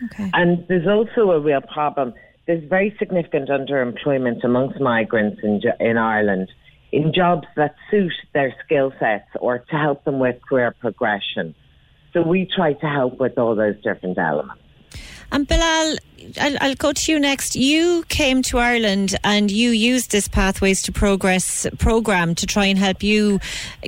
Okay. 0.05 0.31
And 0.35 0.67
there's 0.69 0.87
also 0.87 1.31
a 1.31 1.41
real 1.41 1.61
problem. 1.61 2.13
There's 2.47 2.65
very 2.69 2.95
significant 2.99 3.49
underemployment 3.49 4.45
amongst 4.45 4.81
migrants 4.81 5.41
in, 5.43 5.63
in 5.81 5.97
Ireland 5.97 6.49
in 6.97 7.13
jobs 7.13 7.47
that 7.57 7.75
suit 7.91 8.13
their 8.33 8.55
skill 8.65 8.91
sets 8.99 9.29
or 9.39 9.59
to 9.59 9.77
help 9.77 10.03
them 10.05 10.19
with 10.19 10.37
career 10.49 10.75
progression. 10.81 11.55
So 12.13 12.23
we 12.23 12.49
try 12.57 12.73
to 12.73 12.87
help 12.87 13.21
with 13.21 13.37
all 13.37 13.55
those 13.55 13.77
different 13.83 14.17
elements. 14.17 14.63
And 15.31 15.47
Bilal, 15.47 15.97
I'll, 16.41 16.57
I'll 16.63 16.75
go 16.77 16.93
to 16.95 17.13
you 17.13 17.19
next. 17.21 17.55
You 17.55 18.05
came 18.09 18.41
to 18.43 18.59
Ireland 18.59 19.15
and 19.23 19.51
you 19.51 19.71
used 19.71 20.11
this 20.11 20.27
Pathways 20.27 20.81
to 20.85 20.93
Progress 20.93 21.67
program 21.79 22.35
to 22.37 22.47
try 22.47 22.65
and 22.65 22.79
help 22.79 23.03
you 23.03 23.41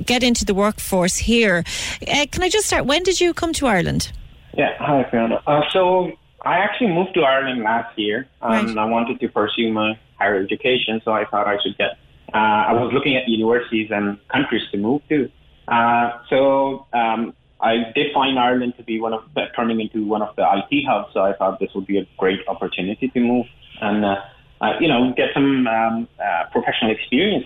get 0.05 0.21
into 0.21 0.45
the 0.45 0.53
workforce 0.53 1.15
here. 1.15 1.63
Uh, 2.07 2.27
can 2.31 2.43
I 2.43 2.49
just 2.49 2.67
start? 2.67 2.85
When 2.85 3.01
did 3.01 3.19
you 3.19 3.33
come 3.33 3.53
to 3.53 3.65
Ireland? 3.65 4.11
Yeah, 4.55 4.75
hi 4.77 5.07
Fiona. 5.09 5.41
Uh, 5.47 5.61
so 5.71 6.11
I 6.43 6.57
actually 6.57 6.91
moved 6.93 7.15
to 7.15 7.21
Ireland 7.21 7.63
last 7.63 7.97
year, 7.97 8.27
and 8.41 8.79
I 8.79 8.85
wanted 8.85 9.19
to 9.21 9.27
pursue 9.29 9.71
my 9.71 9.97
higher 10.19 10.35
education. 10.35 11.01
So 11.03 11.11
I 11.11 11.25
thought 11.25 11.47
I 11.47 11.57
should 11.63 11.77
get. 11.77 11.97
Uh, 12.33 12.37
I 12.37 12.73
was 12.73 12.91
looking 12.93 13.15
at 13.15 13.27
universities 13.27 13.89
and 13.91 14.17
countries 14.29 14.63
to 14.71 14.77
move 14.77 15.01
to. 15.09 15.29
Uh, 15.67 16.11
so 16.29 16.85
um, 16.93 17.33
I 17.61 17.91
did 17.95 18.13
find 18.13 18.39
Ireland 18.39 18.73
to 18.77 18.83
be 18.83 18.99
one 18.99 19.13
of 19.13 19.23
the, 19.35 19.45
turning 19.55 19.79
into 19.81 20.05
one 20.05 20.21
of 20.21 20.35
the 20.35 20.43
IT 20.43 20.85
hubs. 20.85 21.13
So 21.13 21.21
I 21.21 21.33
thought 21.33 21.59
this 21.59 21.73
would 21.75 21.87
be 21.87 21.97
a 21.97 22.07
great 22.17 22.39
opportunity 22.47 23.09
to 23.09 23.19
move 23.19 23.45
and 23.81 24.05
uh, 24.05 24.15
uh, 24.61 24.73
you 24.79 24.87
know 24.87 25.13
get 25.15 25.29
some 25.33 25.67
um, 25.67 26.07
uh, 26.23 26.45
professional 26.51 26.91
experience. 26.91 27.45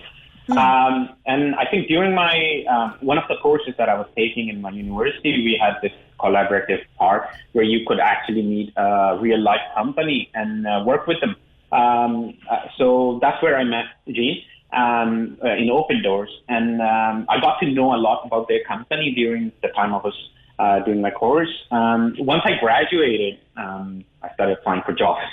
Um, 0.50 1.08
and 1.24 1.54
I 1.54 1.64
think 1.70 1.88
during 1.88 2.14
my 2.14 2.64
um, 2.68 2.98
one 3.00 3.16
of 3.16 3.24
the 3.28 3.36
courses 3.36 3.74
that 3.78 3.88
I 3.88 3.94
was 3.94 4.06
taking 4.14 4.48
in 4.48 4.60
my 4.60 4.70
university, 4.70 5.32
we 5.42 5.58
had 5.60 5.80
this 5.80 5.92
collaborative 6.20 6.82
part 6.98 7.28
where 7.52 7.64
you 7.64 7.86
could 7.86 7.98
actually 7.98 8.42
meet 8.42 8.72
a 8.76 9.18
real 9.20 9.40
life 9.40 9.62
company 9.74 10.30
and 10.34 10.66
uh, 10.66 10.84
work 10.86 11.06
with 11.06 11.20
them. 11.20 11.36
Um, 11.72 12.34
uh, 12.50 12.68
so 12.76 13.18
that's 13.22 13.42
where 13.42 13.56
I 13.56 13.64
met 13.64 13.86
Jean 14.06 14.42
um, 14.74 15.38
uh, 15.44 15.54
in 15.54 15.70
Open 15.70 16.02
Doors, 16.02 16.30
and 16.48 16.80
um, 16.80 17.26
I 17.28 17.40
got 17.40 17.58
to 17.60 17.70
know 17.70 17.94
a 17.94 17.96
lot 17.96 18.26
about 18.26 18.48
their 18.48 18.62
company 18.64 19.12
during 19.14 19.52
the 19.62 19.68
time 19.68 19.94
I 19.94 19.98
was 19.98 20.30
uh, 20.58 20.80
doing 20.80 21.00
my 21.00 21.10
course. 21.10 21.52
Um, 21.70 22.14
once 22.18 22.42
I 22.44 22.58
graduated, 22.60 23.38
um, 23.56 24.04
I 24.22 24.32
started 24.34 24.58
applying 24.58 24.82
for 24.82 24.92
jobs. 24.92 25.20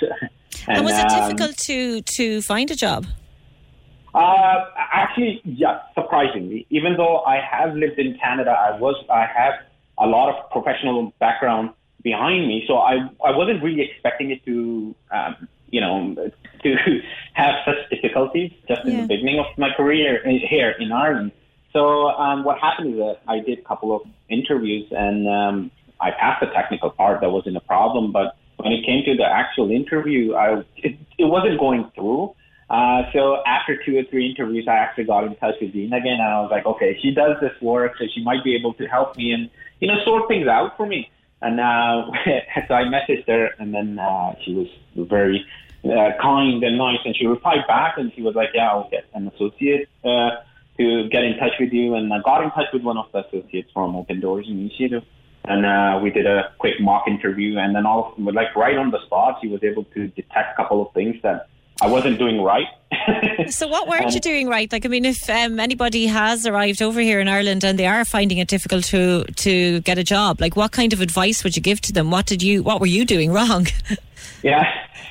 And, 0.68 0.84
was 0.84 0.96
it 0.96 1.10
um, 1.10 1.18
difficult 1.18 1.56
to, 1.56 2.02
to 2.02 2.42
find 2.42 2.70
a 2.70 2.76
job? 2.76 3.06
uh, 4.14 4.64
actually, 4.76 5.40
yeah, 5.44 5.80
surprisingly. 5.94 6.66
Even 6.70 6.96
though 6.96 7.20
I 7.20 7.40
have 7.40 7.74
lived 7.74 7.98
in 7.98 8.18
Canada, 8.18 8.50
I 8.50 8.78
was 8.78 8.96
I 9.10 9.26
have 9.26 9.54
a 9.98 10.06
lot 10.06 10.28
of 10.28 10.50
professional 10.50 11.12
background 11.18 11.70
behind 12.02 12.46
me, 12.46 12.64
so 12.66 12.78
I 12.78 13.08
I 13.24 13.30
wasn't 13.34 13.62
really 13.62 13.80
expecting 13.80 14.30
it 14.30 14.44
to 14.44 14.94
um, 15.10 15.48
you 15.70 15.80
know 15.80 16.14
to 16.62 16.74
have 17.34 17.54
such 17.64 17.90
difficulties 17.90 18.52
just 18.68 18.84
in 18.84 18.92
Yeah. 18.92 19.00
the 19.02 19.06
beginning 19.08 19.38
of 19.38 19.46
my 19.58 19.70
career 19.76 20.22
here 20.24 20.74
in 20.78 20.92
Ireland. 20.92 21.32
So 21.72 22.08
um, 22.10 22.44
what 22.44 22.58
happened 22.58 22.94
is 22.94 22.98
that 22.98 23.18
I 23.26 23.40
did 23.40 23.58
a 23.58 23.62
couple 23.62 23.94
of 23.96 24.02
interviews 24.28 24.86
and 24.90 25.28
um, 25.28 25.70
I 26.00 26.10
passed 26.10 26.40
the 26.40 26.48
technical 26.52 26.90
part. 26.90 27.20
That 27.20 27.30
wasn't 27.30 27.56
a 27.56 27.60
problem, 27.60 28.12
but 28.12 28.36
when 28.58 28.72
it 28.72 28.84
came 28.84 29.04
to 29.04 29.16
the 29.16 29.24
actual 29.24 29.70
interview, 29.70 30.34
I 30.34 30.62
it, 30.76 30.98
it 31.18 31.24
wasn't 31.24 31.58
going 31.58 31.90
through. 31.94 32.34
Uh, 32.68 33.02
so 33.12 33.42
after 33.46 33.76
two 33.84 33.98
or 33.98 34.04
three 34.10 34.30
interviews, 34.30 34.66
I 34.68 34.76
actually 34.76 35.04
got 35.04 35.24
in 35.24 35.36
touch 35.36 35.56
with 35.60 35.72
Jean 35.72 35.92
again, 35.92 36.14
and 36.20 36.22
I 36.22 36.40
was 36.40 36.50
like, 36.50 36.64
okay, 36.64 36.98
she 37.02 37.10
does 37.12 37.36
this 37.40 37.52
work, 37.60 37.92
so 37.98 38.04
she 38.14 38.22
might 38.22 38.42
be 38.44 38.56
able 38.56 38.72
to 38.74 38.86
help 38.86 39.16
me 39.16 39.32
and 39.32 39.50
you 39.80 39.88
know 39.88 39.96
sort 40.04 40.28
things 40.28 40.46
out 40.46 40.76
for 40.76 40.86
me. 40.86 41.10
And 41.40 41.58
uh, 41.58 42.06
so 42.68 42.74
I 42.74 42.84
messaged 42.84 43.26
her, 43.26 43.50
and 43.58 43.74
then 43.74 43.98
uh, 43.98 44.34
she 44.44 44.54
was 44.54 44.68
very 44.96 45.44
uh, 45.84 46.10
kind 46.20 46.62
and 46.62 46.78
nice, 46.78 46.98
and 47.04 47.16
she 47.16 47.26
replied 47.26 47.66
back, 47.66 47.98
and 47.98 48.12
she 48.14 48.22
was 48.22 48.34
like, 48.34 48.50
yeah, 48.54 48.70
I'll 48.70 48.88
get 48.90 49.04
an 49.14 49.28
associate 49.28 49.88
uh, 50.04 50.30
to 50.78 51.08
get 51.08 51.24
in 51.24 51.36
touch 51.38 51.52
with 51.58 51.72
you, 51.72 51.94
and 51.94 52.12
I 52.12 52.20
got 52.24 52.42
in 52.42 52.50
touch 52.50 52.66
with 52.72 52.82
one 52.82 52.96
of 52.96 53.06
the 53.12 53.26
associates 53.26 53.70
from 53.72 53.96
Open 53.96 54.20
Doors 54.20 54.46
Initiative. 54.48 55.02
And 55.44 55.66
uh, 55.66 55.98
we 56.00 56.10
did 56.10 56.24
a 56.26 56.52
quick 56.58 56.80
mock 56.80 57.08
interview, 57.08 57.58
and 57.58 57.74
then 57.74 57.84
all 57.84 58.14
of, 58.16 58.34
like 58.34 58.54
right 58.54 58.76
on 58.76 58.92
the 58.92 59.04
spot, 59.06 59.38
she 59.42 59.48
was 59.48 59.64
able 59.64 59.84
to 59.84 60.06
detect 60.06 60.52
a 60.52 60.56
couple 60.56 60.86
of 60.86 60.94
things 60.94 61.16
that 61.22 61.48
I 61.80 61.88
wasn't 61.88 62.20
doing 62.20 62.40
right. 62.40 62.68
so 63.50 63.66
what 63.66 63.88
weren't 63.88 64.14
you 64.14 64.20
doing 64.20 64.46
right? 64.46 64.70
Like, 64.70 64.86
I 64.86 64.88
mean, 64.88 65.04
if 65.04 65.28
um, 65.28 65.58
anybody 65.58 66.06
has 66.06 66.46
arrived 66.46 66.80
over 66.80 67.00
here 67.00 67.18
in 67.18 67.26
Ireland 67.26 67.64
and 67.64 67.76
they 67.76 67.86
are 67.86 68.04
finding 68.04 68.38
it 68.38 68.46
difficult 68.46 68.84
to 68.84 69.24
to 69.24 69.80
get 69.80 69.98
a 69.98 70.04
job, 70.04 70.40
like, 70.40 70.54
what 70.54 70.70
kind 70.70 70.92
of 70.92 71.00
advice 71.00 71.42
would 71.42 71.56
you 71.56 71.62
give 71.62 71.80
to 71.80 71.92
them? 71.92 72.12
What 72.12 72.26
did 72.26 72.40
you, 72.40 72.62
what 72.62 72.78
were 72.80 72.86
you 72.86 73.04
doing 73.04 73.32
wrong? 73.32 73.66
yeah, 74.44 74.62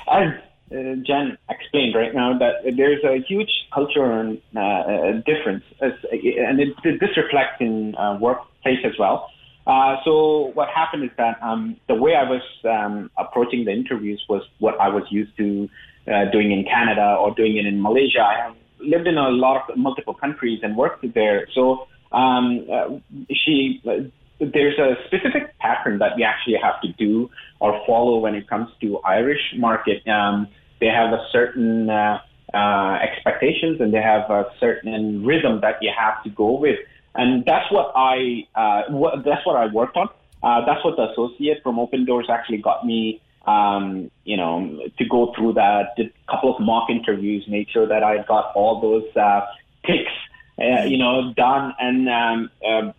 as 0.09 0.31
uh, 0.71 0.95
Jen 1.05 1.37
explained 1.49 1.95
right 1.95 2.13
now, 2.13 2.37
that 2.37 2.63
there's 2.77 3.03
a 3.03 3.21
huge 3.27 3.51
cultural 3.73 4.37
uh, 4.55 5.11
difference, 5.25 5.63
as, 5.81 5.91
and 6.11 6.59
it, 6.59 6.75
this 6.83 7.15
reflects 7.17 7.57
in 7.59 7.95
uh, 7.95 8.17
workplace 8.19 8.79
as 8.85 8.93
well. 8.97 9.29
Uh, 9.67 9.97
so 10.03 10.51
what 10.55 10.69
happened 10.69 11.03
is 11.03 11.11
that 11.17 11.41
um, 11.41 11.77
the 11.87 11.95
way 11.95 12.15
I 12.15 12.23
was 12.23 12.41
um, 12.65 13.11
approaching 13.17 13.65
the 13.65 13.71
interviews 13.71 14.23
was 14.27 14.41
what 14.59 14.79
I 14.79 14.89
was 14.89 15.03
used 15.11 15.35
to 15.37 15.69
uh, 16.07 16.25
doing 16.31 16.51
in 16.51 16.63
Canada 16.63 17.15
or 17.19 17.33
doing 17.35 17.57
it 17.57 17.65
in 17.65 17.81
Malaysia. 17.81 18.21
I 18.21 18.47
have 18.47 18.55
lived 18.79 19.07
in 19.07 19.17
a 19.17 19.29
lot 19.29 19.69
of 19.69 19.77
multiple 19.77 20.15
countries 20.15 20.61
and 20.63 20.75
worked 20.75 21.05
there. 21.13 21.47
So 21.53 21.87
um, 22.11 22.65
uh, 22.71 22.97
she, 23.31 23.81
uh, 23.87 24.09
there's 24.39 24.79
a 24.79 24.95
specific 25.05 25.57
pattern 25.59 25.99
that 25.99 26.15
we 26.15 26.23
actually 26.23 26.57
have 26.61 26.81
to 26.81 26.91
do 26.93 27.29
or 27.59 27.79
follow 27.85 28.17
when 28.17 28.33
it 28.33 28.49
comes 28.49 28.69
to 28.81 28.99
Irish 28.99 29.53
market. 29.57 30.05
Um, 30.07 30.47
they 30.81 30.87
have 30.87 31.13
a 31.13 31.25
certain 31.31 31.89
uh, 31.89 32.19
uh, 32.53 32.97
expectations 33.01 33.79
and 33.79 33.93
they 33.93 34.01
have 34.01 34.29
a 34.29 34.51
certain 34.59 35.25
rhythm 35.25 35.61
that 35.61 35.75
you 35.81 35.91
have 35.97 36.21
to 36.23 36.29
go 36.29 36.59
with, 36.59 36.79
and 37.15 37.45
that's 37.45 37.71
what 37.71 37.93
I 37.95 38.45
uh, 38.55 38.81
what, 38.89 39.23
that's 39.23 39.45
what 39.45 39.55
I 39.55 39.67
worked 39.67 39.95
on. 39.95 40.09
Uh, 40.43 40.65
that's 40.65 40.83
what 40.83 40.97
the 40.97 41.11
associate 41.11 41.61
from 41.63 41.79
Open 41.79 42.03
Doors 42.03 42.27
actually 42.29 42.57
got 42.57 42.85
me 42.85 43.21
um, 43.45 44.11
you 44.23 44.37
know, 44.37 44.79
to 44.97 45.05
go 45.05 45.33
through 45.35 45.53
that, 45.53 45.95
did 45.97 46.07
a 46.27 46.31
couple 46.31 46.55
of 46.55 46.61
mock 46.61 46.89
interviews, 46.89 47.45
made 47.47 47.69
sure 47.69 47.87
that 47.87 48.03
I 48.03 48.23
got 48.23 48.53
all 48.55 48.79
those 48.79 49.15
uh, 49.15 49.41
ticks, 49.85 50.11
uh, 50.59 50.83
you 50.83 50.97
know, 50.97 51.33
done. 51.35 51.73
And 51.79 52.09
um, 52.09 52.51
uh, 52.65 52.91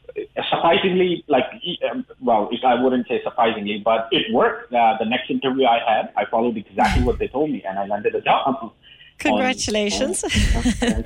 surprisingly, 0.51 1.25
like, 1.29 1.45
um, 1.91 2.05
well, 2.21 2.51
I 2.65 2.81
wouldn't 2.83 3.09
say 3.09 3.21
surprisingly, 3.23 3.83
but 3.85 4.09
it 4.11 4.33
worked. 4.33 4.73
Uh, 4.73 4.97
the 4.99 5.07
next 5.07 5.31
interview 5.31 5.67
I 5.67 5.79
had, 5.87 6.13
I 6.17 6.25
followed 6.31 6.57
exactly 6.57 7.05
what 7.05 7.19
they 7.19 7.29
told 7.29 7.51
me, 7.51 7.63
and 7.67 7.79
I 7.79 7.87
landed 7.87 8.15
a 8.15 8.21
job. 8.21 8.73
Congratulations. 9.19 10.25
On, 10.85 11.05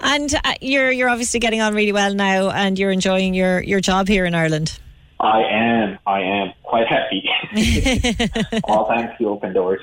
and 0.00 0.34
uh, 0.44 0.54
you're 0.60 0.90
you're 0.90 1.08
obviously 1.08 1.40
getting 1.40 1.60
on 1.60 1.74
really 1.74 1.92
well 1.92 2.14
now, 2.14 2.50
and 2.50 2.78
you're 2.78 2.90
enjoying 2.90 3.34
your 3.34 3.62
your 3.62 3.80
job 3.80 4.06
here 4.06 4.24
in 4.24 4.34
Ireland. 4.34 4.78
I 5.20 5.42
am. 5.42 5.98
I 6.06 6.20
am 6.20 6.52
quite 6.62 6.86
happy. 6.86 7.28
All 8.64 8.86
thanks 8.86 9.18
to 9.18 9.28
Open 9.28 9.52
Doors. 9.52 9.80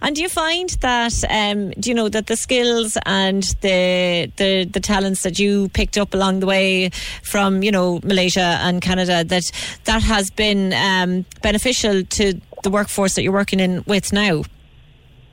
and 0.00 0.16
do 0.16 0.22
you 0.22 0.28
find 0.28 0.70
that 0.80 1.22
um, 1.28 1.70
do 1.72 1.90
you 1.90 1.94
know 1.94 2.08
that 2.08 2.28
the 2.28 2.36
skills 2.36 2.96
and 3.04 3.42
the, 3.60 4.32
the 4.36 4.64
the 4.64 4.80
talents 4.80 5.22
that 5.22 5.38
you 5.38 5.68
picked 5.70 5.98
up 5.98 6.14
along 6.14 6.40
the 6.40 6.46
way 6.46 6.88
from 7.22 7.62
you 7.62 7.70
know 7.70 8.00
Malaysia 8.04 8.58
and 8.62 8.80
Canada 8.80 9.22
that 9.22 9.52
that 9.84 10.02
has 10.02 10.30
been 10.30 10.72
um, 10.72 11.26
beneficial 11.42 12.02
to 12.04 12.40
the 12.62 12.70
workforce 12.70 13.14
that 13.16 13.22
you're 13.22 13.32
working 13.32 13.60
in 13.60 13.84
with 13.86 14.12
now? 14.14 14.42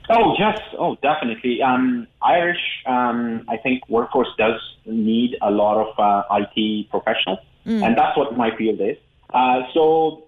Oh 0.09 0.35
yes, 0.37 0.59
oh 0.77 0.97
definitely. 1.01 1.61
Um, 1.61 2.07
Irish, 2.21 2.83
um, 2.85 3.45
I 3.47 3.57
think 3.57 3.87
workforce 3.89 4.27
does 4.37 4.59
need 4.85 5.37
a 5.41 5.49
lot 5.49 5.77
of 5.77 5.97
uh, 5.97 6.43
IT 6.55 6.89
professionals, 6.89 7.39
mm. 7.65 7.81
and 7.81 7.97
that's 7.97 8.15
what 8.17 8.37
my 8.37 8.55
field 8.55 8.81
is. 8.81 8.97
Uh, 9.35 9.63
so 9.73 10.23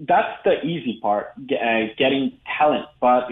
that's 0.00 0.42
the 0.44 0.60
easy 0.64 0.98
part, 1.00 1.32
uh, 1.38 1.94
getting 1.96 2.36
talent. 2.58 2.86
But 3.00 3.28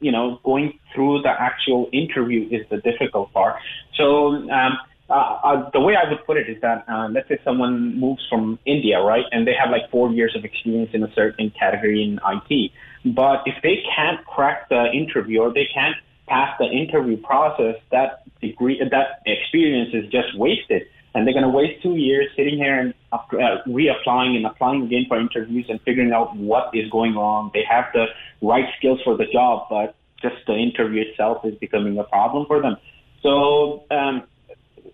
you 0.00 0.10
know, 0.10 0.40
going 0.42 0.78
through 0.94 1.22
the 1.22 1.28
actual 1.28 1.90
interview 1.92 2.48
is 2.50 2.66
the 2.70 2.78
difficult 2.78 3.32
part. 3.34 3.56
So 3.96 4.28
um, 4.28 4.78
uh, 5.10 5.12
uh, 5.12 5.70
the 5.72 5.80
way 5.80 5.94
I 5.94 6.08
would 6.08 6.24
put 6.24 6.38
it 6.38 6.48
is 6.48 6.60
that 6.62 6.86
uh, 6.88 7.08
let's 7.12 7.28
say 7.28 7.38
someone 7.44 8.00
moves 8.00 8.26
from 8.30 8.58
India, 8.64 9.00
right, 9.00 9.24
and 9.30 9.46
they 9.46 9.52
have 9.52 9.70
like 9.70 9.90
four 9.90 10.10
years 10.10 10.34
of 10.34 10.44
experience 10.44 10.90
in 10.94 11.02
a 11.02 11.12
certain 11.14 11.52
category 11.58 12.02
in 12.02 12.18
IT. 12.24 12.72
But 13.14 13.42
if 13.44 13.60
they 13.62 13.82
can't 13.94 14.24
crack 14.24 14.70
the 14.70 14.90
interview 14.92 15.40
or 15.40 15.52
they 15.52 15.68
can't 15.74 15.96
pass 16.28 16.56
the 16.58 16.66
interview 16.66 17.18
process, 17.18 17.74
that 17.90 18.22
degree, 18.40 18.80
that 18.90 19.20
experience 19.26 19.90
is 19.92 20.10
just 20.10 20.38
wasted 20.38 20.82
and 21.14 21.26
they're 21.26 21.34
going 21.34 21.44
to 21.44 21.50
waste 21.50 21.82
two 21.82 21.96
years 21.96 22.26
sitting 22.36 22.56
here 22.56 22.78
and 22.78 22.94
uh, 23.12 23.18
reapplying 23.66 24.36
and 24.36 24.46
applying 24.46 24.84
again 24.84 25.06
for 25.08 25.18
interviews 25.18 25.66
and 25.68 25.80
figuring 25.82 26.12
out 26.12 26.36
what 26.36 26.70
is 26.74 26.88
going 26.90 27.16
on. 27.16 27.50
They 27.52 27.64
have 27.68 27.86
the 27.92 28.06
right 28.40 28.66
skills 28.78 29.00
for 29.02 29.16
the 29.16 29.26
job, 29.32 29.66
but 29.68 29.96
just 30.22 30.36
the 30.46 30.54
interview 30.54 31.02
itself 31.02 31.44
is 31.44 31.54
becoming 31.56 31.98
a 31.98 32.04
problem 32.04 32.46
for 32.46 32.62
them. 32.62 32.76
So, 33.22 33.84
um, 33.90 34.22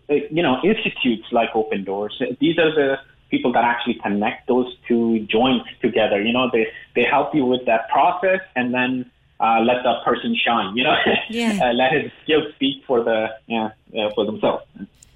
you 0.09 0.43
know, 0.43 0.61
institutes 0.65 1.27
like 1.33 1.51
Open 1.55 1.85
Doors, 1.85 2.21
these 2.41 2.59
are 2.59 2.75
the 2.75 2.97
people 3.31 3.53
that 3.53 3.65
actually 3.65 3.95
connect 4.03 4.47
those 4.49 4.75
two 4.89 5.27
joints 5.27 5.69
together. 5.83 6.23
You 6.23 6.33
know, 6.33 6.49
they, 6.51 6.69
they 6.95 7.05
help 7.05 7.35
you 7.35 7.45
with 7.45 7.67
that 7.67 7.89
process 7.91 8.41
and 8.55 8.73
then 8.73 9.11
uh, 9.41 9.61
let 9.61 9.83
the 9.83 9.97
person 10.05 10.35
shine, 10.35 10.77
you 10.77 10.85
know, 10.85 10.95
yeah. 11.29 11.59
uh, 11.63 11.73
let 11.73 11.93
his 11.93 12.11
skills 12.23 12.55
speak 12.55 12.85
for 12.87 13.05
the, 13.05 13.29
yeah, 13.47 13.71
uh, 13.99 14.11
for 14.15 14.25
themselves. 14.25 14.65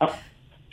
Oh. 0.01 0.15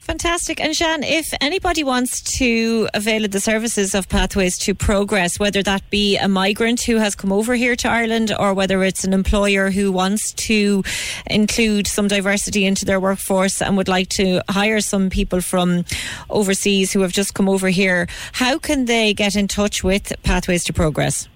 Fantastic. 0.08 0.62
And 0.62 0.74
Jean, 0.74 1.04
if 1.04 1.34
anybody 1.42 1.84
wants 1.84 2.22
to 2.38 2.88
avail 2.94 3.26
of 3.26 3.32
the 3.32 3.42
services 3.42 3.94
of 3.94 4.08
Pathways 4.08 4.58
to 4.60 4.74
Progress, 4.74 5.38
whether 5.38 5.62
that 5.64 5.88
be 5.90 6.16
a 6.16 6.30
migrant 6.30 6.82
who 6.82 6.96
has 6.96 7.14
come 7.14 7.34
over 7.34 7.56
here 7.56 7.76
to 7.76 7.90
Ireland 7.90 8.34
or 8.40 8.54
whether 8.54 8.84
it's 8.84 9.04
an 9.04 9.12
employer 9.12 9.70
who 9.70 9.92
wants 9.92 10.32
to 10.48 10.82
include 11.26 11.88
some 11.88 12.08
diversity 12.08 12.66
into 12.66 12.86
their 12.86 13.02
workforce 13.02 13.62
and 13.62 13.76
would 13.76 13.90
like 13.90 14.08
to 14.12 14.42
hire 14.50 14.80
some 14.80 15.10
people 15.10 15.42
from 15.42 15.84
overseas 16.30 16.94
who 16.94 17.02
have 17.02 17.12
just 17.12 17.34
come 17.34 17.50
over 17.50 17.68
here, 17.68 18.08
how 18.32 18.58
can 18.58 18.86
they 18.86 19.14
get 19.14 19.36
in 19.36 19.50
touch 19.50 19.84
with 19.84 20.14
Pathways 20.24 20.64
to 20.64 20.74
Progress? 20.74 21.28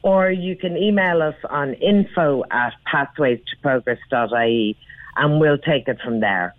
or 0.03 0.31
you 0.31 0.57
can 0.57 0.77
email 0.77 1.23
us 1.23 1.37
on 1.49 1.73
info 1.75 2.43
at 2.51 2.75
pathwaystoprogress.ie, 2.93 4.77
and 5.17 5.41
we'll 5.41 5.59
take 5.59 5.89
it 5.89 5.99
from 6.05 6.21
there. 6.21 6.55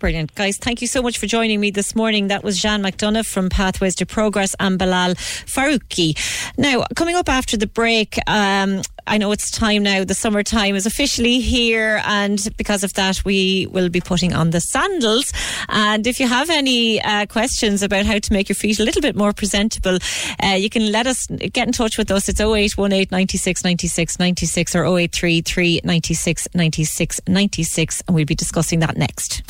Brilliant. 0.00 0.34
Guys, 0.34 0.56
thank 0.56 0.80
you 0.80 0.86
so 0.86 1.02
much 1.02 1.18
for 1.18 1.26
joining 1.26 1.60
me 1.60 1.70
this 1.70 1.94
morning. 1.94 2.28
That 2.28 2.42
was 2.42 2.58
Jean 2.58 2.82
McDonough 2.82 3.26
from 3.26 3.50
Pathways 3.50 3.94
to 3.96 4.06
Progress 4.06 4.56
and 4.58 4.78
Bilal 4.78 5.14
Farouki. 5.14 6.16
Now, 6.56 6.86
coming 6.96 7.16
up 7.16 7.28
after 7.28 7.58
the 7.58 7.66
break, 7.66 8.18
um, 8.26 8.80
I 9.06 9.18
know 9.18 9.32
it's 9.32 9.50
time 9.50 9.82
now. 9.82 10.04
The 10.04 10.14
summertime 10.14 10.74
is 10.74 10.86
officially 10.86 11.40
here, 11.40 12.00
and 12.04 12.38
because 12.56 12.84
of 12.84 12.94
that, 12.94 13.24
we 13.24 13.66
will 13.70 13.88
be 13.88 14.00
putting 14.00 14.32
on 14.32 14.50
the 14.50 14.60
sandals. 14.60 15.32
And 15.68 16.06
if 16.06 16.20
you 16.20 16.28
have 16.28 16.50
any 16.50 17.00
uh, 17.02 17.26
questions 17.26 17.82
about 17.82 18.06
how 18.06 18.18
to 18.18 18.32
make 18.32 18.48
your 18.48 18.56
feet 18.56 18.78
a 18.80 18.84
little 18.84 19.02
bit 19.02 19.16
more 19.16 19.32
presentable, 19.32 19.98
uh, 20.42 20.48
you 20.48 20.70
can 20.70 20.92
let 20.92 21.06
us 21.06 21.26
get 21.26 21.66
in 21.66 21.72
touch 21.72 21.98
with 21.98 22.10
us. 22.10 22.28
It's 22.28 22.40
0818 22.40 23.08
96 23.10 23.64
96 23.64 24.18
96 24.18 24.76
or 24.76 24.84
0833 24.84 25.80
96 25.84 26.48
96 26.54 27.20
96, 27.26 28.02
and 28.06 28.14
we'll 28.14 28.24
be 28.24 28.34
discussing 28.34 28.80
that 28.80 28.96
next. 28.96 29.46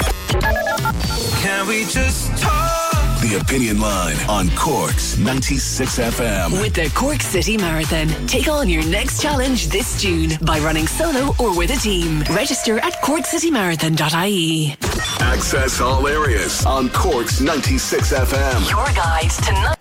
Can 1.43 1.67
we 1.67 1.85
just 1.87 2.37
talk? 2.39 2.90
The 3.31 3.37
Opinion 3.37 3.81
Line 3.81 4.17
on 4.29 4.51
Cork's 4.57 5.17
96 5.17 6.01
FM. 6.01 6.61
With 6.61 6.75
the 6.75 6.91
Cork 6.97 7.23
City 7.23 7.57
Marathon. 7.57 8.09
Take 8.27 8.49
on 8.49 8.69
your 8.69 8.85
next 8.87 9.23
challenge 9.23 9.69
this 9.69 10.03
June 10.03 10.33
by 10.43 10.59
running 10.59 10.89
solo 10.89 11.33
or 11.39 11.57
with 11.57 11.71
a 11.71 11.77
team. 11.77 12.25
Register 12.35 12.81
at 12.81 12.95
corkcitymarathon.ie. 12.95 14.77
Access 15.21 15.81
all 15.81 16.09
areas 16.09 16.67
on 16.67 16.89
Cork's 16.89 17.41
96 17.41 18.13
FM. 18.13 18.69
Your 18.69 18.87
guide 18.97 19.31
to. 19.31 19.77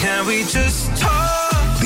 Can 0.00 0.26
we 0.28 0.44
just 0.44 0.96
talk? 1.02 1.15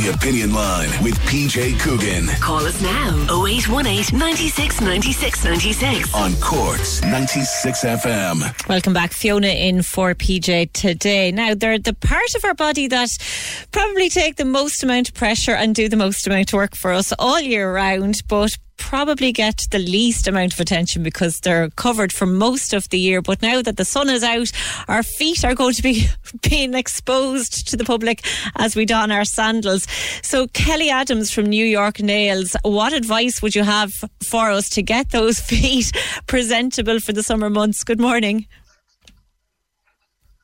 The 0.01 0.13
Opinion 0.15 0.55
Line 0.55 0.89
with 1.03 1.19
PJ 1.29 1.79
Coogan. 1.79 2.27
Call 2.41 2.65
us 2.65 2.81
now 2.81 3.11
0818 3.45 4.19
96 4.19 4.81
96 4.81 5.45
96 5.45 6.15
on 6.15 6.33
Corks 6.37 7.03
96 7.03 7.85
FM. 7.85 8.67
Welcome 8.67 8.95
back, 8.95 9.13
Fiona, 9.13 9.49
in 9.49 9.83
for 9.83 10.15
PJ 10.15 10.73
today. 10.73 11.33
Now, 11.33 11.55
they're 11.55 11.79
the 11.79 11.93
part 11.93 12.35
of 12.35 12.47
our 12.47 12.55
body 12.55 12.89
that 12.89 13.11
probably 13.73 14.09
take 14.09 14.37
the 14.37 14.47
most 14.47 14.83
amount 14.83 15.11
of 15.11 15.15
pressure 15.15 15.53
and 15.53 15.75
do 15.75 15.87
the 15.87 15.99
most 15.99 16.27
amount 16.27 16.51
of 16.51 16.55
work 16.55 16.75
for 16.75 16.93
us 16.93 17.13
all 17.19 17.39
year 17.39 17.71
round, 17.71 18.23
but 18.27 18.57
probably 18.81 19.31
get 19.31 19.67
the 19.71 19.79
least 19.79 20.27
amount 20.27 20.55
of 20.55 20.59
attention 20.59 21.05
because 21.05 21.39
they're 21.41 21.71
covered 21.71 22.13
for 22.13 22.27
most 22.27 22.73
of 22.73 22.89
the 22.89 22.99
year. 22.99 23.23
But 23.23 23.43
now 23.43 23.63
that 23.63 23.77
the 23.77 23.85
sun 23.85 24.09
is 24.09 24.25
out, 24.25 24.51
our 24.89 25.05
feet 25.05 25.45
are 25.45 25.55
going 25.55 25.75
to 25.75 25.83
be 25.83 26.09
being 26.43 26.75
exposed 26.75 27.69
to 27.69 27.77
the 27.77 27.85
public 27.85 28.27
as 28.57 28.75
we 28.75 28.87
don 28.87 29.13
our 29.13 29.25
sandals. 29.25 29.87
So, 30.23 30.49
Kelly 30.49 30.91
Adams 30.91 31.31
from 31.31 31.47
New 31.47 31.65
York 31.65 32.01
Nails, 32.01 32.57
what 32.63 32.93
advice 32.93 33.43
would 33.43 33.55
you 33.55 33.63
have 33.63 33.93
for 34.23 34.51
us 34.51 34.69
to 34.71 34.83
get 34.83 35.11
those 35.11 35.39
feet 35.51 35.93
presentable 36.27 36.99
for 36.99 37.13
the 37.13 37.23
summer 37.23 37.51
months? 37.51 37.85
Good 37.85 38.01
morning. 38.01 38.47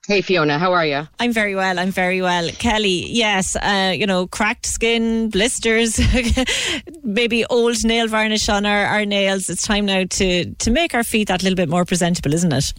Hey 0.07 0.21
Fiona, 0.21 0.57
how 0.57 0.73
are 0.73 0.87
you? 0.87 1.09
I'm 1.19 1.33
very 1.33 1.57
well. 1.57 1.81
I'm 1.81 1.91
very 1.91 2.23
well. 2.23 2.49
Kelly, 2.51 3.11
yes, 3.11 3.57
uh, 3.57 3.93
you 3.93 4.07
know, 4.07 4.29
cracked 4.29 4.65
skin, 4.65 5.31
blisters, 5.31 5.99
maybe 7.03 7.45
old 7.47 7.83
nail 7.85 8.07
varnish 8.07 8.49
on 8.49 8.67
our, 8.67 8.85
our 8.85 9.05
nails. 9.05 9.51
It's 9.51 9.67
time 9.67 9.87
now 9.87 10.05
to 10.05 10.55
to 10.55 10.71
make 10.71 10.95
our 10.95 11.03
feet 11.03 11.27
that 11.27 11.43
little 11.43 11.57
bit 11.57 11.69
more 11.69 11.85
presentable, 11.85 12.33
isn't 12.35 12.53
it? 12.53 12.73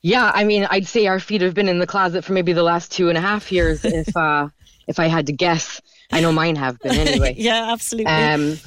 Yeah, 0.00 0.30
I 0.32 0.44
mean, 0.44 0.68
I'd 0.70 0.86
say 0.86 1.08
our 1.08 1.18
feet 1.18 1.40
have 1.40 1.54
been 1.54 1.68
in 1.68 1.80
the 1.80 1.86
closet 1.88 2.24
for 2.24 2.32
maybe 2.32 2.52
the 2.52 2.62
last 2.62 2.92
two 2.92 3.08
and 3.08 3.18
a 3.18 3.20
half 3.20 3.50
years, 3.50 3.84
if 3.84 4.16
uh, 4.16 4.48
if 4.86 5.00
I 5.00 5.08
had 5.08 5.26
to 5.26 5.32
guess. 5.32 5.80
I 6.12 6.20
know 6.20 6.30
mine 6.30 6.54
have 6.54 6.78
been 6.78 6.94
anyway. 6.94 7.34
yeah, 7.36 7.72
absolutely. 7.72 8.12
Um, 8.12 8.58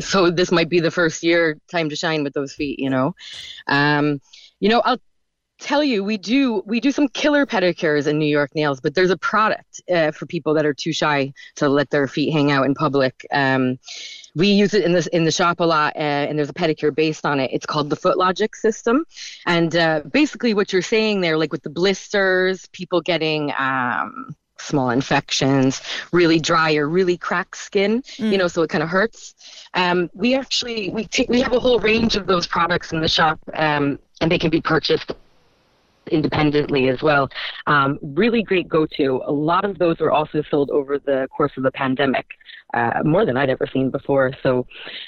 so 0.00 0.30
this 0.30 0.52
might 0.52 0.68
be 0.68 0.78
the 0.78 0.92
first 0.92 1.24
year 1.24 1.58
time 1.68 1.88
to 1.88 1.96
shine 1.96 2.22
with 2.22 2.34
those 2.34 2.52
feet, 2.52 2.78
you 2.78 2.88
know. 2.88 3.16
Um, 3.66 4.20
you 4.60 4.68
know, 4.68 4.80
I'll 4.84 5.00
tell 5.60 5.84
you 5.84 6.02
we 6.02 6.16
do 6.16 6.62
we 6.66 6.80
do 6.80 6.90
some 6.90 7.08
killer 7.08 7.46
pedicures 7.46 8.06
in 8.06 8.18
New 8.18 8.26
York 8.26 8.54
Nails, 8.54 8.80
but 8.80 8.94
there's 8.94 9.10
a 9.10 9.16
product 9.16 9.80
uh, 9.92 10.10
for 10.10 10.26
people 10.26 10.54
that 10.54 10.66
are 10.66 10.74
too 10.74 10.92
shy 10.92 11.32
to 11.56 11.68
let 11.68 11.90
their 11.90 12.08
feet 12.08 12.32
hang 12.32 12.50
out 12.50 12.66
in 12.66 12.74
public. 12.74 13.26
Um, 13.30 13.78
we 14.34 14.48
use 14.48 14.74
it 14.74 14.84
in 14.84 14.92
the 14.92 15.08
in 15.12 15.24
the 15.24 15.32
shop 15.32 15.60
a 15.60 15.64
lot, 15.64 15.94
uh, 15.96 15.98
and 15.98 16.38
there's 16.38 16.48
a 16.48 16.54
pedicure 16.54 16.94
based 16.94 17.26
on 17.26 17.38
it. 17.38 17.50
It's 17.52 17.66
called 17.66 17.90
the 17.90 17.96
Footlogix 17.96 18.56
system, 18.56 19.04
and 19.46 19.76
uh, 19.76 20.02
basically 20.10 20.54
what 20.54 20.72
you're 20.72 20.82
saying 20.82 21.20
there, 21.20 21.36
like 21.36 21.52
with 21.52 21.62
the 21.62 21.70
blisters, 21.70 22.66
people 22.72 23.00
getting. 23.00 23.52
Um, 23.58 24.34
small 24.62 24.90
infections, 24.90 25.80
really 26.12 26.38
dry 26.38 26.74
or 26.74 26.86
really 26.86 27.16
cracked 27.16 27.56
skin, 27.56 28.02
mm. 28.02 28.30
you 28.30 28.36
know, 28.36 28.46
so 28.46 28.60
it 28.60 28.68
kind 28.68 28.82
of 28.82 28.90
hurts. 28.90 29.34
Um, 29.72 30.10
we 30.12 30.34
actually 30.34 30.90
we 30.90 31.06
take 31.06 31.30
we 31.30 31.40
have 31.40 31.54
a 31.54 31.58
whole 31.58 31.80
range 31.80 32.14
of 32.14 32.26
those 32.26 32.46
products 32.46 32.92
in 32.92 33.00
the 33.00 33.08
shop, 33.08 33.40
um, 33.54 33.98
and 34.20 34.30
they 34.30 34.38
can 34.38 34.50
be 34.50 34.60
purchased 34.60 35.12
independently 36.10 36.88
as 36.88 37.02
well. 37.02 37.28
Um, 37.66 37.98
really 38.02 38.42
great 38.42 38.68
go 38.68 38.86
to. 38.96 39.22
A 39.26 39.32
lot 39.32 39.64
of 39.64 39.78
those 39.78 39.98
were 39.98 40.12
also 40.12 40.42
sold 40.50 40.70
over 40.70 40.98
the 40.98 41.28
course 41.34 41.52
of 41.56 41.62
the 41.62 41.70
pandemic, 41.72 42.26
uh, 42.74 43.02
more 43.04 43.24
than 43.24 43.36
I'd 43.36 43.50
ever 43.50 43.66
seen 43.72 43.90
before. 43.90 44.32
So, 44.42 44.66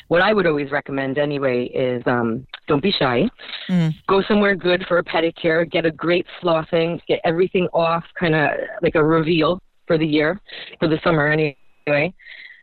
what 0.09 0.23
I 0.23 0.33
would 0.33 0.47
always 0.47 0.71
recommend 0.71 1.19
anyway 1.19 1.67
is 1.67 2.03
um, 2.07 2.47
don't 2.69 2.83
be 2.83 2.93
shy. 2.93 3.29
Mm. 3.69 3.95
Go 4.09 4.23
somewhere 4.23 4.55
good 4.55 4.85
for 4.87 4.99
a 4.99 5.05
pedicure, 5.05 5.71
get 5.71 5.87
a 5.87 5.91
great 5.91 6.27
flossing, 6.43 7.01
get 7.07 7.21
everything 7.25 7.69
off, 7.73 8.05
kind 8.19 8.35
of 8.35 8.51
like 8.83 8.95
a 8.95 9.05
reveal 9.05 9.61
for 9.87 9.99
the 9.99 10.07
year, 10.07 10.41
for 10.79 10.89
the 10.89 10.99
summer 11.05 11.29
anyway 11.29 12.15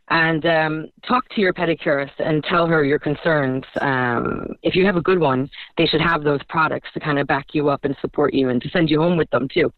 and 0.09 0.45
um, 0.45 0.87
talk 1.07 1.27
to 1.29 1.41
your 1.41 1.53
pedicurist 1.53 2.13
and 2.19 2.43
tell 2.43 2.67
her 2.67 2.83
your 2.83 2.99
concerns. 2.99 3.63
Um, 3.79 4.55
if 4.63 4.75
you 4.75 4.85
have 4.85 4.95
a 4.95 5.01
good 5.01 5.19
one, 5.19 5.49
they 5.77 5.85
should 5.85 6.01
have 6.01 6.23
those 6.23 6.43
products 6.49 6.89
to 6.93 6.99
kind 6.99 7.19
of 7.19 7.27
back 7.27 7.47
you 7.53 7.69
up 7.69 7.85
and 7.85 7.95
support 8.01 8.33
you 8.33 8.49
and 8.49 8.61
to 8.61 8.69
send 8.69 8.89
you 8.89 8.99
home 8.99 9.17
with 9.17 9.29
them 9.29 9.47
too. 9.47 9.71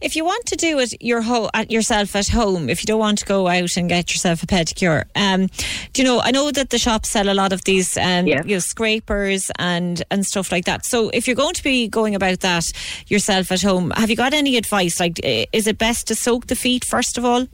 If 0.00 0.16
you 0.16 0.24
want 0.24 0.46
to 0.46 0.56
do 0.56 0.78
it 0.78 0.94
your 1.02 1.20
ho- 1.20 1.50
at 1.52 1.70
yourself 1.70 2.16
at 2.16 2.28
home, 2.28 2.70
if 2.70 2.82
you 2.82 2.86
don't 2.86 2.98
want 2.98 3.18
to 3.18 3.26
go 3.26 3.48
out 3.48 3.76
and 3.76 3.88
get 3.88 4.10
yourself 4.10 4.42
a 4.42 4.46
pedicure, 4.46 5.04
um, 5.14 5.48
do 5.92 6.02
you 6.02 6.08
know? 6.08 6.20
I 6.20 6.30
know 6.30 6.50
that 6.50 6.70
the 6.70 6.78
shops 6.78 7.10
sell 7.10 7.28
a 7.28 7.34
lot 7.34 7.52
of 7.52 7.62
these, 7.64 7.98
um, 7.98 8.26
yeah. 8.26 8.42
you 8.44 8.54
know, 8.54 8.58
scrapers 8.60 9.50
and 9.58 10.02
and 10.10 10.24
stuff 10.24 10.50
like 10.50 10.64
that. 10.64 10.86
So 10.86 11.10
if 11.10 11.26
you're 11.26 11.36
going 11.36 11.52
to 11.52 11.62
be 11.62 11.86
going 11.86 12.14
about 12.14 12.40
that 12.40 12.64
yourself 13.08 13.52
at 13.52 13.60
home, 13.60 13.90
have 13.90 14.08
you 14.08 14.16
got 14.16 14.32
any 14.32 14.56
advice? 14.56 14.98
Like, 14.98 15.20
is 15.22 15.66
it 15.66 15.76
best 15.76 16.06
to 16.06 16.14
soak 16.14 16.46
the 16.46 16.56
feet 16.56 16.84
first 16.84 17.18
of 17.18 17.24
all? 17.26 17.46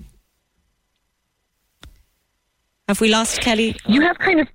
Have 2.88 3.02
we 3.02 3.10
lost 3.10 3.42
Kelly? 3.42 3.76
You 3.86 4.00
have 4.00 4.16
kind 4.18 4.40
of, 4.40 4.48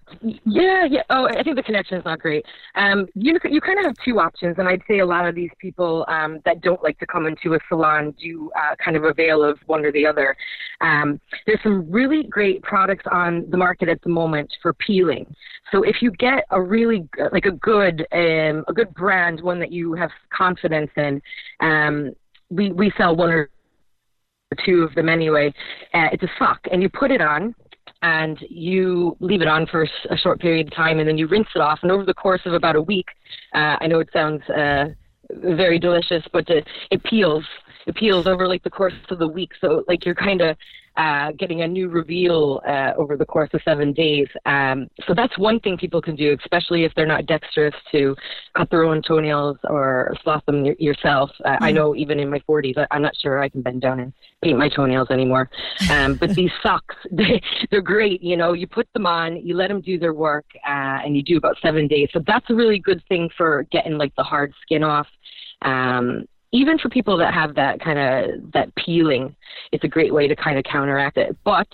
yeah, 0.43 0.85
yeah. 0.85 1.03
Oh, 1.11 1.27
I 1.27 1.43
think 1.43 1.55
the 1.55 1.61
connection 1.61 1.99
is 1.99 2.03
not 2.03 2.17
great. 2.17 2.43
Um, 2.73 3.05
you 3.13 3.37
you 3.43 3.61
kind 3.61 3.77
of 3.77 3.85
have 3.85 3.95
two 4.03 4.19
options, 4.19 4.55
and 4.57 4.67
I'd 4.67 4.81
say 4.87 4.99
a 4.99 5.05
lot 5.05 5.27
of 5.27 5.35
these 5.35 5.51
people 5.59 6.03
um, 6.07 6.39
that 6.43 6.61
don't 6.61 6.81
like 6.81 6.97
to 6.97 7.05
come 7.05 7.27
into 7.27 7.53
a 7.53 7.59
salon 7.69 8.15
do 8.19 8.49
uh, 8.55 8.75
kind 8.83 8.97
of 8.97 9.03
avail 9.03 9.43
of 9.43 9.59
one 9.67 9.85
or 9.85 9.91
the 9.91 10.07
other. 10.07 10.35
Um, 10.81 11.21
there's 11.45 11.61
some 11.61 11.91
really 11.91 12.23
great 12.23 12.63
products 12.63 13.03
on 13.11 13.47
the 13.51 13.57
market 13.57 13.87
at 13.87 14.01
the 14.01 14.09
moment 14.09 14.51
for 14.63 14.73
peeling. 14.73 15.27
So 15.71 15.83
if 15.83 16.01
you 16.01 16.09
get 16.09 16.45
a 16.49 16.59
really 16.59 17.07
like 17.31 17.45
a 17.45 17.51
good 17.51 18.01
um, 18.13 18.65
a 18.67 18.73
good 18.73 18.91
brand, 18.95 19.41
one 19.41 19.59
that 19.59 19.71
you 19.71 19.93
have 19.93 20.09
confidence 20.35 20.89
in, 20.97 21.21
um, 21.59 22.13
we 22.49 22.71
we 22.71 22.91
sell 22.97 23.15
one 23.15 23.29
or 23.29 23.51
two 24.65 24.81
of 24.81 24.95
them 24.95 25.07
anyway. 25.07 25.53
Uh, 25.93 26.07
it's 26.11 26.23
a 26.23 26.31
sock, 26.39 26.61
and 26.71 26.81
you 26.81 26.89
put 26.89 27.11
it 27.11 27.21
on 27.21 27.53
and 28.03 28.37
you 28.49 29.15
leave 29.21 29.41
it 29.41 29.47
on 29.47 29.65
for 29.65 29.87
a 30.11 30.17
short 30.17 30.39
period 30.39 30.67
of 30.67 30.75
time 30.75 30.99
and 30.99 31.07
then 31.07 31.17
you 31.17 31.25
rinse 31.25 31.47
it 31.55 31.59
off. 31.59 31.79
And 31.81 31.91
over 31.91 32.03
the 32.03 32.13
course 32.13 32.41
of 32.45 32.53
about 32.53 32.75
a 32.75 32.81
week, 32.81 33.07
uh, 33.55 33.77
I 33.79 33.87
know 33.87 33.99
it 34.01 34.09
sounds 34.11 34.43
uh, 34.49 34.89
very 35.31 35.79
delicious, 35.79 36.21
but 36.33 36.47
it, 36.49 36.67
it 36.91 37.01
peels. 37.05 37.45
It 37.85 37.95
peels 37.95 38.27
over 38.27 38.47
like 38.47 38.63
the 38.63 38.69
course 38.69 38.93
of 39.09 39.19
the 39.19 39.27
week. 39.27 39.51
So 39.59 39.83
like 39.87 40.05
you're 40.05 40.15
kind 40.15 40.41
of 40.41 40.57
uh, 40.95 41.31
getting 41.31 41.61
a 41.61 41.67
new 41.67 41.89
reveal 41.89 42.61
uh, 42.67 42.91
over 42.97 43.17
the 43.17 43.25
course 43.25 43.49
of 43.53 43.61
seven 43.65 43.93
days. 43.93 44.27
Um, 44.45 44.87
so 45.07 45.13
that's 45.15 45.35
one 45.39 45.59
thing 45.59 45.77
people 45.77 46.01
can 46.01 46.15
do, 46.15 46.37
especially 46.39 46.83
if 46.83 46.93
they're 46.95 47.07
not 47.07 47.25
dexterous 47.25 47.73
to 47.91 48.15
cut 48.55 48.69
their 48.69 48.83
own 48.83 49.01
toenails 49.01 49.57
or 49.63 50.15
floss 50.23 50.43
them 50.45 50.63
y- 50.63 50.75
yourself. 50.77 51.31
Uh, 51.43 51.53
mm. 51.53 51.57
I 51.61 51.71
know 51.71 51.95
even 51.95 52.19
in 52.19 52.29
my 52.29 52.39
40s, 52.47 52.77
I- 52.77 52.95
am 52.95 53.01
not 53.01 53.15
sure 53.19 53.39
I 53.39 53.49
can 53.49 53.61
bend 53.61 53.81
down 53.81 53.99
and 54.01 54.13
paint 54.43 54.57
my 54.57 54.69
toenails 54.69 55.09
anymore. 55.09 55.49
Um, 55.89 56.15
but 56.15 56.29
these 56.35 56.51
socks, 56.61 56.95
they, 57.11 57.41
they're 57.71 57.81
great. 57.81 58.21
You 58.21 58.37
know, 58.37 58.53
you 58.53 58.67
put 58.67 58.87
them 58.93 59.07
on, 59.07 59.37
you 59.37 59.55
let 59.55 59.69
them 59.69 59.81
do 59.81 59.97
their 59.97 60.13
work, 60.13 60.45
uh, 60.67 61.01
and 61.03 61.15
you 61.17 61.23
do 61.23 61.37
about 61.37 61.57
seven 61.61 61.87
days. 61.87 62.09
So 62.13 62.21
that's 62.27 62.47
a 62.51 62.55
really 62.55 62.79
good 62.79 63.01
thing 63.09 63.29
for 63.35 63.63
getting 63.71 63.97
like 63.97 64.15
the 64.15 64.23
hard 64.23 64.53
skin 64.61 64.83
off. 64.83 65.07
Um, 65.63 66.25
even 66.53 66.77
for 66.77 66.87
people 66.87 67.17
that 67.17 67.33
have 67.33 67.55
that 67.55 67.81
kind 67.81 67.99
of 67.99 68.51
that 68.53 68.73
peeling, 68.75 69.35
it's 69.71 69.83
a 69.83 69.87
great 69.87 70.13
way 70.13 70.27
to 70.27 70.35
kind 70.35 70.57
of 70.57 70.63
counteract 70.63 71.17
it. 71.17 71.35
But 71.43 71.67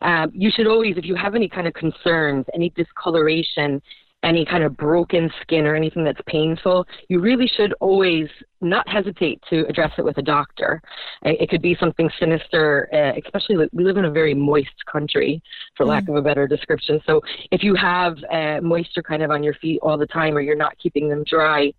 um, 0.00 0.32
you 0.34 0.50
should 0.50 0.66
always, 0.66 0.96
if 0.96 1.04
you 1.04 1.14
have 1.14 1.34
any 1.34 1.48
kind 1.48 1.66
of 1.68 1.74
concerns, 1.74 2.46
any 2.54 2.70
discoloration, 2.70 3.80
any 4.22 4.46
kind 4.46 4.64
of 4.64 4.74
broken 4.76 5.30
skin 5.42 5.66
or 5.66 5.76
anything 5.76 6.02
that's 6.02 6.20
painful, 6.26 6.86
you 7.08 7.20
really 7.20 7.46
should 7.46 7.74
always 7.80 8.28
not 8.62 8.88
hesitate 8.88 9.38
to 9.50 9.66
address 9.68 9.92
it 9.98 10.04
with 10.04 10.16
a 10.16 10.22
doctor. 10.22 10.80
It 11.22 11.50
could 11.50 11.60
be 11.60 11.76
something 11.78 12.08
sinister, 12.18 12.88
uh, 12.94 13.20
especially 13.22 13.68
we 13.72 13.84
live 13.84 13.98
in 13.98 14.06
a 14.06 14.10
very 14.10 14.32
moist 14.32 14.70
country, 14.90 15.42
for 15.76 15.84
mm. 15.84 15.90
lack 15.90 16.08
of 16.08 16.16
a 16.16 16.22
better 16.22 16.48
description. 16.48 17.00
So 17.06 17.20
if 17.50 17.62
you 17.62 17.74
have 17.74 18.16
uh, 18.32 18.62
moisture 18.62 19.02
kind 19.02 19.22
of 19.22 19.30
on 19.30 19.42
your 19.42 19.54
feet 19.54 19.80
all 19.82 19.98
the 19.98 20.06
time 20.06 20.34
or 20.34 20.40
you're 20.40 20.56
not 20.56 20.78
keeping 20.78 21.10
them 21.10 21.24
dry, 21.24 21.74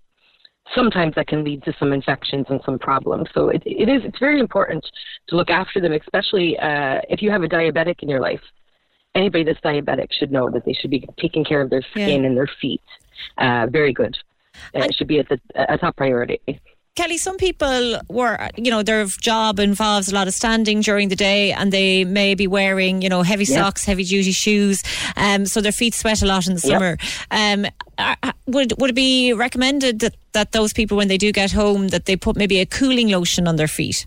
sometimes 0.73 1.15
that 1.15 1.27
can 1.27 1.43
lead 1.43 1.63
to 1.63 1.73
some 1.79 1.93
infections 1.93 2.47
and 2.49 2.61
some 2.65 2.79
problems. 2.79 3.29
So 3.33 3.49
it, 3.49 3.61
it 3.65 3.89
is 3.89 4.03
it's 4.03 4.19
very 4.19 4.39
important 4.39 4.85
to 5.27 5.35
look 5.35 5.49
after 5.49 5.79
them, 5.79 5.93
especially 5.93 6.57
uh, 6.57 7.01
if 7.09 7.21
you 7.21 7.29
have 7.31 7.43
a 7.43 7.47
diabetic 7.47 8.01
in 8.01 8.09
your 8.09 8.21
life. 8.21 8.41
Anybody 9.13 9.45
that's 9.45 9.61
diabetic 9.61 10.11
should 10.11 10.31
know 10.31 10.49
that 10.49 10.65
they 10.65 10.73
should 10.73 10.91
be 10.91 11.07
taking 11.17 11.45
care 11.45 11.61
of 11.61 11.69
their 11.69 11.83
skin 11.91 12.21
yeah. 12.21 12.27
and 12.27 12.35
their 12.37 12.49
feet. 12.59 12.81
Uh, 13.37 13.67
very 13.69 13.93
good. 13.93 14.17
Uh, 14.73 14.79
it 14.79 14.95
should 14.95 15.07
be 15.07 15.19
at 15.19 15.29
the 15.29 15.39
a 15.55 15.77
top 15.77 15.95
priority. 15.95 16.41
Kelly, 16.95 17.17
some 17.17 17.35
people 17.35 17.99
were, 18.07 18.49
you 18.55 18.71
know, 18.71 18.81
their 18.81 19.05
job 19.05 19.59
involves 19.59 20.09
a 20.09 20.15
lot 20.15 20.29
of 20.29 20.33
standing 20.33 20.79
during 20.79 21.09
the 21.09 21.15
day 21.15 21.51
and 21.51 21.73
they 21.73 22.05
may 22.05 22.35
be 22.35 22.47
wearing, 22.47 23.01
you 23.01 23.09
know, 23.09 23.21
heavy 23.21 23.43
socks, 23.43 23.83
heavy 23.83 24.05
duty 24.05 24.31
shoes, 24.31 24.81
um, 25.17 25.45
so 25.45 25.59
their 25.59 25.73
feet 25.73 25.93
sweat 25.93 26.21
a 26.21 26.25
lot 26.25 26.47
in 26.47 26.53
the 26.53 26.59
summer. 26.61 26.97
Um, 27.31 27.65
uh, 27.97 28.15
uh, 28.23 28.31
would, 28.47 28.79
would 28.79 28.91
it 28.91 28.95
be 28.95 29.33
recommended 29.33 29.99
that, 29.99 30.15
that 30.31 30.53
those 30.53 30.71
people, 30.71 30.95
when 30.95 31.09
they 31.09 31.17
do 31.17 31.33
get 31.33 31.51
home, 31.51 31.89
that 31.89 32.05
they 32.05 32.15
put 32.15 32.37
maybe 32.37 32.61
a 32.61 32.65
cooling 32.65 33.09
lotion 33.09 33.45
on 33.45 33.57
their 33.57 33.67
feet? 33.67 34.05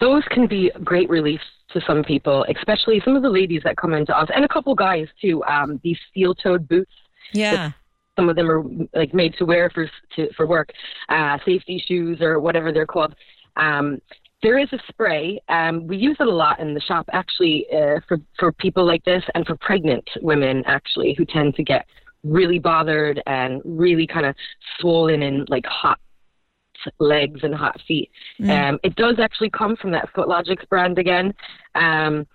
Those 0.00 0.24
can 0.30 0.48
be 0.48 0.72
great 0.82 1.08
relief 1.08 1.40
to 1.74 1.80
some 1.86 2.02
people, 2.02 2.44
especially 2.48 3.00
some 3.04 3.14
of 3.14 3.22
the 3.22 3.30
ladies 3.30 3.62
that 3.62 3.76
come 3.76 3.94
into 3.94 4.16
us, 4.16 4.28
and 4.34 4.44
a 4.44 4.48
couple 4.48 4.74
guys 4.74 5.06
too. 5.20 5.44
Um, 5.44 5.80
these 5.84 5.98
steel-toed 6.10 6.66
boots. 6.66 6.90
Yeah 7.32 7.72
some 8.18 8.28
of 8.28 8.34
them 8.34 8.50
are 8.50 8.64
like 8.94 9.14
made 9.14 9.34
to 9.38 9.44
wear 9.44 9.70
for 9.70 9.88
to, 10.16 10.28
for 10.34 10.46
work, 10.46 10.70
uh, 11.08 11.38
safety 11.46 11.82
shoes 11.86 12.18
or 12.20 12.40
whatever 12.40 12.72
they're 12.72 12.86
called. 12.86 13.14
Um, 13.56 14.00
there 14.42 14.58
is 14.58 14.68
a 14.72 14.78
spray. 14.88 15.40
Um, 15.48 15.86
we 15.86 15.96
use 15.96 16.16
it 16.18 16.26
a 16.26 16.30
lot 16.30 16.60
in 16.60 16.74
the 16.74 16.80
shop, 16.80 17.08
actually, 17.12 17.66
uh, 17.72 18.00
for 18.08 18.18
for 18.38 18.52
people 18.52 18.84
like 18.84 19.04
this, 19.04 19.22
and 19.34 19.46
for 19.46 19.56
pregnant 19.56 20.08
women, 20.20 20.64
actually, 20.66 21.14
who 21.16 21.24
tend 21.24 21.54
to 21.54 21.62
get 21.62 21.86
really 22.24 22.58
bothered 22.58 23.22
and 23.26 23.62
really 23.64 24.06
kind 24.06 24.26
of 24.26 24.34
swollen 24.78 25.22
and 25.22 25.48
like 25.48 25.64
hot 25.66 26.00
legs 26.98 27.40
and 27.42 27.54
hot 27.54 27.80
feet. 27.86 28.10
Mm. 28.40 28.68
Um, 28.68 28.78
it 28.82 28.96
does 28.96 29.16
actually 29.18 29.50
come 29.50 29.76
from 29.76 29.90
that 29.92 30.08
Footlogix 30.14 30.68
brand 30.68 30.98
again. 30.98 31.34
Um, 31.74 32.26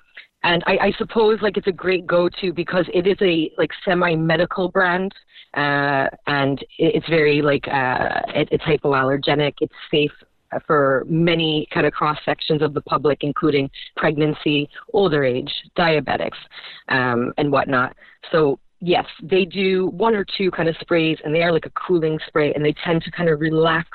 and 0.44 0.64
I, 0.66 0.78
I 0.78 0.92
suppose 0.98 1.42
like 1.42 1.58
it's 1.58 1.68
a 1.68 1.72
great 1.72 2.06
go-to 2.06 2.54
because 2.54 2.86
it 2.94 3.08
is 3.08 3.18
a 3.22 3.52
like 3.58 3.72
semi-medical 3.86 4.70
brand, 4.70 5.14
uh, 5.56 6.08
and 6.28 6.60
it, 6.78 6.96
it's 6.96 7.10
very 7.10 7.42
like 7.42 7.68
uh, 7.68 8.22
it, 8.36 8.50
it's 8.52 8.64
hypoallergenic. 8.64 9.54
It's 9.62 9.74
safe 9.90 10.12
for 10.68 11.06
many 11.08 11.68
kind 11.74 11.86
of 11.86 11.94
cross 11.94 12.18
sections 12.26 12.62
of 12.62 12.74
the 12.74 12.82
public, 12.82 13.20
including 13.22 13.70
pregnancy, 13.98 14.70
older 14.94 15.24
age, 15.24 15.52
diabetics, 15.78 16.38
um, 16.90 17.34
and 17.38 17.52
whatnot. 17.52 17.96
So 18.32 18.60
yes, 18.80 19.06
they 19.22 19.46
do 19.46 19.88
one 19.88 20.16
or 20.16 20.26
two 20.38 20.52
kind 20.52 20.70
of 20.70 20.76
sprays, 20.82 21.18
and 21.24 21.34
they 21.34 21.42
are 21.42 21.52
like 21.52 21.66
a 21.66 21.72
cooling 21.72 22.20
spray, 22.28 22.54
and 22.54 22.64
they 22.64 22.76
tend 22.84 23.02
to 23.04 23.12
kind 23.12 23.30
of 23.30 23.40
relax 23.40 23.88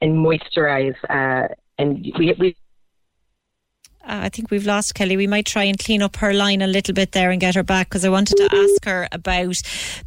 and 0.00 0.12
moisturize. 0.12 0.96
Uh, 1.08 1.48
and 1.78 2.12
we, 2.18 2.34
we 2.38 2.48
uh, 2.50 2.63
I 4.06 4.28
think 4.28 4.50
we've 4.50 4.66
lost 4.66 4.94
Kelly. 4.94 5.16
We 5.16 5.26
might 5.26 5.46
try 5.46 5.64
and 5.64 5.78
clean 5.78 6.02
up 6.02 6.16
her 6.16 6.34
line 6.34 6.60
a 6.60 6.66
little 6.66 6.94
bit 6.94 7.12
there 7.12 7.30
and 7.30 7.40
get 7.40 7.54
her 7.54 7.62
back 7.62 7.88
because 7.88 8.04
I 8.04 8.10
wanted 8.10 8.36
to 8.36 8.48
ask 8.54 8.84
her 8.84 9.08
about 9.12 9.56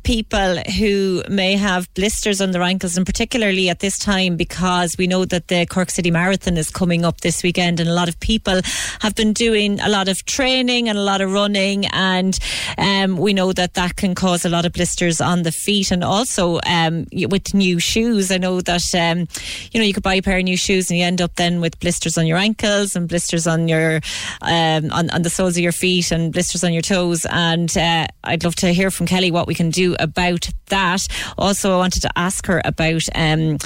people 0.04 0.58
who 0.78 1.24
may 1.30 1.54
have 1.54 1.92
blisters 1.96 2.40
on 2.40 2.52
their 2.52 2.62
ankles, 2.62 2.96
and 2.96 3.06
particularly 3.06 3.70
at 3.70 3.80
this 3.80 3.98
time 3.98 4.38
because 4.38 4.98
we 4.98 5.08
know 5.08 5.26
that 5.26 5.48
the 5.48 5.66
Cork 5.66 5.90
City 5.90 6.12
Marathon 6.12 6.58
is 6.58 6.70
coming 6.70 7.06
up 7.06 7.22
this 7.22 7.42
weekend, 7.42 7.80
and 7.80 7.90
a 7.90 7.94
lot 7.94 8.08
of 8.08 8.20
people 8.20 8.62
have 9.00 9.16
been 9.16 9.34
doing 9.34 9.80
a 9.80 9.90
lot 9.90 10.08
of 10.08 10.24
training 10.26 10.90
and 10.90 10.98
a 10.98 11.04
lot 11.04 11.22
of 11.22 11.34
running, 11.34 11.88
and 11.88 12.38
um, 12.78 13.18
we 13.18 13.34
know 13.34 13.52
that 13.54 13.74
that 13.74 13.96
can 13.96 14.14
cause 14.14 14.46
a 14.46 14.50
lot 14.50 14.66
of 14.66 14.74
blisters 14.74 15.20
on 15.20 15.44
the 15.44 15.52
feet, 15.52 15.90
and 15.90 16.04
also 16.04 16.60
um, 16.68 17.08
with 17.14 17.54
new 17.54 17.80
shoes. 17.80 18.32
I 18.32 18.38
know 18.38 18.62
that 18.62 18.94
um, 18.94 19.28
you 19.72 19.80
know 19.80 19.86
you 19.86 19.94
could 19.94 20.04
buy 20.04 20.16
a 20.16 20.22
pair 20.22 20.38
of 20.38 20.44
new 20.44 20.58
shoes 20.58 20.92
and 20.92 21.00
you 21.00 21.06
end 21.06 21.22
up 21.22 21.36
then 21.36 21.62
with 21.62 21.80
blisters 21.80 22.18
on 22.18 22.28
your 22.28 22.38
ankles 22.38 22.96
and 22.96 23.08
blisters 23.08 23.48
on 23.48 23.68
your 23.68 23.87
um, 24.42 24.92
on, 24.92 25.10
on 25.10 25.22
the 25.22 25.30
soles 25.30 25.58
of 25.58 25.64
your 25.64 25.72
feet 25.72 26.12
and 26.12 26.32
blisters 26.34 26.64
on 26.64 26.74
your 26.74 26.82
toes. 26.82 27.26
And 27.30 27.76
uh, 27.78 28.08
I'd 28.24 28.44
love 28.44 28.56
to 28.58 28.74
hear 28.74 28.92
from 28.92 29.08
Kelly 29.08 29.32
what 29.32 29.48
we 29.48 29.56
can 29.56 29.70
do 29.70 29.96
about 30.00 30.50
that. 30.68 31.08
Also, 31.38 31.74
I 31.74 31.78
wanted 31.78 32.02
to 32.02 32.10
ask 32.16 32.46
her 32.48 32.62
about 32.66 33.04
um, 33.16 33.58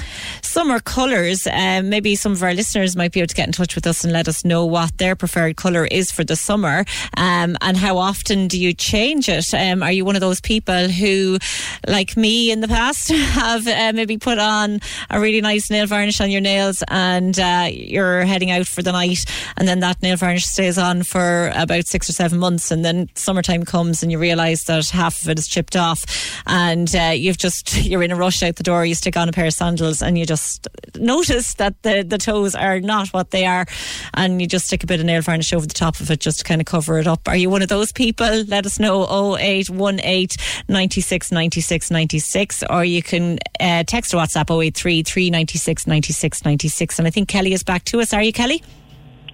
summer 0.42 0.80
colours. 0.80 1.46
Um, 1.46 1.88
maybe 1.88 2.14
some 2.16 2.32
of 2.32 2.42
our 2.42 2.54
listeners 2.54 2.96
might 2.96 3.12
be 3.12 3.20
able 3.20 3.28
to 3.28 3.34
get 3.34 3.48
in 3.48 3.52
touch 3.52 3.74
with 3.74 3.86
us 3.86 4.04
and 4.04 4.12
let 4.12 4.28
us 4.28 4.44
know 4.44 4.64
what 4.64 4.98
their 4.98 5.16
preferred 5.16 5.56
colour 5.56 5.86
is 5.86 6.10
for 6.10 6.24
the 6.24 6.36
summer 6.36 6.84
um, 7.16 7.56
and 7.60 7.76
how 7.76 7.98
often 7.98 8.48
do 8.48 8.60
you 8.60 8.72
change 8.72 9.28
it? 9.28 9.52
Um, 9.54 9.82
are 9.82 9.92
you 9.92 10.04
one 10.04 10.16
of 10.16 10.20
those 10.20 10.40
people 10.40 10.88
who, 10.88 11.38
like 11.86 12.16
me 12.16 12.50
in 12.50 12.60
the 12.60 12.68
past, 12.68 13.08
have 13.12 13.66
uh, 13.66 13.92
maybe 13.94 14.18
put 14.18 14.38
on 14.38 14.80
a 15.10 15.20
really 15.20 15.40
nice 15.40 15.70
nail 15.70 15.86
varnish 15.86 16.20
on 16.20 16.30
your 16.30 16.40
nails 16.40 16.82
and 16.88 17.38
uh, 17.38 17.68
you're 17.70 18.22
heading 18.24 18.50
out 18.50 18.66
for 18.66 18.82
the 18.82 18.92
night 18.92 19.24
and 19.56 19.66
then 19.66 19.80
that 19.80 20.02
nail 20.02 20.11
varnish 20.16 20.44
stays 20.44 20.78
on 20.78 21.02
for 21.02 21.50
about 21.54 21.86
six 21.86 22.08
or 22.08 22.12
seven 22.12 22.38
months 22.38 22.70
and 22.70 22.84
then 22.84 23.08
summertime 23.14 23.64
comes 23.64 24.02
and 24.02 24.12
you 24.12 24.18
realise 24.18 24.64
that 24.64 24.88
half 24.90 25.22
of 25.22 25.28
it 25.28 25.38
is 25.38 25.48
chipped 25.48 25.76
off 25.76 26.04
and 26.46 26.94
uh, 26.94 27.12
you've 27.14 27.38
just 27.38 27.76
you're 27.84 28.02
in 28.02 28.10
a 28.10 28.16
rush 28.16 28.42
out 28.42 28.56
the 28.56 28.62
door. 28.62 28.84
You 28.84 28.94
stick 28.94 29.16
on 29.16 29.28
a 29.28 29.32
pair 29.32 29.46
of 29.46 29.52
sandals, 29.52 30.02
and 30.02 30.18
you 30.18 30.26
just 30.26 30.68
notice 30.96 31.54
that 31.54 31.80
the 31.82 32.02
the 32.02 32.18
toes 32.18 32.54
are 32.54 32.80
not 32.80 33.08
what 33.08 33.30
they 33.30 33.46
are, 33.46 33.66
and 34.14 34.40
you 34.40 34.46
just 34.46 34.66
stick 34.66 34.82
a 34.84 34.86
bit 34.86 35.00
of 35.00 35.06
nail 35.06 35.22
varnish 35.22 35.52
over 35.52 35.66
the 35.66 35.74
top 35.74 36.00
of 36.00 36.10
it 36.10 36.20
just 36.20 36.38
to 36.38 36.44
kind 36.44 36.60
of 36.60 36.66
cover 36.66 36.98
it 36.98 37.06
up. 37.06 37.28
Are 37.28 37.36
you 37.36 37.50
one 37.50 37.62
of 37.62 37.68
those 37.68 37.92
people? 37.92 38.26
Let 38.44 38.66
us 38.66 38.78
know 38.78 39.02
0818 39.36 40.36
96 40.68 41.32
96 41.32 41.90
96, 41.90 42.64
or 42.70 42.84
you 42.84 43.02
can 43.02 43.38
uh, 43.60 43.84
text 43.84 44.14
or 44.14 44.18
WhatsApp 44.18 44.50
083 44.50 45.02
396 45.02 45.86
96 45.86 46.44
96. 46.44 46.98
And 46.98 47.08
I 47.08 47.10
think 47.10 47.28
Kelly 47.28 47.52
is 47.52 47.62
back 47.62 47.84
to 47.86 48.00
us. 48.00 48.12
Are 48.12 48.22
you, 48.22 48.32
Kelly? 48.32 48.62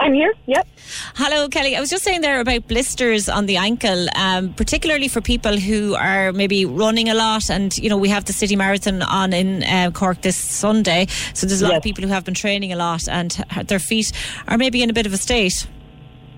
I'm 0.00 0.14
here. 0.14 0.32
Yep. 0.46 0.68
Hello, 1.16 1.48
Kelly. 1.48 1.76
I 1.76 1.80
was 1.80 1.90
just 1.90 2.04
saying 2.04 2.20
there 2.20 2.40
about 2.40 2.68
blisters 2.68 3.28
on 3.28 3.46
the 3.46 3.56
ankle, 3.56 4.06
um, 4.14 4.54
particularly 4.54 5.08
for 5.08 5.20
people 5.20 5.56
who 5.56 5.94
are 5.94 6.32
maybe 6.32 6.64
running 6.64 7.08
a 7.08 7.14
lot. 7.14 7.50
And, 7.50 7.76
you 7.76 7.88
know, 7.88 7.96
we 7.96 8.08
have 8.08 8.24
the 8.24 8.32
City 8.32 8.54
Marathon 8.54 9.02
on 9.02 9.32
in 9.32 9.64
uh, 9.64 9.90
Cork 9.92 10.22
this 10.22 10.36
Sunday. 10.36 11.06
So 11.34 11.46
there's 11.46 11.62
a 11.62 11.64
lot 11.64 11.72
yes. 11.72 11.78
of 11.78 11.82
people 11.82 12.04
who 12.04 12.10
have 12.10 12.24
been 12.24 12.34
training 12.34 12.72
a 12.72 12.76
lot 12.76 13.08
and 13.08 13.32
their 13.66 13.80
feet 13.80 14.12
are 14.46 14.56
maybe 14.56 14.82
in 14.82 14.90
a 14.90 14.92
bit 14.92 15.06
of 15.06 15.12
a 15.12 15.16
state. 15.16 15.66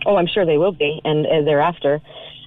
Oh, 0.07 0.17
I'm 0.17 0.27
sure 0.27 0.47
they 0.47 0.57
will 0.57 0.73
be, 0.73 1.01
and 1.05 1.27
uh, 1.27 1.43
thereafter. 1.45 2.01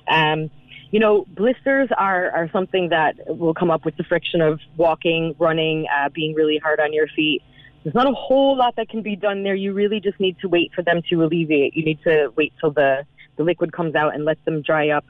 Um, 0.07 0.49
you 0.90 0.99
know, 0.99 1.26
blisters 1.30 1.90
are, 1.95 2.31
are 2.31 2.49
something 2.52 2.90
that 2.90 3.15
will 3.27 3.53
come 3.53 3.69
up 3.69 3.85
with 3.85 3.95
the 3.98 4.03
friction 4.03 4.41
of 4.41 4.60
walking, 4.77 5.35
running, 5.38 5.85
uh, 5.95 6.10
being 6.10 6.34
really 6.34 6.57
hard 6.57 6.80
on 6.80 6.94
your 6.94 7.07
feet. 7.15 7.44
There's 7.84 7.95
not 7.95 8.07
a 8.07 8.14
whole 8.14 8.55
lot 8.55 8.76
that 8.77 8.89
can 8.89 9.01
be 9.01 9.15
done 9.15 9.43
there. 9.43 9.55
You 9.55 9.73
really 9.73 9.99
just 9.99 10.19
need 10.19 10.39
to 10.39 10.49
wait 10.49 10.72
for 10.73 10.81
them 10.81 11.01
to 11.10 11.23
alleviate. 11.23 11.76
You 11.76 11.84
need 11.84 12.01
to 12.03 12.31
wait 12.35 12.53
till 12.60 12.72
the, 12.72 13.05
the 13.35 13.43
liquid 13.43 13.73
comes 13.73 13.95
out 13.95 14.15
and 14.15 14.26
let 14.26 14.43
them 14.45 14.61
dry 14.61 14.89
up. 14.89 15.05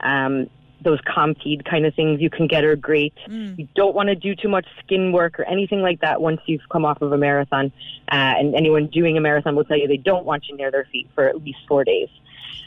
Um, 0.00 0.48
those 0.82 1.00
Compeed 1.00 1.64
kind 1.64 1.86
of 1.86 1.94
things 1.94 2.20
you 2.20 2.30
can 2.30 2.46
get 2.46 2.64
are 2.64 2.76
great. 2.76 3.14
Mm. 3.28 3.58
You 3.58 3.68
don't 3.74 3.94
want 3.94 4.08
to 4.08 4.14
do 4.14 4.34
too 4.34 4.48
much 4.48 4.66
skin 4.84 5.12
work 5.12 5.40
or 5.40 5.44
anything 5.44 5.80
like 5.80 6.00
that 6.00 6.20
once 6.20 6.40
you've 6.46 6.68
come 6.70 6.84
off 6.84 7.00
of 7.02 7.12
a 7.12 7.18
marathon. 7.18 7.72
Uh, 8.12 8.34
and 8.38 8.54
anyone 8.54 8.86
doing 8.88 9.16
a 9.16 9.20
marathon 9.20 9.56
will 9.56 9.64
tell 9.64 9.78
you 9.78 9.88
they 9.88 9.96
don't 9.96 10.24
want 10.24 10.46
you 10.48 10.56
near 10.56 10.70
their 10.70 10.86
feet 10.92 11.08
for 11.14 11.26
at 11.26 11.42
least 11.42 11.58
four 11.66 11.84
days. 11.84 12.08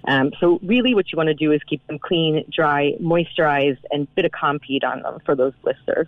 Um, 0.05 0.31
so 0.39 0.59
really 0.63 0.95
what 0.95 1.11
you 1.11 1.17
want 1.17 1.27
to 1.27 1.33
do 1.33 1.51
is 1.51 1.61
keep 1.63 1.85
them 1.87 1.99
clean, 1.99 2.43
dry, 2.51 2.93
moisturized, 3.01 3.83
and 3.91 4.03
a 4.03 4.07
bit 4.15 4.25
of 4.25 4.31
Compeed 4.31 4.83
on 4.83 5.01
them 5.01 5.19
for 5.25 5.35
those 5.35 5.53
blisters. 5.61 6.07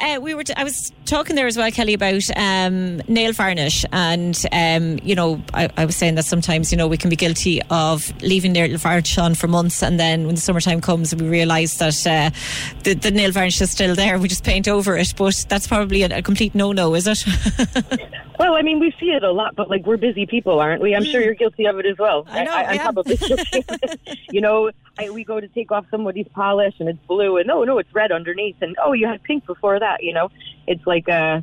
Uh, 0.00 0.20
we 0.20 0.34
were. 0.34 0.44
T- 0.44 0.54
I 0.56 0.64
was 0.64 0.92
talking 1.06 1.34
there 1.34 1.46
as 1.46 1.56
well, 1.56 1.70
Kelly, 1.72 1.94
about 1.94 2.22
um, 2.36 2.98
nail 3.08 3.32
varnish, 3.32 3.84
and 3.92 4.40
um, 4.52 4.98
you 5.02 5.14
know, 5.14 5.42
I, 5.52 5.68
I, 5.76 5.84
was 5.86 5.96
saying 5.96 6.14
that 6.14 6.24
sometimes 6.24 6.70
you 6.70 6.78
know 6.78 6.86
we 6.86 6.96
can 6.96 7.10
be 7.10 7.16
guilty 7.16 7.60
of 7.70 8.12
leaving 8.22 8.52
nail 8.52 8.76
varnish 8.78 9.18
on 9.18 9.34
for 9.34 9.48
months, 9.48 9.82
and 9.82 9.98
then 9.98 10.26
when 10.26 10.36
the 10.36 10.40
summertime 10.40 10.80
comes, 10.80 11.14
we 11.14 11.28
realise 11.28 11.78
that 11.78 12.06
uh, 12.06 12.30
the, 12.84 12.94
the, 12.94 13.10
nail 13.10 13.32
varnish 13.32 13.60
is 13.60 13.70
still 13.70 13.96
there. 13.96 14.18
We 14.18 14.28
just 14.28 14.44
paint 14.44 14.68
over 14.68 14.96
it, 14.96 15.14
but 15.16 15.44
that's 15.48 15.66
probably 15.66 16.02
a, 16.02 16.18
a 16.18 16.22
complete 16.22 16.54
no-no, 16.54 16.94
is 16.94 17.06
it? 17.06 17.24
well, 18.38 18.54
I 18.54 18.62
mean, 18.62 18.78
we 18.78 18.94
see 19.00 19.06
it 19.06 19.24
a 19.24 19.32
lot, 19.32 19.56
but 19.56 19.68
like 19.68 19.84
we're 19.84 19.96
busy 19.96 20.26
people, 20.26 20.60
aren't 20.60 20.80
we? 20.80 20.94
I'm 20.94 21.02
mm. 21.02 21.10
sure 21.10 21.20
you're 21.20 21.34
guilty 21.34 21.66
of 21.66 21.78
it 21.78 21.86
as 21.86 21.98
well. 21.98 22.24
I 22.28 22.44
know. 22.44 22.52
I, 22.52 22.74
am 22.74 22.78
probably, 22.78 23.18
you 24.30 24.40
know, 24.40 24.70
I, 24.96 25.10
we 25.10 25.24
go 25.24 25.40
to 25.40 25.48
take 25.48 25.72
off 25.72 25.86
somebody's 25.90 26.28
polish 26.34 26.74
and 26.78 26.88
it's 26.88 27.04
blue, 27.06 27.38
and 27.38 27.50
oh 27.50 27.64
no, 27.64 27.78
it's 27.78 27.92
red 27.92 28.12
underneath, 28.12 28.56
and 28.60 28.76
oh, 28.82 28.92
you 28.92 29.08
had 29.08 29.22
pink 29.24 29.44
before 29.44 29.80
that 29.80 29.88
that. 29.88 30.04
You 30.04 30.12
know, 30.14 30.30
it's 30.66 30.86
like 30.86 31.08
uh, 31.08 31.40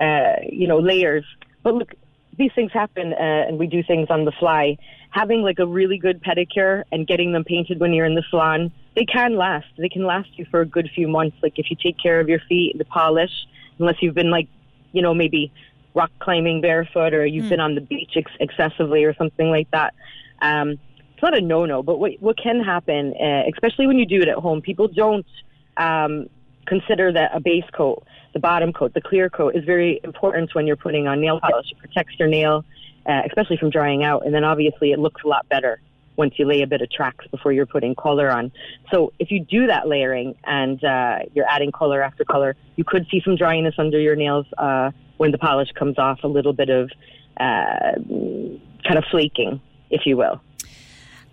uh, 0.00 0.36
you 0.50 0.66
know 0.66 0.78
layers. 0.78 1.24
But 1.62 1.74
look, 1.74 1.94
these 2.36 2.50
things 2.54 2.72
happen, 2.72 3.12
uh, 3.12 3.46
and 3.48 3.58
we 3.58 3.66
do 3.66 3.82
things 3.82 4.08
on 4.10 4.24
the 4.24 4.32
fly. 4.32 4.78
Having 5.10 5.42
like 5.42 5.58
a 5.58 5.66
really 5.66 5.98
good 5.98 6.22
pedicure 6.22 6.84
and 6.90 7.06
getting 7.06 7.32
them 7.32 7.44
painted 7.44 7.78
when 7.78 7.92
you're 7.92 8.06
in 8.06 8.14
the 8.14 8.24
salon, 8.30 8.72
they 8.96 9.04
can 9.04 9.36
last. 9.36 9.66
They 9.76 9.90
can 9.90 10.04
last 10.04 10.30
you 10.38 10.46
for 10.50 10.60
a 10.60 10.66
good 10.66 10.88
few 10.94 11.06
months. 11.06 11.36
Like 11.42 11.58
if 11.58 11.70
you 11.70 11.76
take 11.80 11.98
care 12.02 12.18
of 12.18 12.28
your 12.28 12.40
feet, 12.48 12.76
the 12.78 12.86
polish, 12.86 13.46
unless 13.78 13.96
you've 14.00 14.14
been 14.14 14.30
like, 14.30 14.48
you 14.92 15.02
know, 15.02 15.12
maybe 15.12 15.52
rock 15.94 16.10
climbing 16.18 16.60
barefoot 16.60 17.14
or 17.14 17.26
you've 17.26 17.46
mm. 17.46 17.50
been 17.50 17.60
on 17.60 17.74
the 17.74 17.80
beach 17.80 18.12
ex- 18.16 18.32
excessively 18.40 19.04
or 19.04 19.14
something 19.14 19.50
like 19.50 19.70
that. 19.70 19.94
Um, 20.40 20.78
it's 21.12 21.22
not 21.22 21.36
a 21.36 21.40
no-no, 21.40 21.82
but 21.82 21.98
what 21.98 22.12
what 22.20 22.36
can 22.36 22.60
happen, 22.60 23.14
uh, 23.14 23.42
especially 23.52 23.86
when 23.86 23.98
you 23.98 24.06
do 24.06 24.20
it 24.20 24.28
at 24.28 24.38
home, 24.38 24.60
people 24.60 24.88
don't 24.88 25.26
um, 25.76 26.28
consider 26.66 27.12
that 27.12 27.30
a 27.34 27.40
base 27.40 27.68
coat, 27.72 28.04
the 28.32 28.40
bottom 28.40 28.72
coat, 28.72 28.94
the 28.94 29.00
clear 29.00 29.30
coat, 29.30 29.54
is 29.54 29.64
very 29.64 30.00
important 30.04 30.54
when 30.54 30.66
you're 30.66 30.76
putting 30.76 31.06
on 31.06 31.20
nail 31.20 31.38
polish. 31.40 31.70
It 31.70 31.78
protects 31.78 32.18
your 32.18 32.28
nail, 32.28 32.64
uh, 33.06 33.22
especially 33.26 33.56
from 33.56 33.70
drying 33.70 34.02
out, 34.02 34.26
and 34.26 34.34
then 34.34 34.44
obviously 34.44 34.92
it 34.92 34.98
looks 34.98 35.22
a 35.24 35.28
lot 35.28 35.48
better 35.48 35.80
once 36.16 36.34
you 36.38 36.44
lay 36.44 36.62
a 36.62 36.66
bit 36.66 36.82
of 36.82 36.90
tracks 36.90 37.26
before 37.28 37.52
you're 37.52 37.66
putting 37.66 37.94
color 37.94 38.30
on. 38.30 38.52
So 38.90 39.12
if 39.18 39.30
you 39.30 39.40
do 39.40 39.66
that 39.66 39.88
layering 39.88 40.34
and 40.44 40.82
uh, 40.84 41.20
you're 41.34 41.48
adding 41.48 41.72
color 41.72 42.02
after 42.02 42.24
color, 42.24 42.54
you 42.76 42.84
could 42.84 43.06
see 43.10 43.22
some 43.24 43.36
dryness 43.36 43.74
under 43.78 43.98
your 43.98 44.16
nails 44.16 44.46
uh, 44.58 44.90
when 45.22 45.30
the 45.30 45.38
polish 45.38 45.70
comes 45.78 45.98
off, 45.98 46.18
a 46.24 46.26
little 46.26 46.52
bit 46.52 46.68
of 46.68 46.90
uh, 47.36 47.94
kind 48.84 48.98
of 48.98 49.04
flaking, 49.08 49.60
if 49.88 50.04
you 50.04 50.16
will. 50.16 50.40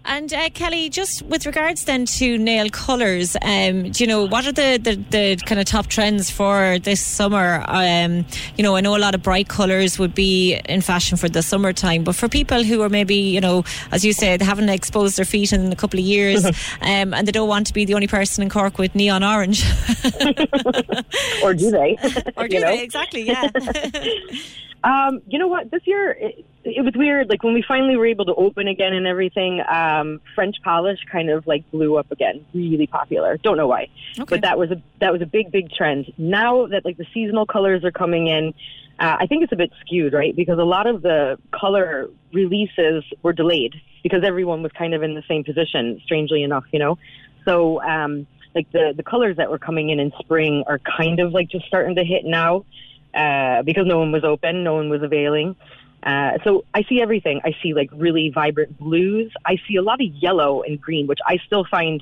And 0.05 0.33
uh, 0.33 0.49
Kelly, 0.49 0.89
just 0.89 1.21
with 1.23 1.45
regards 1.45 1.85
then 1.85 2.05
to 2.05 2.37
nail 2.37 2.69
colours, 2.69 3.35
um, 3.41 3.91
do 3.91 4.03
you 4.03 4.07
know 4.07 4.25
what 4.25 4.47
are 4.47 4.51
the, 4.51 4.79
the, 4.81 4.95
the, 4.95 5.35
kind 5.45 5.59
of 5.59 5.65
top 5.65 5.87
trends 5.87 6.31
for 6.31 6.79
this 6.79 7.05
summer? 7.05 7.63
Um, 7.67 8.25
you 8.55 8.63
know, 8.63 8.75
I 8.75 8.81
know 8.81 8.95
a 8.95 8.97
lot 8.97 9.13
of 9.13 9.21
bright 9.21 9.49
colours 9.49 9.99
would 9.99 10.15
be 10.15 10.59
in 10.65 10.81
fashion 10.81 11.17
for 11.17 11.27
the 11.27 11.43
summertime, 11.43 12.03
but 12.03 12.15
for 12.15 12.29
people 12.29 12.63
who 12.63 12.81
are 12.81 12.89
maybe, 12.89 13.15
you 13.15 13.41
know, 13.41 13.65
as 13.91 14.05
you 14.05 14.13
said, 14.13 14.41
haven't 14.41 14.69
exposed 14.69 15.17
their 15.17 15.25
feet 15.25 15.51
in 15.51 15.71
a 15.71 15.75
couple 15.75 15.99
of 15.99 16.05
years, 16.05 16.45
um, 16.81 17.13
and 17.13 17.27
they 17.27 17.31
don't 17.31 17.49
want 17.49 17.67
to 17.67 17.73
be 17.73 17.83
the 17.85 17.93
only 17.93 18.07
person 18.07 18.41
in 18.41 18.49
Cork 18.49 18.77
with 18.77 18.95
neon 18.95 19.23
orange, 19.23 19.63
or 21.43 21.53
do 21.53 21.71
they? 21.71 21.97
or 22.37 22.47
do 22.47 22.59
they? 22.59 22.81
Exactly, 22.81 23.23
yeah. 23.23 23.49
Um, 24.83 25.21
you 25.27 25.39
know 25.39 25.47
what? 25.47 25.71
This 25.71 25.81
year 25.85 26.11
it, 26.11 26.45
it, 26.63 26.83
was 26.83 26.93
weird. 26.95 27.29
Like 27.29 27.43
when 27.43 27.53
we 27.53 27.63
finally 27.67 27.97
were 27.97 28.05
able 28.05 28.25
to 28.25 28.33
open 28.35 28.67
again 28.67 28.93
and 28.93 29.05
everything, 29.05 29.61
um, 29.69 30.21
French 30.35 30.55
polish 30.63 30.99
kind 31.11 31.29
of 31.29 31.45
like 31.45 31.69
blew 31.71 31.97
up 31.97 32.11
again, 32.11 32.45
really 32.53 32.87
popular. 32.87 33.37
Don't 33.37 33.57
know 33.57 33.67
why, 33.67 33.87
okay. 34.17 34.23
but 34.25 34.41
that 34.41 34.57
was 34.57 34.71
a 34.71 34.81
that 34.99 35.11
was 35.11 35.21
a 35.21 35.25
big 35.25 35.51
big 35.51 35.71
trend. 35.71 36.13
Now 36.17 36.67
that 36.67 36.85
like 36.85 36.97
the 36.97 37.05
seasonal 37.13 37.45
colors 37.45 37.83
are 37.83 37.91
coming 37.91 38.27
in, 38.27 38.53
uh, 38.99 39.17
I 39.19 39.27
think 39.27 39.43
it's 39.43 39.51
a 39.51 39.57
bit 39.57 39.71
skewed, 39.81 40.13
right? 40.13 40.33
Because 40.33 40.59
a 40.59 40.63
lot 40.63 40.87
of 40.87 41.01
the 41.01 41.37
color 41.51 42.09
releases 42.31 43.03
were 43.21 43.33
delayed 43.33 43.75
because 44.01 44.23
everyone 44.23 44.63
was 44.63 44.71
kind 44.71 44.93
of 44.93 45.03
in 45.03 45.13
the 45.13 45.23
same 45.27 45.43
position. 45.43 45.99
Strangely 46.05 46.43
enough, 46.43 46.63
you 46.71 46.79
know. 46.79 46.97
So 47.43 47.81
um, 47.81 48.27
like 48.55 48.71
the 48.71 48.93
the 48.95 49.03
colors 49.03 49.37
that 49.37 49.51
were 49.51 49.59
coming 49.59 49.89
in 49.89 49.99
in 49.99 50.13
spring 50.19 50.63
are 50.67 50.79
kind 50.79 51.19
of 51.19 51.33
like 51.33 51.49
just 51.49 51.65
starting 51.65 51.95
to 51.95 52.03
hit 52.05 52.23
now 52.23 52.63
uh, 53.13 53.63
because 53.63 53.85
no 53.85 53.99
one 53.99 54.11
was 54.11 54.23
open, 54.23 54.63
no 54.63 54.75
one 54.75 54.89
was 54.89 55.01
availing. 55.01 55.55
Uh, 56.01 56.37
so 56.43 56.63
I 56.73 56.83
see 56.83 57.01
everything. 57.01 57.41
I 57.43 57.55
see 57.61 57.73
like 57.73 57.89
really 57.93 58.29
vibrant 58.29 58.77
blues. 58.77 59.31
I 59.45 59.57
see 59.67 59.75
a 59.75 59.81
lot 59.81 60.01
of 60.01 60.07
yellow 60.07 60.61
and 60.61 60.79
green, 60.79 61.07
which 61.07 61.19
I 61.27 61.37
still 61.45 61.65
find 61.65 62.01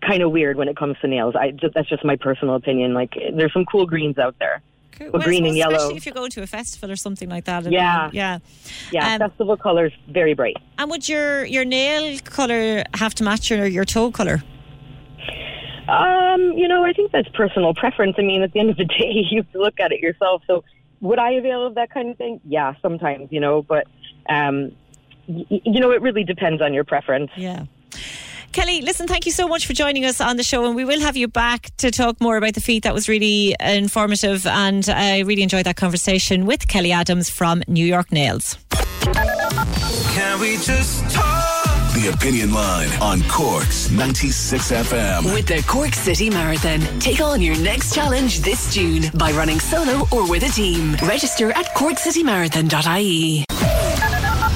kind 0.00 0.22
of 0.22 0.30
weird 0.30 0.56
when 0.56 0.68
it 0.68 0.76
comes 0.76 0.96
to 1.00 1.08
nails. 1.08 1.34
I 1.34 1.52
that's 1.74 1.88
just 1.88 2.04
my 2.04 2.16
personal 2.16 2.54
opinion. 2.54 2.94
Like 2.94 3.14
there's 3.34 3.52
some 3.52 3.64
cool 3.64 3.86
greens 3.86 4.18
out 4.18 4.36
there. 4.38 4.60
But 4.98 5.12
well, 5.12 5.22
green 5.22 5.46
and 5.46 5.56
yellow. 5.56 5.76
Especially 5.76 5.96
if 5.96 6.06
you 6.06 6.12
go 6.12 6.28
to 6.28 6.42
a 6.42 6.46
festival 6.46 6.90
or 6.90 6.96
something 6.96 7.28
like 7.28 7.44
that. 7.44 7.70
Yeah, 7.70 8.10
yeah, 8.12 8.38
yeah. 8.90 9.14
Um, 9.14 9.20
festival 9.20 9.56
colors 9.56 9.92
very 10.08 10.34
bright. 10.34 10.56
And 10.76 10.90
would 10.90 11.08
your 11.08 11.44
your 11.44 11.64
nail 11.64 12.18
color 12.24 12.82
have 12.94 13.14
to 13.16 13.24
match 13.24 13.48
your 13.50 13.66
your 13.66 13.84
toe 13.84 14.10
color? 14.10 14.42
Um, 15.88 16.52
you 16.52 16.68
know, 16.68 16.84
I 16.84 16.92
think 16.92 17.12
that's 17.12 17.28
personal 17.30 17.74
preference. 17.74 18.16
I 18.18 18.22
mean, 18.22 18.42
at 18.42 18.52
the 18.52 18.60
end 18.60 18.70
of 18.70 18.76
the 18.76 18.84
day, 18.98 19.24
you 19.30 19.42
have 19.42 19.52
to 19.52 19.58
look 19.58 19.80
at 19.80 19.92
it 19.92 20.00
yourself. 20.00 20.42
So, 20.46 20.64
would 21.00 21.18
I 21.18 21.32
avail 21.32 21.66
of 21.66 21.74
that 21.76 21.90
kind 21.90 22.10
of 22.10 22.16
thing? 22.18 22.40
Yeah, 22.44 22.74
sometimes, 22.82 23.28
you 23.30 23.40
know, 23.40 23.62
but, 23.62 23.86
um, 24.28 24.72
y- 25.28 25.46
you 25.48 25.80
know, 25.80 25.92
it 25.92 26.02
really 26.02 26.24
depends 26.24 26.60
on 26.60 26.74
your 26.74 26.84
preference. 26.84 27.30
Yeah. 27.36 27.64
Kelly, 28.52 28.80
listen, 28.80 29.06
thank 29.06 29.26
you 29.26 29.32
so 29.32 29.46
much 29.46 29.66
for 29.66 29.74
joining 29.74 30.04
us 30.04 30.20
on 30.20 30.36
the 30.36 30.42
show, 30.42 30.64
and 30.66 30.74
we 30.74 30.84
will 30.84 31.00
have 31.00 31.16
you 31.16 31.28
back 31.28 31.70
to 31.76 31.90
talk 31.90 32.20
more 32.20 32.36
about 32.36 32.54
the 32.54 32.60
feet. 32.60 32.82
That 32.82 32.94
was 32.94 33.08
really 33.08 33.54
informative, 33.60 34.46
and 34.46 34.88
I 34.88 35.20
really 35.20 35.42
enjoyed 35.42 35.66
that 35.66 35.76
conversation 35.76 36.46
with 36.46 36.66
Kelly 36.66 36.90
Adams 36.90 37.28
from 37.30 37.62
New 37.68 37.84
York 37.86 38.10
Nails. 38.10 38.56
Can 38.72 40.40
we 40.40 40.56
just 40.56 41.08
talk? 41.10 41.57
The 41.98 42.10
Opinion 42.14 42.52
Line 42.52 42.90
on 43.02 43.22
Cork's 43.22 43.90
96 43.90 44.70
FM. 44.70 45.34
With 45.34 45.48
the 45.48 45.64
Cork 45.66 45.94
City 45.94 46.30
Marathon, 46.30 46.80
take 47.00 47.20
on 47.20 47.42
your 47.42 47.58
next 47.58 47.92
challenge 47.92 48.38
this 48.38 48.72
June 48.72 49.10
by 49.14 49.32
running 49.32 49.58
solo 49.58 50.06
or 50.12 50.30
with 50.30 50.44
a 50.44 50.48
team. 50.48 50.94
Register 51.02 51.50
at 51.50 51.66
corkcitymarathon.ie. 51.74 53.44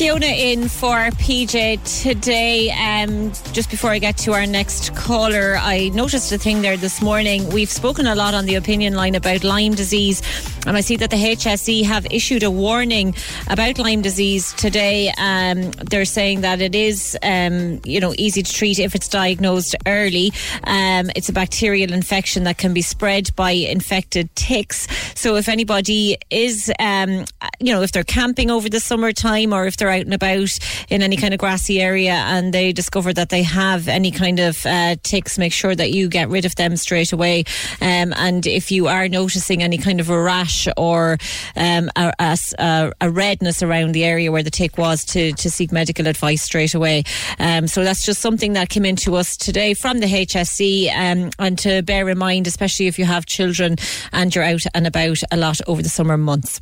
Fiona 0.00 0.28
in 0.28 0.66
for 0.66 1.10
PJ 1.20 2.02
today. 2.02 2.70
Um, 2.70 3.32
just 3.52 3.68
before 3.68 3.90
I 3.90 3.98
get 3.98 4.16
to 4.24 4.32
our 4.32 4.46
next 4.46 4.96
caller, 4.96 5.58
I 5.60 5.90
noticed 5.90 6.32
a 6.32 6.38
thing 6.38 6.62
there 6.62 6.78
this 6.78 7.02
morning. 7.02 7.46
We've 7.50 7.68
spoken 7.68 8.06
a 8.06 8.14
lot 8.14 8.32
on 8.32 8.46
the 8.46 8.54
opinion 8.54 8.94
line 8.94 9.14
about 9.14 9.44
Lyme 9.44 9.74
disease 9.74 10.22
and 10.66 10.76
I 10.76 10.82
see 10.82 10.96
that 10.96 11.10
the 11.10 11.16
HSE 11.16 11.84
have 11.84 12.06
issued 12.10 12.42
a 12.42 12.50
warning 12.50 13.14
about 13.48 13.78
Lyme 13.78 14.02
disease 14.02 14.52
today. 14.54 15.12
Um, 15.16 15.70
they're 15.90 16.04
saying 16.04 16.42
that 16.42 16.60
it 16.60 16.74
is, 16.74 17.16
um, 17.22 17.80
you 17.84 17.98
know, 17.98 18.14
easy 18.18 18.42
to 18.42 18.52
treat 18.52 18.78
if 18.78 18.94
it's 18.94 19.08
diagnosed 19.08 19.74
early. 19.86 20.32
Um, 20.64 21.10
it's 21.16 21.28
a 21.30 21.32
bacterial 21.32 21.92
infection 21.92 22.44
that 22.44 22.58
can 22.58 22.74
be 22.74 22.82
spread 22.82 23.34
by 23.36 23.52
infected 23.52 24.34
ticks. 24.36 24.86
So 25.14 25.36
if 25.36 25.48
anybody 25.48 26.18
is, 26.30 26.70
um, 26.78 27.24
you 27.58 27.72
know, 27.72 27.82
if 27.82 27.92
they're 27.92 28.04
camping 28.04 28.50
over 28.50 28.68
the 28.68 28.80
summertime 28.80 29.54
or 29.54 29.66
if 29.66 29.78
they're 29.78 29.89
out 29.90 30.02
and 30.02 30.14
about 30.14 30.48
in 30.88 31.02
any 31.02 31.16
kind 31.16 31.34
of 31.34 31.40
grassy 31.40 31.80
area 31.80 32.12
and 32.12 32.52
they 32.52 32.72
discover 32.72 33.12
that 33.12 33.28
they 33.28 33.42
have 33.42 33.88
any 33.88 34.10
kind 34.10 34.38
of 34.38 34.64
uh, 34.66 34.96
ticks, 35.02 35.38
make 35.38 35.52
sure 35.52 35.74
that 35.74 35.92
you 35.92 36.08
get 36.08 36.28
rid 36.28 36.44
of 36.44 36.54
them 36.56 36.76
straight 36.76 37.12
away. 37.12 37.44
Um, 37.80 38.12
and 38.16 38.46
if 38.46 38.70
you 38.70 38.88
are 38.88 39.08
noticing 39.08 39.62
any 39.62 39.78
kind 39.78 40.00
of 40.00 40.10
a 40.10 40.20
rash 40.20 40.68
or 40.76 41.18
um, 41.56 41.90
a, 41.96 42.12
a, 42.18 42.92
a, 43.00 43.10
redness 43.10 43.62
around 43.62 43.92
the 43.92 44.04
area 44.04 44.30
where 44.30 44.42
the 44.42 44.50
tick 44.50 44.78
was 44.78 45.04
to, 45.06 45.32
to 45.32 45.50
seek 45.50 45.72
medical 45.72 46.06
advice 46.06 46.42
straight 46.42 46.74
away. 46.74 47.04
Um, 47.38 47.66
so 47.66 47.84
that's 47.84 48.04
just 48.04 48.20
something 48.20 48.52
that 48.54 48.68
came 48.68 48.84
into 48.84 49.16
us 49.16 49.36
today 49.36 49.74
from 49.74 49.98
the 49.98 50.06
HSE 50.06 50.90
um, 50.94 51.30
and 51.38 51.58
to 51.58 51.82
bear 51.82 52.08
in 52.08 52.18
mind, 52.18 52.46
especially 52.46 52.86
if 52.86 52.98
you 52.98 53.04
have 53.04 53.26
children 53.26 53.76
and 54.12 54.34
you're 54.34 54.44
out 54.44 54.62
and 54.74 54.86
about 54.86 55.18
a 55.30 55.36
lot 55.36 55.60
over 55.66 55.82
the 55.82 55.88
summer 55.88 56.16
months. 56.16 56.60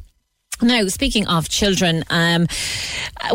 Now, 0.60 0.89
speaking 0.89 1.26
of 1.28 1.48
children, 1.48 2.02
um, 2.10 2.48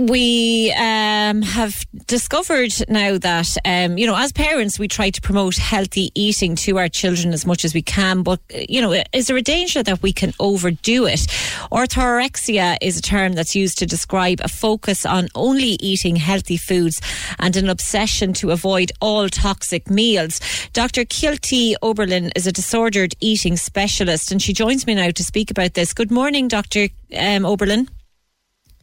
we 0.01 0.73
um, 0.73 1.41
have 1.41 1.85
discovered 2.05 2.73
now 2.89 3.17
that, 3.17 3.55
um, 3.63 3.97
you 3.97 4.05
know, 4.05 4.15
as 4.15 4.33
parents, 4.33 4.77
we 4.77 4.89
try 4.89 5.09
to 5.09 5.21
promote 5.21 5.55
healthy 5.55 6.11
eating 6.15 6.55
to 6.57 6.77
our 6.79 6.89
children 6.89 7.33
as 7.33 7.45
much 7.45 7.63
as 7.63 7.73
we 7.73 7.81
can. 7.81 8.23
But, 8.23 8.41
you 8.69 8.81
know, 8.81 9.01
is 9.13 9.27
there 9.27 9.37
a 9.37 9.41
danger 9.41 9.81
that 9.83 10.01
we 10.01 10.11
can 10.11 10.33
overdo 10.41 11.05
it? 11.05 11.21
Orthorexia 11.71 12.77
is 12.81 12.97
a 12.97 13.01
term 13.01 13.33
that's 13.33 13.55
used 13.55 13.77
to 13.77 13.85
describe 13.85 14.41
a 14.41 14.49
focus 14.49 15.05
on 15.05 15.29
only 15.33 15.77
eating 15.79 16.17
healthy 16.17 16.57
foods 16.57 16.99
and 17.39 17.55
an 17.55 17.69
obsession 17.69 18.33
to 18.33 18.51
avoid 18.51 18.91
all 18.99 19.29
toxic 19.29 19.89
meals. 19.89 20.41
Dr. 20.73 21.05
Kilty 21.05 21.75
Oberlin 21.81 22.31
is 22.35 22.47
a 22.47 22.51
disordered 22.51 23.13
eating 23.21 23.55
specialist, 23.55 24.29
and 24.29 24.41
she 24.41 24.51
joins 24.51 24.85
me 24.85 24.95
now 24.95 25.11
to 25.11 25.23
speak 25.23 25.49
about 25.49 25.73
this. 25.73 25.93
Good 25.93 26.11
morning, 26.11 26.49
Dr 26.49 26.89
um, 27.17 27.45
Oberlin. 27.45 27.87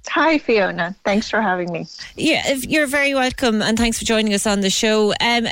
Hi, 0.09 0.39
Fiona. 0.39 0.97
Thanks 1.05 1.29
for 1.29 1.41
having 1.43 1.71
me. 1.71 1.87
Yeah, 2.17 2.55
you're 2.63 2.87
very 2.87 3.15
welcome, 3.15 3.61
and 3.61 3.77
thanks 3.79 3.99
for 3.99 4.05
joining 4.05 4.33
us 4.33 4.47
on 4.47 4.61
the 4.61 4.71
show. 4.71 5.13
Um, 5.21 5.47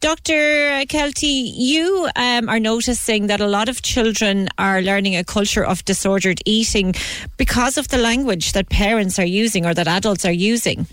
Dr. 0.00 0.84
Kelty, 0.86 1.52
you 1.54 2.08
um, 2.16 2.48
are 2.48 2.58
noticing 2.58 3.26
that 3.26 3.40
a 3.40 3.46
lot 3.46 3.68
of 3.68 3.82
children 3.82 4.48
are 4.58 4.80
learning 4.80 5.16
a 5.16 5.22
culture 5.22 5.64
of 5.64 5.84
disordered 5.84 6.40
eating 6.46 6.94
because 7.36 7.76
of 7.76 7.88
the 7.88 7.98
language 7.98 8.52
that 8.52 8.70
parents 8.70 9.18
are 9.18 9.26
using 9.26 9.66
or 9.66 9.74
that 9.74 9.86
adults 9.86 10.24
are 10.24 10.32
using. 10.32 10.86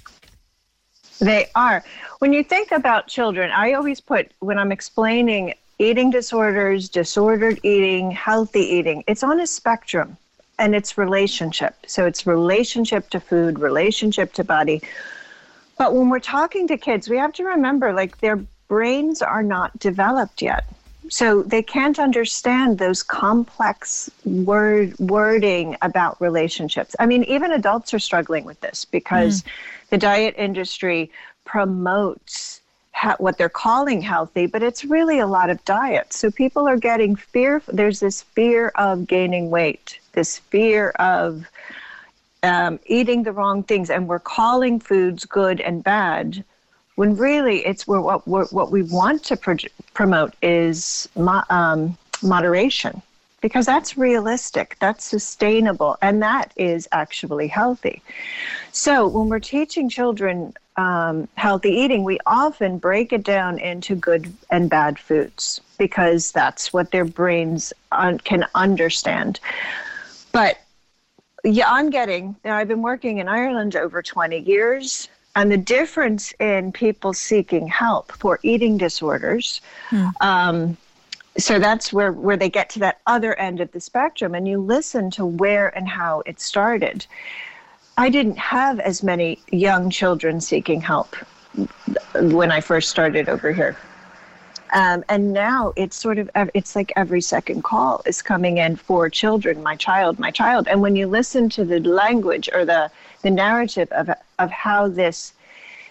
They 1.19 1.47
are. 1.55 1.83
When 2.19 2.33
you 2.33 2.43
think 2.43 2.71
about 2.71 3.07
children, 3.07 3.51
I 3.51 3.73
always 3.73 4.01
put, 4.01 4.31
when 4.39 4.59
I'm 4.59 4.71
explaining 4.71 5.53
eating 5.79 6.11
disorders, 6.11 6.89
disordered 6.89 7.59
eating, 7.63 8.11
healthy 8.11 8.61
eating, 8.61 9.03
it's 9.07 9.23
on 9.23 9.39
a 9.39 9.47
spectrum 9.47 10.17
and 10.61 10.75
it's 10.75 10.95
relationship. 10.97 11.75
So 11.87 12.05
it's 12.05 12.27
relationship 12.27 13.09
to 13.09 13.19
food, 13.19 13.57
relationship 13.57 14.31
to 14.33 14.43
body. 14.43 14.81
But 15.77 15.95
when 15.95 16.09
we're 16.09 16.19
talking 16.19 16.67
to 16.67 16.77
kids, 16.77 17.09
we 17.09 17.17
have 17.17 17.33
to 17.33 17.43
remember 17.43 17.91
like 17.91 18.19
their 18.19 18.37
brains 18.67 19.23
are 19.23 19.41
not 19.41 19.77
developed 19.79 20.41
yet. 20.41 20.65
So 21.09 21.41
they 21.41 21.63
can't 21.63 21.97
understand 21.97 22.77
those 22.77 23.01
complex 23.01 24.09
word 24.23 24.97
wording 24.99 25.75
about 25.81 26.21
relationships. 26.21 26.95
I 26.99 27.07
mean, 27.07 27.23
even 27.23 27.51
adults 27.51 27.91
are 27.95 27.99
struggling 27.99 28.45
with 28.45 28.61
this 28.61 28.85
because 28.85 29.41
mm. 29.41 29.47
the 29.89 29.97
diet 29.97 30.35
industry 30.37 31.11
promotes 31.43 32.60
ha- 32.93 33.15
what 33.19 33.37
they're 33.37 33.49
calling 33.49 34.01
healthy, 34.01 34.45
but 34.45 34.61
it's 34.61 34.85
really 34.85 35.19
a 35.19 35.27
lot 35.27 35.49
of 35.49 35.63
diet. 35.65 36.13
So 36.13 36.31
people 36.31 36.67
are 36.67 36.77
getting 36.77 37.15
fear. 37.15 37.61
There's 37.67 37.99
this 37.99 38.21
fear 38.21 38.71
of 38.75 39.07
gaining 39.07 39.49
weight 39.49 39.99
this 40.13 40.37
fear 40.37 40.89
of 40.91 41.45
um, 42.43 42.79
eating 42.85 43.23
the 43.23 43.31
wrong 43.31 43.63
things, 43.63 43.89
and 43.89 44.07
we're 44.07 44.19
calling 44.19 44.79
foods 44.79 45.25
good 45.25 45.61
and 45.61 45.83
bad, 45.83 46.43
when 46.95 47.15
really 47.15 47.65
it's 47.65 47.87
where 47.87 48.01
what 48.01 48.27
what 48.27 48.71
we 48.71 48.81
want 48.83 49.23
to 49.25 49.37
pro- 49.37 49.55
promote 49.93 50.33
is 50.41 51.07
mo- 51.15 51.43
um, 51.49 51.97
moderation, 52.21 53.01
because 53.41 53.65
that's 53.65 53.97
realistic, 53.97 54.75
that's 54.79 55.05
sustainable, 55.05 55.97
and 56.01 56.21
that 56.21 56.51
is 56.55 56.87
actually 56.91 57.47
healthy. 57.47 58.01
So 58.71 59.07
when 59.07 59.29
we're 59.29 59.39
teaching 59.39 59.87
children 59.87 60.53
um, 60.77 61.27
healthy 61.35 61.69
eating, 61.69 62.03
we 62.03 62.17
often 62.25 62.77
break 62.77 63.11
it 63.13 63.23
down 63.23 63.59
into 63.59 63.95
good 63.95 64.33
and 64.49 64.69
bad 64.69 64.97
foods 64.97 65.61
because 65.77 66.31
that's 66.31 66.71
what 66.71 66.91
their 66.91 67.05
brains 67.05 67.73
un- 67.91 68.19
can 68.19 68.45
understand. 68.55 69.39
But 70.31 70.59
yeah, 71.43 71.69
I'm 71.69 71.89
getting, 71.89 72.35
I've 72.45 72.67
been 72.67 72.81
working 72.81 73.17
in 73.17 73.27
Ireland 73.27 73.75
over 73.75 74.01
20 74.01 74.39
years. 74.39 75.09
and 75.35 75.51
the 75.51 75.57
difference 75.57 76.33
in 76.39 76.71
people 76.71 77.13
seeking 77.13 77.67
help 77.67 78.11
for 78.11 78.39
eating 78.43 78.77
disorders. 78.77 79.61
Um, 80.19 80.77
so 81.37 81.57
that's 81.59 81.93
where, 81.93 82.11
where 82.11 82.35
they 82.35 82.49
get 82.49 82.69
to 82.71 82.79
that 82.79 82.99
other 83.07 83.33
end 83.35 83.61
of 83.61 83.71
the 83.71 83.79
spectrum, 83.79 84.35
and 84.35 84.47
you 84.47 84.59
listen 84.59 85.09
to 85.11 85.25
where 85.25 85.69
and 85.77 85.87
how 85.87 86.21
it 86.25 86.39
started. 86.41 87.05
I 87.97 88.09
didn't 88.09 88.37
have 88.37 88.79
as 88.79 89.03
many 89.03 89.39
young 89.51 89.89
children 89.89 90.41
seeking 90.41 90.81
help 90.81 91.15
when 92.15 92.51
I 92.51 92.61
first 92.61 92.89
started 92.89 93.29
over 93.29 93.51
here. 93.51 93.77
Um, 94.73 95.03
and 95.09 95.33
now 95.33 95.73
it's 95.75 95.97
sort 95.97 96.17
of 96.17 96.29
it's 96.53 96.75
like 96.77 96.93
every 96.95 97.19
second 97.19 97.63
call 97.63 98.01
is 98.05 98.21
coming 98.21 98.57
in 98.57 98.77
for 98.77 99.09
children 99.09 99.61
my 99.61 99.75
child 99.75 100.17
my 100.17 100.31
child. 100.31 100.67
And 100.69 100.81
when 100.81 100.95
you 100.95 101.07
listen 101.07 101.49
to 101.49 101.65
the 101.65 101.79
language 101.81 102.49
or 102.53 102.63
the 102.63 102.89
the 103.21 103.31
narrative 103.31 103.91
of 103.91 104.09
of 104.39 104.49
how 104.49 104.87
this 104.87 105.33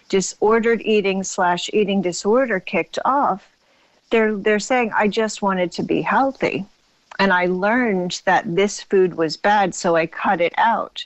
disordered 0.09 0.81
eating 0.83 1.23
slash 1.23 1.71
eating 1.73 2.03
disorder 2.03 2.59
kicked 2.59 2.99
off 3.05 3.49
they're 4.11 4.35
they're 4.35 4.59
saying 4.59 4.91
i 4.95 5.07
just 5.07 5.41
wanted 5.41 5.71
to 5.73 5.83
be 5.83 6.03
healthy. 6.03 6.67
And 7.19 7.33
i 7.33 7.47
learned 7.47 8.21
that 8.25 8.57
this 8.57 8.83
food 8.83 9.15
was 9.15 9.37
bad 9.37 9.75
so 9.75 9.95
i 9.97 10.07
cut 10.07 10.41
it 10.41 10.53
out 10.57 11.05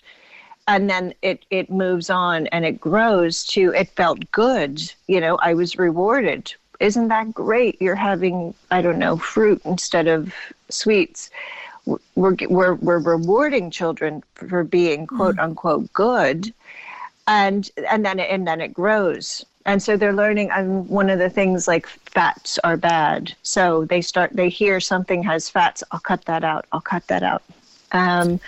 and 0.66 0.88
then 0.88 1.14
it 1.22 1.44
it 1.50 1.70
moves 1.70 2.10
on 2.10 2.46
and 2.48 2.64
it 2.64 2.80
grows 2.80 3.44
to 3.44 3.72
it 3.74 3.88
felt 3.90 4.30
good 4.32 4.80
you 5.06 5.20
know 5.20 5.36
i 5.42 5.54
was 5.54 5.76
rewarded. 5.78 6.54
Isn't 6.80 7.08
that 7.08 7.32
great? 7.32 7.80
You're 7.80 7.94
having 7.94 8.54
i 8.70 8.82
don't 8.82 8.98
know 8.98 9.16
fruit 9.16 9.60
instead 9.64 10.06
of 10.08 10.34
sweets. 10.68 11.30
We're 11.86 12.36
we're, 12.48 12.74
we're 12.74 12.98
rewarding 12.98 13.70
children 13.70 14.22
for 14.34 14.64
being 14.64 15.06
quote 15.06 15.38
unquote 15.38 15.92
good 15.92 16.52
and 17.26 17.70
and 17.90 18.04
then 18.04 18.18
it, 18.18 18.30
and 18.30 18.46
then 18.46 18.60
it 18.60 18.74
grows. 18.74 19.44
And 19.66 19.82
so 19.82 19.96
they're 19.96 20.12
learning 20.12 20.50
and 20.50 20.86
one 20.88 21.08
of 21.08 21.18
the 21.18 21.30
things 21.30 21.66
like 21.66 21.86
fats 21.86 22.58
are 22.64 22.76
bad. 22.76 23.34
So 23.42 23.84
they 23.86 24.02
start 24.02 24.30
they 24.34 24.48
hear 24.48 24.80
something 24.80 25.22
has 25.22 25.48
fats 25.48 25.82
i'll 25.92 26.00
cut 26.00 26.24
that 26.24 26.44
out 26.44 26.66
i'll 26.72 26.80
cut 26.80 27.06
that 27.06 27.22
out. 27.22 27.42
Um, 27.92 28.40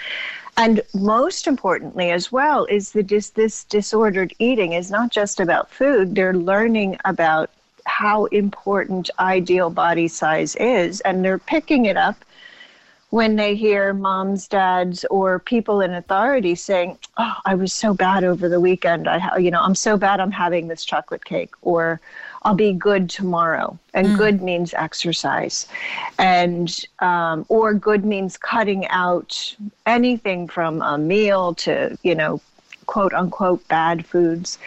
and 0.57 0.81
most 0.95 1.47
importantly 1.47 2.11
as 2.11 2.33
well 2.33 2.65
is 2.67 2.93
that 2.93 3.07
dis- 3.07 3.31
this 3.31 3.65
disordered 3.65 4.33
eating 4.39 4.73
is 4.73 4.91
not 4.91 5.11
just 5.11 5.41
about 5.41 5.71
food. 5.71 6.15
They're 6.15 6.35
learning 6.35 6.99
about 7.05 7.51
how 7.85 8.25
important 8.27 9.11
ideal 9.19 9.71
body 9.71 10.09
size 10.09 10.57
is 10.57 11.01
and 11.03 11.25
they're 11.25 11.39
picking 11.39 11.87
it 11.87 11.97
up 11.97 12.25
when 13.11 13.37
they 13.37 13.55
hear 13.55 13.95
moms 13.95 14.49
dads 14.49 15.05
or 15.11 15.39
people 15.39 15.81
in 15.81 15.95
authority 15.95 16.57
saying 16.57 16.99
oh 17.19 17.37
i 17.45 17.55
was 17.55 17.73
so 17.73 17.95
bad 17.95 18.25
over 18.25 18.49
the 18.49 18.61
weekend. 18.61 19.09
I 19.09 19.19
ha- 19.19 19.37
you 19.37 19.53
know 19.53 19.61
i'm 19.61 19.77
so 19.77 19.97
bad 19.97 20.19
i'm 20.19 20.33
having 20.33 20.67
this 20.67 20.85
chocolate 20.85 21.25
cake 21.25 21.55
or 21.63 22.01
i'll 22.47 22.55
be 22.55 22.73
good 22.73 23.11
tomorrow. 23.11 23.77
And 23.93 24.07
mm. 24.09 24.17
good 24.17 24.41
means 24.41 24.73
exercise. 24.73 25.67
And 26.19 26.75
um, 27.01 27.45
or 27.49 27.75
good 27.75 28.05
means 28.05 28.37
cutting 28.37 28.87
out 28.89 29.57
anything 29.85 30.47
from 30.47 30.81
a 30.81 30.97
meal 30.97 31.55
to 31.55 31.99
you 32.03 32.15
know 32.15 32.41
quote 32.87 33.13
unquote 33.13 33.67
bad 33.67 34.07
foods. 34.07 34.59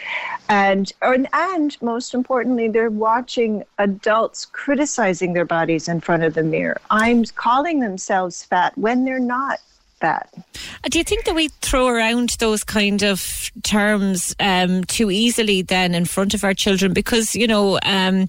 And 0.50 0.92
and, 1.00 1.26
and 1.32 1.76
most 1.80 2.12
importantly 2.12 2.68
they're 2.68 2.90
watching 2.90 3.64
adults 3.78 4.44
criticizing 4.44 5.32
their 5.32 5.46
bodies 5.46 5.88
in 5.88 6.00
front 6.00 6.22
of 6.22 6.34
the 6.34 6.42
mirror. 6.42 6.80
I'm 6.90 7.24
calling 7.24 7.80
themselves 7.80 8.44
fat 8.44 8.76
when 8.76 9.06
they're 9.06 9.18
not 9.18 9.58
fat 10.00 10.32
do 10.88 10.98
you 10.98 11.04
think 11.04 11.24
that 11.24 11.34
we 11.34 11.48
throw 11.60 11.86
around 11.86 12.30
those 12.38 12.64
kind 12.64 13.02
of 13.02 13.50
terms 13.62 14.34
um, 14.40 14.82
too 14.84 15.10
easily 15.10 15.62
then 15.62 15.94
in 15.94 16.04
front 16.04 16.34
of 16.34 16.42
our 16.42 16.54
children 16.54 16.92
because 16.92 17.34
you 17.34 17.46
know 17.46 17.78
um, 17.84 18.28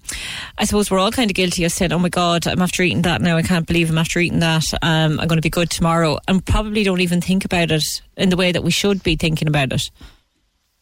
i 0.58 0.66
suppose 0.66 0.92
we're 0.92 1.00
all 1.00 1.12
kind 1.12 1.32
of 1.32 1.36
guilty 1.36 1.64
of 1.64 1.72
saying 1.72 1.92
oh 1.92 2.00
my 2.00 2.10
god 2.10 2.46
i'm 2.48 2.62
after 2.62 2.84
eating 2.84 3.02
that 3.02 3.22
now 3.22 3.38
i 3.38 3.42
can't 3.42 3.68
believe 3.68 3.90
i'm 3.90 3.98
after 3.98 4.20
eating 4.20 4.40
that 4.40 4.66
um, 4.82 5.20
i'm 5.20 5.28
going 5.28 5.38
to 5.38 5.42
be 5.42 5.50
good 5.50 5.70
tomorrow 5.70 6.18
and 6.28 6.46
probably 6.46 6.84
don't 6.84 7.02
even 7.02 7.22
think 7.22 7.46
about 7.46 7.72
it 7.72 7.84
in 8.18 8.30
the 8.30 8.38
way 8.38 8.52
that 8.52 8.64
we 8.64 8.72
should 8.72 9.02
be 9.04 9.16
thinking 9.16 9.48
about 9.48 9.72
it 9.72 9.90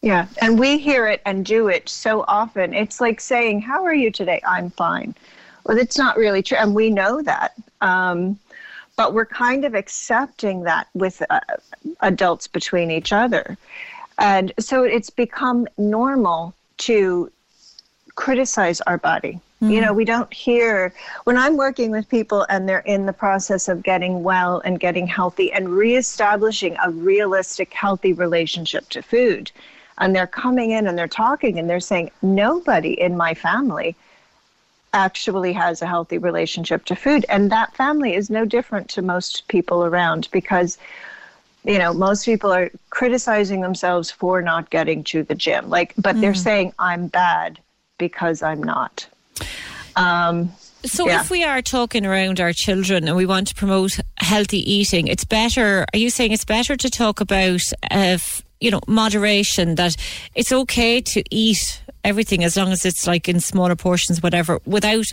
yeah, 0.02 0.28
and 0.42 0.58
we 0.58 0.78
hear 0.78 1.08
it 1.08 1.22
and 1.26 1.46
do 1.46 1.68
it 1.68 1.90
so 1.90 2.24
often. 2.28 2.74
It's 2.74 3.02
like 3.02 3.20
saying, 3.20 3.62
How 3.62 3.84
are 3.84 3.94
you 3.94 4.12
today? 4.12 4.42
I'm 4.48 4.70
fine. 4.70 5.14
Well, 5.66 5.78
it's 5.78 5.98
not 5.98 6.18
really 6.18 6.42
true. 6.42 6.58
And 6.58 6.74
we 6.74 6.90
know 6.90 7.22
that. 7.22 7.54
Um, 7.82 8.40
but 9.00 9.14
we're 9.14 9.26
kind 9.26 9.64
of 9.64 9.76
accepting 9.76 10.64
that 10.64 10.90
with 10.94 11.24
uh, 11.30 11.40
adults 12.02 12.50
between 12.50 12.92
each 12.92 13.14
other. 13.14 13.58
And 14.18 14.52
so 14.60 14.84
it's 14.84 15.10
become 15.10 15.70
normal 15.78 16.54
to 16.80 17.32
criticize 18.16 18.82
our 18.82 18.98
body. 18.98 19.40
Mm-hmm. 19.62 19.72
You 19.72 19.80
know, 19.80 19.94
we 19.94 20.04
don't 20.04 20.34
hear 20.34 20.94
when 21.24 21.38
I'm 21.38 21.56
working 21.56 21.92
with 21.92 22.10
people 22.10 22.46
and 22.50 22.68
they're 22.68 22.80
in 22.80 23.06
the 23.06 23.14
process 23.14 23.70
of 23.70 23.84
getting 23.84 24.22
well 24.22 24.60
and 24.66 24.78
getting 24.82 25.08
healthy 25.08 25.50
and 25.54 25.70
reestablishing 25.70 26.76
a 26.84 26.92
realistic, 26.92 27.72
healthy 27.72 28.12
relationship 28.12 28.90
to 28.90 29.02
food 29.02 29.50
and 30.00 30.14
they're 30.14 30.28
coming 30.28 30.72
in 30.72 30.88
and 30.88 30.98
they're 30.98 31.08
talking 31.08 31.58
and 31.58 31.70
they're 31.70 31.80
saying 31.80 32.12
nobody 32.22 33.00
in 33.00 33.16
my 33.16 33.34
family 33.34 33.96
actually 34.94 35.54
has 35.54 35.82
a 35.82 35.86
healthy 35.86 36.18
relationship 36.18 36.86
to 36.86 36.96
food 36.96 37.26
and 37.30 37.52
that 37.52 37.76
family 37.76 38.16
is 38.16 38.30
no 38.30 38.46
different 38.46 38.90
to 38.90 39.02
most 39.02 39.48
people 39.48 39.86
around 39.86 40.28
because 40.32 40.78
you 41.64 41.78
know 41.78 41.94
most 41.94 42.26
people 42.26 42.52
are 42.52 42.72
criticizing 42.90 43.62
themselves 43.62 44.10
for 44.10 44.42
not 44.42 44.70
getting 44.70 45.04
to 45.04 45.24
the 45.24 45.36
gym 45.36 45.70
like 45.70 45.94
but 45.98 46.16
mm. 46.16 46.22
they're 46.22 46.34
saying 46.34 46.74
i'm 46.80 47.08
bad 47.08 47.60
because 47.98 48.42
i'm 48.42 48.62
not 48.62 49.08
um, 49.96 50.52
so 50.86 51.08
yeah. 51.08 51.20
if 51.20 51.30
we 51.30 51.44
are 51.44 51.62
talking 51.62 52.06
around 52.06 52.40
our 52.40 52.54
children 52.54 53.08
and 53.08 53.18
we 53.18 53.26
want 53.26 53.48
to 53.50 53.56
promote 53.56 54.00
healthy 54.18 54.60
eating 54.72 55.08
it's 55.08 55.26
better 55.26 55.86
are 55.94 56.00
you 56.00 56.10
saying 56.10 56.32
it's 56.32 56.46
better 56.46 56.76
to 56.76 56.90
talk 56.90 57.20
about 57.20 57.62
uh, 57.92 58.18
you 58.60 58.72
know, 58.72 58.82
moderation 58.88 59.76
that 59.76 59.96
it's 60.36 60.52
okay 60.52 61.02
to 61.02 61.24
eat 61.32 61.82
everything 62.04 62.44
as 62.44 62.56
long 62.56 62.72
as 62.72 62.86
it's 62.86 63.08
like 63.08 63.28
in 63.28 63.40
smaller 63.40 63.76
portions, 63.76 64.24
whatever, 64.24 64.60
without 64.66 65.06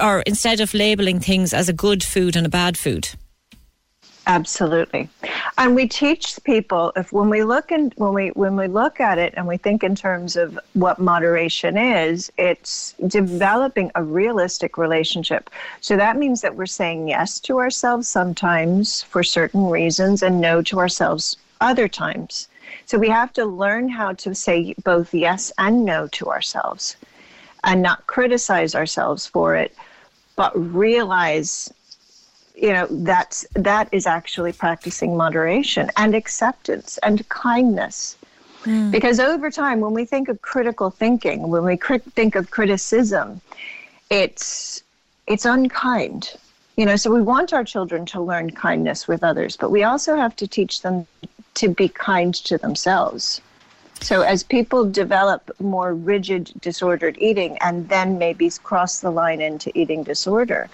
or 0.00 0.20
instead 0.22 0.60
of 0.60 0.74
labeling 0.74 1.20
things 1.20 1.52
as 1.52 1.68
a 1.68 1.72
good 1.72 2.02
food 2.02 2.36
and 2.36 2.46
a 2.46 2.50
bad 2.50 2.76
food. 2.76 3.08
Absolutely. 4.26 5.08
And 5.58 5.74
we 5.74 5.86
teach 5.86 6.38
people 6.44 6.92
if 6.96 7.12
when 7.12 7.28
we 7.28 7.44
look 7.44 7.70
and 7.70 7.92
when 7.96 8.14
we 8.14 8.28
when 8.28 8.56
we 8.56 8.68
look 8.68 8.98
at 8.98 9.18
it 9.18 9.34
and 9.36 9.46
we 9.46 9.58
think 9.58 9.84
in 9.84 9.94
terms 9.94 10.34
of 10.34 10.58
what 10.72 10.98
moderation 10.98 11.76
is, 11.76 12.32
it's 12.38 12.94
developing 13.06 13.90
a 13.94 14.02
realistic 14.02 14.78
relationship. 14.78 15.50
So 15.82 15.96
that 15.96 16.16
means 16.16 16.40
that 16.40 16.56
we're 16.56 16.64
saying 16.64 17.08
yes 17.08 17.38
to 17.40 17.58
ourselves 17.58 18.08
sometimes 18.08 19.02
for 19.02 19.22
certain 19.22 19.66
reasons 19.66 20.22
and 20.22 20.40
no 20.40 20.62
to 20.62 20.78
ourselves 20.78 21.36
other 21.60 21.86
times. 21.86 22.48
So 22.86 22.98
we 22.98 23.08
have 23.08 23.32
to 23.34 23.44
learn 23.44 23.88
how 23.88 24.12
to 24.12 24.34
say 24.34 24.74
both 24.84 25.14
yes 25.14 25.52
and 25.58 25.84
no 25.84 26.06
to 26.08 26.26
ourselves 26.26 26.96
and 27.64 27.82
not 27.82 28.06
criticize 28.06 28.74
ourselves 28.74 29.26
for 29.26 29.56
it, 29.56 29.74
but 30.36 30.52
realize 30.54 31.72
you 32.54 32.72
know 32.72 32.86
that's 32.90 33.46
that 33.54 33.88
is 33.92 34.06
actually 34.06 34.52
practicing 34.52 35.16
moderation 35.16 35.90
and 35.96 36.14
acceptance 36.14 36.98
and 36.98 37.28
kindness 37.28 38.16
mm. 38.62 38.90
because 38.92 39.18
over 39.18 39.50
time 39.50 39.80
when 39.80 39.92
we 39.92 40.04
think 40.04 40.28
of 40.28 40.40
critical 40.40 40.88
thinking 40.88 41.48
when 41.48 41.64
we 41.64 41.76
cri- 41.76 41.98
think 41.98 42.36
of 42.36 42.50
criticism 42.50 43.40
it's 44.08 44.84
it's 45.26 45.44
unkind 45.44 46.34
you 46.76 46.86
know 46.86 46.94
so 46.94 47.12
we 47.12 47.20
want 47.20 47.52
our 47.52 47.64
children 47.64 48.06
to 48.06 48.20
learn 48.20 48.48
kindness 48.50 49.08
with 49.08 49.24
others 49.24 49.56
but 49.56 49.70
we 49.70 49.82
also 49.82 50.14
have 50.14 50.36
to 50.36 50.46
teach 50.46 50.82
them 50.82 51.06
to 51.54 51.68
be 51.68 51.88
kind 51.88 52.34
to 52.34 52.58
themselves. 52.58 53.40
So, 54.00 54.22
as 54.22 54.42
people 54.42 54.90
develop 54.90 55.50
more 55.60 55.94
rigid 55.94 56.52
disordered 56.60 57.16
eating 57.18 57.56
and 57.58 57.88
then 57.88 58.18
maybe 58.18 58.50
cross 58.62 59.00
the 59.00 59.10
line 59.10 59.40
into 59.40 59.76
eating 59.78 60.02
disorder, 60.02 60.68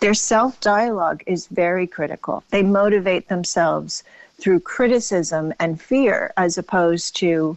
their 0.00 0.14
self 0.14 0.60
dialogue 0.60 1.22
is 1.26 1.46
very 1.46 1.86
critical. 1.86 2.42
They 2.50 2.62
motivate 2.62 3.28
themselves 3.28 4.04
through 4.38 4.60
criticism 4.60 5.54
and 5.58 5.80
fear 5.80 6.32
as 6.36 6.58
opposed 6.58 7.16
to 7.16 7.56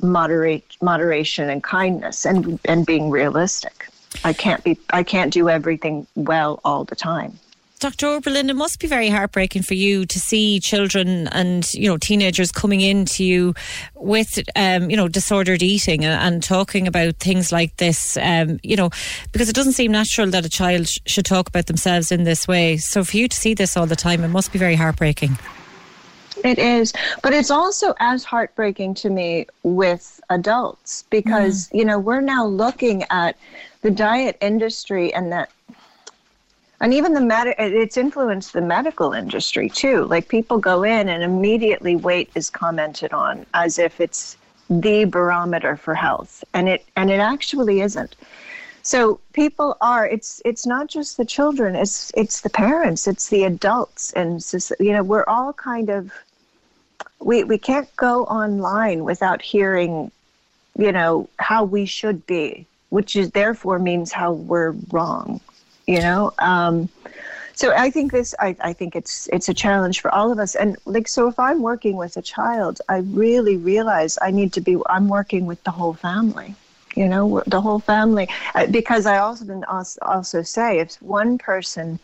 moderate 0.00 0.76
moderation 0.80 1.50
and 1.50 1.62
kindness 1.62 2.24
and 2.24 2.58
and 2.64 2.86
being 2.86 3.10
realistic. 3.10 3.88
I 4.24 4.32
can't 4.32 4.64
be 4.64 4.78
I 4.90 5.02
can't 5.02 5.32
do 5.32 5.48
everything 5.48 6.06
well 6.14 6.60
all 6.64 6.84
the 6.84 6.96
time. 6.96 7.38
Dr. 7.80 8.08
Oberlin, 8.08 8.50
it 8.50 8.56
must 8.56 8.78
be 8.78 8.86
very 8.86 9.08
heartbreaking 9.08 9.62
for 9.62 9.72
you 9.72 10.04
to 10.04 10.20
see 10.20 10.60
children 10.60 11.28
and 11.28 11.72
you 11.72 11.88
know 11.88 11.96
teenagers 11.96 12.52
coming 12.52 12.82
into 12.82 13.24
you 13.24 13.54
with 13.94 14.38
um, 14.54 14.90
you 14.90 14.96
know 14.98 15.08
disordered 15.08 15.62
eating 15.62 16.04
and, 16.04 16.34
and, 16.34 16.42
talking 16.42 16.86
about 16.86 17.16
things 17.16 17.52
like 17.52 17.74
this. 17.78 18.18
Um, 18.18 18.60
you 18.62 18.76
know, 18.76 18.90
because 19.32 19.48
it 19.48 19.54
doesn't 19.54 19.72
seem 19.72 19.92
natural 19.92 20.28
that 20.28 20.44
a 20.44 20.50
child 20.50 20.88
sh- 20.88 20.98
should 21.06 21.24
talk 21.24 21.48
about 21.48 21.68
themselves 21.68 22.12
in 22.12 22.24
this 22.24 22.46
way. 22.46 22.76
So 22.76 23.02
for 23.02 23.16
you 23.16 23.28
to 23.28 23.36
see 23.36 23.54
this 23.54 23.78
all 23.78 23.86
the 23.86 23.96
time, 23.96 24.22
it 24.24 24.28
must 24.28 24.52
be 24.52 24.58
very 24.58 24.76
heartbreaking. 24.76 25.38
It 26.44 26.58
is, 26.58 26.92
but 27.22 27.32
it's 27.32 27.50
also 27.50 27.94
as 27.98 28.24
heartbreaking 28.24 28.94
to 28.96 29.08
me 29.08 29.46
with 29.62 30.20
adults 30.28 31.04
because 31.08 31.68
mm. 31.68 31.78
you 31.78 31.86
know 31.86 31.98
we're 31.98 32.20
now 32.20 32.44
looking 32.44 33.04
at 33.08 33.38
the 33.80 33.90
diet 33.90 34.36
industry 34.42 35.14
and 35.14 35.32
that 35.32 35.50
and 36.80 36.94
even 36.94 37.12
the 37.12 37.20
med- 37.20 37.54
it's 37.58 37.96
influenced 37.96 38.52
the 38.52 38.62
medical 38.62 39.12
industry 39.12 39.68
too. 39.68 40.04
Like 40.04 40.28
people 40.28 40.58
go 40.58 40.82
in 40.82 41.08
and 41.08 41.22
immediately 41.22 41.96
weight 41.96 42.30
is 42.34 42.48
commented 42.48 43.12
on 43.12 43.44
as 43.52 43.78
if 43.78 44.00
it's 44.00 44.36
the 44.70 45.04
barometer 45.04 45.76
for 45.76 45.94
health. 45.94 46.42
And 46.54 46.68
it 46.68 46.86
and 46.96 47.10
it 47.10 47.20
actually 47.20 47.82
isn't. 47.82 48.16
So 48.82 49.20
people 49.34 49.76
are 49.82 50.06
it's 50.06 50.40
it's 50.44 50.66
not 50.66 50.88
just 50.88 51.18
the 51.18 51.24
children 51.24 51.76
it's 51.76 52.10
it's 52.16 52.40
the 52.40 52.50
parents 52.50 53.06
it's 53.06 53.28
the 53.28 53.44
adults 53.44 54.12
and 54.14 54.42
you 54.80 54.92
know 54.92 55.02
we're 55.02 55.24
all 55.28 55.52
kind 55.52 55.90
of 55.90 56.10
we 57.20 57.44
we 57.44 57.58
can't 57.58 57.94
go 57.96 58.24
online 58.24 59.04
without 59.04 59.42
hearing 59.42 60.10
you 60.78 60.92
know 60.92 61.28
how 61.38 61.62
we 61.62 61.84
should 61.84 62.26
be 62.26 62.66
which 62.88 63.16
is 63.16 63.30
therefore 63.32 63.78
means 63.78 64.12
how 64.12 64.32
we're 64.32 64.74
wrong 64.90 65.40
you 65.86 66.00
know? 66.00 66.32
Um, 66.38 66.88
so 67.60 67.74
i 67.76 67.90
think 67.90 68.10
this 68.10 68.34
I, 68.38 68.56
I 68.60 68.72
think 68.72 68.96
it's 68.96 69.28
it's 69.32 69.48
a 69.50 69.54
challenge 69.54 70.00
for 70.00 70.12
all 70.14 70.32
of 70.32 70.38
us. 70.38 70.54
And 70.54 70.76
like 70.86 71.08
so 71.08 71.28
if 71.28 71.38
i'm 71.38 71.60
working 71.60 71.96
with 71.96 72.16
a 72.16 72.22
child 72.22 72.80
i 72.88 72.98
really 72.98 73.56
realize 73.56 74.18
i 74.22 74.30
need 74.30 74.52
to 74.54 74.60
be 74.60 74.76
i'm 74.86 75.08
working 75.08 75.44
with 75.46 75.62
the 75.64 75.70
whole 75.70 75.92
family 75.92 76.54
you 76.96 77.06
know 77.06 77.42
the 77.46 77.60
whole 77.60 77.78
family. 77.78 78.28
Uh, 78.54 78.66
because 78.66 79.04
i 79.06 79.18
also 79.18 79.44
also 80.02 80.42
say 80.42 80.78
if 80.78 81.00
one 81.02 81.38
person 81.38 81.98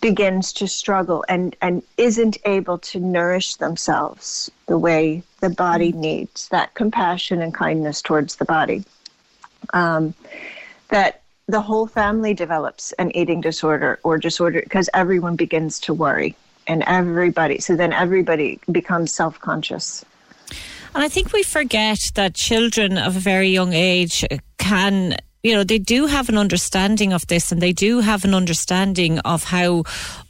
begins 0.00 0.52
to 0.52 0.66
struggle 0.66 1.24
and 1.28 1.56
and 1.60 1.82
isn't 1.96 2.38
able 2.44 2.78
to 2.78 2.98
nourish 3.00 3.56
themselves 3.56 4.50
the 4.66 4.78
way 4.78 5.22
the 5.40 5.50
body 5.50 5.90
mm-hmm. 5.92 6.00
needs 6.00 6.48
that 6.48 6.74
compassion 6.74 7.40
and 7.42 7.54
kindness 7.54 8.02
towards 8.02 8.36
the 8.36 8.44
body 8.44 8.84
um, 9.74 10.14
that 10.88 11.19
the 11.50 11.60
whole 11.60 11.86
family 11.86 12.34
develops 12.34 12.92
an 12.92 13.14
eating 13.16 13.40
disorder 13.40 13.98
or 14.02 14.18
disorder 14.18 14.60
because 14.62 14.88
everyone 14.94 15.36
begins 15.36 15.80
to 15.80 15.94
worry 15.94 16.34
and 16.66 16.82
everybody 16.86 17.58
so 17.58 17.76
then 17.76 17.92
everybody 17.92 18.60
becomes 18.70 19.12
self-conscious. 19.12 20.04
And 20.94 21.04
i 21.04 21.08
think 21.08 21.32
we 21.32 21.42
forget 21.42 21.98
that 22.14 22.34
children 22.34 22.98
of 22.98 23.16
a 23.16 23.20
very 23.20 23.48
young 23.48 23.72
age 23.72 24.24
can 24.58 25.16
you 25.42 25.54
know, 25.54 25.64
they 25.64 25.78
do 25.78 26.06
have 26.06 26.28
an 26.28 26.36
understanding 26.36 27.12
of 27.12 27.26
this 27.28 27.50
and 27.50 27.62
they 27.62 27.72
do 27.72 28.00
have 28.00 28.24
an 28.24 28.34
understanding 28.34 29.18
of 29.20 29.44
how 29.44 29.84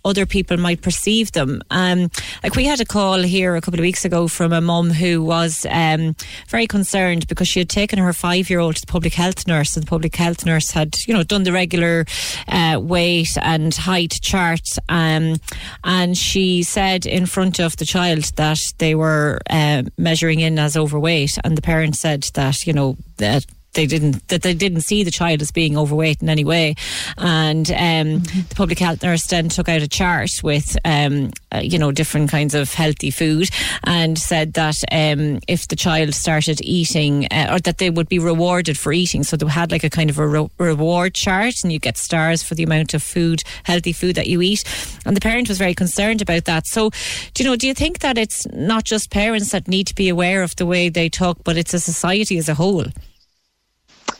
other 0.04 0.24
people 0.24 0.56
might 0.56 0.82
perceive 0.82 1.32
them. 1.32 1.60
Um, 1.70 2.10
like 2.42 2.54
we 2.54 2.64
had 2.64 2.80
a 2.80 2.84
call 2.84 3.20
here 3.22 3.56
a 3.56 3.60
couple 3.60 3.80
of 3.80 3.82
weeks 3.82 4.04
ago 4.04 4.28
from 4.28 4.52
a 4.52 4.60
mum 4.60 4.90
who 4.90 5.22
was 5.22 5.66
um, 5.68 6.14
very 6.48 6.66
concerned 6.66 7.26
because 7.26 7.48
she 7.48 7.58
had 7.58 7.68
taken 7.68 7.98
her 7.98 8.12
five 8.12 8.48
year 8.48 8.60
old 8.60 8.76
to 8.76 8.80
the 8.82 8.86
public 8.86 9.14
health 9.14 9.46
nurse 9.48 9.76
and 9.76 9.84
the 9.84 9.90
public 9.90 10.14
health 10.14 10.46
nurse 10.46 10.70
had, 10.70 10.96
you 11.06 11.14
know, 11.14 11.24
done 11.24 11.42
the 11.42 11.52
regular 11.52 12.06
uh, 12.48 12.78
weight 12.80 13.36
and 13.42 13.74
height 13.74 14.18
chart. 14.22 14.66
Um, 14.88 15.36
and 15.82 16.16
she 16.16 16.62
said 16.62 17.04
in 17.04 17.26
front 17.26 17.58
of 17.58 17.76
the 17.76 17.84
child 17.84 18.24
that 18.36 18.60
they 18.78 18.94
were 18.94 19.40
uh, 19.50 19.82
measuring 19.98 20.38
in 20.38 20.58
as 20.58 20.76
overweight 20.76 21.36
and 21.42 21.58
the 21.58 21.62
parent 21.62 21.96
said 21.96 22.22
that, 22.34 22.64
you 22.64 22.72
know, 22.72 22.96
that 23.16 23.44
they 23.72 23.86
didn't 23.86 24.26
that 24.28 24.42
they 24.42 24.54
didn't 24.54 24.80
see 24.82 25.04
the 25.04 25.10
child 25.10 25.40
as 25.42 25.52
being 25.52 25.76
overweight 25.76 26.22
in 26.22 26.28
any 26.28 26.44
way, 26.44 26.74
and 27.18 27.70
um, 27.70 27.76
mm-hmm. 27.76 28.48
the 28.48 28.54
public 28.54 28.78
health 28.78 29.02
nurse 29.02 29.26
then 29.26 29.48
took 29.48 29.68
out 29.68 29.82
a 29.82 29.88
chart 29.88 30.30
with 30.42 30.76
um, 30.84 31.30
uh, 31.54 31.58
you 31.58 31.78
know 31.78 31.92
different 31.92 32.30
kinds 32.30 32.54
of 32.54 32.72
healthy 32.74 33.10
food 33.10 33.48
and 33.84 34.18
said 34.18 34.54
that 34.54 34.76
um, 34.90 35.38
if 35.46 35.68
the 35.68 35.76
child 35.76 36.14
started 36.14 36.60
eating 36.62 37.26
uh, 37.30 37.48
or 37.52 37.60
that 37.60 37.78
they 37.78 37.90
would 37.90 38.08
be 38.08 38.18
rewarded 38.18 38.78
for 38.78 38.92
eating, 38.92 39.22
so 39.22 39.36
they 39.36 39.46
had 39.46 39.70
like 39.70 39.84
a 39.84 39.90
kind 39.90 40.10
of 40.10 40.18
a 40.18 40.26
re- 40.26 40.50
reward 40.58 41.14
chart, 41.14 41.54
and 41.62 41.72
you 41.72 41.78
get 41.78 41.96
stars 41.96 42.42
for 42.42 42.54
the 42.54 42.64
amount 42.64 42.94
of 42.94 43.02
food, 43.02 43.42
healthy 43.64 43.92
food 43.92 44.16
that 44.16 44.26
you 44.26 44.42
eat, 44.42 44.64
and 45.06 45.16
the 45.16 45.20
parent 45.20 45.48
was 45.48 45.58
very 45.58 45.74
concerned 45.74 46.20
about 46.20 46.44
that. 46.46 46.66
So, 46.66 46.90
do 47.34 47.42
you 47.42 47.48
know? 47.48 47.56
Do 47.56 47.68
you 47.68 47.74
think 47.74 48.00
that 48.00 48.18
it's 48.18 48.46
not 48.48 48.84
just 48.84 49.10
parents 49.10 49.52
that 49.52 49.68
need 49.68 49.86
to 49.86 49.94
be 49.94 50.08
aware 50.08 50.42
of 50.42 50.56
the 50.56 50.66
way 50.66 50.88
they 50.88 51.08
talk, 51.08 51.38
but 51.44 51.56
it's 51.56 51.74
a 51.74 51.80
society 51.80 52.36
as 52.38 52.48
a 52.48 52.54
whole? 52.54 52.86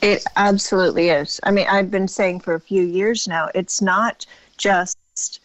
It 0.02 0.24
absolutely 0.36 1.10
is. 1.10 1.40
I 1.42 1.50
mean, 1.50 1.66
I've 1.68 1.90
been 1.90 2.08
saying 2.08 2.40
for 2.40 2.54
a 2.54 2.60
few 2.60 2.82
years 2.82 3.28
now, 3.28 3.50
it's 3.54 3.82
not 3.82 4.24
just 4.56 5.40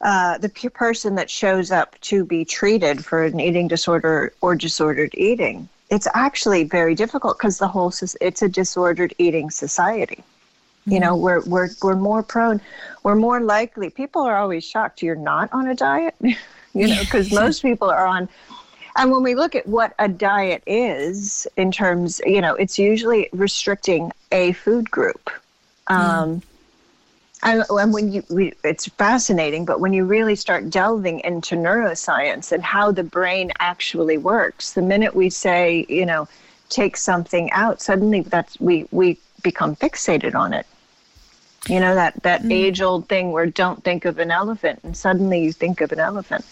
uh, 0.00 0.38
the 0.38 0.48
person 0.48 1.14
that 1.14 1.30
shows 1.30 1.70
up 1.70 1.98
to 2.00 2.24
be 2.24 2.44
treated 2.44 3.04
for 3.04 3.24
an 3.24 3.40
eating 3.40 3.68
disorder 3.68 4.32
or 4.40 4.54
disordered 4.54 5.14
eating. 5.14 5.68
It's 5.90 6.08
actually 6.14 6.64
very 6.64 6.94
difficult 6.94 7.38
because 7.38 7.58
the 7.58 7.68
whole 7.68 7.92
it's 8.20 8.42
a 8.42 8.48
disordered 8.48 9.14
eating 9.18 9.50
society. 9.50 10.16
Mm-hmm. 10.16 10.92
You 10.92 11.00
know, 11.00 11.16
we're 11.16 11.40
we're 11.44 11.68
we're 11.82 11.96
more 11.96 12.22
prone, 12.22 12.60
we're 13.04 13.14
more 13.14 13.40
likely. 13.40 13.90
People 13.90 14.22
are 14.22 14.36
always 14.36 14.64
shocked 14.64 15.02
you're 15.02 15.14
not 15.16 15.48
on 15.52 15.68
a 15.68 15.74
diet. 15.74 16.14
you 16.20 16.88
know, 16.88 17.00
because 17.00 17.32
most 17.44 17.62
people 17.62 17.88
are 17.88 18.06
on 18.06 18.28
and 18.96 19.10
when 19.10 19.22
we 19.22 19.34
look 19.34 19.54
at 19.54 19.66
what 19.66 19.94
a 19.98 20.08
diet 20.08 20.62
is 20.66 21.46
in 21.56 21.70
terms, 21.70 22.20
you 22.24 22.40
know, 22.40 22.54
it's 22.54 22.78
usually 22.78 23.28
restricting 23.32 24.12
a 24.32 24.52
food 24.52 24.90
group. 24.90 25.30
Um, 25.88 26.42
and, 27.42 27.62
and, 27.68 27.92
when 27.92 28.10
you, 28.10 28.24
we, 28.28 28.54
it's 28.64 28.88
fascinating, 28.88 29.64
but 29.64 29.78
when 29.80 29.92
you 29.92 30.04
really 30.04 30.34
start 30.34 30.70
delving 30.70 31.20
into 31.20 31.54
neuroscience 31.54 32.50
and 32.50 32.62
how 32.62 32.90
the 32.90 33.04
brain 33.04 33.52
actually 33.58 34.18
works, 34.18 34.72
the 34.72 34.82
minute 34.82 35.14
we 35.14 35.30
say, 35.30 35.86
you 35.88 36.06
know, 36.06 36.26
take 36.68 36.96
something 36.96 37.50
out, 37.52 37.80
suddenly 37.80 38.22
that's 38.22 38.58
we 38.58 38.88
we 38.90 39.18
become 39.42 39.76
fixated 39.76 40.34
on 40.34 40.52
it. 40.52 40.66
You 41.68 41.78
know 41.78 41.94
that 41.94 42.20
that 42.22 42.42
mm. 42.42 42.52
age 42.52 42.80
old 42.80 43.08
thing 43.08 43.30
where 43.30 43.46
don't 43.46 43.84
think 43.84 44.04
of 44.06 44.18
an 44.18 44.30
elephant, 44.30 44.80
and 44.82 44.96
suddenly 44.96 45.44
you 45.44 45.52
think 45.52 45.80
of 45.80 45.92
an 45.92 46.00
elephant. 46.00 46.44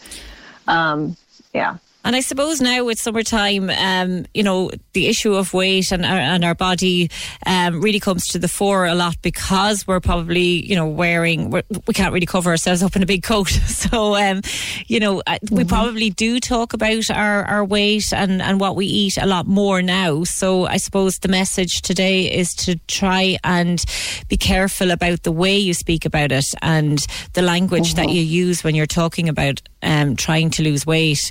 Um, 0.68 1.16
yeah. 1.52 1.78
And 2.04 2.14
I 2.14 2.20
suppose 2.20 2.60
now 2.60 2.84
with 2.84 2.98
summertime, 2.98 3.70
um, 3.70 4.26
you 4.34 4.42
know, 4.42 4.70
the 4.92 5.06
issue 5.06 5.34
of 5.34 5.54
weight 5.54 5.90
and 5.90 6.04
our, 6.04 6.18
and 6.18 6.44
our 6.44 6.54
body 6.54 7.10
um, 7.46 7.80
really 7.80 7.98
comes 7.98 8.26
to 8.28 8.38
the 8.38 8.46
fore 8.46 8.84
a 8.84 8.94
lot 8.94 9.16
because 9.22 9.86
we're 9.86 10.00
probably, 10.00 10.66
you 10.66 10.76
know, 10.76 10.86
wearing, 10.86 11.48
we're, 11.48 11.62
we 11.86 11.94
can 11.94 12.04
not 12.04 12.12
really 12.12 12.26
cover 12.26 12.50
ourselves 12.50 12.82
up 12.82 12.94
in 12.94 13.02
a 13.02 13.06
big 13.06 13.22
coat. 13.22 13.50
So, 13.74 14.14
um, 14.14 14.40
you 14.86 14.98
know, 15.00 15.22
mm-hmm. 15.26 15.56
we 15.56 15.64
probably 15.64 16.08
do 16.10 16.40
talk 16.40 16.72
about 16.72 17.10
our, 17.10 17.44
our 17.44 17.64
weight 17.64 18.12
and, 18.12 18.40
and 18.40 18.58
what 18.60 18.76
we 18.76 18.86
eat 18.86 19.16
a 19.18 19.26
lot 19.26 19.46
more 19.46 19.82
now. 19.82 20.24
So 20.24 20.66
I 20.66 20.76
suppose 20.76 21.18
the 21.18 21.28
message 21.28 21.82
today 21.82 22.30
is 22.32 22.54
to 22.54 22.76
try 22.86 23.36
and 23.44 23.84
be 24.28 24.36
careful 24.36 24.90
about 24.90 25.22
the 25.22 25.32
way 25.32 25.56
you 25.56 25.74
speak 25.74 26.06
about 26.06 26.32
it 26.32 26.46
and 26.62 27.04
the 27.34 27.42
language 27.42 27.94
mm-hmm. 27.94 28.06
that 28.06 28.12
you 28.12 28.22
use 28.22 28.64
when 28.64 28.74
you're 28.74 28.86
talking 28.86 29.28
about 29.28 29.60
um, 29.82 30.16
trying 30.16 30.50
to 30.50 30.62
lose 30.62 30.86
weight. 30.86 31.30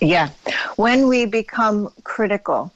Yeah. 0.00 0.30
When 0.76 1.08
we 1.08 1.26
become 1.26 1.92
critical, 2.04 2.72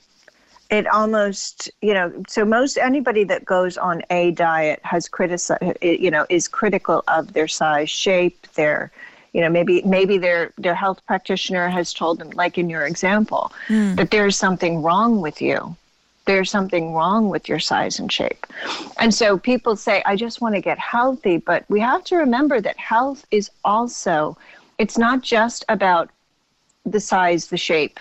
it 0.70 0.86
almost, 0.86 1.70
you 1.82 1.92
know, 1.92 2.10
so 2.26 2.44
most 2.44 2.78
anybody 2.78 3.24
that 3.24 3.44
goes 3.44 3.76
on 3.76 4.02
a 4.10 4.30
diet 4.32 4.80
has 4.84 5.08
criticized, 5.08 5.76
you 5.82 6.10
know, 6.10 6.24
is 6.30 6.48
critical 6.48 7.04
of 7.08 7.34
their 7.34 7.46
size, 7.46 7.90
shape, 7.90 8.46
their, 8.54 8.90
you 9.34 9.42
know, 9.42 9.50
maybe 9.50 9.82
maybe 9.82 10.16
their 10.18 10.52
their 10.56 10.74
health 10.74 11.04
practitioner 11.06 11.68
has 11.68 11.92
told 11.92 12.18
them, 12.18 12.30
like 12.30 12.56
in 12.56 12.70
your 12.70 12.86
example, 12.86 13.52
mm. 13.68 13.94
that 13.96 14.10
there's 14.10 14.36
something 14.36 14.82
wrong 14.82 15.20
with 15.20 15.42
you. 15.42 15.76
There's 16.24 16.50
something 16.50 16.94
wrong 16.94 17.28
with 17.28 17.48
your 17.48 17.58
size 17.58 17.98
and 17.98 18.10
shape. 18.10 18.46
And 18.98 19.12
so 19.12 19.36
people 19.36 19.74
say, 19.76 20.02
I 20.06 20.16
just 20.16 20.40
want 20.40 20.54
to 20.54 20.60
get 20.60 20.78
healthy, 20.78 21.36
but 21.36 21.64
we 21.68 21.80
have 21.80 22.04
to 22.04 22.16
remember 22.16 22.60
that 22.60 22.78
health 22.78 23.26
is 23.30 23.50
also, 23.64 24.38
it's 24.78 24.96
not 24.96 25.20
just 25.20 25.64
about 25.68 26.10
the 26.84 27.00
size, 27.00 27.48
the 27.48 27.56
shape, 27.56 27.98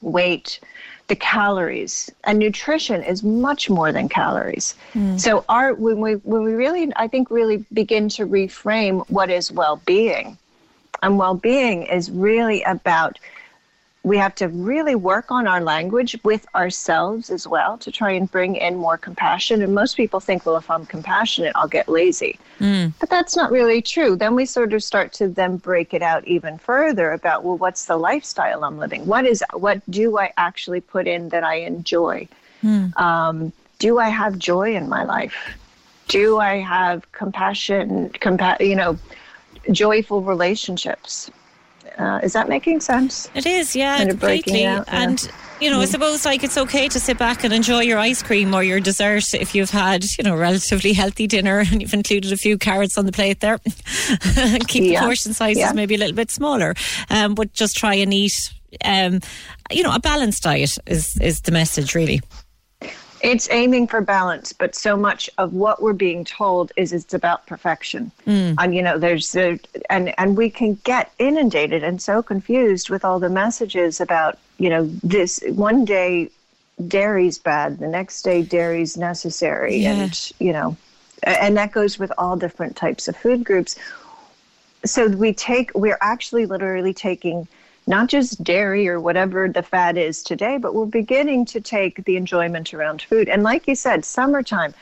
weight, 0.00 0.60
the 1.08 1.16
calories. 1.16 2.10
And 2.24 2.38
nutrition 2.38 3.02
is 3.02 3.22
much 3.22 3.68
more 3.68 3.92
than 3.92 4.08
calories. 4.08 4.74
Mm. 4.94 5.20
So 5.20 5.44
our 5.48 5.74
when 5.74 6.00
we 6.00 6.14
when 6.14 6.42
we 6.42 6.52
really 6.52 6.92
I 6.96 7.08
think 7.08 7.30
really 7.30 7.64
begin 7.72 8.08
to 8.10 8.26
reframe 8.26 9.08
what 9.08 9.30
is 9.30 9.52
well-being. 9.52 10.38
And 11.02 11.18
well-being 11.18 11.82
is 11.82 12.10
really 12.10 12.62
about 12.62 13.18
we 14.04 14.18
have 14.18 14.34
to 14.34 14.48
really 14.48 14.96
work 14.96 15.30
on 15.30 15.46
our 15.46 15.60
language 15.60 16.18
with 16.24 16.44
ourselves 16.56 17.30
as 17.30 17.46
well 17.46 17.78
to 17.78 17.92
try 17.92 18.10
and 18.10 18.28
bring 18.30 18.56
in 18.56 18.76
more 18.76 18.98
compassion. 18.98 19.62
And 19.62 19.74
most 19.74 19.96
people 19.96 20.18
think, 20.18 20.44
well, 20.44 20.56
if 20.56 20.68
I'm 20.68 20.84
compassionate, 20.86 21.52
I'll 21.54 21.68
get 21.68 21.88
lazy. 21.88 22.38
Mm. 22.58 22.92
But 22.98 23.10
that's 23.10 23.36
not 23.36 23.52
really 23.52 23.80
true. 23.80 24.16
Then 24.16 24.34
we 24.34 24.44
sort 24.44 24.72
of 24.72 24.82
start 24.82 25.12
to 25.14 25.28
then 25.28 25.56
break 25.56 25.94
it 25.94 26.02
out 26.02 26.26
even 26.26 26.58
further 26.58 27.12
about, 27.12 27.44
well, 27.44 27.56
what's 27.56 27.84
the 27.84 27.96
lifestyle 27.96 28.64
I'm 28.64 28.76
living? 28.76 29.06
What 29.06 29.24
is 29.24 29.44
what 29.52 29.80
do 29.88 30.18
I 30.18 30.32
actually 30.36 30.80
put 30.80 31.06
in 31.06 31.28
that 31.28 31.44
I 31.44 31.56
enjoy? 31.56 32.26
Mm. 32.64 32.96
Um, 32.96 33.52
do 33.78 33.98
I 33.98 34.08
have 34.08 34.36
joy 34.36 34.74
in 34.74 34.88
my 34.88 35.04
life? 35.04 35.56
Do 36.08 36.38
I 36.38 36.56
have 36.56 37.10
compassion? 37.12 38.10
Compa- 38.10 38.66
you 38.66 38.74
know, 38.74 38.98
joyful 39.70 40.22
relationships. 40.22 41.30
Uh, 41.98 42.20
is 42.22 42.32
that 42.32 42.48
making 42.48 42.80
sense? 42.80 43.30
It 43.34 43.46
is, 43.46 43.74
yeah, 43.76 43.98
Kind 43.98 44.10
of 44.10 44.18
completely. 44.20 44.64
out, 44.66 44.86
yeah. 44.88 45.02
And 45.02 45.30
you 45.60 45.70
know, 45.70 45.80
I 45.80 45.84
suppose 45.84 46.24
like 46.24 46.42
it's 46.42 46.58
okay 46.58 46.88
to 46.88 46.98
sit 46.98 47.18
back 47.18 47.44
and 47.44 47.52
enjoy 47.54 47.80
your 47.82 47.98
ice 47.98 48.20
cream 48.22 48.52
or 48.52 48.64
your 48.64 48.80
dessert 48.80 49.32
if 49.34 49.54
you've 49.54 49.70
had, 49.70 50.02
you 50.18 50.24
know, 50.24 50.34
relatively 50.34 50.92
healthy 50.92 51.26
dinner 51.28 51.60
and 51.60 51.80
you've 51.80 51.94
included 51.94 52.32
a 52.32 52.36
few 52.36 52.58
carrots 52.58 52.98
on 52.98 53.06
the 53.06 53.12
plate 53.12 53.38
there. 53.40 53.58
Keep 54.66 54.94
the 54.94 54.96
portion 55.00 55.32
sizes 55.34 55.58
Yeah. 55.60 55.72
maybe 55.72 55.94
a 55.94 55.98
little 55.98 56.16
bit 56.16 56.30
smaller, 56.32 56.74
um, 57.10 57.34
but 57.34 57.52
just 57.52 57.76
try 57.76 57.94
and 57.94 58.12
eat. 58.12 58.32
Um, 58.84 59.20
you 59.70 59.82
know, 59.82 59.94
a 59.94 60.00
balanced 60.00 60.42
diet 60.42 60.76
is 60.86 61.16
is 61.20 61.40
the 61.42 61.52
message 61.52 61.94
really. 61.94 62.20
It's 63.22 63.48
aiming 63.50 63.86
for 63.86 64.00
balance, 64.00 64.52
but 64.52 64.74
so 64.74 64.96
much 64.96 65.30
of 65.38 65.52
what 65.52 65.80
we're 65.80 65.92
being 65.92 66.24
told 66.24 66.72
is 66.76 66.92
it's 66.92 67.14
about 67.14 67.46
perfection. 67.46 68.10
Mm. 68.26 68.56
And 68.58 68.74
you 68.74 68.82
know, 68.82 68.98
there's 68.98 69.34
a, 69.36 69.60
and 69.88 70.12
and 70.18 70.36
we 70.36 70.50
can 70.50 70.74
get 70.82 71.12
inundated 71.18 71.84
and 71.84 72.02
so 72.02 72.20
confused 72.22 72.90
with 72.90 73.04
all 73.04 73.20
the 73.20 73.28
messages 73.28 74.00
about 74.00 74.38
you 74.58 74.68
know 74.68 74.86
this 75.04 75.40
one 75.50 75.84
day 75.84 76.30
dairy's 76.88 77.38
bad, 77.38 77.78
the 77.78 77.86
next 77.86 78.22
day 78.22 78.42
dairy's 78.42 78.96
necessary, 78.96 79.76
Yeah. 79.76 79.92
and 79.92 80.32
you 80.40 80.52
know, 80.52 80.76
and 81.22 81.56
that 81.56 81.70
goes 81.70 81.98
with 82.00 82.10
all 82.18 82.36
different 82.36 82.74
types 82.74 83.06
of 83.06 83.16
food 83.16 83.44
groups. 83.44 83.76
So 84.84 85.06
we 85.06 85.32
take 85.32 85.70
we're 85.76 85.98
actually 86.00 86.46
literally 86.46 86.92
taking 86.92 87.46
not 87.86 88.08
just 88.08 88.42
dairy 88.44 88.88
or 88.88 89.00
whatever 89.00 89.48
the 89.48 89.62
fad 89.62 89.98
is 89.98 90.22
today, 90.22 90.58
but 90.58 90.74
we're 90.74 90.86
beginning 90.86 91.44
to 91.46 91.60
take 91.60 92.04
the 92.04 92.16
enjoyment 92.16 92.72
around 92.72 93.02
food. 93.02 93.28
And 93.28 93.42
like 93.42 93.66
you 93.66 93.74
said, 93.74 94.04
summertime, 94.04 94.74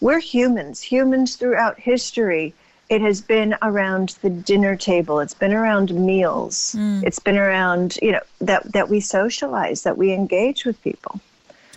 we're 0.00 0.20
humans, 0.20 0.80
humans 0.80 1.36
throughout 1.36 1.78
history. 1.78 2.54
It 2.88 3.00
has 3.02 3.20
been 3.20 3.54
around 3.62 4.16
the 4.22 4.30
dinner 4.30 4.74
table. 4.76 5.20
It's 5.20 5.34
been 5.34 5.52
around 5.52 5.92
meals. 5.94 6.74
Mm. 6.76 7.04
It's 7.04 7.18
been 7.18 7.36
around, 7.36 7.98
you 8.00 8.12
know, 8.12 8.20
that, 8.40 8.72
that 8.72 8.88
we 8.88 9.00
socialize, 9.00 9.82
that 9.82 9.98
we 9.98 10.12
engage 10.12 10.64
with 10.64 10.82
people. 10.82 11.20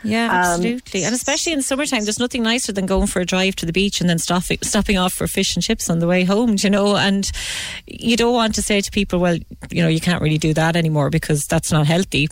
Yeah, 0.04 0.26
Um, 0.26 0.36
absolutely. 0.38 1.04
and 1.04 1.14
especially 1.14 1.54
in 1.54 1.62
summertime, 1.62 2.04
there's 2.04 2.20
nothing 2.20 2.44
nicer 2.44 2.72
than 2.72 2.86
going 2.86 3.08
for 3.08 3.20
a 3.22 3.26
drive 3.26 3.56
to 3.58 3.66
the 3.66 3.74
beach 3.74 4.02
and 4.02 4.10
then 4.10 4.18
stopping 4.18 4.58
stopping 4.62 4.98
off 4.98 5.14
for 5.14 5.28
fish 5.28 5.56
and 5.56 5.64
chips 5.64 5.90
on 5.90 6.00
the 6.00 6.08
way 6.08 6.24
home, 6.24 6.56
you 6.58 6.70
know. 6.70 6.96
And 6.98 7.30
you 7.86 8.18
don't 8.18 8.34
want 8.34 8.56
to 8.56 8.62
say 8.62 8.82
to 8.82 8.92
people, 8.92 9.20
well, 9.20 9.38
you 9.70 9.82
know, 9.84 9.88
you 9.90 10.00
can't 10.00 10.22
really 10.22 10.38
do 10.40 10.54
that 10.54 10.76
anymore 10.76 11.10
because 11.10 11.46
that's 11.46 11.72
not 11.72 11.86
healthy. 11.88 12.28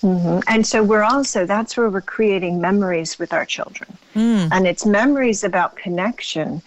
hmm 0.00 0.40
And 0.46 0.66
so 0.66 0.82
we're 0.82 1.04
also, 1.04 1.46
that's 1.46 1.76
where 1.76 1.88
we're 1.88 2.00
creating 2.16 2.60
memories 2.60 3.18
with 3.18 3.32
our 3.32 3.46
children. 3.46 3.88
And 4.14 4.66
it's 4.66 4.84
memories 4.84 5.42
about 5.44 5.76
connection. 5.76 6.60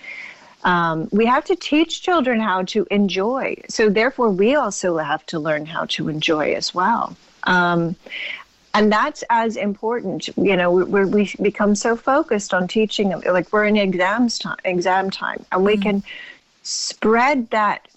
Um, 0.63 1.07
we 1.11 1.27
have 1.27 1.45
to 1.45 1.55
teach 1.55 2.01
children 2.01 2.39
how 2.39 2.63
to 2.63 2.87
enjoy. 2.89 3.55
So 3.69 3.89
therefore, 3.89 4.31
we 4.31 4.55
also 4.55 4.97
have 4.97 5.23
to 5.27 5.37
learn 5.39 5.67
how 5.67 5.85
to 5.95 6.09
enjoy 6.09 6.53
as 6.55 6.73
well. 6.73 7.15
Um, 7.43 7.95
and 8.75 8.91
that's 8.91 9.23
as 9.29 9.55
important. 9.55 10.27
You 10.35 10.57
know, 10.57 10.69
we, 10.71 11.05
we 11.05 11.33
become 11.41 11.75
so 11.75 11.95
focused 11.95 12.53
on 12.53 12.67
teaching 12.67 13.09
them, 13.09 13.21
like 13.25 13.51
we're 13.53 13.65
in 13.65 13.77
exams 13.77 14.37
time, 14.37 14.57
exam 14.65 15.09
time, 15.09 15.45
and 15.51 15.63
we 15.63 15.77
can 15.77 16.03
spread 16.63 17.49
that. 17.51 17.87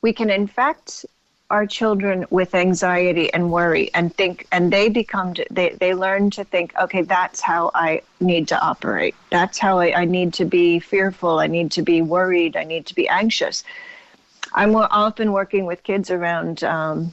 We 0.00 0.14
can 0.14 0.30
infect 0.30 1.04
our 1.50 1.66
children 1.66 2.24
with 2.30 2.54
anxiety 2.54 3.32
and 3.34 3.52
worry, 3.52 3.90
and 3.92 4.14
think, 4.16 4.46
and 4.50 4.72
they 4.72 4.88
become 4.88 5.34
they 5.50 5.76
they 5.78 5.92
learn 5.94 6.30
to 6.30 6.44
think, 6.44 6.74
okay, 6.78 7.02
that's 7.02 7.40
how 7.40 7.70
I 7.74 8.00
need 8.18 8.48
to 8.48 8.58
operate. 8.60 9.14
That's 9.30 9.58
how 9.58 9.78
I, 9.78 10.00
I 10.00 10.04
need 10.06 10.32
to 10.34 10.46
be 10.46 10.80
fearful. 10.80 11.38
I 11.38 11.48
need 11.48 11.70
to 11.72 11.82
be 11.82 12.00
worried. 12.00 12.56
I 12.56 12.64
need 12.64 12.86
to 12.86 12.94
be 12.94 13.08
anxious. 13.08 13.62
I'm 14.54 14.72
more 14.72 14.88
often 14.90 15.32
working 15.32 15.66
with 15.66 15.82
kids 15.82 16.10
around. 16.10 16.64
Um, 16.64 17.12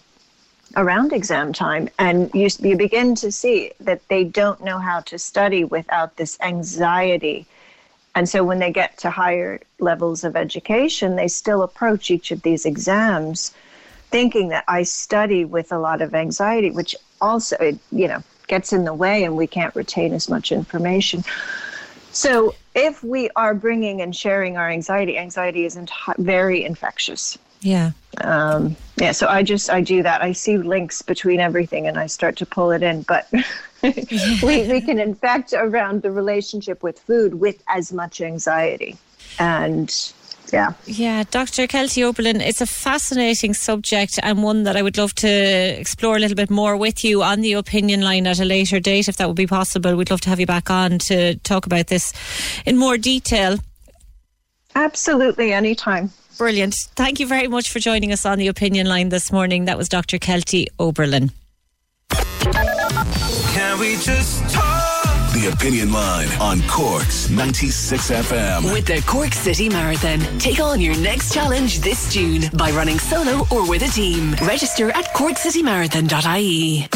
around 0.75 1.13
exam 1.13 1.53
time 1.53 1.89
and 1.99 2.29
you, 2.33 2.47
you 2.59 2.77
begin 2.77 3.15
to 3.15 3.31
see 3.31 3.71
that 3.79 4.07
they 4.07 4.23
don't 4.23 4.63
know 4.63 4.79
how 4.79 4.99
to 5.01 5.17
study 5.17 5.63
without 5.63 6.15
this 6.17 6.37
anxiety. 6.41 7.45
And 8.15 8.27
so 8.27 8.43
when 8.43 8.59
they 8.59 8.71
get 8.71 8.97
to 8.99 9.09
higher 9.09 9.59
levels 9.79 10.23
of 10.23 10.35
education 10.35 11.15
they 11.15 11.27
still 11.27 11.63
approach 11.63 12.11
each 12.11 12.31
of 12.31 12.41
these 12.41 12.65
exams 12.65 13.53
thinking 14.09 14.49
that 14.49 14.65
i 14.67 14.83
study 14.83 15.45
with 15.45 15.71
a 15.71 15.79
lot 15.79 16.01
of 16.01 16.13
anxiety 16.13 16.69
which 16.69 16.93
also 17.21 17.55
you 17.91 18.07
know 18.07 18.21
gets 18.51 18.73
in 18.73 18.83
the 18.83 18.93
way 18.93 19.23
and 19.23 19.37
we 19.37 19.47
can't 19.47 19.73
retain 19.75 20.13
as 20.13 20.27
much 20.29 20.51
information. 20.51 21.23
So 22.11 22.53
if 22.75 23.01
we 23.01 23.29
are 23.37 23.55
bringing 23.55 24.01
and 24.01 24.13
sharing 24.13 24.57
our 24.57 24.69
anxiety 24.69 25.17
anxiety 25.17 25.63
is 25.63 25.77
enti- 25.77 26.17
very 26.17 26.65
infectious 26.65 27.37
Yeah. 27.61 27.91
um, 28.23 28.75
yeah, 28.97 29.11
so 29.11 29.27
I 29.27 29.43
just 29.43 29.69
I 29.69 29.81
do 29.81 30.03
that. 30.03 30.21
I 30.21 30.31
see 30.31 30.57
links 30.57 31.01
between 31.01 31.39
everything, 31.39 31.87
and 31.87 31.97
I 31.97 32.07
start 32.07 32.35
to 32.37 32.45
pull 32.45 32.71
it 32.71 32.83
in. 32.83 33.03
But 33.03 33.27
we 33.83 34.67
we 34.67 34.81
can 34.81 34.99
infect 34.99 35.53
around 35.53 36.01
the 36.01 36.11
relationship 36.11 36.83
with 36.83 36.99
food 36.99 37.35
with 37.35 37.61
as 37.67 37.93
much 37.93 38.21
anxiety, 38.21 38.97
and 39.39 39.91
yeah. 40.51 40.73
Yeah, 40.85 41.23
Dr. 41.29 41.67
Kelty 41.67 42.03
Oberlin, 42.03 42.41
it's 42.41 42.61
a 42.61 42.65
fascinating 42.65 43.53
subject 43.53 44.19
and 44.21 44.43
one 44.43 44.63
that 44.63 44.75
I 44.75 44.81
would 44.81 44.97
love 44.97 45.15
to 45.15 45.27
explore 45.27 46.17
a 46.17 46.19
little 46.19 46.35
bit 46.35 46.49
more 46.49 46.75
with 46.75 47.03
you 47.03 47.23
on 47.23 47.41
the 47.41 47.53
opinion 47.53 48.01
line 48.01 48.27
at 48.27 48.39
a 48.39 48.45
later 48.45 48.79
date, 48.79 49.07
if 49.07 49.17
that 49.17 49.27
would 49.27 49.37
be 49.37 49.47
possible. 49.47 49.95
We'd 49.95 50.09
love 50.09 50.21
to 50.21 50.29
have 50.29 50.39
you 50.39 50.45
back 50.45 50.69
on 50.69 50.99
to 50.99 51.35
talk 51.37 51.65
about 51.65 51.87
this 51.87 52.11
in 52.65 52.77
more 52.77 52.97
detail. 52.97 53.57
Absolutely, 54.75 55.53
anytime. 55.53 56.11
Brilliant. 56.41 56.73
Thank 56.95 57.19
you 57.19 57.27
very 57.27 57.47
much 57.47 57.69
for 57.69 57.77
joining 57.77 58.11
us 58.11 58.25
on 58.25 58.39
the 58.39 58.47
opinion 58.47 58.87
line 58.87 59.09
this 59.09 59.31
morning. 59.31 59.65
That 59.65 59.77
was 59.77 59.87
Dr. 59.87 60.17
Kelty 60.17 60.65
Oberlin. 60.79 61.29
Can 62.09 63.79
we 63.79 63.93
just 63.97 64.49
talk? 64.49 65.33
The 65.35 65.51
Opinion 65.53 65.93
Line 65.93 66.29
on 66.41 66.63
Cork's 66.67 67.29
96 67.29 68.09
FM. 68.09 68.73
With 68.73 68.87
the 68.87 69.03
Cork 69.05 69.33
City 69.33 69.69
Marathon, 69.69 70.19
take 70.39 70.59
on 70.59 70.81
your 70.81 70.97
next 70.97 71.31
challenge 71.31 71.77
this 71.81 72.11
June 72.11 72.41
by 72.57 72.71
running 72.71 72.97
solo 72.97 73.45
or 73.51 73.69
with 73.69 73.83
a 73.83 73.89
team. 73.89 74.31
Register 74.41 74.89
at 74.89 75.13
corkcitymarathon.ie. 75.13 76.87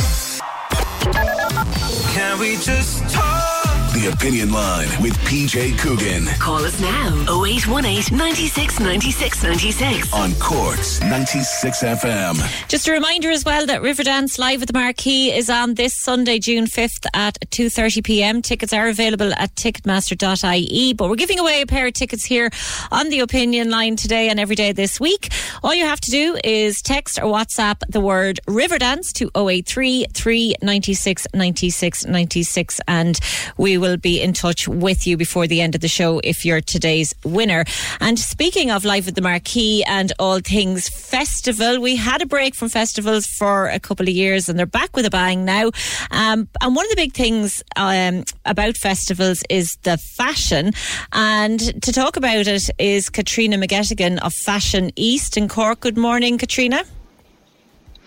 Can 2.15 2.39
we 2.39 2.55
just 2.55 3.07
talk? 3.13 3.64
The 4.05 4.11
Opinion 4.11 4.51
Line 4.51 4.87
with 5.01 5.17
PJ 5.21 5.79
Coogan 5.79 6.25
Call 6.37 6.63
us 6.63 6.79
now 6.79 7.07
0818 7.43 8.15
96 8.15 8.79
96 8.79 9.43
96. 9.43 10.13
on 10.13 10.31
Cork's 10.35 11.01
96 11.01 11.83
FM. 11.83 12.67
Just 12.67 12.87
a 12.87 12.91
reminder 12.91 13.31
as 13.31 13.43
well 13.43 13.65
that 13.65 13.81
Riverdance 13.81 14.37
Live 14.37 14.61
at 14.61 14.67
the 14.67 14.77
Marquee 14.77 15.31
is 15.31 15.49
on 15.49 15.73
this 15.73 15.95
Sunday, 15.95 16.37
June 16.37 16.65
5th 16.65 17.07
at 17.15 17.39
2.30 17.49 18.03
p.m. 18.03 18.41
Tickets 18.43 18.73
are 18.73 18.87
available 18.89 19.33
at 19.33 19.55
ticketmaster.ie, 19.55 20.93
but 20.93 21.09
we're 21.09 21.15
giving 21.15 21.39
away 21.39 21.61
a 21.61 21.65
pair 21.65 21.87
of 21.87 21.93
tickets 21.93 22.25
here 22.25 22.51
on 22.91 23.09
the 23.09 23.21
opinion 23.21 23.71
line 23.71 23.95
today 23.95 24.29
and 24.29 24.39
every 24.39 24.55
day 24.55 24.71
this 24.71 24.99
week. 24.99 25.29
All 25.63 25.73
you 25.73 25.85
have 25.85 26.01
to 26.01 26.11
do 26.11 26.37
is 26.43 26.83
text 26.83 27.17
or 27.17 27.23
WhatsApp 27.23 27.79
the 27.89 28.01
word 28.01 28.39
Riverdance 28.45 29.11
to 29.13 29.31
083 29.35 30.05
396 30.13 31.25
96 31.33 32.05
96 32.05 32.81
and 32.87 33.19
we 33.57 33.79
will 33.79 33.94
be 34.01 34.21
in 34.21 34.33
touch 34.33 34.67
with 34.67 35.05
you 35.07 35.17
before 35.17 35.47
the 35.47 35.61
end 35.61 35.75
of 35.75 35.81
the 35.81 35.87
show 35.87 36.19
if 36.23 36.45
you're 36.45 36.61
today's 36.61 37.13
winner. 37.23 37.65
And 37.99 38.17
speaking 38.19 38.71
of 38.71 38.85
Live 38.85 39.07
at 39.07 39.15
the 39.15 39.21
Marquee 39.21 39.83
and 39.83 40.11
all 40.19 40.39
things 40.39 40.89
festival, 40.89 41.79
we 41.79 41.95
had 41.95 42.21
a 42.21 42.25
break 42.25 42.55
from 42.55 42.69
festivals 42.69 43.25
for 43.25 43.67
a 43.67 43.79
couple 43.79 44.07
of 44.07 44.13
years 44.13 44.49
and 44.49 44.57
they're 44.57 44.65
back 44.65 44.95
with 44.95 45.05
a 45.05 45.09
bang 45.09 45.45
now. 45.45 45.71
Um, 46.11 46.47
and 46.61 46.75
one 46.75 46.85
of 46.85 46.89
the 46.89 46.95
big 46.95 47.13
things 47.13 47.63
um, 47.75 48.23
about 48.45 48.77
festivals 48.77 49.43
is 49.49 49.77
the 49.83 49.97
fashion. 49.97 50.71
And 51.11 51.59
to 51.83 51.91
talk 51.91 52.17
about 52.17 52.47
it 52.47 52.69
is 52.77 53.09
Katrina 53.09 53.57
McGettigan 53.57 54.19
of 54.19 54.33
Fashion 54.33 54.91
East 54.95 55.37
in 55.37 55.47
Cork. 55.47 55.81
Good 55.81 55.97
morning, 55.97 56.37
Katrina. 56.37 56.83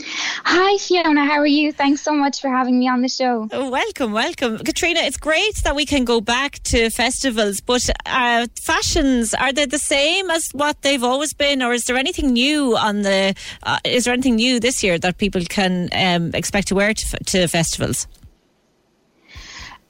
Hi, 0.00 0.78
Fiona. 0.78 1.24
How 1.24 1.38
are 1.38 1.46
you? 1.46 1.72
Thanks 1.72 2.02
so 2.02 2.12
much 2.12 2.40
for 2.40 2.48
having 2.48 2.78
me 2.78 2.88
on 2.88 3.02
the 3.02 3.08
show. 3.08 3.48
Oh, 3.52 3.70
welcome, 3.70 4.12
welcome. 4.12 4.58
Katrina, 4.58 5.00
it's 5.00 5.16
great 5.16 5.56
that 5.64 5.74
we 5.74 5.84
can 5.84 6.04
go 6.04 6.20
back 6.20 6.62
to 6.64 6.90
festivals, 6.90 7.60
but 7.60 7.88
uh, 8.06 8.46
fashions, 8.60 9.34
are 9.34 9.52
they 9.52 9.66
the 9.66 9.78
same 9.78 10.30
as 10.30 10.50
what 10.52 10.82
they've 10.82 11.02
always 11.02 11.34
been, 11.34 11.62
or 11.62 11.72
is 11.72 11.84
there 11.84 11.96
anything 11.96 12.32
new 12.32 12.76
on 12.76 13.02
the, 13.02 13.34
uh, 13.64 13.78
is 13.84 14.04
there 14.04 14.14
anything 14.14 14.36
new 14.36 14.60
this 14.60 14.82
year 14.82 14.98
that 14.98 15.18
people 15.18 15.42
can 15.44 15.88
um, 15.92 16.30
expect 16.34 16.68
to 16.68 16.74
wear 16.74 16.94
to, 16.94 17.18
to 17.24 17.48
festivals? 17.48 18.06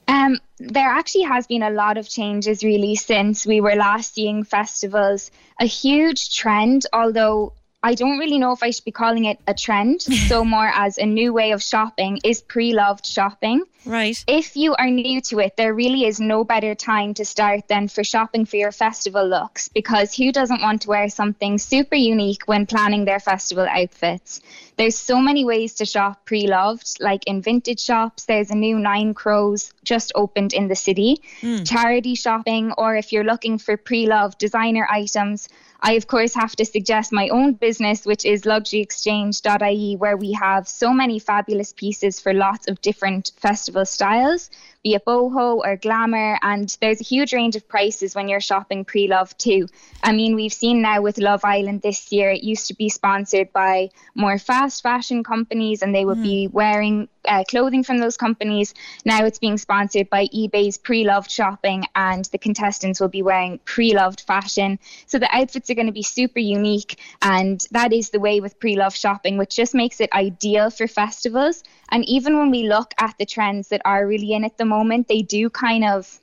Um, 0.09 0.39
there 0.59 0.89
actually 0.89 1.24
has 1.24 1.47
been 1.47 1.62
a 1.62 1.70
lot 1.70 1.98
of 1.98 2.09
changes 2.09 2.64
really 2.64 2.97
since 2.97 3.47
we 3.47 3.60
were 3.60 3.74
last 3.74 4.14
seeing 4.14 4.43
festivals. 4.43 5.30
A 5.60 5.66
huge 5.66 6.35
trend, 6.35 6.86
although 6.94 7.52
I 7.80 7.94
don't 7.94 8.18
really 8.18 8.38
know 8.38 8.52
if 8.52 8.62
I 8.62 8.70
should 8.70 8.84
be 8.84 8.90
calling 8.90 9.26
it 9.26 9.38
a 9.46 9.55
trend, 9.55 10.02
so 10.28 10.44
more 10.44 10.70
as 10.74 10.98
a 10.98 11.06
new 11.06 11.32
way 11.32 11.52
of 11.52 11.62
shopping, 11.62 12.18
is 12.24 12.42
pre 12.42 12.72
loved 12.72 13.06
shopping. 13.06 13.62
Right. 13.84 14.22
If 14.26 14.56
you 14.56 14.74
are 14.74 14.90
new 14.90 15.20
to 15.22 15.38
it, 15.38 15.56
there 15.56 15.72
really 15.72 16.05
is 16.05 16.18
no 16.20 16.44
better 16.44 16.74
time 16.74 17.14
to 17.14 17.24
start 17.24 17.68
than 17.68 17.88
for 17.88 18.02
shopping 18.02 18.44
for 18.44 18.56
your 18.56 18.72
festival 18.72 19.26
looks 19.26 19.68
because 19.68 20.14
who 20.14 20.32
doesn't 20.32 20.60
want 20.60 20.82
to 20.82 20.88
wear 20.88 21.09
something 21.09 21.56
super 21.59 21.94
unique 21.94 22.42
when 22.46 22.66
planning 22.66 23.05
their 23.05 23.20
festival 23.20 23.66
outfits? 23.66 24.42
There's 24.76 24.98
so 24.98 25.20
many 25.20 25.44
ways 25.44 25.74
to 25.74 25.86
shop 25.86 26.26
pre-loved, 26.26 26.98
like 27.00 27.26
in 27.26 27.40
vintage 27.40 27.80
shops. 27.80 28.26
There's 28.26 28.50
a 28.50 28.55
new 28.56 28.78
Nine 28.78 29.14
Crows 29.14 29.72
just 29.84 30.12
opened 30.14 30.52
in 30.52 30.68
the 30.68 30.76
city. 30.76 31.22
Hmm. 31.40 31.62
Charity 31.62 32.14
shopping, 32.14 32.72
or 32.76 32.96
if 32.96 33.12
you're 33.12 33.24
looking 33.24 33.59
for 33.59 33.76
pre-loved 33.76 34.38
designer 34.38 34.86
items, 34.90 35.48
I 35.80 35.92
of 35.92 36.06
course 36.06 36.34
have 36.34 36.56
to 36.56 36.64
suggest 36.64 37.12
my 37.12 37.28
own 37.28 37.52
business, 37.52 38.05
which 38.05 38.24
is 38.24 38.42
luxuryexchange.ie, 38.42 39.96
where 39.96 40.16
we 40.16 40.32
have 40.32 40.66
so 40.66 40.92
many 40.92 41.18
fabulous 41.18 41.72
pieces 41.72 42.18
for 42.18 42.34
lots 42.34 42.66
of 42.66 42.80
different 42.80 43.32
festival 43.36 43.86
styles, 43.86 44.50
be 44.82 44.94
it 44.94 45.05
boho 45.05 45.59
or 45.59 45.76
glamour, 45.76 46.38
and 46.42 46.76
there's 46.80 47.00
a 47.00 47.05
huge 47.05 47.32
range 47.32 47.56
of 47.56 47.68
prices 47.68 48.14
when 48.14 48.28
you're 48.28 48.40
shopping 48.40 48.84
pre-love 48.84 49.36
too. 49.36 49.66
I 50.02 50.12
mean, 50.12 50.34
we've 50.34 50.52
seen 50.52 50.80
now 50.80 51.02
with 51.02 51.18
Love 51.18 51.44
Island 51.44 51.82
this 51.82 52.12
year, 52.12 52.30
it 52.30 52.44
used 52.44 52.68
to 52.68 52.74
be 52.74 52.88
sponsored 52.88 53.52
by 53.52 53.90
more 54.14 54.38
fast 54.38 54.82
fashion 54.82 55.24
companies, 55.24 55.82
and 55.82 55.94
they 55.94 56.05
would 56.05 56.22
be 56.22 56.46
wearing 56.46 57.09
uh, 57.24 57.44
clothing 57.48 57.82
from 57.82 57.98
those 57.98 58.16
companies. 58.16 58.72
Now 59.05 59.24
it's 59.24 59.38
being 59.38 59.59
sponsored 59.59 60.09
by 60.09 60.26
eBay's 60.28 60.78
pre-loved 60.78 61.30
shopping, 61.30 61.84
and 61.94 62.24
the 62.26 62.38
contestants 62.38 63.00
will 63.00 63.09
be 63.09 63.22
wearing 63.22 63.59
pre-loved 63.64 64.20
fashion. 64.20 64.78
So 65.06 65.18
the 65.18 65.34
outfits 65.34 65.68
are 65.70 65.74
going 65.74 65.86
to 65.86 65.92
be 65.92 66.02
super 66.02 66.38
unique, 66.38 67.00
and 67.20 67.66
that 67.72 67.92
is 67.92 68.10
the 68.10 68.20
way 68.20 68.40
with 68.40 68.60
pre-loved 68.60 68.96
shopping, 68.96 69.38
which 69.38 69.56
just 69.56 69.74
makes 69.74 70.00
it 70.00 70.12
ideal 70.12 70.70
for 70.70 70.86
festivals. 70.86 71.64
And 71.90 72.05
even 72.05 72.38
when 72.38 72.50
we 72.50 72.68
look 72.68 72.92
at 72.98 73.16
the 73.18 73.26
trends 73.26 73.68
that 73.68 73.82
are 73.84 74.06
really 74.06 74.34
in 74.34 74.44
at 74.44 74.59
the 74.59 74.64
moment, 74.69 75.09
they 75.09 75.23
do 75.23 75.51
kind 75.51 75.85
of 75.85 76.20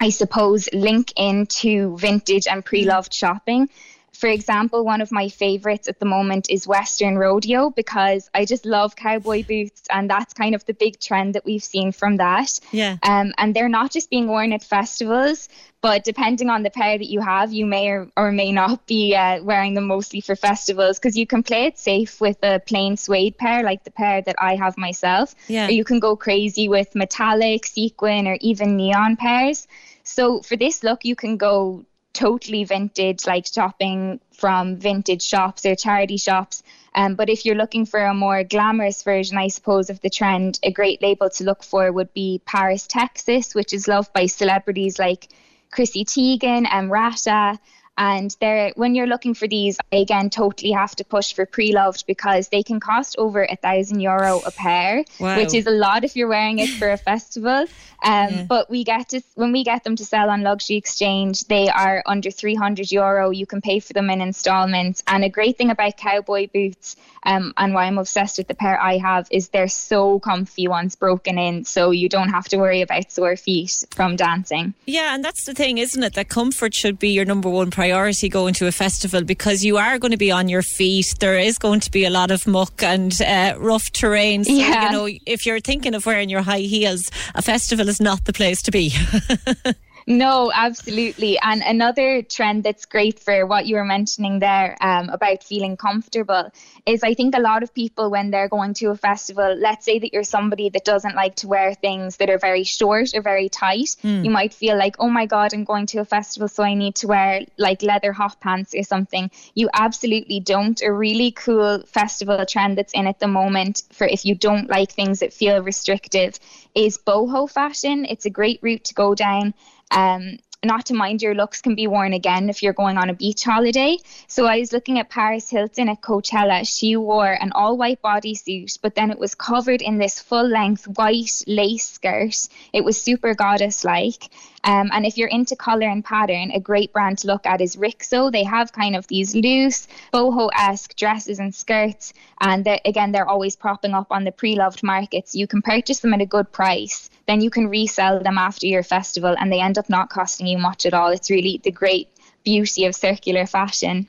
I 0.00 0.10
suppose, 0.10 0.68
link 0.72 1.12
into 1.16 1.96
vintage 1.96 2.46
and 2.46 2.64
pre 2.64 2.84
loved 2.84 3.14
shopping. 3.14 3.70
For 4.14 4.28
example, 4.28 4.84
one 4.84 5.00
of 5.00 5.10
my 5.10 5.28
favorites 5.28 5.88
at 5.88 5.98
the 5.98 6.06
moment 6.06 6.48
is 6.48 6.66
Western 6.66 7.18
Rodeo 7.18 7.70
because 7.70 8.30
I 8.32 8.44
just 8.44 8.64
love 8.64 8.94
cowboy 8.94 9.44
boots, 9.44 9.82
and 9.90 10.08
that's 10.08 10.32
kind 10.32 10.54
of 10.54 10.64
the 10.66 10.72
big 10.72 11.00
trend 11.00 11.34
that 11.34 11.44
we've 11.44 11.62
seen 11.64 11.90
from 11.92 12.16
that. 12.18 12.60
Yeah. 12.70 12.96
Um, 13.02 13.32
and 13.38 13.54
they're 13.54 13.68
not 13.68 13.90
just 13.90 14.10
being 14.10 14.28
worn 14.28 14.52
at 14.52 14.62
festivals, 14.62 15.48
but 15.80 16.04
depending 16.04 16.48
on 16.48 16.62
the 16.62 16.70
pair 16.70 16.96
that 16.96 17.10
you 17.10 17.20
have, 17.20 17.52
you 17.52 17.66
may 17.66 17.88
or, 17.88 18.08
or 18.16 18.32
may 18.32 18.52
not 18.52 18.86
be 18.86 19.14
uh, 19.14 19.42
wearing 19.42 19.74
them 19.74 19.86
mostly 19.86 20.20
for 20.20 20.36
festivals 20.36 20.98
because 20.98 21.16
you 21.16 21.26
can 21.26 21.42
play 21.42 21.66
it 21.66 21.78
safe 21.78 22.20
with 22.20 22.38
a 22.42 22.60
plain 22.60 22.96
suede 22.96 23.36
pair, 23.36 23.62
like 23.62 23.84
the 23.84 23.90
pair 23.90 24.22
that 24.22 24.36
I 24.38 24.54
have 24.54 24.78
myself. 24.78 25.34
Yeah. 25.48 25.66
Or 25.66 25.72
you 25.72 25.84
can 25.84 25.98
go 25.98 26.16
crazy 26.16 26.68
with 26.68 26.94
metallic, 26.94 27.66
sequin, 27.66 28.28
or 28.28 28.38
even 28.40 28.76
neon 28.76 29.16
pairs. 29.16 29.66
So 30.04 30.40
for 30.40 30.56
this 30.56 30.84
look, 30.84 31.04
you 31.04 31.16
can 31.16 31.36
go 31.36 31.84
totally 32.14 32.64
vintage, 32.64 33.26
like 33.26 33.46
shopping 33.46 34.20
from 34.32 34.76
vintage 34.76 35.22
shops 35.22 35.66
or 35.66 35.74
charity 35.74 36.16
shops. 36.16 36.62
Um, 36.94 37.16
but 37.16 37.28
if 37.28 37.44
you're 37.44 37.56
looking 37.56 37.84
for 37.84 38.00
a 38.00 38.14
more 38.14 38.44
glamorous 38.44 39.02
version, 39.02 39.36
I 39.36 39.48
suppose, 39.48 39.90
of 39.90 40.00
the 40.00 40.08
trend, 40.08 40.60
a 40.62 40.72
great 40.72 41.02
label 41.02 41.28
to 41.30 41.44
look 41.44 41.62
for 41.62 41.90
would 41.92 42.14
be 42.14 42.40
Paris, 42.46 42.86
Texas, 42.86 43.54
which 43.54 43.72
is 43.72 43.88
loved 43.88 44.12
by 44.12 44.26
celebrities 44.26 44.98
like 44.98 45.28
Chrissy 45.70 46.04
Teigen 46.04 46.66
and 46.70 46.90
Rata. 46.90 47.58
And 47.96 48.34
they're 48.40 48.72
when 48.74 48.94
you're 48.94 49.06
looking 49.06 49.34
for 49.34 49.46
these, 49.46 49.78
I 49.92 49.96
again 49.96 50.28
totally 50.30 50.72
have 50.72 50.96
to 50.96 51.04
push 51.04 51.32
for 51.32 51.46
pre-loved 51.46 52.06
because 52.06 52.48
they 52.48 52.62
can 52.62 52.80
cost 52.80 53.14
over 53.18 53.44
a 53.44 53.56
thousand 53.56 54.00
euro 54.00 54.40
a 54.44 54.50
pair, 54.50 55.04
Wow. 55.20 55.36
which 55.36 55.54
is 55.54 55.66
a 55.66 55.70
lot 55.70 56.02
if 56.02 56.16
you're 56.16 56.28
wearing 56.28 56.58
it 56.58 56.70
for 56.70 56.90
a 56.90 56.96
festival. 57.10 57.66
Um, 58.04 58.46
But 58.46 58.68
we 58.68 58.82
get 58.84 59.10
to 59.10 59.22
when 59.36 59.52
we 59.52 59.62
get 59.64 59.84
them 59.84 59.94
to 59.96 60.04
sell 60.04 60.28
on 60.28 60.42
Luxury 60.42 60.76
Exchange, 60.76 61.44
they 61.44 61.68
are 61.68 62.02
under 62.04 62.30
300 62.32 62.90
euro. 62.90 63.30
You 63.30 63.46
can 63.46 63.60
pay 63.60 63.78
for 63.78 63.92
them 63.92 64.10
in 64.10 64.20
installments. 64.20 65.02
And 65.06 65.24
a 65.24 65.28
great 65.28 65.56
thing 65.56 65.70
about 65.70 65.96
cowboy 65.96 66.48
boots, 66.52 66.96
um, 67.22 67.54
and 67.56 67.74
why 67.74 67.84
I'm 67.84 67.98
obsessed 67.98 68.38
with 68.38 68.48
the 68.48 68.54
pair 68.54 68.78
I 68.80 68.98
have, 68.98 69.28
is 69.30 69.48
they're 69.48 69.68
so 69.68 70.18
comfy 70.18 70.66
once 70.68 70.96
broken 70.96 71.38
in, 71.38 71.64
so 71.64 71.92
you 71.92 72.08
don't 72.08 72.30
have 72.30 72.48
to 72.48 72.56
worry 72.56 72.82
about 72.82 73.12
sore 73.12 73.36
feet 73.36 73.84
from 73.94 74.16
dancing. 74.16 74.74
Yeah, 74.84 75.14
and 75.14 75.24
that's 75.24 75.44
the 75.46 75.54
thing, 75.54 75.78
isn't 75.78 76.02
it? 76.02 76.14
That 76.14 76.28
comfort 76.28 76.74
should 76.74 76.98
be 76.98 77.10
your 77.10 77.24
number 77.24 77.48
one 77.48 77.70
priority 77.70 77.83
going 78.30 78.54
to 78.54 78.66
a 78.66 78.72
festival 78.72 79.22
because 79.24 79.64
you 79.64 79.76
are 79.76 79.98
going 79.98 80.10
to 80.12 80.16
be 80.16 80.30
on 80.30 80.48
your 80.48 80.62
feet. 80.62 81.14
There 81.20 81.38
is 81.38 81.58
going 81.58 81.80
to 81.80 81.90
be 81.90 82.04
a 82.04 82.10
lot 82.10 82.30
of 82.30 82.46
muck 82.46 82.82
and 82.82 83.20
uh, 83.22 83.54
rough 83.58 83.90
terrain. 83.92 84.44
So, 84.44 84.52
Yeah. 84.52 84.86
you 84.86 84.92
know, 84.92 85.08
if 85.26 85.46
you're 85.46 85.60
thinking 85.60 85.94
of 85.94 86.06
wearing 86.06 86.28
your 86.30 86.42
high 86.42 86.60
heels, 86.60 87.10
a 87.34 87.42
festival 87.42 87.88
is 87.88 88.00
not 88.00 88.24
the 88.24 88.32
place 88.32 88.62
to 88.62 88.70
be. 88.70 88.92
No, 90.06 90.52
absolutely. 90.54 91.38
And 91.38 91.62
another 91.62 92.22
trend 92.22 92.64
that's 92.64 92.84
great 92.84 93.18
for 93.18 93.46
what 93.46 93.66
you 93.66 93.76
were 93.76 93.84
mentioning 93.84 94.38
there 94.38 94.76
um, 94.80 95.08
about 95.08 95.42
feeling 95.42 95.76
comfortable 95.76 96.50
is 96.86 97.02
I 97.02 97.14
think 97.14 97.34
a 97.34 97.40
lot 97.40 97.62
of 97.62 97.72
people, 97.72 98.10
when 98.10 98.30
they're 98.30 98.48
going 98.48 98.74
to 98.74 98.90
a 98.90 98.96
festival, 98.96 99.56
let's 99.58 99.84
say 99.84 99.98
that 99.98 100.12
you're 100.12 100.24
somebody 100.24 100.68
that 100.68 100.84
doesn't 100.84 101.14
like 101.14 101.36
to 101.36 101.48
wear 101.48 101.74
things 101.74 102.18
that 102.18 102.28
are 102.28 102.38
very 102.38 102.64
short 102.64 103.14
or 103.14 103.22
very 103.22 103.48
tight, 103.48 103.96
Hmm. 104.02 104.24
you 104.24 104.30
might 104.30 104.52
feel 104.52 104.76
like, 104.76 104.96
oh 104.98 105.08
my 105.08 105.26
God, 105.26 105.54
I'm 105.54 105.64
going 105.64 105.86
to 105.86 105.98
a 105.98 106.04
festival, 106.04 106.48
so 106.48 106.62
I 106.62 106.74
need 106.74 106.96
to 106.96 107.06
wear 107.06 107.46
like 107.56 107.82
leather 107.82 108.12
hot 108.12 108.40
pants 108.40 108.74
or 108.74 108.82
something. 108.82 109.30
You 109.54 109.70
absolutely 109.72 110.40
don't. 110.40 110.80
A 110.82 110.92
really 110.92 111.30
cool 111.30 111.82
festival 111.86 112.44
trend 112.46 112.76
that's 112.76 112.92
in 112.92 113.06
at 113.06 113.20
the 113.20 113.28
moment 113.28 113.82
for 113.92 114.06
if 114.06 114.26
you 114.26 114.34
don't 114.34 114.68
like 114.68 114.92
things 114.92 115.20
that 115.20 115.32
feel 115.32 115.62
restrictive 115.62 116.38
is 116.74 116.98
boho 116.98 117.50
fashion. 117.50 118.04
It's 118.04 118.26
a 118.26 118.30
great 118.30 118.58
route 118.62 118.84
to 118.84 118.94
go 118.94 119.14
down. 119.14 119.54
Um, 119.90 120.38
not 120.64 120.86
to 120.86 120.94
mind 120.94 121.20
your 121.20 121.34
looks 121.34 121.60
can 121.60 121.74
be 121.74 121.86
worn 121.86 122.12
again 122.14 122.48
if 122.48 122.62
you're 122.62 122.72
going 122.72 122.96
on 122.96 123.10
a 123.10 123.14
beach 123.14 123.44
holiday. 123.44 123.98
So 124.26 124.46
I 124.46 124.58
was 124.58 124.72
looking 124.72 124.98
at 124.98 125.10
Paris 125.10 125.50
Hilton 125.50 125.88
at 125.88 126.00
Coachella. 126.00 126.66
She 126.66 126.96
wore 126.96 127.30
an 127.30 127.52
all 127.52 127.76
white 127.76 128.00
bodysuit, 128.02 128.78
but 128.80 128.94
then 128.94 129.10
it 129.10 129.18
was 129.18 129.34
covered 129.34 129.82
in 129.82 129.98
this 129.98 130.20
full 130.20 130.48
length 130.48 130.88
white 130.88 131.44
lace 131.46 131.86
skirt. 131.86 132.48
It 132.72 132.84
was 132.84 133.00
super 133.00 133.34
goddess 133.34 133.84
like. 133.84 134.30
Um, 134.64 134.90
and 134.92 135.04
if 135.04 135.16
you're 135.18 135.28
into 135.28 135.56
color 135.56 135.86
and 135.86 136.04
pattern, 136.04 136.50
a 136.52 136.60
great 136.60 136.92
brand 136.92 137.18
to 137.18 137.26
look 137.26 137.46
at 137.46 137.60
is 137.60 137.76
Rixo. 137.76 138.32
They 138.32 138.44
have 138.44 138.72
kind 138.72 138.96
of 138.96 139.06
these 139.06 139.34
loose 139.34 139.86
boho 140.12 140.48
esque 140.58 140.96
dresses 140.96 141.38
and 141.38 141.54
skirts. 141.54 142.12
And 142.40 142.64
they're- 142.64 142.80
again, 142.84 143.12
they're 143.12 143.28
always 143.28 143.56
propping 143.56 143.94
up 143.94 144.08
on 144.10 144.24
the 144.24 144.32
pre 144.32 144.56
loved 144.56 144.82
markets. 144.82 145.34
You 145.34 145.46
can 145.46 145.62
purchase 145.62 146.00
them 146.00 146.14
at 146.14 146.22
a 146.22 146.26
good 146.26 146.50
price. 146.50 147.10
Then 147.26 147.40
you 147.40 147.50
can 147.50 147.68
resell 147.68 148.20
them 148.20 148.38
after 148.38 148.66
your 148.66 148.82
festival 148.82 149.34
and 149.38 149.52
they 149.52 149.60
end 149.60 149.78
up 149.78 149.88
not 149.88 150.10
costing 150.10 150.46
you 150.46 150.58
much 150.58 150.86
at 150.86 150.94
all. 150.94 151.10
It's 151.10 151.30
really 151.30 151.60
the 151.62 151.70
great 151.70 152.08
beauty 152.44 152.84
of 152.84 152.94
circular 152.94 153.46
fashion. 153.46 154.08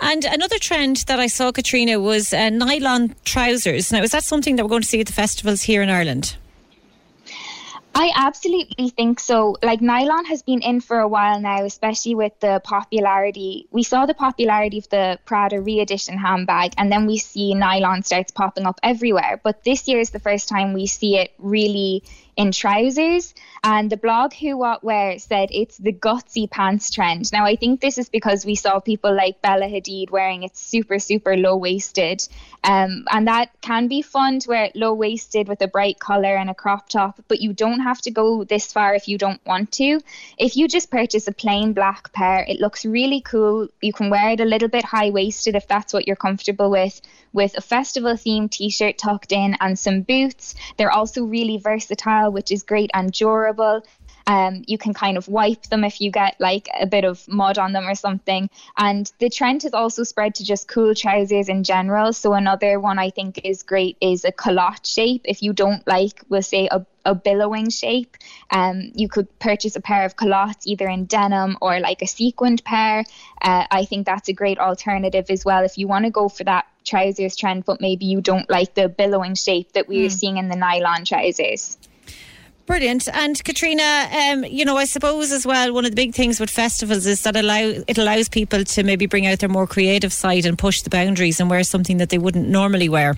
and 0.00 0.24
another 0.24 0.58
trend 0.58 1.04
that 1.06 1.20
I 1.20 1.26
saw, 1.26 1.52
Katrina, 1.52 2.00
was 2.00 2.32
uh, 2.32 2.48
nylon 2.50 3.14
trousers. 3.24 3.92
Now, 3.92 4.02
is 4.02 4.12
that 4.12 4.24
something 4.24 4.56
that 4.56 4.64
we're 4.64 4.70
going 4.70 4.82
to 4.82 4.88
see 4.88 5.00
at 5.00 5.06
the 5.06 5.12
festivals 5.12 5.62
here 5.62 5.82
in 5.82 5.90
Ireland? 5.90 6.36
I 7.96 8.10
absolutely 8.16 8.88
think 8.88 9.20
so. 9.20 9.56
Like 9.62 9.80
nylon 9.80 10.24
has 10.24 10.42
been 10.42 10.62
in 10.62 10.80
for 10.80 10.98
a 10.98 11.06
while 11.06 11.40
now, 11.40 11.64
especially 11.64 12.16
with 12.16 12.32
the 12.40 12.60
popularity. 12.64 13.68
We 13.70 13.84
saw 13.84 14.04
the 14.04 14.14
popularity 14.14 14.78
of 14.78 14.88
the 14.88 15.18
Prada 15.24 15.60
re-edition 15.60 16.18
handbag, 16.18 16.74
and 16.76 16.90
then 16.90 17.06
we 17.06 17.18
see 17.18 17.54
nylon 17.54 18.02
starts 18.02 18.32
popping 18.32 18.66
up 18.66 18.80
everywhere. 18.82 19.40
But 19.42 19.62
this 19.62 19.86
year 19.86 20.00
is 20.00 20.10
the 20.10 20.18
first 20.18 20.48
time 20.48 20.72
we 20.72 20.86
see 20.86 21.18
it 21.18 21.32
really 21.38 22.02
in 22.36 22.52
trousers. 22.52 23.34
And 23.62 23.90
the 23.90 23.96
blog 23.96 24.34
Who 24.34 24.58
What 24.58 24.84
Wear 24.84 25.18
said 25.18 25.48
it's 25.52 25.78
the 25.78 25.92
gutsy 25.92 26.50
pants 26.50 26.90
trend. 26.90 27.32
Now 27.32 27.46
I 27.46 27.56
think 27.56 27.80
this 27.80 27.98
is 27.98 28.08
because 28.08 28.44
we 28.44 28.54
saw 28.54 28.80
people 28.80 29.14
like 29.14 29.40
Bella 29.40 29.66
Hadid 29.66 30.10
wearing 30.10 30.42
it 30.42 30.56
super, 30.56 30.98
super 30.98 31.36
low 31.36 31.56
waisted. 31.56 32.26
Um, 32.62 33.04
and 33.10 33.28
that 33.28 33.50
can 33.60 33.88
be 33.88 34.00
fun 34.00 34.40
to 34.40 34.48
wear 34.48 34.64
it 34.64 34.76
low 34.76 34.94
waisted 34.94 35.48
with 35.48 35.60
a 35.60 35.68
bright 35.68 35.98
color 35.98 36.34
and 36.36 36.48
a 36.48 36.54
crop 36.54 36.88
top, 36.88 37.22
but 37.28 37.40
you 37.40 37.52
don't 37.52 37.80
have 37.80 38.00
to 38.02 38.10
go 38.10 38.44
this 38.44 38.72
far 38.72 38.94
if 38.94 39.06
you 39.06 39.18
don't 39.18 39.44
want 39.44 39.70
to. 39.72 40.00
If 40.38 40.56
you 40.56 40.66
just 40.66 40.90
purchase 40.90 41.28
a 41.28 41.32
plain 41.32 41.74
black 41.74 42.12
pair, 42.12 42.44
it 42.48 42.60
looks 42.60 42.86
really 42.86 43.20
cool. 43.20 43.68
You 43.82 43.92
can 43.92 44.08
wear 44.08 44.30
it 44.30 44.40
a 44.40 44.46
little 44.46 44.68
bit 44.68 44.84
high 44.84 45.10
waisted 45.10 45.56
if 45.56 45.68
that's 45.68 45.92
what 45.92 46.06
you're 46.06 46.16
comfortable 46.16 46.70
with, 46.70 47.00
with 47.34 47.56
a 47.58 47.60
festival 47.60 48.12
themed 48.12 48.52
t 48.52 48.70
shirt 48.70 48.96
tucked 48.96 49.32
in 49.32 49.56
and 49.60 49.78
some 49.78 50.00
boots. 50.00 50.54
They're 50.78 50.90
also 50.90 51.24
really 51.24 51.58
versatile, 51.58 52.23
which 52.30 52.50
is 52.50 52.62
great 52.62 52.90
and 52.94 53.12
durable. 53.12 53.82
Um, 54.26 54.64
you 54.66 54.78
can 54.78 54.94
kind 54.94 55.18
of 55.18 55.28
wipe 55.28 55.64
them 55.64 55.84
if 55.84 56.00
you 56.00 56.10
get 56.10 56.36
like 56.40 56.68
a 56.80 56.86
bit 56.86 57.04
of 57.04 57.28
mud 57.28 57.58
on 57.58 57.72
them 57.72 57.86
or 57.86 57.94
something. 57.94 58.48
And 58.78 59.12
the 59.18 59.28
trend 59.28 59.64
has 59.64 59.74
also 59.74 60.02
spread 60.02 60.34
to 60.36 60.44
just 60.44 60.66
cool 60.66 60.94
trousers 60.94 61.50
in 61.50 61.62
general. 61.62 62.14
So 62.14 62.32
another 62.32 62.80
one 62.80 62.98
I 62.98 63.10
think 63.10 63.42
is 63.44 63.62
great 63.62 63.98
is 64.00 64.24
a 64.24 64.32
culotte 64.32 64.86
shape. 64.86 65.22
If 65.26 65.42
you 65.42 65.52
don't 65.52 65.86
like, 65.86 66.22
we'll 66.28 66.42
say 66.42 66.68
a 66.70 66.86
a 67.06 67.14
billowing 67.14 67.68
shape. 67.68 68.16
Um, 68.50 68.90
you 68.94 69.10
could 69.10 69.28
purchase 69.38 69.76
a 69.76 69.80
pair 69.82 70.06
of 70.06 70.16
culottes 70.16 70.66
either 70.66 70.88
in 70.88 71.04
denim 71.04 71.58
or 71.60 71.78
like 71.78 72.00
a 72.00 72.06
sequined 72.06 72.64
pair. 72.64 73.04
Uh, 73.42 73.66
I 73.70 73.84
think 73.84 74.06
that's 74.06 74.30
a 74.30 74.32
great 74.32 74.58
alternative 74.58 75.26
as 75.28 75.44
well 75.44 75.64
if 75.64 75.76
you 75.76 75.86
want 75.86 76.06
to 76.06 76.10
go 76.10 76.30
for 76.30 76.44
that 76.44 76.64
trousers 76.82 77.36
trend, 77.36 77.66
but 77.66 77.82
maybe 77.82 78.06
you 78.06 78.22
don't 78.22 78.48
like 78.48 78.72
the 78.72 78.88
billowing 78.88 79.34
shape 79.34 79.74
that 79.74 79.86
we 79.86 80.06
are 80.06 80.08
Hmm. 80.08 80.16
seeing 80.16 80.36
in 80.38 80.48
the 80.48 80.56
nylon 80.56 81.04
trousers. 81.04 81.76
Brilliant. 82.66 83.08
And 83.12 83.42
Katrina, 83.44 84.08
um, 84.10 84.44
you 84.44 84.64
know, 84.64 84.76
I 84.76 84.86
suppose 84.86 85.32
as 85.32 85.46
well, 85.46 85.74
one 85.74 85.84
of 85.84 85.90
the 85.90 85.96
big 85.96 86.14
things 86.14 86.40
with 86.40 86.48
festivals 86.48 87.04
is 87.06 87.22
that 87.22 87.36
allow 87.36 87.60
it 87.86 87.98
allows 87.98 88.30
people 88.30 88.64
to 88.64 88.82
maybe 88.82 89.04
bring 89.04 89.26
out 89.26 89.40
their 89.40 89.50
more 89.50 89.66
creative 89.66 90.12
side 90.12 90.46
and 90.46 90.56
push 90.56 90.80
the 90.80 90.90
boundaries 90.90 91.40
and 91.40 91.50
wear 91.50 91.62
something 91.62 91.98
that 91.98 92.08
they 92.08 92.18
wouldn't 92.18 92.48
normally 92.48 92.88
wear. 92.88 93.16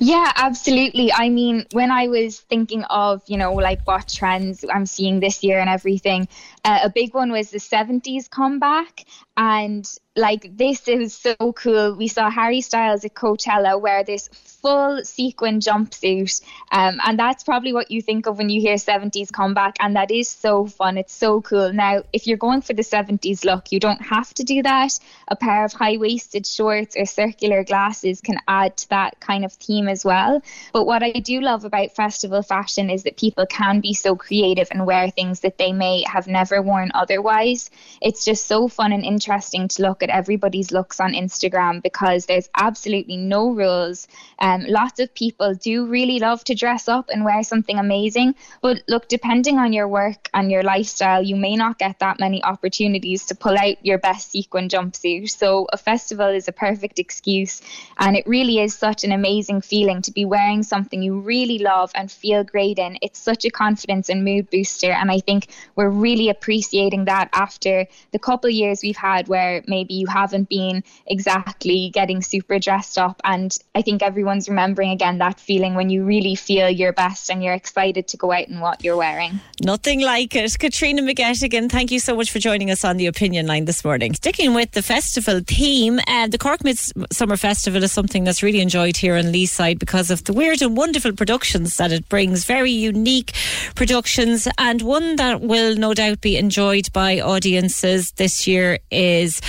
Yeah, 0.00 0.32
absolutely. 0.36 1.12
I 1.12 1.28
mean, 1.28 1.66
when 1.72 1.90
I 1.90 2.08
was 2.08 2.40
thinking 2.40 2.84
of, 2.84 3.22
you 3.26 3.36
know, 3.36 3.52
like 3.52 3.86
what 3.86 4.08
trends 4.08 4.64
I'm 4.72 4.86
seeing 4.86 5.20
this 5.20 5.42
year 5.44 5.60
and 5.60 5.68
everything, 5.68 6.28
uh, 6.64 6.80
a 6.84 6.90
big 6.90 7.14
one 7.14 7.30
was 7.30 7.50
the 7.50 7.58
70s 7.58 8.28
comeback. 8.28 9.04
And 9.36 9.88
like, 10.16 10.56
this 10.56 10.88
is 10.88 11.14
so 11.14 11.34
cool. 11.54 11.94
We 11.94 12.08
saw 12.08 12.30
Harry 12.30 12.60
Styles 12.60 13.04
at 13.04 13.14
Coachella 13.14 13.80
wear 13.80 14.02
this 14.04 14.28
full 14.62 15.04
sequin 15.04 15.60
jumpsuit. 15.60 16.40
Um, 16.70 17.00
and 17.04 17.18
that's 17.18 17.44
probably 17.44 17.72
what 17.72 17.90
you 17.90 18.00
think 18.00 18.26
of 18.26 18.38
when 18.38 18.48
you 18.48 18.60
hear 18.60 18.76
70s 18.76 19.32
comeback. 19.32 19.76
And 19.80 19.96
that 19.96 20.10
is 20.10 20.28
so 20.28 20.66
fun. 20.66 20.96
It's 20.96 21.12
so 21.12 21.42
cool. 21.42 21.72
Now, 21.72 22.02
if 22.12 22.26
you're 22.26 22.36
going 22.36 22.62
for 22.62 22.72
the 22.72 22.82
70s 22.82 23.44
look, 23.44 23.72
you 23.72 23.80
don't 23.80 24.00
have 24.00 24.32
to 24.34 24.44
do 24.44 24.62
that. 24.62 24.98
A 25.28 25.36
pair 25.36 25.64
of 25.64 25.72
high 25.72 25.96
waisted 25.96 26.46
shorts 26.46 26.96
or 26.96 27.04
circular 27.04 27.64
glasses 27.64 28.20
can 28.20 28.38
add 28.46 28.76
to 28.78 28.88
that 28.90 29.20
kind 29.20 29.44
of 29.44 29.52
theme 29.52 29.88
as 29.88 30.04
well. 30.04 30.40
But 30.72 30.86
what 30.86 31.02
I 31.02 31.12
do 31.12 31.40
love 31.40 31.64
about 31.64 31.94
festival 31.94 32.42
fashion 32.42 32.88
is 32.88 33.02
that 33.02 33.16
people 33.16 33.46
can 33.46 33.80
be 33.80 33.94
so 33.94 34.14
creative 34.14 34.68
and 34.70 34.86
wear 34.86 35.10
things 35.10 35.40
that 35.40 35.58
they 35.58 35.72
may 35.72 36.04
have 36.06 36.28
never 36.28 36.62
worn 36.62 36.90
otherwise. 36.94 37.70
It's 38.00 38.24
just 38.24 38.46
so 38.46 38.68
fun 38.68 38.92
and 38.92 39.04
interesting 39.04 39.68
to 39.68 39.82
look 39.82 40.02
at 40.02 40.10
everybody's 40.10 40.70
looks 40.70 41.00
on 41.00 41.12
Instagram 41.12 41.82
because 41.82 42.26
there's 42.26 42.48
absolutely 42.56 43.16
no 43.16 43.50
rules. 43.50 44.06
Um, 44.38 44.51
Um, 44.52 44.64
lots 44.68 45.00
of 45.00 45.14
people 45.14 45.54
do 45.54 45.86
really 45.86 46.18
love 46.18 46.44
to 46.44 46.54
dress 46.54 46.88
up 46.88 47.08
and 47.10 47.24
wear 47.24 47.42
something 47.42 47.78
amazing. 47.78 48.34
But 48.60 48.82
look, 48.88 49.08
depending 49.08 49.58
on 49.58 49.72
your 49.72 49.88
work 49.88 50.28
and 50.34 50.50
your 50.50 50.62
lifestyle, 50.62 51.22
you 51.22 51.36
may 51.36 51.56
not 51.56 51.78
get 51.78 51.98
that 52.00 52.20
many 52.20 52.42
opportunities 52.44 53.26
to 53.26 53.34
pull 53.34 53.56
out 53.56 53.84
your 53.84 53.98
best 53.98 54.30
sequin 54.30 54.68
jumpsuit. 54.68 55.30
So 55.30 55.66
a 55.72 55.78
festival 55.78 56.28
is 56.28 56.48
a 56.48 56.52
perfect 56.52 56.98
excuse. 56.98 57.62
And 57.98 58.16
it 58.16 58.26
really 58.26 58.58
is 58.58 58.74
such 58.74 59.04
an 59.04 59.12
amazing 59.12 59.62
feeling 59.62 60.02
to 60.02 60.12
be 60.12 60.24
wearing 60.24 60.62
something 60.62 61.02
you 61.02 61.20
really 61.20 61.58
love 61.58 61.90
and 61.94 62.10
feel 62.10 62.44
great 62.44 62.78
in. 62.78 62.98
It's 63.00 63.18
such 63.18 63.44
a 63.44 63.50
confidence 63.50 64.08
and 64.08 64.24
mood 64.24 64.50
booster. 64.50 64.92
And 64.92 65.10
I 65.10 65.20
think 65.20 65.48
we're 65.76 65.88
really 65.88 66.28
appreciating 66.28 67.06
that 67.06 67.30
after 67.32 67.86
the 68.10 68.18
couple 68.18 68.50
years 68.50 68.80
we've 68.82 68.96
had 68.96 69.28
where 69.28 69.62
maybe 69.66 69.94
you 69.94 70.06
haven't 70.06 70.48
been 70.48 70.84
exactly 71.06 71.90
getting 71.90 72.20
super 72.22 72.58
dressed 72.58 72.98
up. 72.98 73.20
And 73.24 73.56
I 73.74 73.82
think 73.82 74.02
everyone's 74.02 74.41
everyone's 74.42 74.48
remembering 74.48 74.90
again 74.90 75.18
that 75.18 75.38
feeling 75.38 75.74
when 75.74 75.90
you 75.90 76.04
really 76.04 76.34
feel 76.34 76.68
your 76.68 76.92
best 76.92 77.30
and 77.30 77.42
you're 77.42 77.54
excited 77.54 78.08
to 78.08 78.16
go 78.16 78.32
out 78.32 78.48
in 78.48 78.60
what 78.60 78.82
you're 78.82 78.96
wearing. 78.96 79.40
Nothing 79.62 80.00
like 80.00 80.34
it. 80.34 80.58
Katrina 80.58 81.02
McGettigan, 81.02 81.70
thank 81.70 81.90
you 81.90 82.00
so 82.00 82.16
much 82.16 82.30
for 82.30 82.38
joining 82.38 82.70
us 82.70 82.84
on 82.84 82.96
the 82.96 83.06
opinion 83.06 83.46
line 83.46 83.64
this 83.66 83.84
morning. 83.84 84.14
Sticking 84.14 84.54
with 84.54 84.72
the 84.72 84.82
festival 84.82 85.40
theme, 85.46 86.00
uh, 86.08 86.26
the 86.26 86.38
Cork 86.38 86.64
Midsummer 86.64 87.36
Festival 87.36 87.82
is 87.82 87.92
something 87.92 88.24
that's 88.24 88.42
really 88.42 88.60
enjoyed 88.60 88.96
here 88.96 89.16
on 89.16 89.24
Leeside 89.32 89.78
because 89.78 90.10
of 90.10 90.24
the 90.24 90.32
weird 90.32 90.62
and 90.62 90.76
wonderful 90.76 91.12
productions 91.12 91.76
that 91.76 91.92
it 91.92 92.08
brings. 92.08 92.44
Very 92.44 92.72
unique 92.72 93.32
productions, 93.74 94.48
and 94.58 94.82
one 94.82 95.16
that 95.16 95.40
will 95.40 95.76
no 95.76 95.94
doubt 95.94 96.20
be 96.20 96.36
enjoyed 96.36 96.92
by 96.92 97.20
audiences 97.20 98.12
this 98.12 98.46
year 98.46 98.78
is 98.90 99.40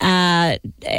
uh, 0.00 0.56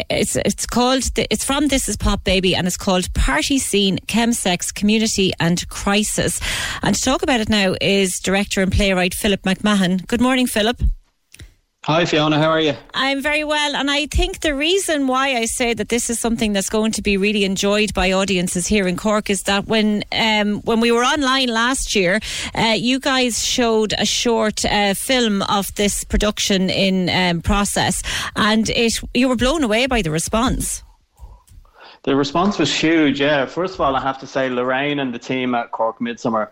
it's 0.09 0.35
it's 0.35 0.65
called 0.65 1.03
it's 1.17 1.43
from 1.43 1.67
This 1.67 1.87
Is 1.87 1.97
Pop 1.97 2.23
Baby 2.23 2.55
and 2.55 2.67
it's 2.67 2.77
called 2.77 3.13
Party 3.43 3.59
Scene, 3.59 3.99
Chemsex, 4.07 4.73
Community 4.73 5.33
and 5.37 5.67
Crisis. 5.67 6.39
And 6.81 6.95
to 6.95 7.01
talk 7.01 7.23
about 7.23 7.41
it 7.41 7.49
now 7.49 7.75
is 7.81 8.21
director 8.21 8.61
and 8.61 8.71
playwright 8.71 9.13
Philip 9.13 9.41
McMahon. 9.41 10.07
Good 10.07 10.21
morning, 10.21 10.47
Philip. 10.47 10.81
Hi, 11.83 12.05
Fiona. 12.05 12.37
How 12.37 12.49
are 12.49 12.61
you? 12.61 12.73
I'm 12.93 13.21
very 13.21 13.43
well. 13.43 13.75
And 13.75 13.91
I 13.91 14.05
think 14.05 14.39
the 14.39 14.55
reason 14.55 15.07
why 15.07 15.35
I 15.35 15.43
say 15.43 15.73
that 15.73 15.89
this 15.89 16.09
is 16.09 16.21
something 16.21 16.53
that's 16.53 16.69
going 16.69 16.93
to 16.93 17.01
be 17.01 17.17
really 17.17 17.43
enjoyed 17.43 17.93
by 17.93 18.13
audiences 18.13 18.65
here 18.65 18.87
in 18.87 18.95
Cork 18.95 19.29
is 19.29 19.41
that 19.41 19.65
when 19.65 20.05
um, 20.13 20.61
when 20.61 20.79
we 20.79 20.93
were 20.93 21.03
online 21.03 21.49
last 21.49 21.95
year, 21.95 22.21
uh, 22.55 22.77
you 22.77 23.01
guys 23.01 23.43
showed 23.43 23.93
a 23.97 24.05
short 24.05 24.63
uh, 24.63 24.93
film 24.93 25.41
of 25.41 25.75
this 25.75 26.05
production 26.05 26.69
in 26.69 27.09
um, 27.09 27.41
process, 27.41 28.03
and 28.37 28.69
it 28.69 28.93
you 29.13 29.27
were 29.27 29.35
blown 29.35 29.65
away 29.65 29.85
by 29.85 30.01
the 30.01 30.11
response. 30.11 30.81
The 32.03 32.15
response 32.15 32.59
was 32.59 32.73
huge. 32.73 33.21
Yeah. 33.21 33.45
First 33.45 33.75
of 33.75 33.81
all, 33.81 33.95
I 33.95 34.01
have 34.01 34.19
to 34.19 34.27
say, 34.27 34.49
Lorraine 34.49 34.99
and 34.99 35.13
the 35.13 35.19
team 35.19 35.55
at 35.55 35.71
Cork 35.71 36.01
Midsummer 36.01 36.51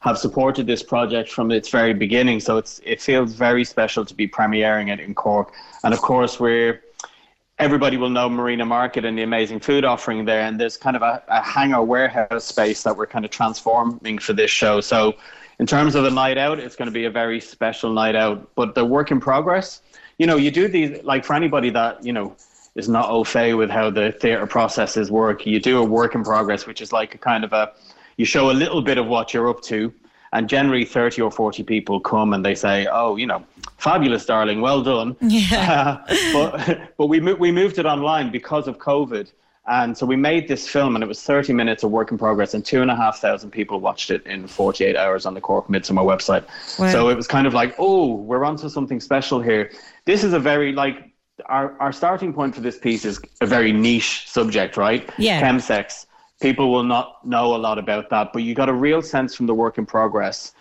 have 0.00 0.18
supported 0.18 0.66
this 0.66 0.82
project 0.82 1.30
from 1.30 1.50
its 1.50 1.68
very 1.68 1.94
beginning. 1.94 2.40
So 2.40 2.56
it's 2.56 2.80
it 2.84 3.00
feels 3.00 3.32
very 3.34 3.64
special 3.64 4.04
to 4.04 4.14
be 4.14 4.26
premiering 4.26 4.92
it 4.92 4.98
in 4.98 5.14
Cork. 5.14 5.54
And 5.84 5.94
of 5.94 6.00
course, 6.00 6.40
we're 6.40 6.82
everybody 7.60 7.96
will 7.96 8.10
know 8.10 8.28
Marina 8.28 8.64
Market 8.64 9.04
and 9.04 9.16
the 9.16 9.22
amazing 9.22 9.60
food 9.60 9.84
offering 9.84 10.24
there. 10.24 10.42
And 10.42 10.60
there's 10.60 10.76
kind 10.76 10.96
of 10.96 11.02
a, 11.02 11.22
a 11.28 11.42
hangar 11.42 11.82
warehouse 11.82 12.44
space 12.44 12.82
that 12.84 12.96
we're 12.96 13.06
kind 13.06 13.24
of 13.24 13.30
transforming 13.30 14.18
for 14.18 14.32
this 14.32 14.50
show. 14.50 14.80
So 14.80 15.14
in 15.58 15.66
terms 15.66 15.94
of 15.96 16.04
the 16.04 16.10
night 16.10 16.38
out, 16.38 16.60
it's 16.60 16.76
going 16.76 16.86
to 16.86 16.92
be 16.92 17.04
a 17.04 17.10
very 17.10 17.40
special 17.40 17.92
night 17.92 18.14
out. 18.14 18.48
But 18.54 18.74
the 18.74 18.84
work 18.84 19.10
in 19.10 19.18
progress, 19.20 19.82
you 20.18 20.26
know, 20.26 20.36
you 20.36 20.50
do 20.50 20.68
these 20.68 21.02
like 21.04 21.24
for 21.24 21.34
anybody 21.34 21.70
that 21.70 22.04
you 22.04 22.12
know 22.12 22.36
is 22.78 22.88
not 22.88 23.10
au 23.10 23.24
fait 23.24 23.54
with 23.54 23.68
how 23.68 23.90
the 23.90 24.12
theatre 24.12 24.46
processes 24.46 25.10
work. 25.10 25.44
You 25.44 25.58
do 25.60 25.78
a 25.78 25.84
work 25.84 26.14
in 26.14 26.22
progress, 26.22 26.64
which 26.64 26.80
is 26.80 26.92
like 26.92 27.14
a 27.14 27.18
kind 27.18 27.44
of 27.44 27.52
a 27.52 27.72
you 28.16 28.24
show 28.24 28.50
a 28.50 28.56
little 28.62 28.82
bit 28.82 28.98
of 28.98 29.06
what 29.06 29.34
you're 29.34 29.48
up 29.48 29.60
to, 29.62 29.92
and 30.32 30.48
generally 30.48 30.84
30 30.84 31.22
or 31.22 31.30
40 31.30 31.62
people 31.64 32.00
come 32.00 32.32
and 32.32 32.44
they 32.44 32.54
say, 32.54 32.86
"Oh, 32.90 33.16
you 33.16 33.26
know, 33.26 33.44
fabulous, 33.78 34.24
darling, 34.24 34.60
well 34.60 34.82
done." 34.82 35.16
Yeah. 35.22 35.98
Uh, 36.08 36.16
but 36.32 36.94
but 36.96 37.06
we 37.06 37.20
mo- 37.20 37.34
we 37.34 37.50
moved 37.52 37.78
it 37.78 37.86
online 37.86 38.30
because 38.30 38.68
of 38.68 38.78
COVID. 38.78 39.32
And 39.70 39.98
so 39.98 40.06
we 40.06 40.16
made 40.16 40.48
this 40.48 40.66
film, 40.66 40.96
and 40.96 41.04
it 41.04 41.06
was 41.06 41.22
30 41.22 41.52
minutes 41.52 41.82
of 41.84 41.90
work 41.90 42.10
in 42.10 42.16
progress, 42.16 42.54
and 42.54 42.64
two 42.64 42.80
and 42.80 42.90
a 42.90 42.96
half 42.96 43.18
thousand 43.18 43.50
people 43.50 43.80
watched 43.80 44.10
it 44.10 44.26
in 44.26 44.46
48 44.46 44.96
hours 44.96 45.26
on 45.26 45.34
the 45.34 45.42
Cork 45.42 45.68
Midsummer 45.68 46.00
website. 46.00 46.44
Wow. 46.78 46.90
So 46.90 47.10
it 47.10 47.16
was 47.16 47.26
kind 47.26 47.46
of 47.46 47.52
like, 47.52 47.74
oh, 47.78 48.14
we're 48.14 48.46
onto 48.46 48.70
something 48.70 48.98
special 48.98 49.42
here. 49.42 49.70
This 50.06 50.24
is 50.24 50.32
a 50.32 50.38
very 50.38 50.72
like 50.72 51.12
our, 51.46 51.76
our 51.80 51.92
starting 51.92 52.32
point 52.32 52.54
for 52.54 52.60
this 52.60 52.78
piece 52.78 53.04
is 53.04 53.20
a 53.40 53.46
very 53.46 53.72
niche 53.72 54.28
subject, 54.28 54.76
right? 54.76 55.08
Yeah. 55.18 55.40
Chemsex. 55.40 56.06
People 56.40 56.72
will 56.72 56.84
not 56.84 57.24
know 57.26 57.54
a 57.54 57.58
lot 57.58 57.78
about 57.78 58.10
that, 58.10 58.32
but 58.32 58.42
you 58.42 58.54
got 58.54 58.68
a 58.68 58.72
real 58.72 59.02
sense 59.02 59.34
from 59.34 59.46
the 59.46 59.54
work 59.54 59.78
in 59.78 59.86
progress 59.86 60.52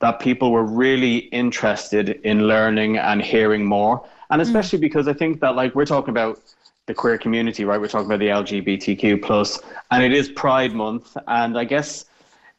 that 0.00 0.20
people 0.20 0.50
were 0.50 0.64
really 0.64 1.18
interested 1.18 2.20
in 2.24 2.46
learning 2.46 2.98
and 2.98 3.22
hearing 3.22 3.64
more. 3.64 4.06
And 4.30 4.42
especially 4.42 4.78
mm. 4.78 4.82
because 4.82 5.08
I 5.08 5.12
think 5.12 5.40
that 5.40 5.54
like 5.54 5.74
we're 5.74 5.86
talking 5.86 6.10
about 6.10 6.40
the 6.86 6.94
queer 6.94 7.18
community, 7.18 7.64
right? 7.64 7.80
We're 7.80 7.88
talking 7.88 8.06
about 8.06 8.20
the 8.20 8.28
LGBTQ 8.28 9.22
plus, 9.22 9.58
and 9.90 10.04
it 10.04 10.12
is 10.12 10.28
Pride 10.28 10.72
Month. 10.72 11.16
And 11.26 11.58
I 11.58 11.64
guess 11.64 12.06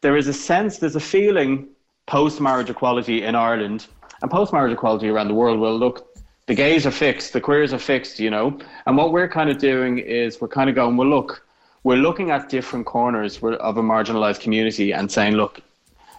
there 0.02 0.18
is 0.18 0.28
a 0.28 0.34
sense, 0.34 0.80
there's 0.80 0.96
a 0.96 1.02
feeling 1.02 1.68
post 2.06 2.40
marriage 2.40 2.70
equality 2.70 3.24
in 3.24 3.36
Ireland 3.36 3.88
and 4.22 4.32
post 4.32 4.54
marriage 4.54 4.74
equality 4.74 5.10
around 5.10 5.28
the 5.28 5.34
world 5.34 5.60
will 5.60 5.78
look 5.78 6.07
the 6.48 6.56
gays 6.56 6.86
are 6.86 6.92
fixed, 6.92 7.34
the 7.34 7.42
queers 7.42 7.74
are 7.74 7.80
fixed, 7.80 8.20
you 8.20 8.30
know. 8.30 8.58
And 8.86 8.98
what 8.98 9.12
we're 9.12 9.28
kind 9.28 9.50
of 9.50 9.58
doing 9.58 10.00
is 10.00 10.42
we're 10.42 10.48
kind 10.48 10.70
of 10.70 10.76
going, 10.76 10.98
well, 10.98 11.08
look, 11.08 11.46
we're 11.84 11.98
looking 11.98 12.32
at 12.32 12.50
different 12.50 12.86
corners 12.86 13.38
of 13.44 13.78
a 13.78 13.82
marginalized 13.82 14.40
community 14.40 14.94
and 14.94 15.12
saying, 15.12 15.34
look, 15.34 15.62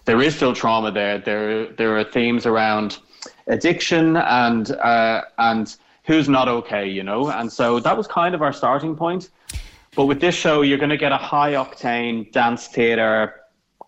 there 0.05 0.23
is 0.23 0.37
still 0.37 0.55
trauma 0.55 0.93
there. 0.93 1.19
There, 1.19 1.67
there 1.73 1.99
are 1.99 2.05
themes 2.05 2.47
around 2.47 2.99
addiction 3.47 4.17
and 4.17 4.71
uh, 4.71 5.23
and 5.39 5.75
who's 6.05 6.29
not 6.29 6.49
okay, 6.49 6.87
you 6.89 7.03
know. 7.03 7.31
And 7.31 7.51
so 7.53 7.81
that 7.81 7.97
was 7.97 8.07
kind 8.07 8.35
of 8.35 8.43
our 8.43 8.53
starting 8.53 8.97
point. 8.97 9.31
But 9.97 10.07
with 10.07 10.21
this 10.21 10.35
show, 10.35 10.63
you're 10.63 10.79
going 10.79 10.91
to 10.91 10.99
get 10.99 11.13
a 11.13 11.17
high 11.17 11.53
octane 11.53 12.31
dance 12.33 12.69
theater 12.69 13.35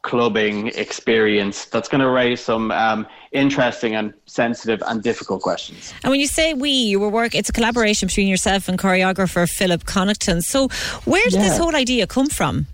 clubbing 0.03 0.69
experience 0.69 1.67
that's 1.67 1.89
going 1.89 2.01
to 2.01 2.09
raise 2.09 2.41
some 2.41 2.71
um, 2.71 3.07
interesting 3.33 3.95
and 3.95 4.15
sensitive 4.27 4.83
and 4.87 5.03
difficult 5.03 5.43
questions. 5.43 5.93
And 6.03 6.11
when 6.11 6.21
you 6.21 6.27
say 6.27 6.55
we, 6.55 6.71
you 6.71 6.99
were 6.99 7.11
work, 7.11 7.35
it's 7.35 7.49
a 7.49 7.53
collaboration 7.53 8.07
between 8.09 8.29
yourself 8.29 8.69
and 8.69 8.79
choreographer 8.79 9.49
Philip 9.49 9.85
Connaughton. 9.85 10.43
So 10.43 10.69
where 11.05 11.25
did 11.25 11.35
yeah. 11.35 11.43
this 11.43 11.59
whole 11.59 11.77
idea 11.77 12.07
come 12.07 12.29
from? 12.29 12.67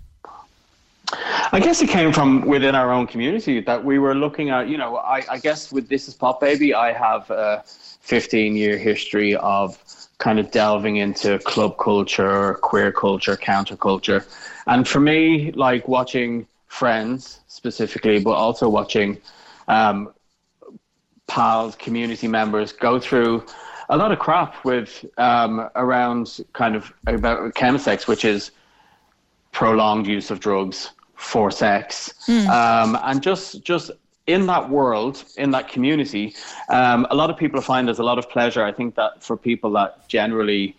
I 1.51 1.59
guess 1.61 1.81
it 1.81 1.89
came 1.89 2.11
from 2.11 2.45
within 2.45 2.75
our 2.75 2.91
own 2.91 3.07
community 3.07 3.61
that 3.61 3.83
we 3.83 3.97
were 3.97 4.13
looking 4.13 4.49
at, 4.49 4.67
you 4.67 4.77
know, 4.77 4.97
I, 4.97 5.23
I 5.29 5.37
guess 5.37 5.71
with 5.71 5.87
This 5.87 6.07
Is 6.07 6.13
Pop 6.13 6.41
Baby, 6.41 6.73
I 6.73 6.91
have 6.91 7.29
a 7.31 7.63
15 7.65 8.55
year 8.55 8.77
history 8.77 9.35
of 9.37 9.77
kind 10.17 10.39
of 10.39 10.51
delving 10.51 10.97
into 10.97 11.39
club 11.39 11.77
culture, 11.77 12.55
queer 12.55 12.91
culture, 12.91 13.37
counterculture. 13.37 14.25
And 14.65 14.87
for 14.87 14.99
me, 14.99 15.51
like 15.51 15.87
watching 15.87 16.47
friends 16.67 17.41
specifically, 17.47 18.19
but 18.19 18.31
also 18.31 18.69
watching 18.69 19.17
um, 19.67 20.13
pals, 21.27 21.75
community 21.75 22.27
members 22.27 22.71
go 22.71 22.99
through 22.99 23.45
a 23.89 23.97
lot 23.97 24.11
of 24.11 24.19
crap 24.19 24.63
with 24.65 25.05
um, 25.17 25.69
around 25.75 26.39
kind 26.53 26.75
of 26.75 26.93
about 27.07 27.53
chemsex, 27.53 28.07
which 28.07 28.25
is 28.25 28.51
prolonged 29.51 30.05
use 30.07 30.29
of 30.29 30.39
drugs, 30.39 30.91
for 31.17 31.49
sex, 31.49 32.13
Hmm. 32.25 32.47
um, 32.47 32.99
and 33.03 33.21
just 33.21 33.63
just 33.63 33.91
in 34.27 34.45
that 34.45 34.69
world, 34.69 35.23
in 35.37 35.51
that 35.51 35.67
community, 35.67 36.35
um, 36.69 37.07
a 37.09 37.15
lot 37.15 37.29
of 37.29 37.37
people 37.37 37.61
find 37.61 37.87
there's 37.87 37.99
a 37.99 38.03
lot 38.03 38.19
of 38.19 38.29
pleasure. 38.29 38.63
I 38.63 38.71
think 38.71 38.95
that 38.95 39.23
for 39.23 39.35
people 39.35 39.71
that 39.71 40.07
generally 40.07 40.75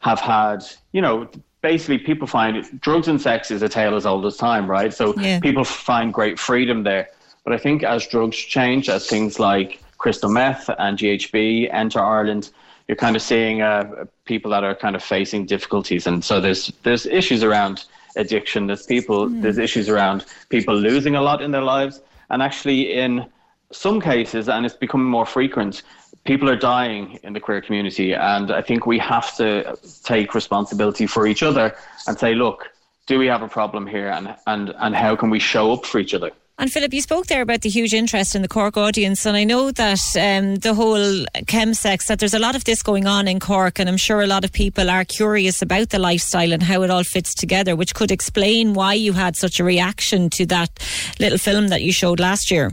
have 0.00 0.18
had, 0.18 0.64
you 0.92 1.00
know, 1.00 1.28
basically 1.62 1.98
people 1.98 2.26
find 2.26 2.80
drugs 2.80 3.08
and 3.08 3.20
sex 3.20 3.50
is 3.50 3.62
a 3.62 3.68
tale 3.68 3.96
as 3.96 4.06
old 4.06 4.24
as 4.26 4.36
time, 4.36 4.70
right? 4.70 4.92
So 4.92 5.14
Yeah. 5.18 5.40
people 5.40 5.64
find 5.64 6.12
great 6.12 6.38
freedom 6.38 6.82
there. 6.82 7.08
But 7.44 7.52
I 7.52 7.58
think 7.58 7.82
as 7.82 8.06
drugs 8.06 8.36
change, 8.36 8.88
as 8.88 9.08
things 9.08 9.38
like 9.38 9.80
crystal 9.98 10.30
meth 10.30 10.68
and 10.78 10.98
GHB 10.98 11.68
enter 11.72 12.00
Ireland, 12.00 12.50
you're 12.88 12.96
kind 12.96 13.16
of 13.16 13.22
seeing 13.22 13.62
uh, 13.62 14.04
people 14.24 14.50
that 14.52 14.64
are 14.64 14.74
kind 14.74 14.94
of 14.94 15.02
facing 15.02 15.46
difficulties, 15.46 16.06
and 16.06 16.24
so 16.24 16.40
there's 16.40 16.72
there's 16.84 17.04
issues 17.06 17.42
around 17.42 17.84
addiction. 18.16 18.66
There's 18.68 18.86
people 18.86 19.28
there's 19.28 19.58
issues 19.58 19.88
around 19.88 20.24
people 20.50 20.74
losing 20.74 21.16
a 21.16 21.22
lot 21.22 21.42
in 21.42 21.50
their 21.50 21.62
lives, 21.62 22.00
and 22.30 22.42
actually 22.42 22.92
in 22.92 23.26
some 23.72 24.00
cases, 24.00 24.48
and 24.48 24.64
it's 24.64 24.76
becoming 24.76 25.08
more 25.08 25.26
frequent, 25.26 25.82
people 26.26 26.50
are 26.50 26.56
dying 26.56 27.18
in 27.22 27.32
the 27.32 27.40
queer 27.40 27.60
community, 27.60 28.14
and 28.14 28.50
I 28.50 28.62
think 28.62 28.86
we 28.86 28.98
have 28.98 29.36
to 29.36 29.78
take 30.04 30.34
responsibility 30.34 31.06
for 31.06 31.26
each 31.26 31.42
other 31.42 31.74
and 32.06 32.18
say, 32.18 32.34
look, 32.34 32.70
do 33.06 33.18
we 33.18 33.26
have 33.26 33.42
a 33.42 33.48
problem 33.48 33.86
here, 33.86 34.08
and 34.08 34.34
and 34.46 34.74
and 34.78 34.94
how 34.94 35.16
can 35.16 35.30
we 35.30 35.38
show 35.38 35.72
up 35.72 35.86
for 35.86 35.98
each 35.98 36.14
other? 36.14 36.30
And 36.58 36.72
Philip, 36.72 36.94
you 36.94 37.02
spoke 37.02 37.26
there 37.26 37.42
about 37.42 37.60
the 37.60 37.68
huge 37.68 37.92
interest 37.92 38.34
in 38.34 38.40
the 38.40 38.48
Cork 38.48 38.78
audience, 38.78 39.26
and 39.26 39.36
I 39.36 39.44
know 39.44 39.70
that 39.72 40.00
um, 40.16 40.56
the 40.56 40.72
whole 40.72 41.26
chemsex, 41.44 42.06
that 42.06 42.18
there's 42.18 42.32
a 42.32 42.38
lot 42.38 42.56
of 42.56 42.64
this 42.64 42.82
going 42.82 43.06
on 43.06 43.28
in 43.28 43.40
Cork, 43.40 43.78
and 43.78 43.90
I'm 43.90 43.98
sure 43.98 44.22
a 44.22 44.26
lot 44.26 44.42
of 44.42 44.52
people 44.52 44.88
are 44.88 45.04
curious 45.04 45.60
about 45.60 45.90
the 45.90 45.98
lifestyle 45.98 46.54
and 46.54 46.62
how 46.62 46.80
it 46.82 46.90
all 46.90 47.04
fits 47.04 47.34
together, 47.34 47.76
which 47.76 47.94
could 47.94 48.10
explain 48.10 48.72
why 48.72 48.94
you 48.94 49.12
had 49.12 49.36
such 49.36 49.60
a 49.60 49.64
reaction 49.64 50.30
to 50.30 50.46
that 50.46 50.70
little 51.20 51.36
film 51.36 51.68
that 51.68 51.82
you 51.82 51.92
showed 51.92 52.20
last 52.20 52.50
year. 52.50 52.72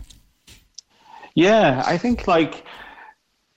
Yeah, 1.35 1.84
I 1.85 1.97
think 1.97 2.25
like 2.25 2.63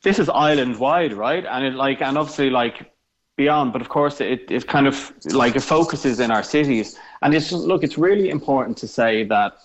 this 0.07 0.20
is 0.20 0.28
island 0.28 0.78
wide, 0.78 1.12
right? 1.12 1.45
And 1.45 1.65
it 1.65 1.74
like 1.74 2.01
and 2.01 2.16
obviously 2.16 2.49
like 2.49 2.93
beyond, 3.37 3.73
but 3.73 3.83
of 3.83 3.89
course 3.89 4.20
it, 4.20 4.43
it 4.57 4.65
kind 4.69 4.87
of 4.87 4.97
like 5.24 5.57
it 5.57 5.65
focuses 5.77 6.20
in 6.20 6.31
our 6.31 6.45
cities. 6.45 6.97
And 7.23 7.35
it's 7.35 7.51
just 7.51 7.65
look, 7.65 7.83
it's 7.83 7.99
really 7.99 8.28
important 8.31 8.78
to 8.83 8.87
say 8.87 9.24
that 9.24 9.59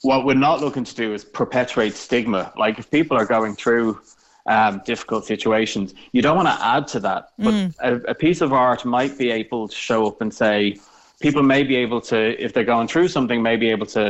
what 0.00 0.24
we're 0.24 0.42
not 0.48 0.60
looking 0.62 0.82
to 0.84 0.94
do 0.94 1.12
is 1.12 1.26
perpetuate 1.26 1.94
stigma. 1.94 2.54
Like 2.56 2.78
if 2.78 2.90
people 2.90 3.18
are 3.18 3.26
going 3.26 3.54
through 3.54 4.00
um, 4.46 4.80
difficult 4.86 5.26
situations, 5.26 5.92
you 6.12 6.22
don't 6.22 6.36
want 6.36 6.48
to 6.48 6.58
add 6.74 6.88
to 6.94 7.00
that. 7.00 7.32
But 7.38 7.52
Mm. 7.54 7.74
a, 7.80 7.94
a 8.12 8.14
piece 8.14 8.40
of 8.40 8.54
art 8.54 8.86
might 8.86 9.18
be 9.18 9.30
able 9.30 9.68
to 9.68 9.76
show 9.88 10.06
up 10.06 10.22
and 10.22 10.32
say, 10.32 10.78
people 11.20 11.42
may 11.42 11.62
be 11.64 11.76
able 11.76 12.00
to, 12.12 12.18
if 12.42 12.54
they're 12.54 12.72
going 12.76 12.88
through 12.88 13.08
something, 13.08 13.42
may 13.42 13.56
be 13.56 13.68
able 13.76 13.88
to 13.98 14.04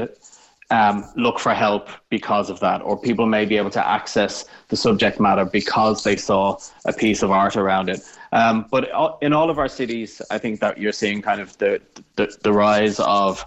um, 0.70 1.04
look 1.16 1.38
for 1.38 1.54
help 1.54 1.88
because 2.10 2.50
of 2.50 2.58
that, 2.60 2.82
or 2.82 2.98
people 2.98 3.26
may 3.26 3.44
be 3.44 3.56
able 3.56 3.70
to 3.70 3.88
access 3.88 4.44
the 4.68 4.76
subject 4.76 5.20
matter 5.20 5.44
because 5.44 6.02
they 6.02 6.16
saw 6.16 6.58
a 6.84 6.92
piece 6.92 7.22
of 7.22 7.30
art 7.30 7.56
around 7.56 7.88
it. 7.88 8.00
Um, 8.32 8.66
but 8.70 8.90
in 9.22 9.32
all 9.32 9.48
of 9.50 9.58
our 9.58 9.68
cities, 9.68 10.20
I 10.30 10.38
think 10.38 10.60
that 10.60 10.78
you're 10.78 10.92
seeing 10.92 11.22
kind 11.22 11.40
of 11.40 11.56
the 11.58 11.80
the, 12.16 12.36
the 12.42 12.52
rise 12.52 12.98
of 13.00 13.44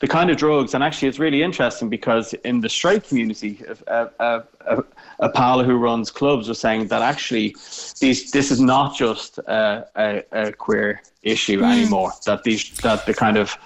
the 0.00 0.08
kind 0.08 0.28
of 0.30 0.36
drugs, 0.36 0.74
and 0.74 0.82
actually, 0.82 1.08
it's 1.08 1.18
really 1.18 1.42
interesting 1.42 1.88
because 1.88 2.34
in 2.44 2.60
the 2.60 2.68
straight 2.68 3.04
community, 3.08 3.62
a, 3.86 4.10
a, 4.18 4.42
a, 4.66 4.84
a 5.20 5.28
pal 5.30 5.62
who 5.62 5.76
runs 5.76 6.10
clubs 6.10 6.48
was 6.48 6.58
saying 6.58 6.88
that 6.88 7.00
actually, 7.00 7.54
these 8.00 8.30
this 8.30 8.50
is 8.50 8.60
not 8.60 8.96
just 8.96 9.38
a, 9.38 9.86
a, 9.96 10.22
a 10.32 10.52
queer 10.52 11.00
issue 11.22 11.60
Mm. 11.60 11.72
anymore. 11.72 12.12
That 12.26 12.42
these 12.42 12.70
that 12.82 13.06
the 13.06 13.14
kind 13.14 13.36
of 13.36 13.56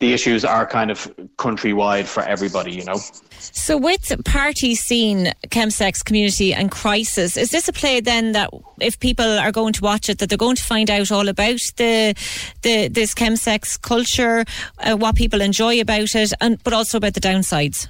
the 0.00 0.12
issues 0.12 0.44
are 0.44 0.66
kind 0.66 0.90
of 0.90 0.98
countrywide 1.36 2.04
for 2.06 2.22
everybody, 2.22 2.72
you 2.72 2.84
know. 2.84 2.96
So, 3.38 3.76
with 3.76 4.12
party 4.24 4.74
scene, 4.74 5.32
chemsex 5.48 6.04
community, 6.04 6.52
and 6.54 6.70
crisis, 6.70 7.36
is 7.36 7.50
this 7.50 7.68
a 7.68 7.72
play 7.72 8.00
then 8.00 8.32
that 8.32 8.50
if 8.80 8.98
people 8.98 9.38
are 9.38 9.52
going 9.52 9.72
to 9.74 9.82
watch 9.82 10.08
it, 10.08 10.18
that 10.18 10.28
they're 10.28 10.38
going 10.38 10.56
to 10.56 10.64
find 10.64 10.90
out 10.90 11.10
all 11.12 11.28
about 11.28 11.60
the 11.76 12.14
the 12.62 12.88
this 12.88 13.14
chemsex 13.14 13.80
culture, 13.80 14.44
uh, 14.78 14.96
what 14.96 15.14
people 15.16 15.40
enjoy 15.40 15.80
about 15.80 16.14
it, 16.14 16.32
and 16.40 16.62
but 16.64 16.72
also 16.72 16.98
about 16.98 17.14
the 17.14 17.20
downsides? 17.20 17.88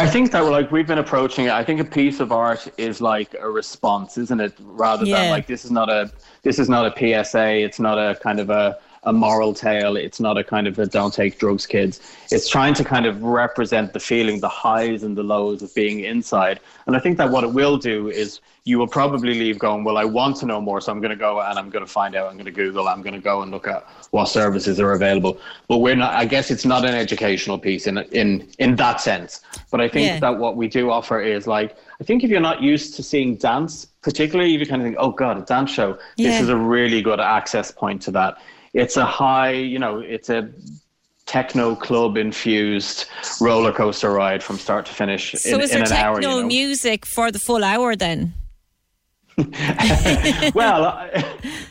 I 0.00 0.08
think 0.08 0.32
that 0.32 0.40
like 0.40 0.70
we've 0.70 0.86
been 0.86 0.98
approaching 0.98 1.46
it. 1.46 1.52
I 1.52 1.64
think 1.64 1.80
a 1.80 1.84
piece 1.84 2.20
of 2.20 2.32
art 2.32 2.68
is 2.78 3.00
like 3.00 3.34
a 3.40 3.48
response, 3.48 4.18
isn't 4.18 4.40
it? 4.40 4.52
Rather 4.60 5.06
Yeah. 5.06 5.20
than 5.22 5.30
like 5.30 5.46
this 5.46 5.64
is 5.64 5.70
not 5.70 5.88
a 5.88 6.10
this 6.42 6.58
is 6.58 6.68
not 6.68 6.84
a 6.86 6.90
PSA. 6.90 7.62
It's 7.64 7.80
not 7.80 7.96
a 7.98 8.16
kind 8.16 8.40
of 8.40 8.50
a 8.50 8.78
a 9.06 9.12
moral 9.12 9.52
tale. 9.54 9.96
It's 9.96 10.20
not 10.20 10.38
a 10.38 10.44
kind 10.44 10.66
of 10.66 10.78
a 10.78 10.86
don't 10.86 11.12
take 11.12 11.38
drugs, 11.38 11.66
kids. 11.66 12.00
It's 12.30 12.48
trying 12.48 12.74
to 12.74 12.84
kind 12.84 13.06
of 13.06 13.22
represent 13.22 13.92
the 13.92 14.00
feeling, 14.00 14.40
the 14.40 14.48
highs 14.48 15.02
and 15.02 15.16
the 15.16 15.22
lows 15.22 15.62
of 15.62 15.74
being 15.74 16.00
inside. 16.00 16.60
And 16.86 16.96
I 16.96 16.98
think 17.00 17.18
that 17.18 17.30
what 17.30 17.44
it 17.44 17.52
will 17.52 17.76
do 17.78 18.08
is 18.08 18.40
you 18.64 18.78
will 18.78 18.88
probably 18.88 19.34
leave 19.34 19.58
going, 19.58 19.84
well, 19.84 19.98
I 19.98 20.04
want 20.04 20.36
to 20.36 20.46
know 20.46 20.60
more, 20.60 20.80
so 20.80 20.90
I'm 20.90 21.00
going 21.00 21.10
to 21.10 21.16
go 21.16 21.40
and 21.40 21.58
I'm 21.58 21.68
going 21.68 21.84
to 21.84 21.90
find 21.90 22.14
out. 22.16 22.28
I'm 22.28 22.34
going 22.34 22.46
to 22.46 22.50
Google. 22.50 22.88
I'm 22.88 23.02
going 23.02 23.14
to 23.14 23.20
go 23.20 23.42
and 23.42 23.50
look 23.50 23.68
at 23.68 23.86
what 24.10 24.26
services 24.26 24.80
are 24.80 24.92
available. 24.92 25.38
But 25.68 25.78
we're 25.78 25.96
not. 25.96 26.14
I 26.14 26.24
guess 26.24 26.50
it's 26.50 26.64
not 26.64 26.84
an 26.84 26.94
educational 26.94 27.58
piece 27.58 27.86
in 27.86 27.98
in 27.98 28.48
in 28.58 28.76
that 28.76 29.00
sense. 29.02 29.42
But 29.70 29.80
I 29.80 29.88
think 29.88 30.06
Yeah. 30.06 30.20
that 30.20 30.38
what 30.38 30.56
we 30.56 30.66
do 30.68 30.90
offer 30.90 31.20
is 31.20 31.46
like 31.46 31.76
I 32.00 32.04
think 32.04 32.24
if 32.24 32.30
you're 32.30 32.40
not 32.40 32.62
used 32.62 32.96
to 32.96 33.02
seeing 33.02 33.36
dance, 33.36 33.86
particularly 34.02 34.54
if 34.54 34.60
you 34.60 34.66
kind 34.66 34.80
of 34.82 34.86
think, 34.86 34.96
oh 34.98 35.10
god, 35.10 35.38
a 35.38 35.42
dance 35.42 35.70
show, 35.70 35.98
Yeah. 36.16 36.30
this 36.30 36.40
is 36.40 36.48
a 36.48 36.56
really 36.56 37.02
good 37.02 37.20
access 37.20 37.70
point 37.70 38.00
to 38.02 38.10
that. 38.12 38.38
It's 38.74 38.96
a 38.96 39.04
high, 39.04 39.52
you 39.52 39.78
know, 39.78 40.00
it's 40.00 40.30
a 40.30 40.50
techno 41.26 41.74
club 41.74 42.16
infused 42.16 43.06
roller 43.40 43.72
coaster 43.72 44.10
ride 44.12 44.42
from 44.42 44.58
start 44.58 44.84
to 44.86 44.92
finish 44.92 45.32
So, 45.32 45.54
in, 45.54 45.60
is 45.62 45.70
in 45.70 45.78
there 45.78 45.86
an 45.86 45.92
hour. 45.92 46.14
techno 46.16 46.36
You 46.36 46.42
know? 46.42 46.46
music 46.48 47.06
for 47.06 47.30
the 47.30 47.38
full 47.38 47.64
hour 47.64 47.96
then? 47.96 48.34
well, 50.54 51.10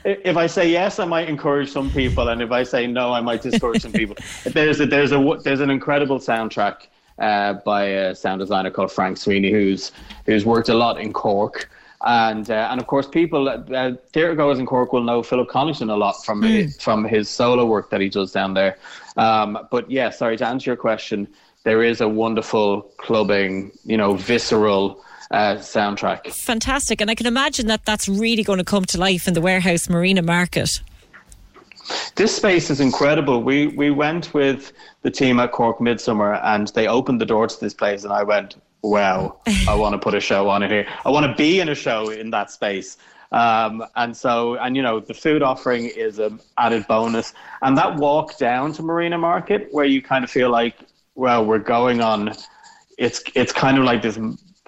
if 0.03 0.35
I 0.35 0.47
say 0.47 0.69
yes, 0.69 0.99
I 0.99 1.05
might 1.05 1.29
encourage 1.29 1.71
some 1.71 1.89
people, 1.91 2.27
and 2.27 2.41
if 2.41 2.51
I 2.51 2.63
say 2.63 2.87
no, 2.87 3.13
I 3.13 3.21
might 3.21 3.41
discourage 3.41 3.81
some 3.81 3.93
people. 3.93 4.17
There's 4.45 4.81
a, 4.81 4.85
there's 4.85 5.13
a 5.13 5.39
there's 5.43 5.61
an 5.61 5.69
incredible 5.69 6.19
soundtrack 6.19 6.87
uh, 7.19 7.53
by 7.65 7.85
a 7.85 8.15
sound 8.15 8.39
designer 8.39 8.69
called 8.69 8.91
Frank 8.91 9.15
Sweeney, 9.17 9.49
who's 9.51 9.93
who's 10.25 10.45
worked 10.45 10.67
a 10.67 10.73
lot 10.73 10.99
in 10.99 11.13
Cork. 11.13 11.69
And 12.05 12.49
uh, 12.49 12.67
and 12.69 12.81
of 12.81 12.87
course, 12.87 13.07
people 13.07 13.47
uh, 13.47 13.93
theatre 14.11 14.35
goers 14.35 14.59
in 14.59 14.65
Cork 14.65 14.91
will 14.91 15.03
know 15.03 15.23
Philip 15.23 15.49
Connaughton 15.49 15.89
a 15.89 15.95
lot 15.95 16.23
from 16.25 16.41
his, 16.41 16.81
from 16.81 17.05
his 17.05 17.29
solo 17.29 17.65
work 17.65 17.89
that 17.91 18.01
he 18.01 18.09
does 18.09 18.31
down 18.31 18.53
there. 18.53 18.77
Um, 19.15 19.57
but 19.71 19.89
yeah, 19.89 20.09
sorry 20.09 20.35
to 20.37 20.45
answer 20.45 20.69
your 20.69 20.77
question. 20.77 21.27
There 21.63 21.81
is 21.81 22.01
a 22.01 22.09
wonderful 22.09 22.81
clubbing, 22.97 23.71
you 23.85 23.95
know, 23.95 24.15
visceral 24.15 25.01
uh, 25.31 25.55
soundtrack. 25.55 26.33
Fantastic. 26.33 26.99
And 26.99 27.09
I 27.09 27.15
can 27.15 27.25
imagine 27.25 27.67
that 27.67 27.85
that's 27.85 28.09
really 28.09 28.43
going 28.43 28.59
to 28.59 28.65
come 28.65 28.85
to 28.85 28.97
life 28.97 29.27
in 29.27 29.33
the 29.33 29.41
Warehouse 29.41 29.89
Marina 29.89 30.21
Market. 30.21 30.81
This 32.15 32.35
space 32.35 32.69
is 32.69 32.79
incredible. 32.79 33.43
We 33.43 33.67
we 33.67 33.91
went 33.91 34.33
with 34.33 34.71
the 35.01 35.11
team 35.11 35.39
at 35.39 35.51
Cork 35.51 35.81
Midsummer 35.81 36.35
and 36.35 36.69
they 36.69 36.87
opened 36.87 37.19
the 37.19 37.25
door 37.25 37.47
to 37.47 37.59
this 37.59 37.73
place 37.73 38.03
and 38.03 38.13
I 38.13 38.23
went, 38.23 38.55
Wow, 38.83 39.39
I 39.67 39.75
want 39.75 39.93
to 39.93 39.99
put 39.99 40.13
a 40.13 40.19
show 40.19 40.49
on 40.49 40.61
it 40.61 40.69
here. 40.69 40.85
I 41.05 41.09
want 41.09 41.25
to 41.25 41.33
be 41.35 41.59
in 41.59 41.69
a 41.69 41.75
show 41.75 42.09
in 42.09 42.29
that 42.31 42.51
space. 42.51 42.97
Um, 43.31 43.83
and 43.95 44.15
so, 44.15 44.55
and 44.55 44.75
you 44.75 44.83
know, 44.83 44.99
the 44.99 45.13
food 45.13 45.41
offering 45.41 45.85
is 45.85 46.19
an 46.19 46.39
added 46.59 46.85
bonus. 46.87 47.33
And 47.63 47.75
that 47.77 47.95
walk 47.95 48.37
down 48.37 48.73
to 48.73 48.83
Marina 48.83 49.17
Market, 49.17 49.69
where 49.71 49.85
you 49.85 50.01
kind 50.01 50.23
of 50.23 50.29
feel 50.29 50.51
like, 50.51 50.75
well, 51.15 51.43
we're 51.45 51.59
going 51.59 52.01
on. 52.01 52.33
It's 52.99 53.23
it's 53.33 53.51
kind 53.51 53.79
of 53.79 53.85
like 53.85 54.03
this 54.03 54.19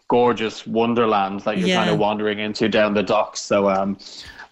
gorgeous 0.07 0.65
wonderland 0.65 1.41
that 1.41 1.57
you're 1.57 1.67
kind 1.77 1.89
of 1.91 1.99
wandering 1.99 2.39
into 2.39 2.67
down 2.69 2.95
the 2.95 3.03
docks. 3.03 3.41
So, 3.41 3.69
um, 3.69 3.97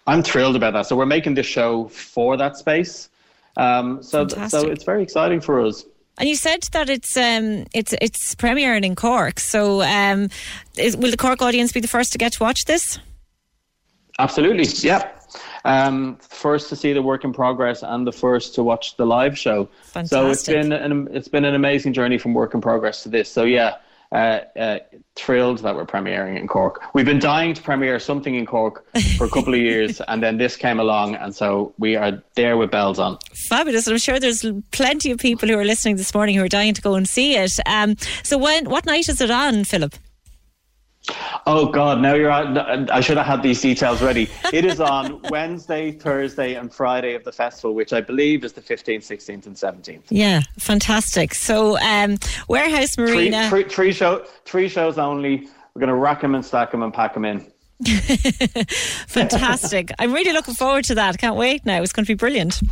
I'm 0.06 0.22
thrilled 0.22 0.56
about 0.56 0.74
that. 0.74 0.86
So 0.86 0.96
we're 0.96 1.06
making 1.06 1.34
this 1.34 1.46
show 1.46 1.88
for 1.88 2.36
that 2.36 2.56
space. 2.56 3.08
Um, 3.56 4.02
so, 4.02 4.26
so 4.28 4.68
it's 4.68 4.84
very 4.84 5.02
exciting 5.02 5.40
for 5.40 5.60
us. 5.64 5.84
And 6.18 6.28
you 6.28 6.36
said 6.36 6.62
that 6.72 6.88
it's 6.88 7.16
um 7.16 7.66
it's 7.72 7.94
it's 8.00 8.34
premiering 8.34 8.84
in 8.84 8.94
Cork. 8.94 9.40
So 9.40 9.82
um 9.82 10.28
is, 10.76 10.96
will 10.96 11.10
the 11.10 11.16
Cork 11.16 11.42
audience 11.42 11.72
be 11.72 11.80
the 11.80 11.88
first 11.88 12.12
to 12.12 12.18
get 12.18 12.32
to 12.34 12.42
watch 12.42 12.64
this? 12.64 12.98
Absolutely, 14.18 14.64
Yeah. 14.88 15.10
Um, 15.64 16.18
first 16.20 16.68
to 16.68 16.76
see 16.76 16.92
the 16.92 17.00
work 17.02 17.24
in 17.24 17.32
progress 17.32 17.82
and 17.82 18.06
the 18.06 18.12
first 18.12 18.54
to 18.56 18.62
watch 18.62 18.96
the 18.96 19.06
live 19.06 19.36
show. 19.36 19.68
So 19.82 20.28
it's 20.30 20.44
Fantastic. 20.44 20.54
been 20.54 20.72
an 20.72 21.08
it's 21.10 21.26
been 21.26 21.44
an 21.44 21.54
amazing 21.54 21.94
journey 21.94 22.18
from 22.18 22.34
work 22.34 22.54
in 22.54 22.60
progress 22.60 23.02
to 23.04 23.08
this. 23.08 23.30
So 23.30 23.44
yeah, 23.44 23.76
uh, 24.14 24.40
uh, 24.56 24.78
thrilled 25.16 25.58
that 25.58 25.74
we're 25.74 25.84
premiering 25.84 26.38
in 26.38 26.46
Cork. 26.46 26.80
We've 26.94 27.04
been 27.04 27.18
dying 27.18 27.52
to 27.54 27.62
premiere 27.62 27.98
something 27.98 28.36
in 28.36 28.46
Cork 28.46 28.86
for 29.18 29.24
a 29.24 29.28
couple 29.28 29.52
of 29.52 29.60
years, 29.60 30.00
and 30.08 30.22
then 30.22 30.38
this 30.38 30.56
came 30.56 30.78
along, 30.78 31.16
and 31.16 31.34
so 31.34 31.74
we 31.78 31.96
are 31.96 32.22
there 32.36 32.56
with 32.56 32.70
bells 32.70 32.98
on. 32.98 33.18
Fabulous. 33.48 33.88
I'm 33.88 33.98
sure 33.98 34.20
there's 34.20 34.44
plenty 34.70 35.10
of 35.10 35.18
people 35.18 35.48
who 35.48 35.58
are 35.58 35.64
listening 35.64 35.96
this 35.96 36.14
morning 36.14 36.36
who 36.36 36.44
are 36.44 36.48
dying 36.48 36.74
to 36.74 36.80
go 36.80 36.94
and 36.94 37.08
see 37.08 37.34
it. 37.36 37.58
Um, 37.66 37.96
so 38.22 38.38
when 38.38 38.70
what 38.70 38.86
night 38.86 39.08
is 39.08 39.20
it 39.20 39.30
on, 39.30 39.64
Philip? 39.64 39.94
Oh 41.46 41.66
God! 41.66 42.00
Now 42.00 42.14
you're 42.14 42.30
on. 42.30 42.56
I 42.88 43.00
should 43.00 43.18
have 43.18 43.26
had 43.26 43.42
these 43.42 43.60
details 43.60 44.00
ready. 44.00 44.30
It 44.52 44.64
is 44.64 44.80
on 44.80 45.20
Wednesday, 45.30 45.92
Thursday, 45.92 46.54
and 46.54 46.72
Friday 46.72 47.14
of 47.14 47.24
the 47.24 47.32
festival, 47.32 47.74
which 47.74 47.92
I 47.92 48.00
believe 48.00 48.44
is 48.44 48.54
the 48.54 48.62
15th, 48.62 49.00
16th, 49.00 49.46
and 49.46 49.54
17th. 49.54 50.04
Yeah, 50.08 50.40
fantastic. 50.58 51.34
So, 51.34 51.78
um, 51.78 52.16
Warehouse 52.48 52.96
Marina. 52.96 53.50
Three, 53.50 53.64
three, 53.64 53.70
three, 53.70 53.92
show, 53.92 54.24
three 54.46 54.68
shows 54.68 54.96
only. 54.98 55.48
We're 55.74 55.80
going 55.80 55.88
to 55.88 55.94
rack 55.94 56.22
them 56.22 56.34
and 56.34 56.44
stack 56.44 56.70
them 56.70 56.82
and 56.82 56.94
pack 56.94 57.12
them 57.12 57.26
in. 57.26 57.52
fantastic! 59.06 59.90
I'm 59.98 60.12
really 60.12 60.32
looking 60.32 60.54
forward 60.54 60.84
to 60.84 60.94
that. 60.94 61.18
Can't 61.18 61.36
wait 61.36 61.66
now. 61.66 61.82
It's 61.82 61.92
going 61.92 62.06
to 62.06 62.10
be 62.10 62.16
brilliant. 62.16 62.62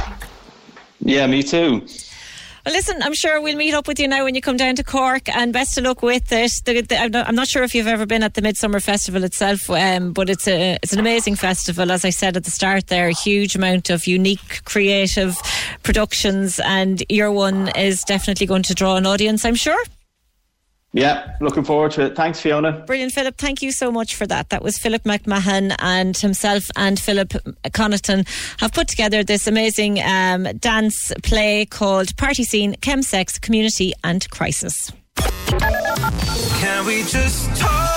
Yeah, 1.00 1.26
me 1.26 1.42
too. 1.42 1.86
Well, 2.64 2.74
listen, 2.74 3.02
I'm 3.02 3.14
sure 3.14 3.40
we'll 3.40 3.56
meet 3.56 3.74
up 3.74 3.88
with 3.88 3.98
you 3.98 4.06
now 4.06 4.22
when 4.22 4.36
you 4.36 4.40
come 4.40 4.56
down 4.56 4.76
to 4.76 4.84
Cork, 4.84 5.28
and 5.28 5.52
best 5.52 5.76
of 5.78 5.82
luck 5.84 6.00
with 6.00 6.30
it. 6.30 6.52
The, 6.64 6.82
the, 6.82 7.26
I'm, 7.26 7.34
not, 7.34 7.48
sure 7.48 7.64
if 7.64 7.74
you've 7.74 7.88
ever 7.88 8.06
been 8.06 8.22
at 8.22 8.34
the 8.34 8.42
Midsummer 8.42 8.78
Festival 8.78 9.24
itself, 9.24 9.68
um, 9.68 10.12
but 10.12 10.30
it's 10.30 10.46
a 10.46 10.78
it's 10.80 10.92
an 10.92 11.00
amazing 11.00 11.34
festival. 11.34 11.90
As 11.90 12.04
I 12.04 12.10
said 12.10 12.36
at 12.36 12.44
the 12.44 12.52
start, 12.52 12.86
there 12.86 13.08
a 13.08 13.12
huge 13.12 13.56
amount 13.56 13.90
of 13.90 14.06
unique, 14.06 14.64
creative 14.64 15.36
productions, 15.82 16.60
and 16.60 17.02
your 17.08 17.32
one 17.32 17.68
is 17.76 18.04
definitely 18.04 18.46
going 18.46 18.62
to 18.62 18.74
draw 18.74 18.96
an 18.96 19.06
audience. 19.06 19.44
I'm 19.44 19.56
sure. 19.56 19.82
Yeah, 20.94 21.36
looking 21.40 21.64
forward 21.64 21.92
to 21.92 22.02
it. 22.06 22.16
Thanks, 22.16 22.40
Fiona. 22.40 22.84
Brilliant, 22.86 23.12
Philip. 23.12 23.38
Thank 23.38 23.62
you 23.62 23.72
so 23.72 23.90
much 23.90 24.14
for 24.14 24.26
that. 24.26 24.50
That 24.50 24.62
was 24.62 24.76
Philip 24.78 25.04
McMahon 25.04 25.74
and 25.78 26.16
himself 26.16 26.70
and 26.76 27.00
Philip 27.00 27.30
Connaughton 27.64 28.28
have 28.60 28.72
put 28.72 28.88
together 28.88 29.24
this 29.24 29.46
amazing 29.46 30.02
um, 30.02 30.44
dance 30.58 31.12
play 31.22 31.64
called 31.64 32.14
Party 32.18 32.44
Scene, 32.44 32.74
Chemsex, 32.76 33.40
Community 33.40 33.94
and 34.04 34.28
Crisis. 34.30 34.92
Can 35.16 36.84
we 36.84 37.04
just 37.04 37.56
talk? 37.56 37.91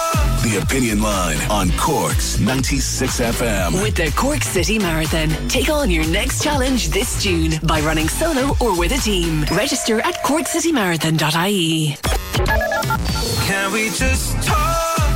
The 0.55 0.61
Opinion 0.61 1.01
Line 1.01 1.37
on 1.51 1.69
Cork's 1.71 2.39
96 2.39 3.19
FM. 3.19 3.83
With 3.83 3.95
the 3.95 4.09
Cork 4.15 4.41
City 4.41 4.79
Marathon. 4.79 5.27
Take 5.49 5.67
on 5.67 5.91
your 5.91 6.07
next 6.07 6.41
challenge 6.41 6.87
this 6.91 7.21
June 7.21 7.59
by 7.63 7.81
running 7.81 8.07
solo 8.07 8.55
or 8.61 8.79
with 8.79 8.93
a 8.93 9.01
team. 9.01 9.43
Register 9.51 9.99
at 9.99 10.15
corkcitymarathon.ie. 10.23 11.97
Can 13.45 13.73
we 13.73 13.89
just 13.89 14.41
talk? 14.43 14.74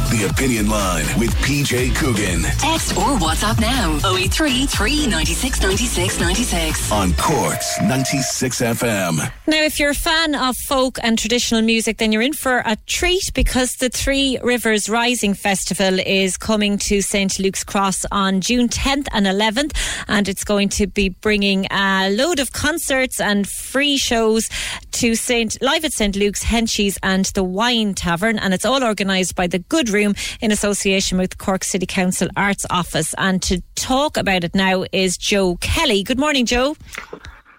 The 0.10 0.26
Opinion 0.28 0.68
Line 0.68 1.06
with 1.20 1.30
PJ 1.36 1.96
Coogan. 1.96 2.42
Text 2.58 2.98
or 2.98 3.16
WhatsApp 3.20 3.60
now 3.62 4.00
083 4.16 4.66
396 4.66 5.62
96 5.62 6.20
96. 6.20 6.92
On 6.92 7.14
Cork's 7.14 7.80
96 7.80 8.60
FM. 8.60 9.32
Now, 9.46 9.64
if 9.64 9.80
you're 9.80 9.92
a 9.92 9.94
fan 9.94 10.34
of 10.34 10.56
folk 10.58 10.98
and 11.04 11.18
traditional 11.18 11.62
music, 11.62 11.98
then 11.98 12.12
you're 12.12 12.24
in 12.24 12.34
for 12.34 12.64
a 12.66 12.76
treat 12.88 13.32
because 13.36 13.76
the 13.76 13.90
Three 13.90 14.40
Rivers 14.42 14.90
Rising 14.90 15.36
Festival 15.36 16.00
is 16.00 16.38
coming 16.38 16.80
to 16.80 17.04
St. 17.04 17.38
Luke's 17.38 17.64
Cross 17.64 18.06
on 18.12 18.42
June 18.42 18.68
10th 18.68 19.08
and 19.12 19.28
11th, 19.28 19.76
and 20.08 20.28
it's 20.28 20.44
going 20.44 20.70
to 20.70 20.88
be 20.88 21.10
bringing 21.10 21.68
a 21.70 22.10
load 22.10 22.40
of 22.40 22.52
concerts 22.52 23.22
and 23.22 23.48
free 23.48 23.98
shows 23.98 24.50
to 24.94 25.14
St. 25.14 25.62
live 25.62 25.86
at 25.86 25.94
St. 25.94 26.16
Luke's, 26.16 26.44
Henchy's, 26.44 26.98
and 27.04 27.26
the 27.26 27.44
Wine 27.44 27.94
Tavern, 27.94 28.40
and 28.40 28.56
it's 28.56 28.66
all 28.66 28.84
organised 28.84 29.36
by 29.36 29.46
the 29.46 29.60
Good 29.60 29.90
Room 30.00 30.16
in 30.42 30.52
association 30.52 31.18
with 31.18 31.38
Cork 31.38 31.64
City 31.64 31.86
Council 31.86 32.30
Arts 32.36 32.66
Office. 32.70 33.14
And 33.18 33.42
to 33.44 33.62
talk 33.76 34.18
about 34.18 34.44
it 34.44 34.56
now 34.56 34.86
is 34.92 35.18
Joe 35.18 35.58
Kelly. 35.58 36.04
Good 36.04 36.20
morning, 36.20 36.46
Joe. 36.46 36.76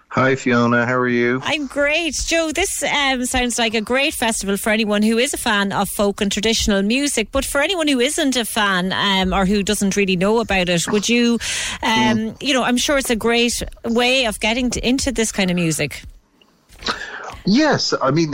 Hi, 0.09 0.35
Fiona. 0.35 0.85
How 0.85 0.97
are 0.97 1.07
you? 1.07 1.39
I'm 1.41 1.67
great. 1.67 2.15
Joe, 2.15 2.51
this 2.51 2.83
um, 2.83 3.25
sounds 3.25 3.57
like 3.57 3.73
a 3.73 3.79
great 3.79 4.13
festival 4.13 4.57
for 4.57 4.69
anyone 4.69 5.03
who 5.03 5.17
is 5.17 5.33
a 5.33 5.37
fan 5.37 5.71
of 5.71 5.87
folk 5.87 6.19
and 6.19 6.29
traditional 6.29 6.81
music. 6.81 7.29
But 7.31 7.45
for 7.45 7.61
anyone 7.61 7.87
who 7.87 8.01
isn't 8.01 8.35
a 8.35 8.43
fan 8.43 8.91
um, 8.91 9.33
or 9.33 9.45
who 9.45 9.63
doesn't 9.63 9.95
really 9.95 10.17
know 10.17 10.39
about 10.39 10.67
it, 10.67 10.85
would 10.91 11.07
you, 11.07 11.39
um, 11.81 12.17
mm. 12.17 12.43
you 12.43 12.53
know, 12.53 12.63
I'm 12.63 12.75
sure 12.75 12.97
it's 12.97 13.09
a 13.09 13.15
great 13.15 13.63
way 13.85 14.25
of 14.25 14.41
getting 14.41 14.69
to, 14.71 14.85
into 14.85 15.13
this 15.13 15.31
kind 15.31 15.49
of 15.49 15.55
music. 15.55 16.03
Yes, 17.45 17.93
I 18.01 18.11
mean, 18.11 18.33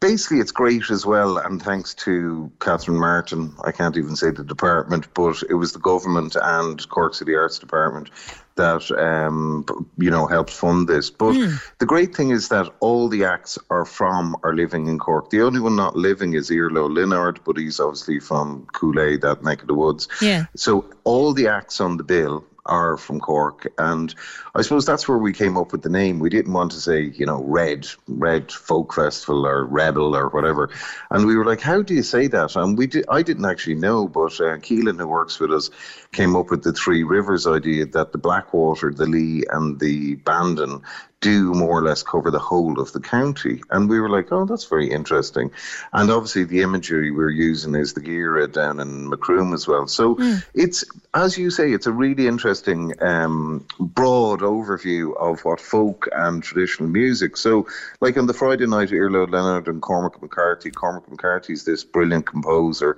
basically, 0.00 0.38
it's 0.38 0.52
great 0.52 0.90
as 0.90 1.04
well. 1.04 1.38
And 1.38 1.62
thanks 1.62 1.94
to 1.94 2.50
Catherine 2.60 2.98
Martin, 2.98 3.54
I 3.64 3.72
can't 3.72 3.96
even 3.96 4.16
say 4.16 4.30
the 4.30 4.44
department, 4.44 5.12
but 5.14 5.42
it 5.48 5.54
was 5.54 5.72
the 5.72 5.78
government 5.78 6.36
and 6.40 6.88
Cork 6.88 7.14
City 7.14 7.34
Arts 7.34 7.58
Department 7.58 8.10
that 8.58 8.90
um, 8.98 9.64
you 9.96 10.10
know 10.10 10.26
helped 10.26 10.50
fund 10.50 10.88
this. 10.88 11.08
But 11.10 11.32
mm. 11.32 11.58
the 11.78 11.86
great 11.86 12.14
thing 12.14 12.30
is 12.30 12.48
that 12.48 12.68
all 12.80 13.08
the 13.08 13.24
acts 13.24 13.58
are 13.70 13.84
from 13.84 14.36
are 14.42 14.54
living 14.54 14.88
in 14.88 14.98
Cork. 14.98 15.30
The 15.30 15.42
only 15.42 15.60
one 15.60 15.76
not 15.76 15.96
living 15.96 16.34
is 16.34 16.50
Iarla 16.50 16.80
Ó 16.80 16.88
Lionáird, 16.88 17.38
but 17.44 17.56
he's 17.56 17.80
obviously 17.80 18.20
from 18.20 18.66
Coolea, 18.74 19.20
that 19.22 19.42
neck 19.42 19.62
of 19.62 19.68
the 19.68 19.74
woods. 19.74 20.08
Yeah. 20.20 20.44
So 20.54 20.90
all 21.04 21.32
the 21.32 21.48
acts 21.48 21.80
on 21.80 21.96
the 21.96 22.04
bill 22.04 22.44
are 22.68 22.96
from 22.96 23.20
Cork. 23.20 23.72
And 23.78 24.14
I 24.54 24.62
suppose 24.62 24.86
that's 24.86 25.08
where 25.08 25.18
we 25.18 25.32
came 25.32 25.56
up 25.56 25.72
with 25.72 25.82
the 25.82 25.88
name. 25.88 26.18
We 26.18 26.30
didn't 26.30 26.52
want 26.52 26.72
to 26.72 26.80
say, 26.80 27.02
you 27.02 27.26
know, 27.26 27.42
Red, 27.42 27.86
Red 28.06 28.52
Folk 28.52 28.94
Festival 28.94 29.46
or 29.46 29.64
Rebel 29.64 30.14
or 30.14 30.28
whatever. 30.28 30.70
And 31.10 31.26
we 31.26 31.36
were 31.36 31.44
like, 31.44 31.60
how 31.60 31.82
do 31.82 31.94
you 31.94 32.02
say 32.02 32.26
that? 32.28 32.56
And 32.56 32.78
we 32.78 32.88
I 33.08 33.22
didn't 33.22 33.44
actually 33.44 33.76
know, 33.76 34.08
but 34.08 34.40
uh, 34.40 34.56
Keelan, 34.58 34.98
who 34.98 35.08
works 35.08 35.40
with 35.40 35.52
us, 35.52 35.70
came 36.12 36.36
up 36.36 36.50
with 36.50 36.62
the 36.62 36.72
Three 36.72 37.02
Rivers 37.02 37.46
idea 37.46 37.86
that 37.86 38.12
the 38.12 38.18
Blackwater, 38.18 38.92
the 38.92 39.06
Lee, 39.06 39.44
and 39.50 39.78
the 39.78 40.16
Bandon 40.16 40.82
do 41.20 41.52
more 41.52 41.80
or 41.80 41.82
less 41.82 42.02
cover 42.02 42.30
the 42.30 42.38
whole 42.38 42.78
of 42.80 42.92
the 42.92 43.00
county. 43.00 43.60
And 43.70 43.88
we 43.88 43.98
were 43.98 44.08
like, 44.08 44.30
oh, 44.30 44.44
that's 44.44 44.66
very 44.66 44.90
interesting. 44.90 45.50
And 45.92 46.10
obviously, 46.10 46.44
the 46.44 46.62
imagery 46.62 47.10
we're 47.10 47.30
using 47.30 47.74
is 47.74 47.94
the 47.94 48.00
Gearagh 48.00 48.52
down 48.52 48.78
in 48.78 49.08
Macroom 49.08 49.52
as 49.52 49.66
well. 49.66 49.88
So 49.88 50.14
mm. 50.14 50.44
it's, 50.54 50.84
as 51.14 51.36
you 51.36 51.50
say, 51.50 51.72
it's 51.72 51.86
a 51.86 51.92
really 51.92 52.28
interesting, 52.28 52.94
um, 53.02 53.66
broad 53.80 54.40
overview 54.40 55.16
of 55.16 55.44
what 55.44 55.60
folk 55.60 56.08
and 56.12 56.42
traditional 56.42 56.88
music. 56.88 57.36
So, 57.36 57.66
like 58.00 58.16
on 58.16 58.26
the 58.26 58.34
Friday 58.34 58.66
night, 58.66 58.92
Iarla 58.92 59.18
Ó 59.18 59.26
Lionáird 59.26 59.66
and 59.66 59.82
Cormac 59.82 60.22
McCarthy, 60.22 60.70
Cormac 60.70 61.10
McCarthy's 61.10 61.64
this 61.64 61.82
brilliant 61.82 62.26
composer. 62.26 62.96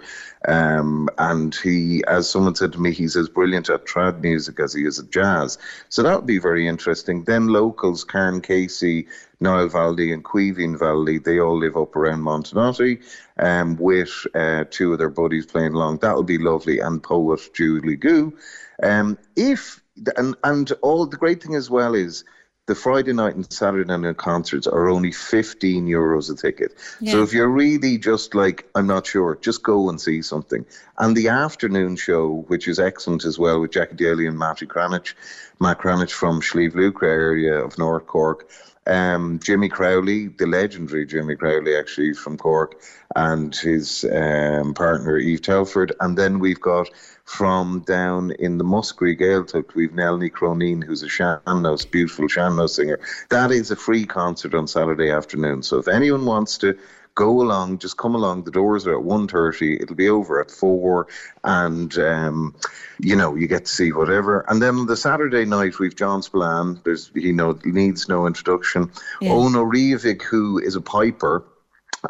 Um, 0.49 1.09
and 1.19 1.55
he, 1.55 2.03
as 2.09 2.29
someone 2.29 2.55
said 2.55 2.73
to 2.73 2.81
me, 2.81 2.93
he's 2.93 3.17
as 3.17 3.29
brilliant 3.29 3.69
at 3.69 3.85
trad 3.87 4.21
music 4.23 4.59
as 4.59 4.73
he 4.73 4.85
is 4.85 4.99
at 4.99 5.11
jazz. 5.11 5.59
So 5.89 6.03
that 6.03 6.17
would 6.17 6.27
be 6.27 6.39
very 6.39 6.67
interesting. 6.67 7.25
Then 7.25 7.49
locals 7.49 8.05
Karen 8.05 8.41
Casey, 8.41 9.07
Niall 9.41 9.69
Vallely, 9.69 10.13
and 10.13 10.25
Caoimhín 10.25 10.79
Vallely, 10.79 11.23
they 11.23 11.41
all 11.41 11.59
live 11.59 11.77
up 11.77 11.95
around 11.95 12.23
Montenotte 12.23 13.03
um, 13.39 13.77
with 13.77 14.27
uh, 14.35 14.65
two 14.71 14.93
of 14.93 14.99
their 14.99 15.11
buddies 15.11 15.47
playing 15.47 15.75
along. 15.75 15.99
That 15.99 16.17
would 16.17 16.27
be 16.27 16.39
lovely. 16.39 16.79
And 16.79 17.03
poet 17.03 17.41
Julie 17.55 17.97
Goo. 17.97 18.37
Um, 18.83 19.19
if 19.37 19.83
and 20.17 20.35
and 20.45 20.73
all 20.83 21.07
the 21.07 21.17
great 21.17 21.43
thing 21.43 21.55
as 21.55 21.69
well 21.69 21.95
is 21.95 22.25
the 22.71 22.77
Friday 22.77 23.13
night 23.13 23.35
and 23.35 23.53
Saturday 23.53 23.97
night 23.97 24.17
concerts 24.17 24.69
are 24.69 24.89
only 24.89 25.11
15 25.11 25.89
euros 25.89 26.31
a 26.31 26.37
ticket. 26.37 26.73
Yeah. 27.01 27.11
So 27.11 27.23
if 27.25 27.33
you're 27.33 27.49
really 27.49 27.99
just 27.99 28.37
like, 28.37 28.65
I'm 28.77 28.87
not 28.87 29.09
sure, 29.09 29.37
just 29.43 29.65
go 29.65 29.89
and 29.89 30.01
see 30.01 30.23
something. 30.23 30.65
And 30.97 31.17
the 31.17 31.31
afternoon 31.31 31.97
show, 31.97 32.45
which 32.47 32.69
is 32.69 32.79
excellent 32.79 33.25
as 33.25 33.41
well 33.41 33.61
with 33.61 33.73
Jackie 33.73 33.97
Daly 33.97 34.25
and 34.29 34.39
Matty 34.39 34.67
Cranitch, 34.67 35.17
Matt 35.59 35.81
Cranitch 35.81 36.13
from 36.13 36.41
Sliabh 36.41 36.75
Luachra 36.75 37.09
area 37.09 37.55
of 37.55 37.77
North 37.77 38.07
Cork. 38.07 38.49
Um, 38.87 39.41
Jimmy 39.43 39.69
Crowley, 39.69 40.29
the 40.29 40.47
legendary 40.47 41.07
Jimmy 41.07 41.35
Crowley, 41.35 41.77
actually 41.77 42.15
from 42.15 42.37
Cork, 42.37 42.81
and 43.17 43.55
his 43.55 44.05
um, 44.05 44.75
partner 44.75 45.19
Eve 45.19 45.43
Telford. 45.43 45.93
And 45.99 46.17
then 46.17 46.39
we've 46.39 46.61
got 46.61 46.89
from 47.31 47.79
down 47.87 48.33
in 48.33 48.59
the 48.59 48.65
Muskerry 48.65 49.17
Gaeltacht, 49.17 49.77
we've 49.77 49.95
Nell 49.95 50.19
Ní 50.19 50.33
Chróinín, 50.33 50.83
who's 50.83 51.05
a 51.05 51.09
sean-nós, 51.09 51.89
beautiful 51.89 52.27
sean-nós 52.27 52.75
singer. 52.75 52.99
That 53.29 53.53
is 53.53 53.71
a 53.71 53.77
free 53.77 54.05
concert 54.05 54.53
on 54.53 54.67
Saturday 54.67 55.11
afternoon. 55.11 55.63
So 55.63 55.79
if 55.79 55.87
anyone 55.87 56.25
wants 56.25 56.59
to 56.59 56.77
go 57.15 57.41
along, 57.41 57.79
just 57.79 57.97
come 57.97 58.17
along. 58.17 58.43
The 58.43 58.51
doors 58.51 58.85
are 58.89 58.99
at 58.99 59.05
1.30. 59.05 59.81
It'll 59.81 59.95
be 59.95 60.09
over 60.09 60.41
at 60.41 60.51
4 60.51 61.07
and, 61.45 61.97
um, 61.99 62.57
you 62.99 63.15
know, 63.15 63.37
you 63.37 63.47
get 63.47 63.67
to 63.67 63.71
see 63.71 63.93
whatever. 63.93 64.45
And 64.49 64.61
then 64.61 64.87
the 64.87 64.97
Saturday 64.97 65.45
night, 65.45 65.79
we've 65.79 65.95
John 65.95 66.23
Spillane. 66.23 66.81
There's, 66.83 67.13
he 67.15 67.31
know, 67.31 67.57
needs 67.65 68.09
no 68.09 68.27
introduction. 68.27 68.91
Yeah. 69.21 69.31
Eoin 69.31 69.55
Ó 69.55 69.65
Riabhaigh, 69.65 70.23
who 70.23 70.59
is 70.59 70.75
a 70.75 70.81
piper, 70.81 71.45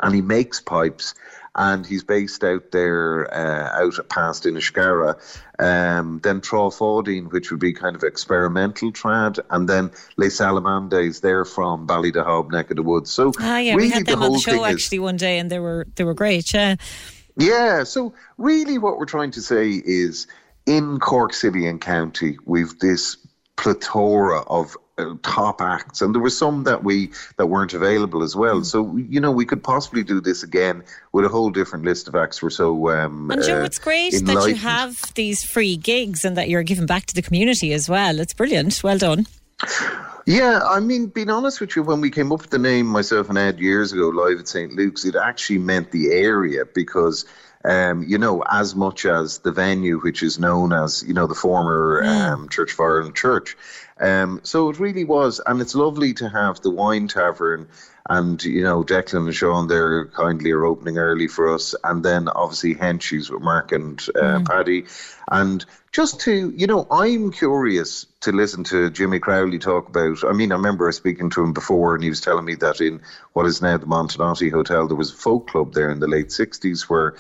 and 0.03 0.15
he 0.15 0.23
makes 0.23 0.61
pipes 0.61 1.15
and 1.55 1.87
he's 1.87 2.05
based 2.05 2.45
out 2.45 2.71
there 2.71 3.33
uh, 3.35 3.85
out 3.85 4.09
past 4.09 4.45
Inniscarra. 4.45 5.17
Um, 5.59 6.21
then 6.23 6.41
Trofordine, 6.41 7.31
which 7.33 7.51
would 7.51 7.61
be 7.61 7.73
kind 7.73 7.97
of 7.97 8.03
experimental 8.03 8.93
trad, 8.93 9.39
and 9.51 9.69
then 9.69 9.91
Les 10.17 10.29
Salamandes, 10.29 11.21
they're 11.21 11.45
from 11.45 11.87
Ballydehob, 11.87 12.51
neck 12.51 12.71
of 12.71 12.77
the 12.77 12.83
woods. 12.83 13.11
So 13.11 13.33
ah, 13.41 13.59
yeah, 13.59 13.75
really 13.75 13.89
we 13.89 13.91
had 13.91 14.07
the 14.07 14.13
them 14.13 14.23
on 14.23 14.33
the 14.33 14.39
show 14.39 14.65
is, 14.65 14.75
actually 14.75 15.01
one 15.01 15.17
day, 15.17 15.39
and 15.39 15.51
they 15.51 15.59
were 15.59 15.87
they 15.97 16.05
were 16.05 16.15
great. 16.15 16.53
Yeah. 16.55 16.77
Yeah. 17.37 17.85
So 17.85 18.15
really, 18.39 18.79
what 18.79 18.99
we're 18.99 19.05
trying 19.07 19.33
to 19.33 19.43
say 19.43 19.83
is, 19.85 20.27
in 20.67 20.99
Cork 20.99 21.35
City 21.35 21.67
and 21.67 21.81
County, 21.81 22.39
we've 22.47 22.79
this 22.79 23.17
plethora 23.57 24.41
of 24.43 24.77
uh, 25.01 25.15
top 25.23 25.61
acts, 25.61 26.03
and 26.03 26.15
there 26.15 26.23
were 26.23 26.31
some 26.31 26.65
that 26.65 26.85
we 26.85 27.11
that 27.37 27.47
weren't 27.47 27.75
available 27.75 28.23
as 28.23 28.37
well. 28.37 28.63
So 28.65 28.97
you 28.97 29.21
know, 29.21 29.31
we 29.31 29.45
could 29.45 29.63
possibly 29.63 30.03
do 30.03 30.21
this 30.21 30.43
again 30.43 30.83
with 31.13 31.25
a 31.25 31.29
whole 31.29 31.51
different 31.51 31.85
list 31.85 32.09
of 32.09 32.15
acts. 32.15 32.43
We're 32.43 32.51
so 32.51 32.91
um, 32.91 33.31
And 33.31 33.43
Joe, 33.43 33.63
uh, 33.63 33.65
it's 33.65 33.79
great 33.79 34.13
that 34.13 34.49
you 34.49 34.55
have 34.57 35.01
these 35.15 35.45
free 35.45 35.77
gigs 35.77 36.25
and 36.25 36.37
that 36.37 36.49
you're 36.49 36.63
giving 36.63 36.87
back 36.87 37.07
to 37.07 37.15
the 37.15 37.23
community 37.23 37.73
as 37.73 37.89
well. 37.89 38.21
It's 38.21 38.35
brilliant. 38.35 38.83
Well 38.83 38.99
done. 38.99 39.27
Yeah, 40.27 40.61
I 40.65 40.81
mean, 40.81 41.07
being 41.07 41.31
honest 41.31 41.61
with 41.61 41.75
you, 41.77 41.83
when 41.83 42.01
we 42.01 42.11
came 42.11 42.31
up 42.33 42.43
with 42.43 42.51
the 42.51 42.59
name, 42.59 42.87
myself 42.87 43.29
and 43.29 43.39
Ed, 43.39 43.59
years 43.59 43.93
ago, 43.93 44.09
live 44.09 44.39
at 44.39 44.49
St. 44.49 44.73
Luke's, 44.73 45.05
it 45.05 45.17
actually 45.17 45.59
meant 45.59 45.91
the 45.91 46.13
area 46.13 46.65
because, 46.73 47.25
um, 47.65 48.05
you 48.05 48.19
know, 48.19 48.45
as 48.51 48.75
much 48.75 49.07
as 49.07 49.39
the 49.39 49.51
venue, 49.51 49.99
which 49.99 50.23
is 50.23 50.39
known 50.39 50.73
as, 50.73 51.03
you 51.07 51.15
know, 51.15 51.27
the 51.27 51.35
former 51.35 52.03
um, 52.05 52.49
Church 52.49 52.73
of 52.73 52.81
Ireland 52.81 53.17
Church. 53.17 53.57
Um, 54.01 54.41
so 54.43 54.71
it 54.71 54.81
really 54.81 55.05
was, 55.05 55.41
and 55.45 55.61
it's 55.61 55.75
lovely 55.75 56.15
to 56.15 56.29
have 56.29 56.61
the 56.61 56.71
wine 56.71 57.09
tavern. 57.09 57.69
And 58.09 58.43
you 58.43 58.65
know, 58.65 58.83
Declan 58.83 59.27
and 59.27 59.35
Sean, 59.35 59.69
they're 59.69 60.07
kindly 60.07 60.51
are 60.53 60.65
opening 60.65 60.99
early 60.99 61.29
for 61.29 61.53
us, 61.55 61.75
and 61.85 62.03
then 62.03 62.29
obviously 62.29 62.75
Henchy's 62.75 63.31
with 63.31 63.43
Mark 63.43 63.73
and 63.73 64.05
uh, 64.21 64.41
Paddy, 64.45 64.87
and 65.31 65.65
just 65.93 66.21
to 66.23 66.51
you 66.57 66.67
know, 66.67 66.87
I'm 66.91 67.31
curious 67.31 68.07
to 68.21 68.33
listen 68.33 68.65
to 68.65 68.91
Jimmy 68.91 69.19
Crowley 69.19 69.59
talk 69.59 69.89
about. 69.89 70.25
I 70.25 70.33
mean, 70.33 70.51
I 70.51 70.57
remember 70.57 70.91
speaking 70.93 71.31
to 71.31 71.45
him 71.45 71.53
before, 71.53 71.95
and 71.95 72.03
he 72.03 72.09
was 72.09 72.23
telling 72.23 72.47
me 72.47 72.55
that 72.57 72.81
in 72.81 73.03
what 73.35 73.47
is 73.47 73.61
now 73.61 73.77
the 73.77 73.87
Montenotte 73.87 74.51
Hotel, 74.51 74.89
there 74.89 74.97
was 74.97 75.13
a 75.13 75.17
folk 75.17 75.49
club 75.49 75.75
there 75.75 75.91
in 75.91 76.01
the 76.01 76.09
late 76.09 76.29
'60s 76.29 76.89
where 76.89 77.15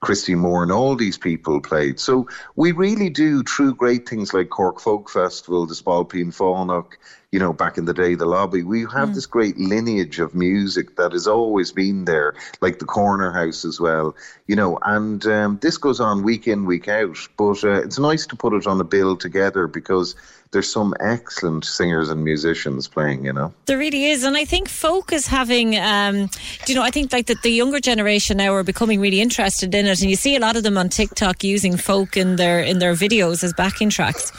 Christy 0.00 0.34
Moore 0.34 0.62
and 0.62 0.72
all 0.72 0.94
these 0.94 1.18
people 1.18 1.60
played. 1.60 1.98
So 1.98 2.28
we 2.54 2.72
really 2.72 3.08
do 3.08 3.42
true 3.42 3.74
great 3.74 4.08
things 4.08 4.34
like 4.34 4.50
Cork 4.50 4.78
Folk 4.80 5.08
Festival, 5.08 5.66
the 5.66 5.74
Spailpín 5.74 6.34
Fánach, 6.36 6.92
you 7.32 7.40
know, 7.40 7.52
back 7.52 7.76
in 7.76 7.86
the 7.86 7.94
day, 7.94 8.14
the 8.14 8.26
lobby. 8.26 8.62
We 8.62 8.86
have 8.94 9.14
this 9.14 9.26
great 9.26 9.58
lineage 9.58 10.20
of 10.20 10.34
music 10.34 10.96
that 10.96 11.12
has 11.12 11.26
always 11.26 11.72
been 11.72 12.04
there, 12.04 12.34
like 12.60 12.78
the 12.78 12.84
Corner 12.84 13.32
House 13.32 13.64
as 13.64 13.80
well, 13.80 14.14
you 14.46 14.54
know, 14.54 14.78
and 14.82 15.26
um, 15.26 15.58
this 15.60 15.76
goes 15.76 15.98
on 15.98 16.22
week 16.22 16.46
in, 16.46 16.66
week 16.66 16.88
out. 16.88 17.18
But 17.36 17.64
uh, 17.64 17.82
it's 17.82 17.98
nice 17.98 18.26
to 18.28 18.36
put 18.36 18.52
it 18.52 18.66
on 18.66 18.80
a 18.80 18.84
bill 18.84 19.16
together 19.16 19.66
because 19.66 20.14
there's 20.52 20.70
some 20.70 20.94
excellent 21.00 21.64
singers 21.64 22.08
and 22.08 22.24
musicians 22.24 22.88
playing, 22.88 23.24
you 23.24 23.32
know. 23.32 23.52
There 23.66 23.78
really 23.78 24.06
is, 24.06 24.24
and 24.24 24.36
I 24.36 24.44
think 24.44 24.68
folk 24.68 25.12
is 25.12 25.26
having, 25.26 25.76
um, 25.76 26.26
do 26.64 26.72
you 26.72 26.74
know, 26.74 26.82
I 26.84 26.90
think 26.90 27.12
like 27.12 27.26
that 27.26 27.42
the 27.42 27.50
younger 27.50 27.80
generation 27.80 28.36
now 28.36 28.54
are 28.54 28.62
becoming 28.62 29.00
really 29.00 29.20
interested 29.20 29.74
in 29.74 29.86
it, 29.86 30.00
and 30.00 30.10
you 30.10 30.16
see 30.16 30.36
a 30.36 30.40
lot 30.40 30.56
of 30.56 30.62
them 30.62 30.78
on 30.78 30.88
TikTok 30.88 31.44
using 31.44 31.76
folk 31.76 32.16
in 32.16 32.36
their 32.36 32.60
in 32.60 32.78
their 32.78 32.94
videos 32.94 33.42
as 33.44 33.52
backing 33.52 33.90
tracks. 33.90 34.32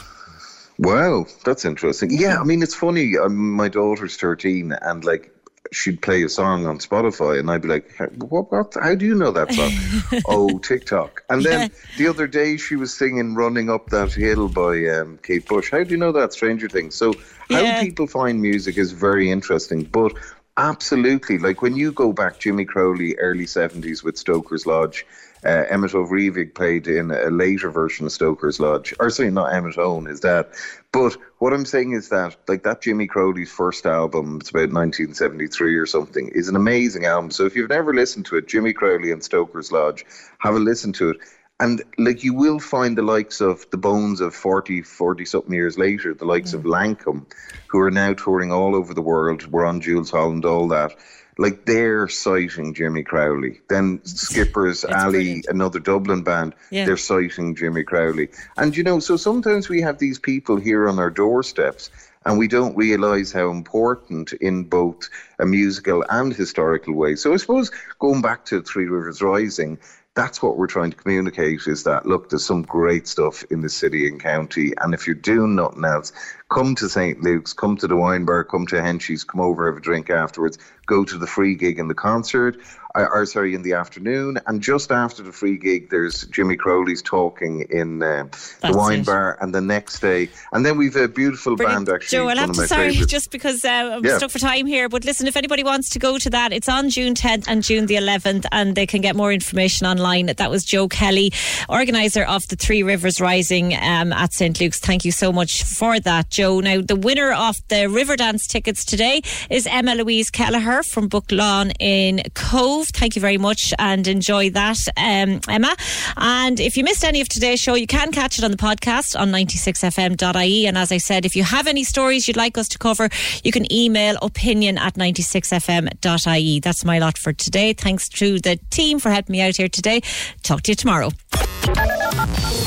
Wow, 0.78 1.26
that's 1.44 1.64
interesting. 1.64 2.10
Yeah, 2.12 2.38
I 2.38 2.44
mean, 2.44 2.62
it's 2.62 2.74
funny. 2.74 3.18
Um, 3.18 3.50
my 3.50 3.68
daughter's 3.68 4.16
13, 4.16 4.72
and 4.80 5.04
like, 5.04 5.34
she'd 5.72 6.00
play 6.02 6.22
a 6.22 6.28
song 6.28 6.66
on 6.66 6.78
Spotify, 6.78 7.38
and 7.38 7.50
I'd 7.50 7.62
be 7.62 7.68
like, 7.68 7.90
what, 8.16 8.50
what? 8.50 8.74
How 8.80 8.94
do 8.94 9.04
you 9.06 9.14
know 9.14 9.30
that 9.32 9.52
song? 9.52 10.20
oh, 10.26 10.58
TikTok. 10.58 11.22
And 11.28 11.44
then 11.44 11.70
the 11.96 12.08
other 12.08 12.26
day, 12.26 12.56
she 12.56 12.76
was 12.76 12.92
singing 12.96 13.34
Running 13.34 13.70
Up 13.70 13.90
That 13.90 14.12
Hill 14.12 14.48
by 14.48 14.86
um, 14.88 15.18
Kate 15.22 15.46
Bush. 15.46 15.70
How 15.70 15.84
do 15.84 15.90
you 15.90 15.96
know 15.98 16.12
that? 16.12 16.32
Stranger 16.32 16.68
Things. 16.68 16.94
So, 16.94 17.20
how 17.50 17.62
Yeah. 17.62 17.80
people 17.82 18.06
find 18.06 18.40
music 18.40 18.76
is 18.78 18.92
very 18.92 19.30
interesting. 19.30 19.84
But 19.84 20.12
absolutely, 20.56 21.38
like 21.38 21.62
when 21.62 21.76
you 21.76 21.92
go 21.92 22.12
back, 22.12 22.38
Jimmy 22.40 22.64
Crowley, 22.64 23.16
early 23.16 23.46
70s 23.46 24.02
with 24.02 24.18
Stoker's 24.18 24.66
Lodge. 24.66 25.06
Uh, 25.46 25.62
Emmett 25.70 25.94
O'Reevig 25.94 26.52
played 26.56 26.88
in 26.88 27.12
a 27.12 27.30
later 27.30 27.70
version 27.70 28.04
of 28.06 28.10
Stoker's 28.10 28.58
Lodge, 28.58 28.92
or 28.98 29.08
sorry, 29.08 29.30
not 29.30 29.54
Emmett 29.54 29.78
Owen, 29.78 30.08
is 30.08 30.18
that. 30.22 30.50
But 30.92 31.16
what 31.38 31.52
I'm 31.52 31.66
saying 31.66 31.92
is 31.92 32.08
that, 32.08 32.36
like 32.48 32.62
that 32.62 32.80
Jimmy 32.80 33.06
Crowley's 33.06 33.50
first 33.50 33.84
album, 33.84 34.38
it's 34.40 34.50
about 34.50 34.72
1973 34.72 35.76
or 35.76 35.86
something, 35.86 36.28
is 36.28 36.48
an 36.48 36.56
amazing 36.56 37.04
album. 37.04 37.30
So 37.30 37.44
if 37.44 37.54
you've 37.54 37.68
never 37.68 37.92
listened 37.92 38.26
to 38.26 38.36
it, 38.36 38.48
Jimmy 38.48 38.72
Crowley 38.72 39.12
and 39.12 39.22
Stoker's 39.22 39.70
Lodge, 39.70 40.06
have 40.38 40.54
a 40.54 40.58
listen 40.58 40.92
to 40.94 41.10
it. 41.10 41.18
And 41.60 41.82
like 41.98 42.22
you 42.24 42.34
will 42.34 42.60
find 42.60 42.96
the 42.96 43.02
likes 43.02 43.40
of 43.40 43.68
the 43.70 43.76
bones 43.76 44.20
of 44.20 44.34
40, 44.34 44.82
40 44.82 45.24
something 45.24 45.52
years 45.52 45.76
later, 45.76 46.14
the 46.14 46.24
likes 46.24 46.54
of 46.54 46.62
mm. 46.62 46.70
Lankum, 46.70 47.26
who 47.66 47.80
are 47.80 47.90
now 47.90 48.14
touring 48.14 48.52
all 48.52 48.76
over 48.76 48.94
the 48.94 49.02
world. 49.02 49.46
We're 49.46 49.66
on 49.66 49.80
Jools 49.80 50.10
Holland, 50.10 50.44
all 50.44 50.68
that. 50.68 50.94
Like 51.38 51.64
they're 51.66 52.08
citing 52.08 52.74
Jimmy 52.74 53.04
Crowley. 53.04 53.60
Then 53.68 54.00
Skippers 54.04 54.84
Alley, 54.88 55.44
another 55.48 55.78
Dublin 55.78 56.22
band, 56.22 56.54
Yeah. 56.70 56.84
they're 56.84 56.96
citing 56.96 57.54
Jimmy 57.54 57.84
Crowley. 57.84 58.28
And 58.56 58.76
you 58.76 58.82
know, 58.82 58.98
so 58.98 59.16
sometimes 59.16 59.68
we 59.68 59.80
have 59.80 59.98
these 59.98 60.18
people 60.18 60.56
here 60.56 60.88
on 60.88 60.98
our 60.98 61.10
doorsteps 61.10 61.90
and 62.26 62.36
we 62.38 62.48
don't 62.48 62.76
realize 62.76 63.30
how 63.32 63.50
important 63.50 64.32
in 64.34 64.64
both 64.64 65.08
a 65.38 65.46
musical 65.46 66.04
and 66.10 66.34
historical 66.34 66.94
way. 66.94 67.14
So 67.14 67.32
I 67.32 67.36
suppose 67.36 67.70
going 68.00 68.20
back 68.20 68.44
to 68.46 68.60
Three 68.60 68.86
Rivers 68.86 69.22
Rising, 69.22 69.78
that's 70.14 70.42
what 70.42 70.58
we're 70.58 70.66
trying 70.66 70.90
to 70.90 70.96
communicate 70.96 71.60
is 71.68 71.84
that 71.84 72.04
look, 72.04 72.28
there's 72.28 72.44
some 72.44 72.62
great 72.62 73.06
stuff 73.06 73.44
in 73.50 73.60
the 73.60 73.68
city 73.68 74.08
and 74.08 74.20
county, 74.20 74.72
and 74.80 74.92
if 74.92 75.06
you're 75.06 75.14
doing 75.14 75.54
nothing 75.54 75.84
else, 75.84 76.12
come 76.50 76.74
to 76.74 76.88
St. 76.88 77.22
Luke's, 77.22 77.52
come 77.52 77.76
to 77.76 77.86
the 77.86 77.94
wine 77.94 78.24
bar, 78.24 78.42
come 78.42 78.66
to 78.66 78.82
Henchy's, 78.82 79.22
come 79.22 79.40
over, 79.40 79.66
have 79.66 79.76
a 79.76 79.80
drink 79.80 80.10
afterwards, 80.10 80.58
go 80.88 81.04
to 81.04 81.16
the 81.16 81.26
free 81.28 81.54
gig 81.54 81.78
in 81.78 81.86
the 81.86 81.94
concert, 81.94 82.56
or, 82.94 83.08
or 83.08 83.26
sorry, 83.26 83.54
in 83.54 83.62
the 83.62 83.74
afternoon, 83.74 84.38
and 84.46 84.60
just 84.60 84.90
after 84.90 85.22
the 85.22 85.30
free 85.30 85.56
gig, 85.58 85.90
there's 85.90 86.24
Jimmy 86.28 86.56
Crowley's 86.56 87.02
talking 87.02 87.66
in 87.70 88.02
uh, 88.02 88.24
the 88.62 88.72
wine 88.72 89.00
it. 89.00 89.06
bar, 89.06 89.38
and 89.40 89.54
the 89.54 89.60
next 89.60 90.00
day, 90.00 90.28
and 90.52 90.64
then 90.66 90.76
we've 90.78 90.96
a 90.96 91.06
beautiful 91.06 91.54
band 91.54 91.88
actually. 91.88 92.18
Joe, 92.18 92.28
I'll 92.28 92.36
have 92.38 92.48
to 92.52 92.66
sorry 92.66 92.90
favourites. 92.90 93.12
just 93.12 93.30
because 93.30 93.64
uh, 93.64 93.68
I'm 93.68 94.04
Yeah. 94.04 94.16
stuck 94.16 94.30
for 94.30 94.38
time 94.40 94.66
here. 94.66 94.88
But 94.88 95.04
listen, 95.04 95.26
if 95.28 95.36
anybody 95.36 95.62
wants 95.62 95.90
to 95.90 95.98
go 95.98 96.18
to 96.18 96.30
that, 96.30 96.52
it's 96.52 96.68
on 96.68 96.88
June 96.88 97.14
10th 97.14 97.44
and 97.46 97.62
June 97.62 97.86
the 97.86 97.96
11th, 97.96 98.46
and 98.50 98.74
they 98.74 98.86
can 98.86 99.00
get 99.02 99.14
more 99.14 99.32
information 99.32 99.86
online. 99.86 100.26
That 100.26 100.50
was 100.50 100.64
Joe 100.64 100.88
Kelly, 100.88 101.32
organizer 101.68 102.24
of 102.24 102.48
the 102.48 102.56
Three 102.56 102.82
Rivers 102.82 103.20
Rising 103.20 103.74
um, 103.74 104.12
at 104.12 104.32
St 104.32 104.58
Luke's. 104.60 104.80
Thank 104.80 105.04
you 105.04 105.12
so 105.12 105.30
much 105.30 105.62
for 105.62 106.00
that, 106.00 106.30
Joe. 106.30 106.60
Now, 106.60 106.80
the 106.80 106.96
winner 106.96 107.32
of 107.32 107.56
the 107.68 107.86
Riverdance 107.86 108.48
tickets 108.48 108.84
today 108.84 109.20
is 109.50 109.66
Emma 109.66 109.94
Louise 109.94 110.30
Kelleher 110.30 110.77
from 110.82 111.08
Book 111.08 111.26
Lawn 111.30 111.70
in 111.78 112.22
Cobh. 112.34 112.86
Thank 112.88 113.16
you 113.16 113.20
very 113.20 113.38
much 113.38 113.72
and 113.78 114.06
enjoy 114.06 114.50
that, 114.50 114.78
um, 114.96 115.40
Emma. 115.48 115.74
And 116.16 116.60
if 116.60 116.76
you 116.76 116.84
missed 116.84 117.04
any 117.04 117.20
of 117.20 117.28
today's 117.28 117.60
show, 117.60 117.74
you 117.74 117.86
can 117.86 118.12
catch 118.12 118.38
it 118.38 118.44
on 118.44 118.50
the 118.50 118.56
podcast 118.56 119.18
on 119.18 119.30
96fm.ie. 119.30 120.66
And 120.66 120.78
as 120.78 120.92
I 120.92 120.98
said, 120.98 121.24
if 121.24 121.36
you 121.36 121.42
have 121.42 121.66
any 121.66 121.84
stories 121.84 122.28
you'd 122.28 122.36
like 122.36 122.58
us 122.58 122.68
to 122.68 122.78
cover, 122.78 123.08
you 123.42 123.52
can 123.52 123.70
email 123.72 124.16
opinion 124.22 124.78
at 124.78 124.94
96fm.ie. 124.94 126.60
That's 126.60 126.84
my 126.84 126.98
lot 126.98 127.18
for 127.18 127.32
today. 127.32 127.72
Thanks 127.72 128.08
to 128.10 128.38
the 128.38 128.56
team 128.70 128.98
for 128.98 129.10
helping 129.10 129.32
me 129.32 129.40
out 129.42 129.56
here 129.56 129.68
today. 129.68 130.02
Talk 130.42 130.62
to 130.62 130.72
you 130.72 130.76
tomorrow. 130.76 131.10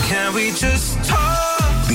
Can 0.08 0.34
we 0.34 0.52
just 0.52 1.04
talk? 1.06 1.31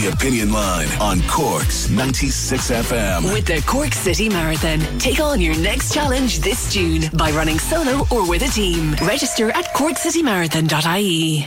Opinion 0.06 0.52
Line 0.52 0.88
on 1.00 1.20
Cork's 1.28 1.90
96 1.90 2.70
FM. 2.70 3.32
With 3.32 3.46
the 3.46 3.62
Cork 3.66 3.92
City 3.92 4.28
Marathon, 4.28 4.80
take 4.98 5.20
on 5.20 5.40
your 5.40 5.56
next 5.58 5.92
challenge 5.92 6.40
this 6.40 6.72
June 6.72 7.02
by 7.14 7.30
running 7.30 7.58
solo 7.58 8.06
or 8.10 8.28
with 8.28 8.42
a 8.42 8.48
team. 8.48 8.94
Register 9.02 9.50
at 9.50 9.66
corkcitymarathon.ie. 9.74 11.46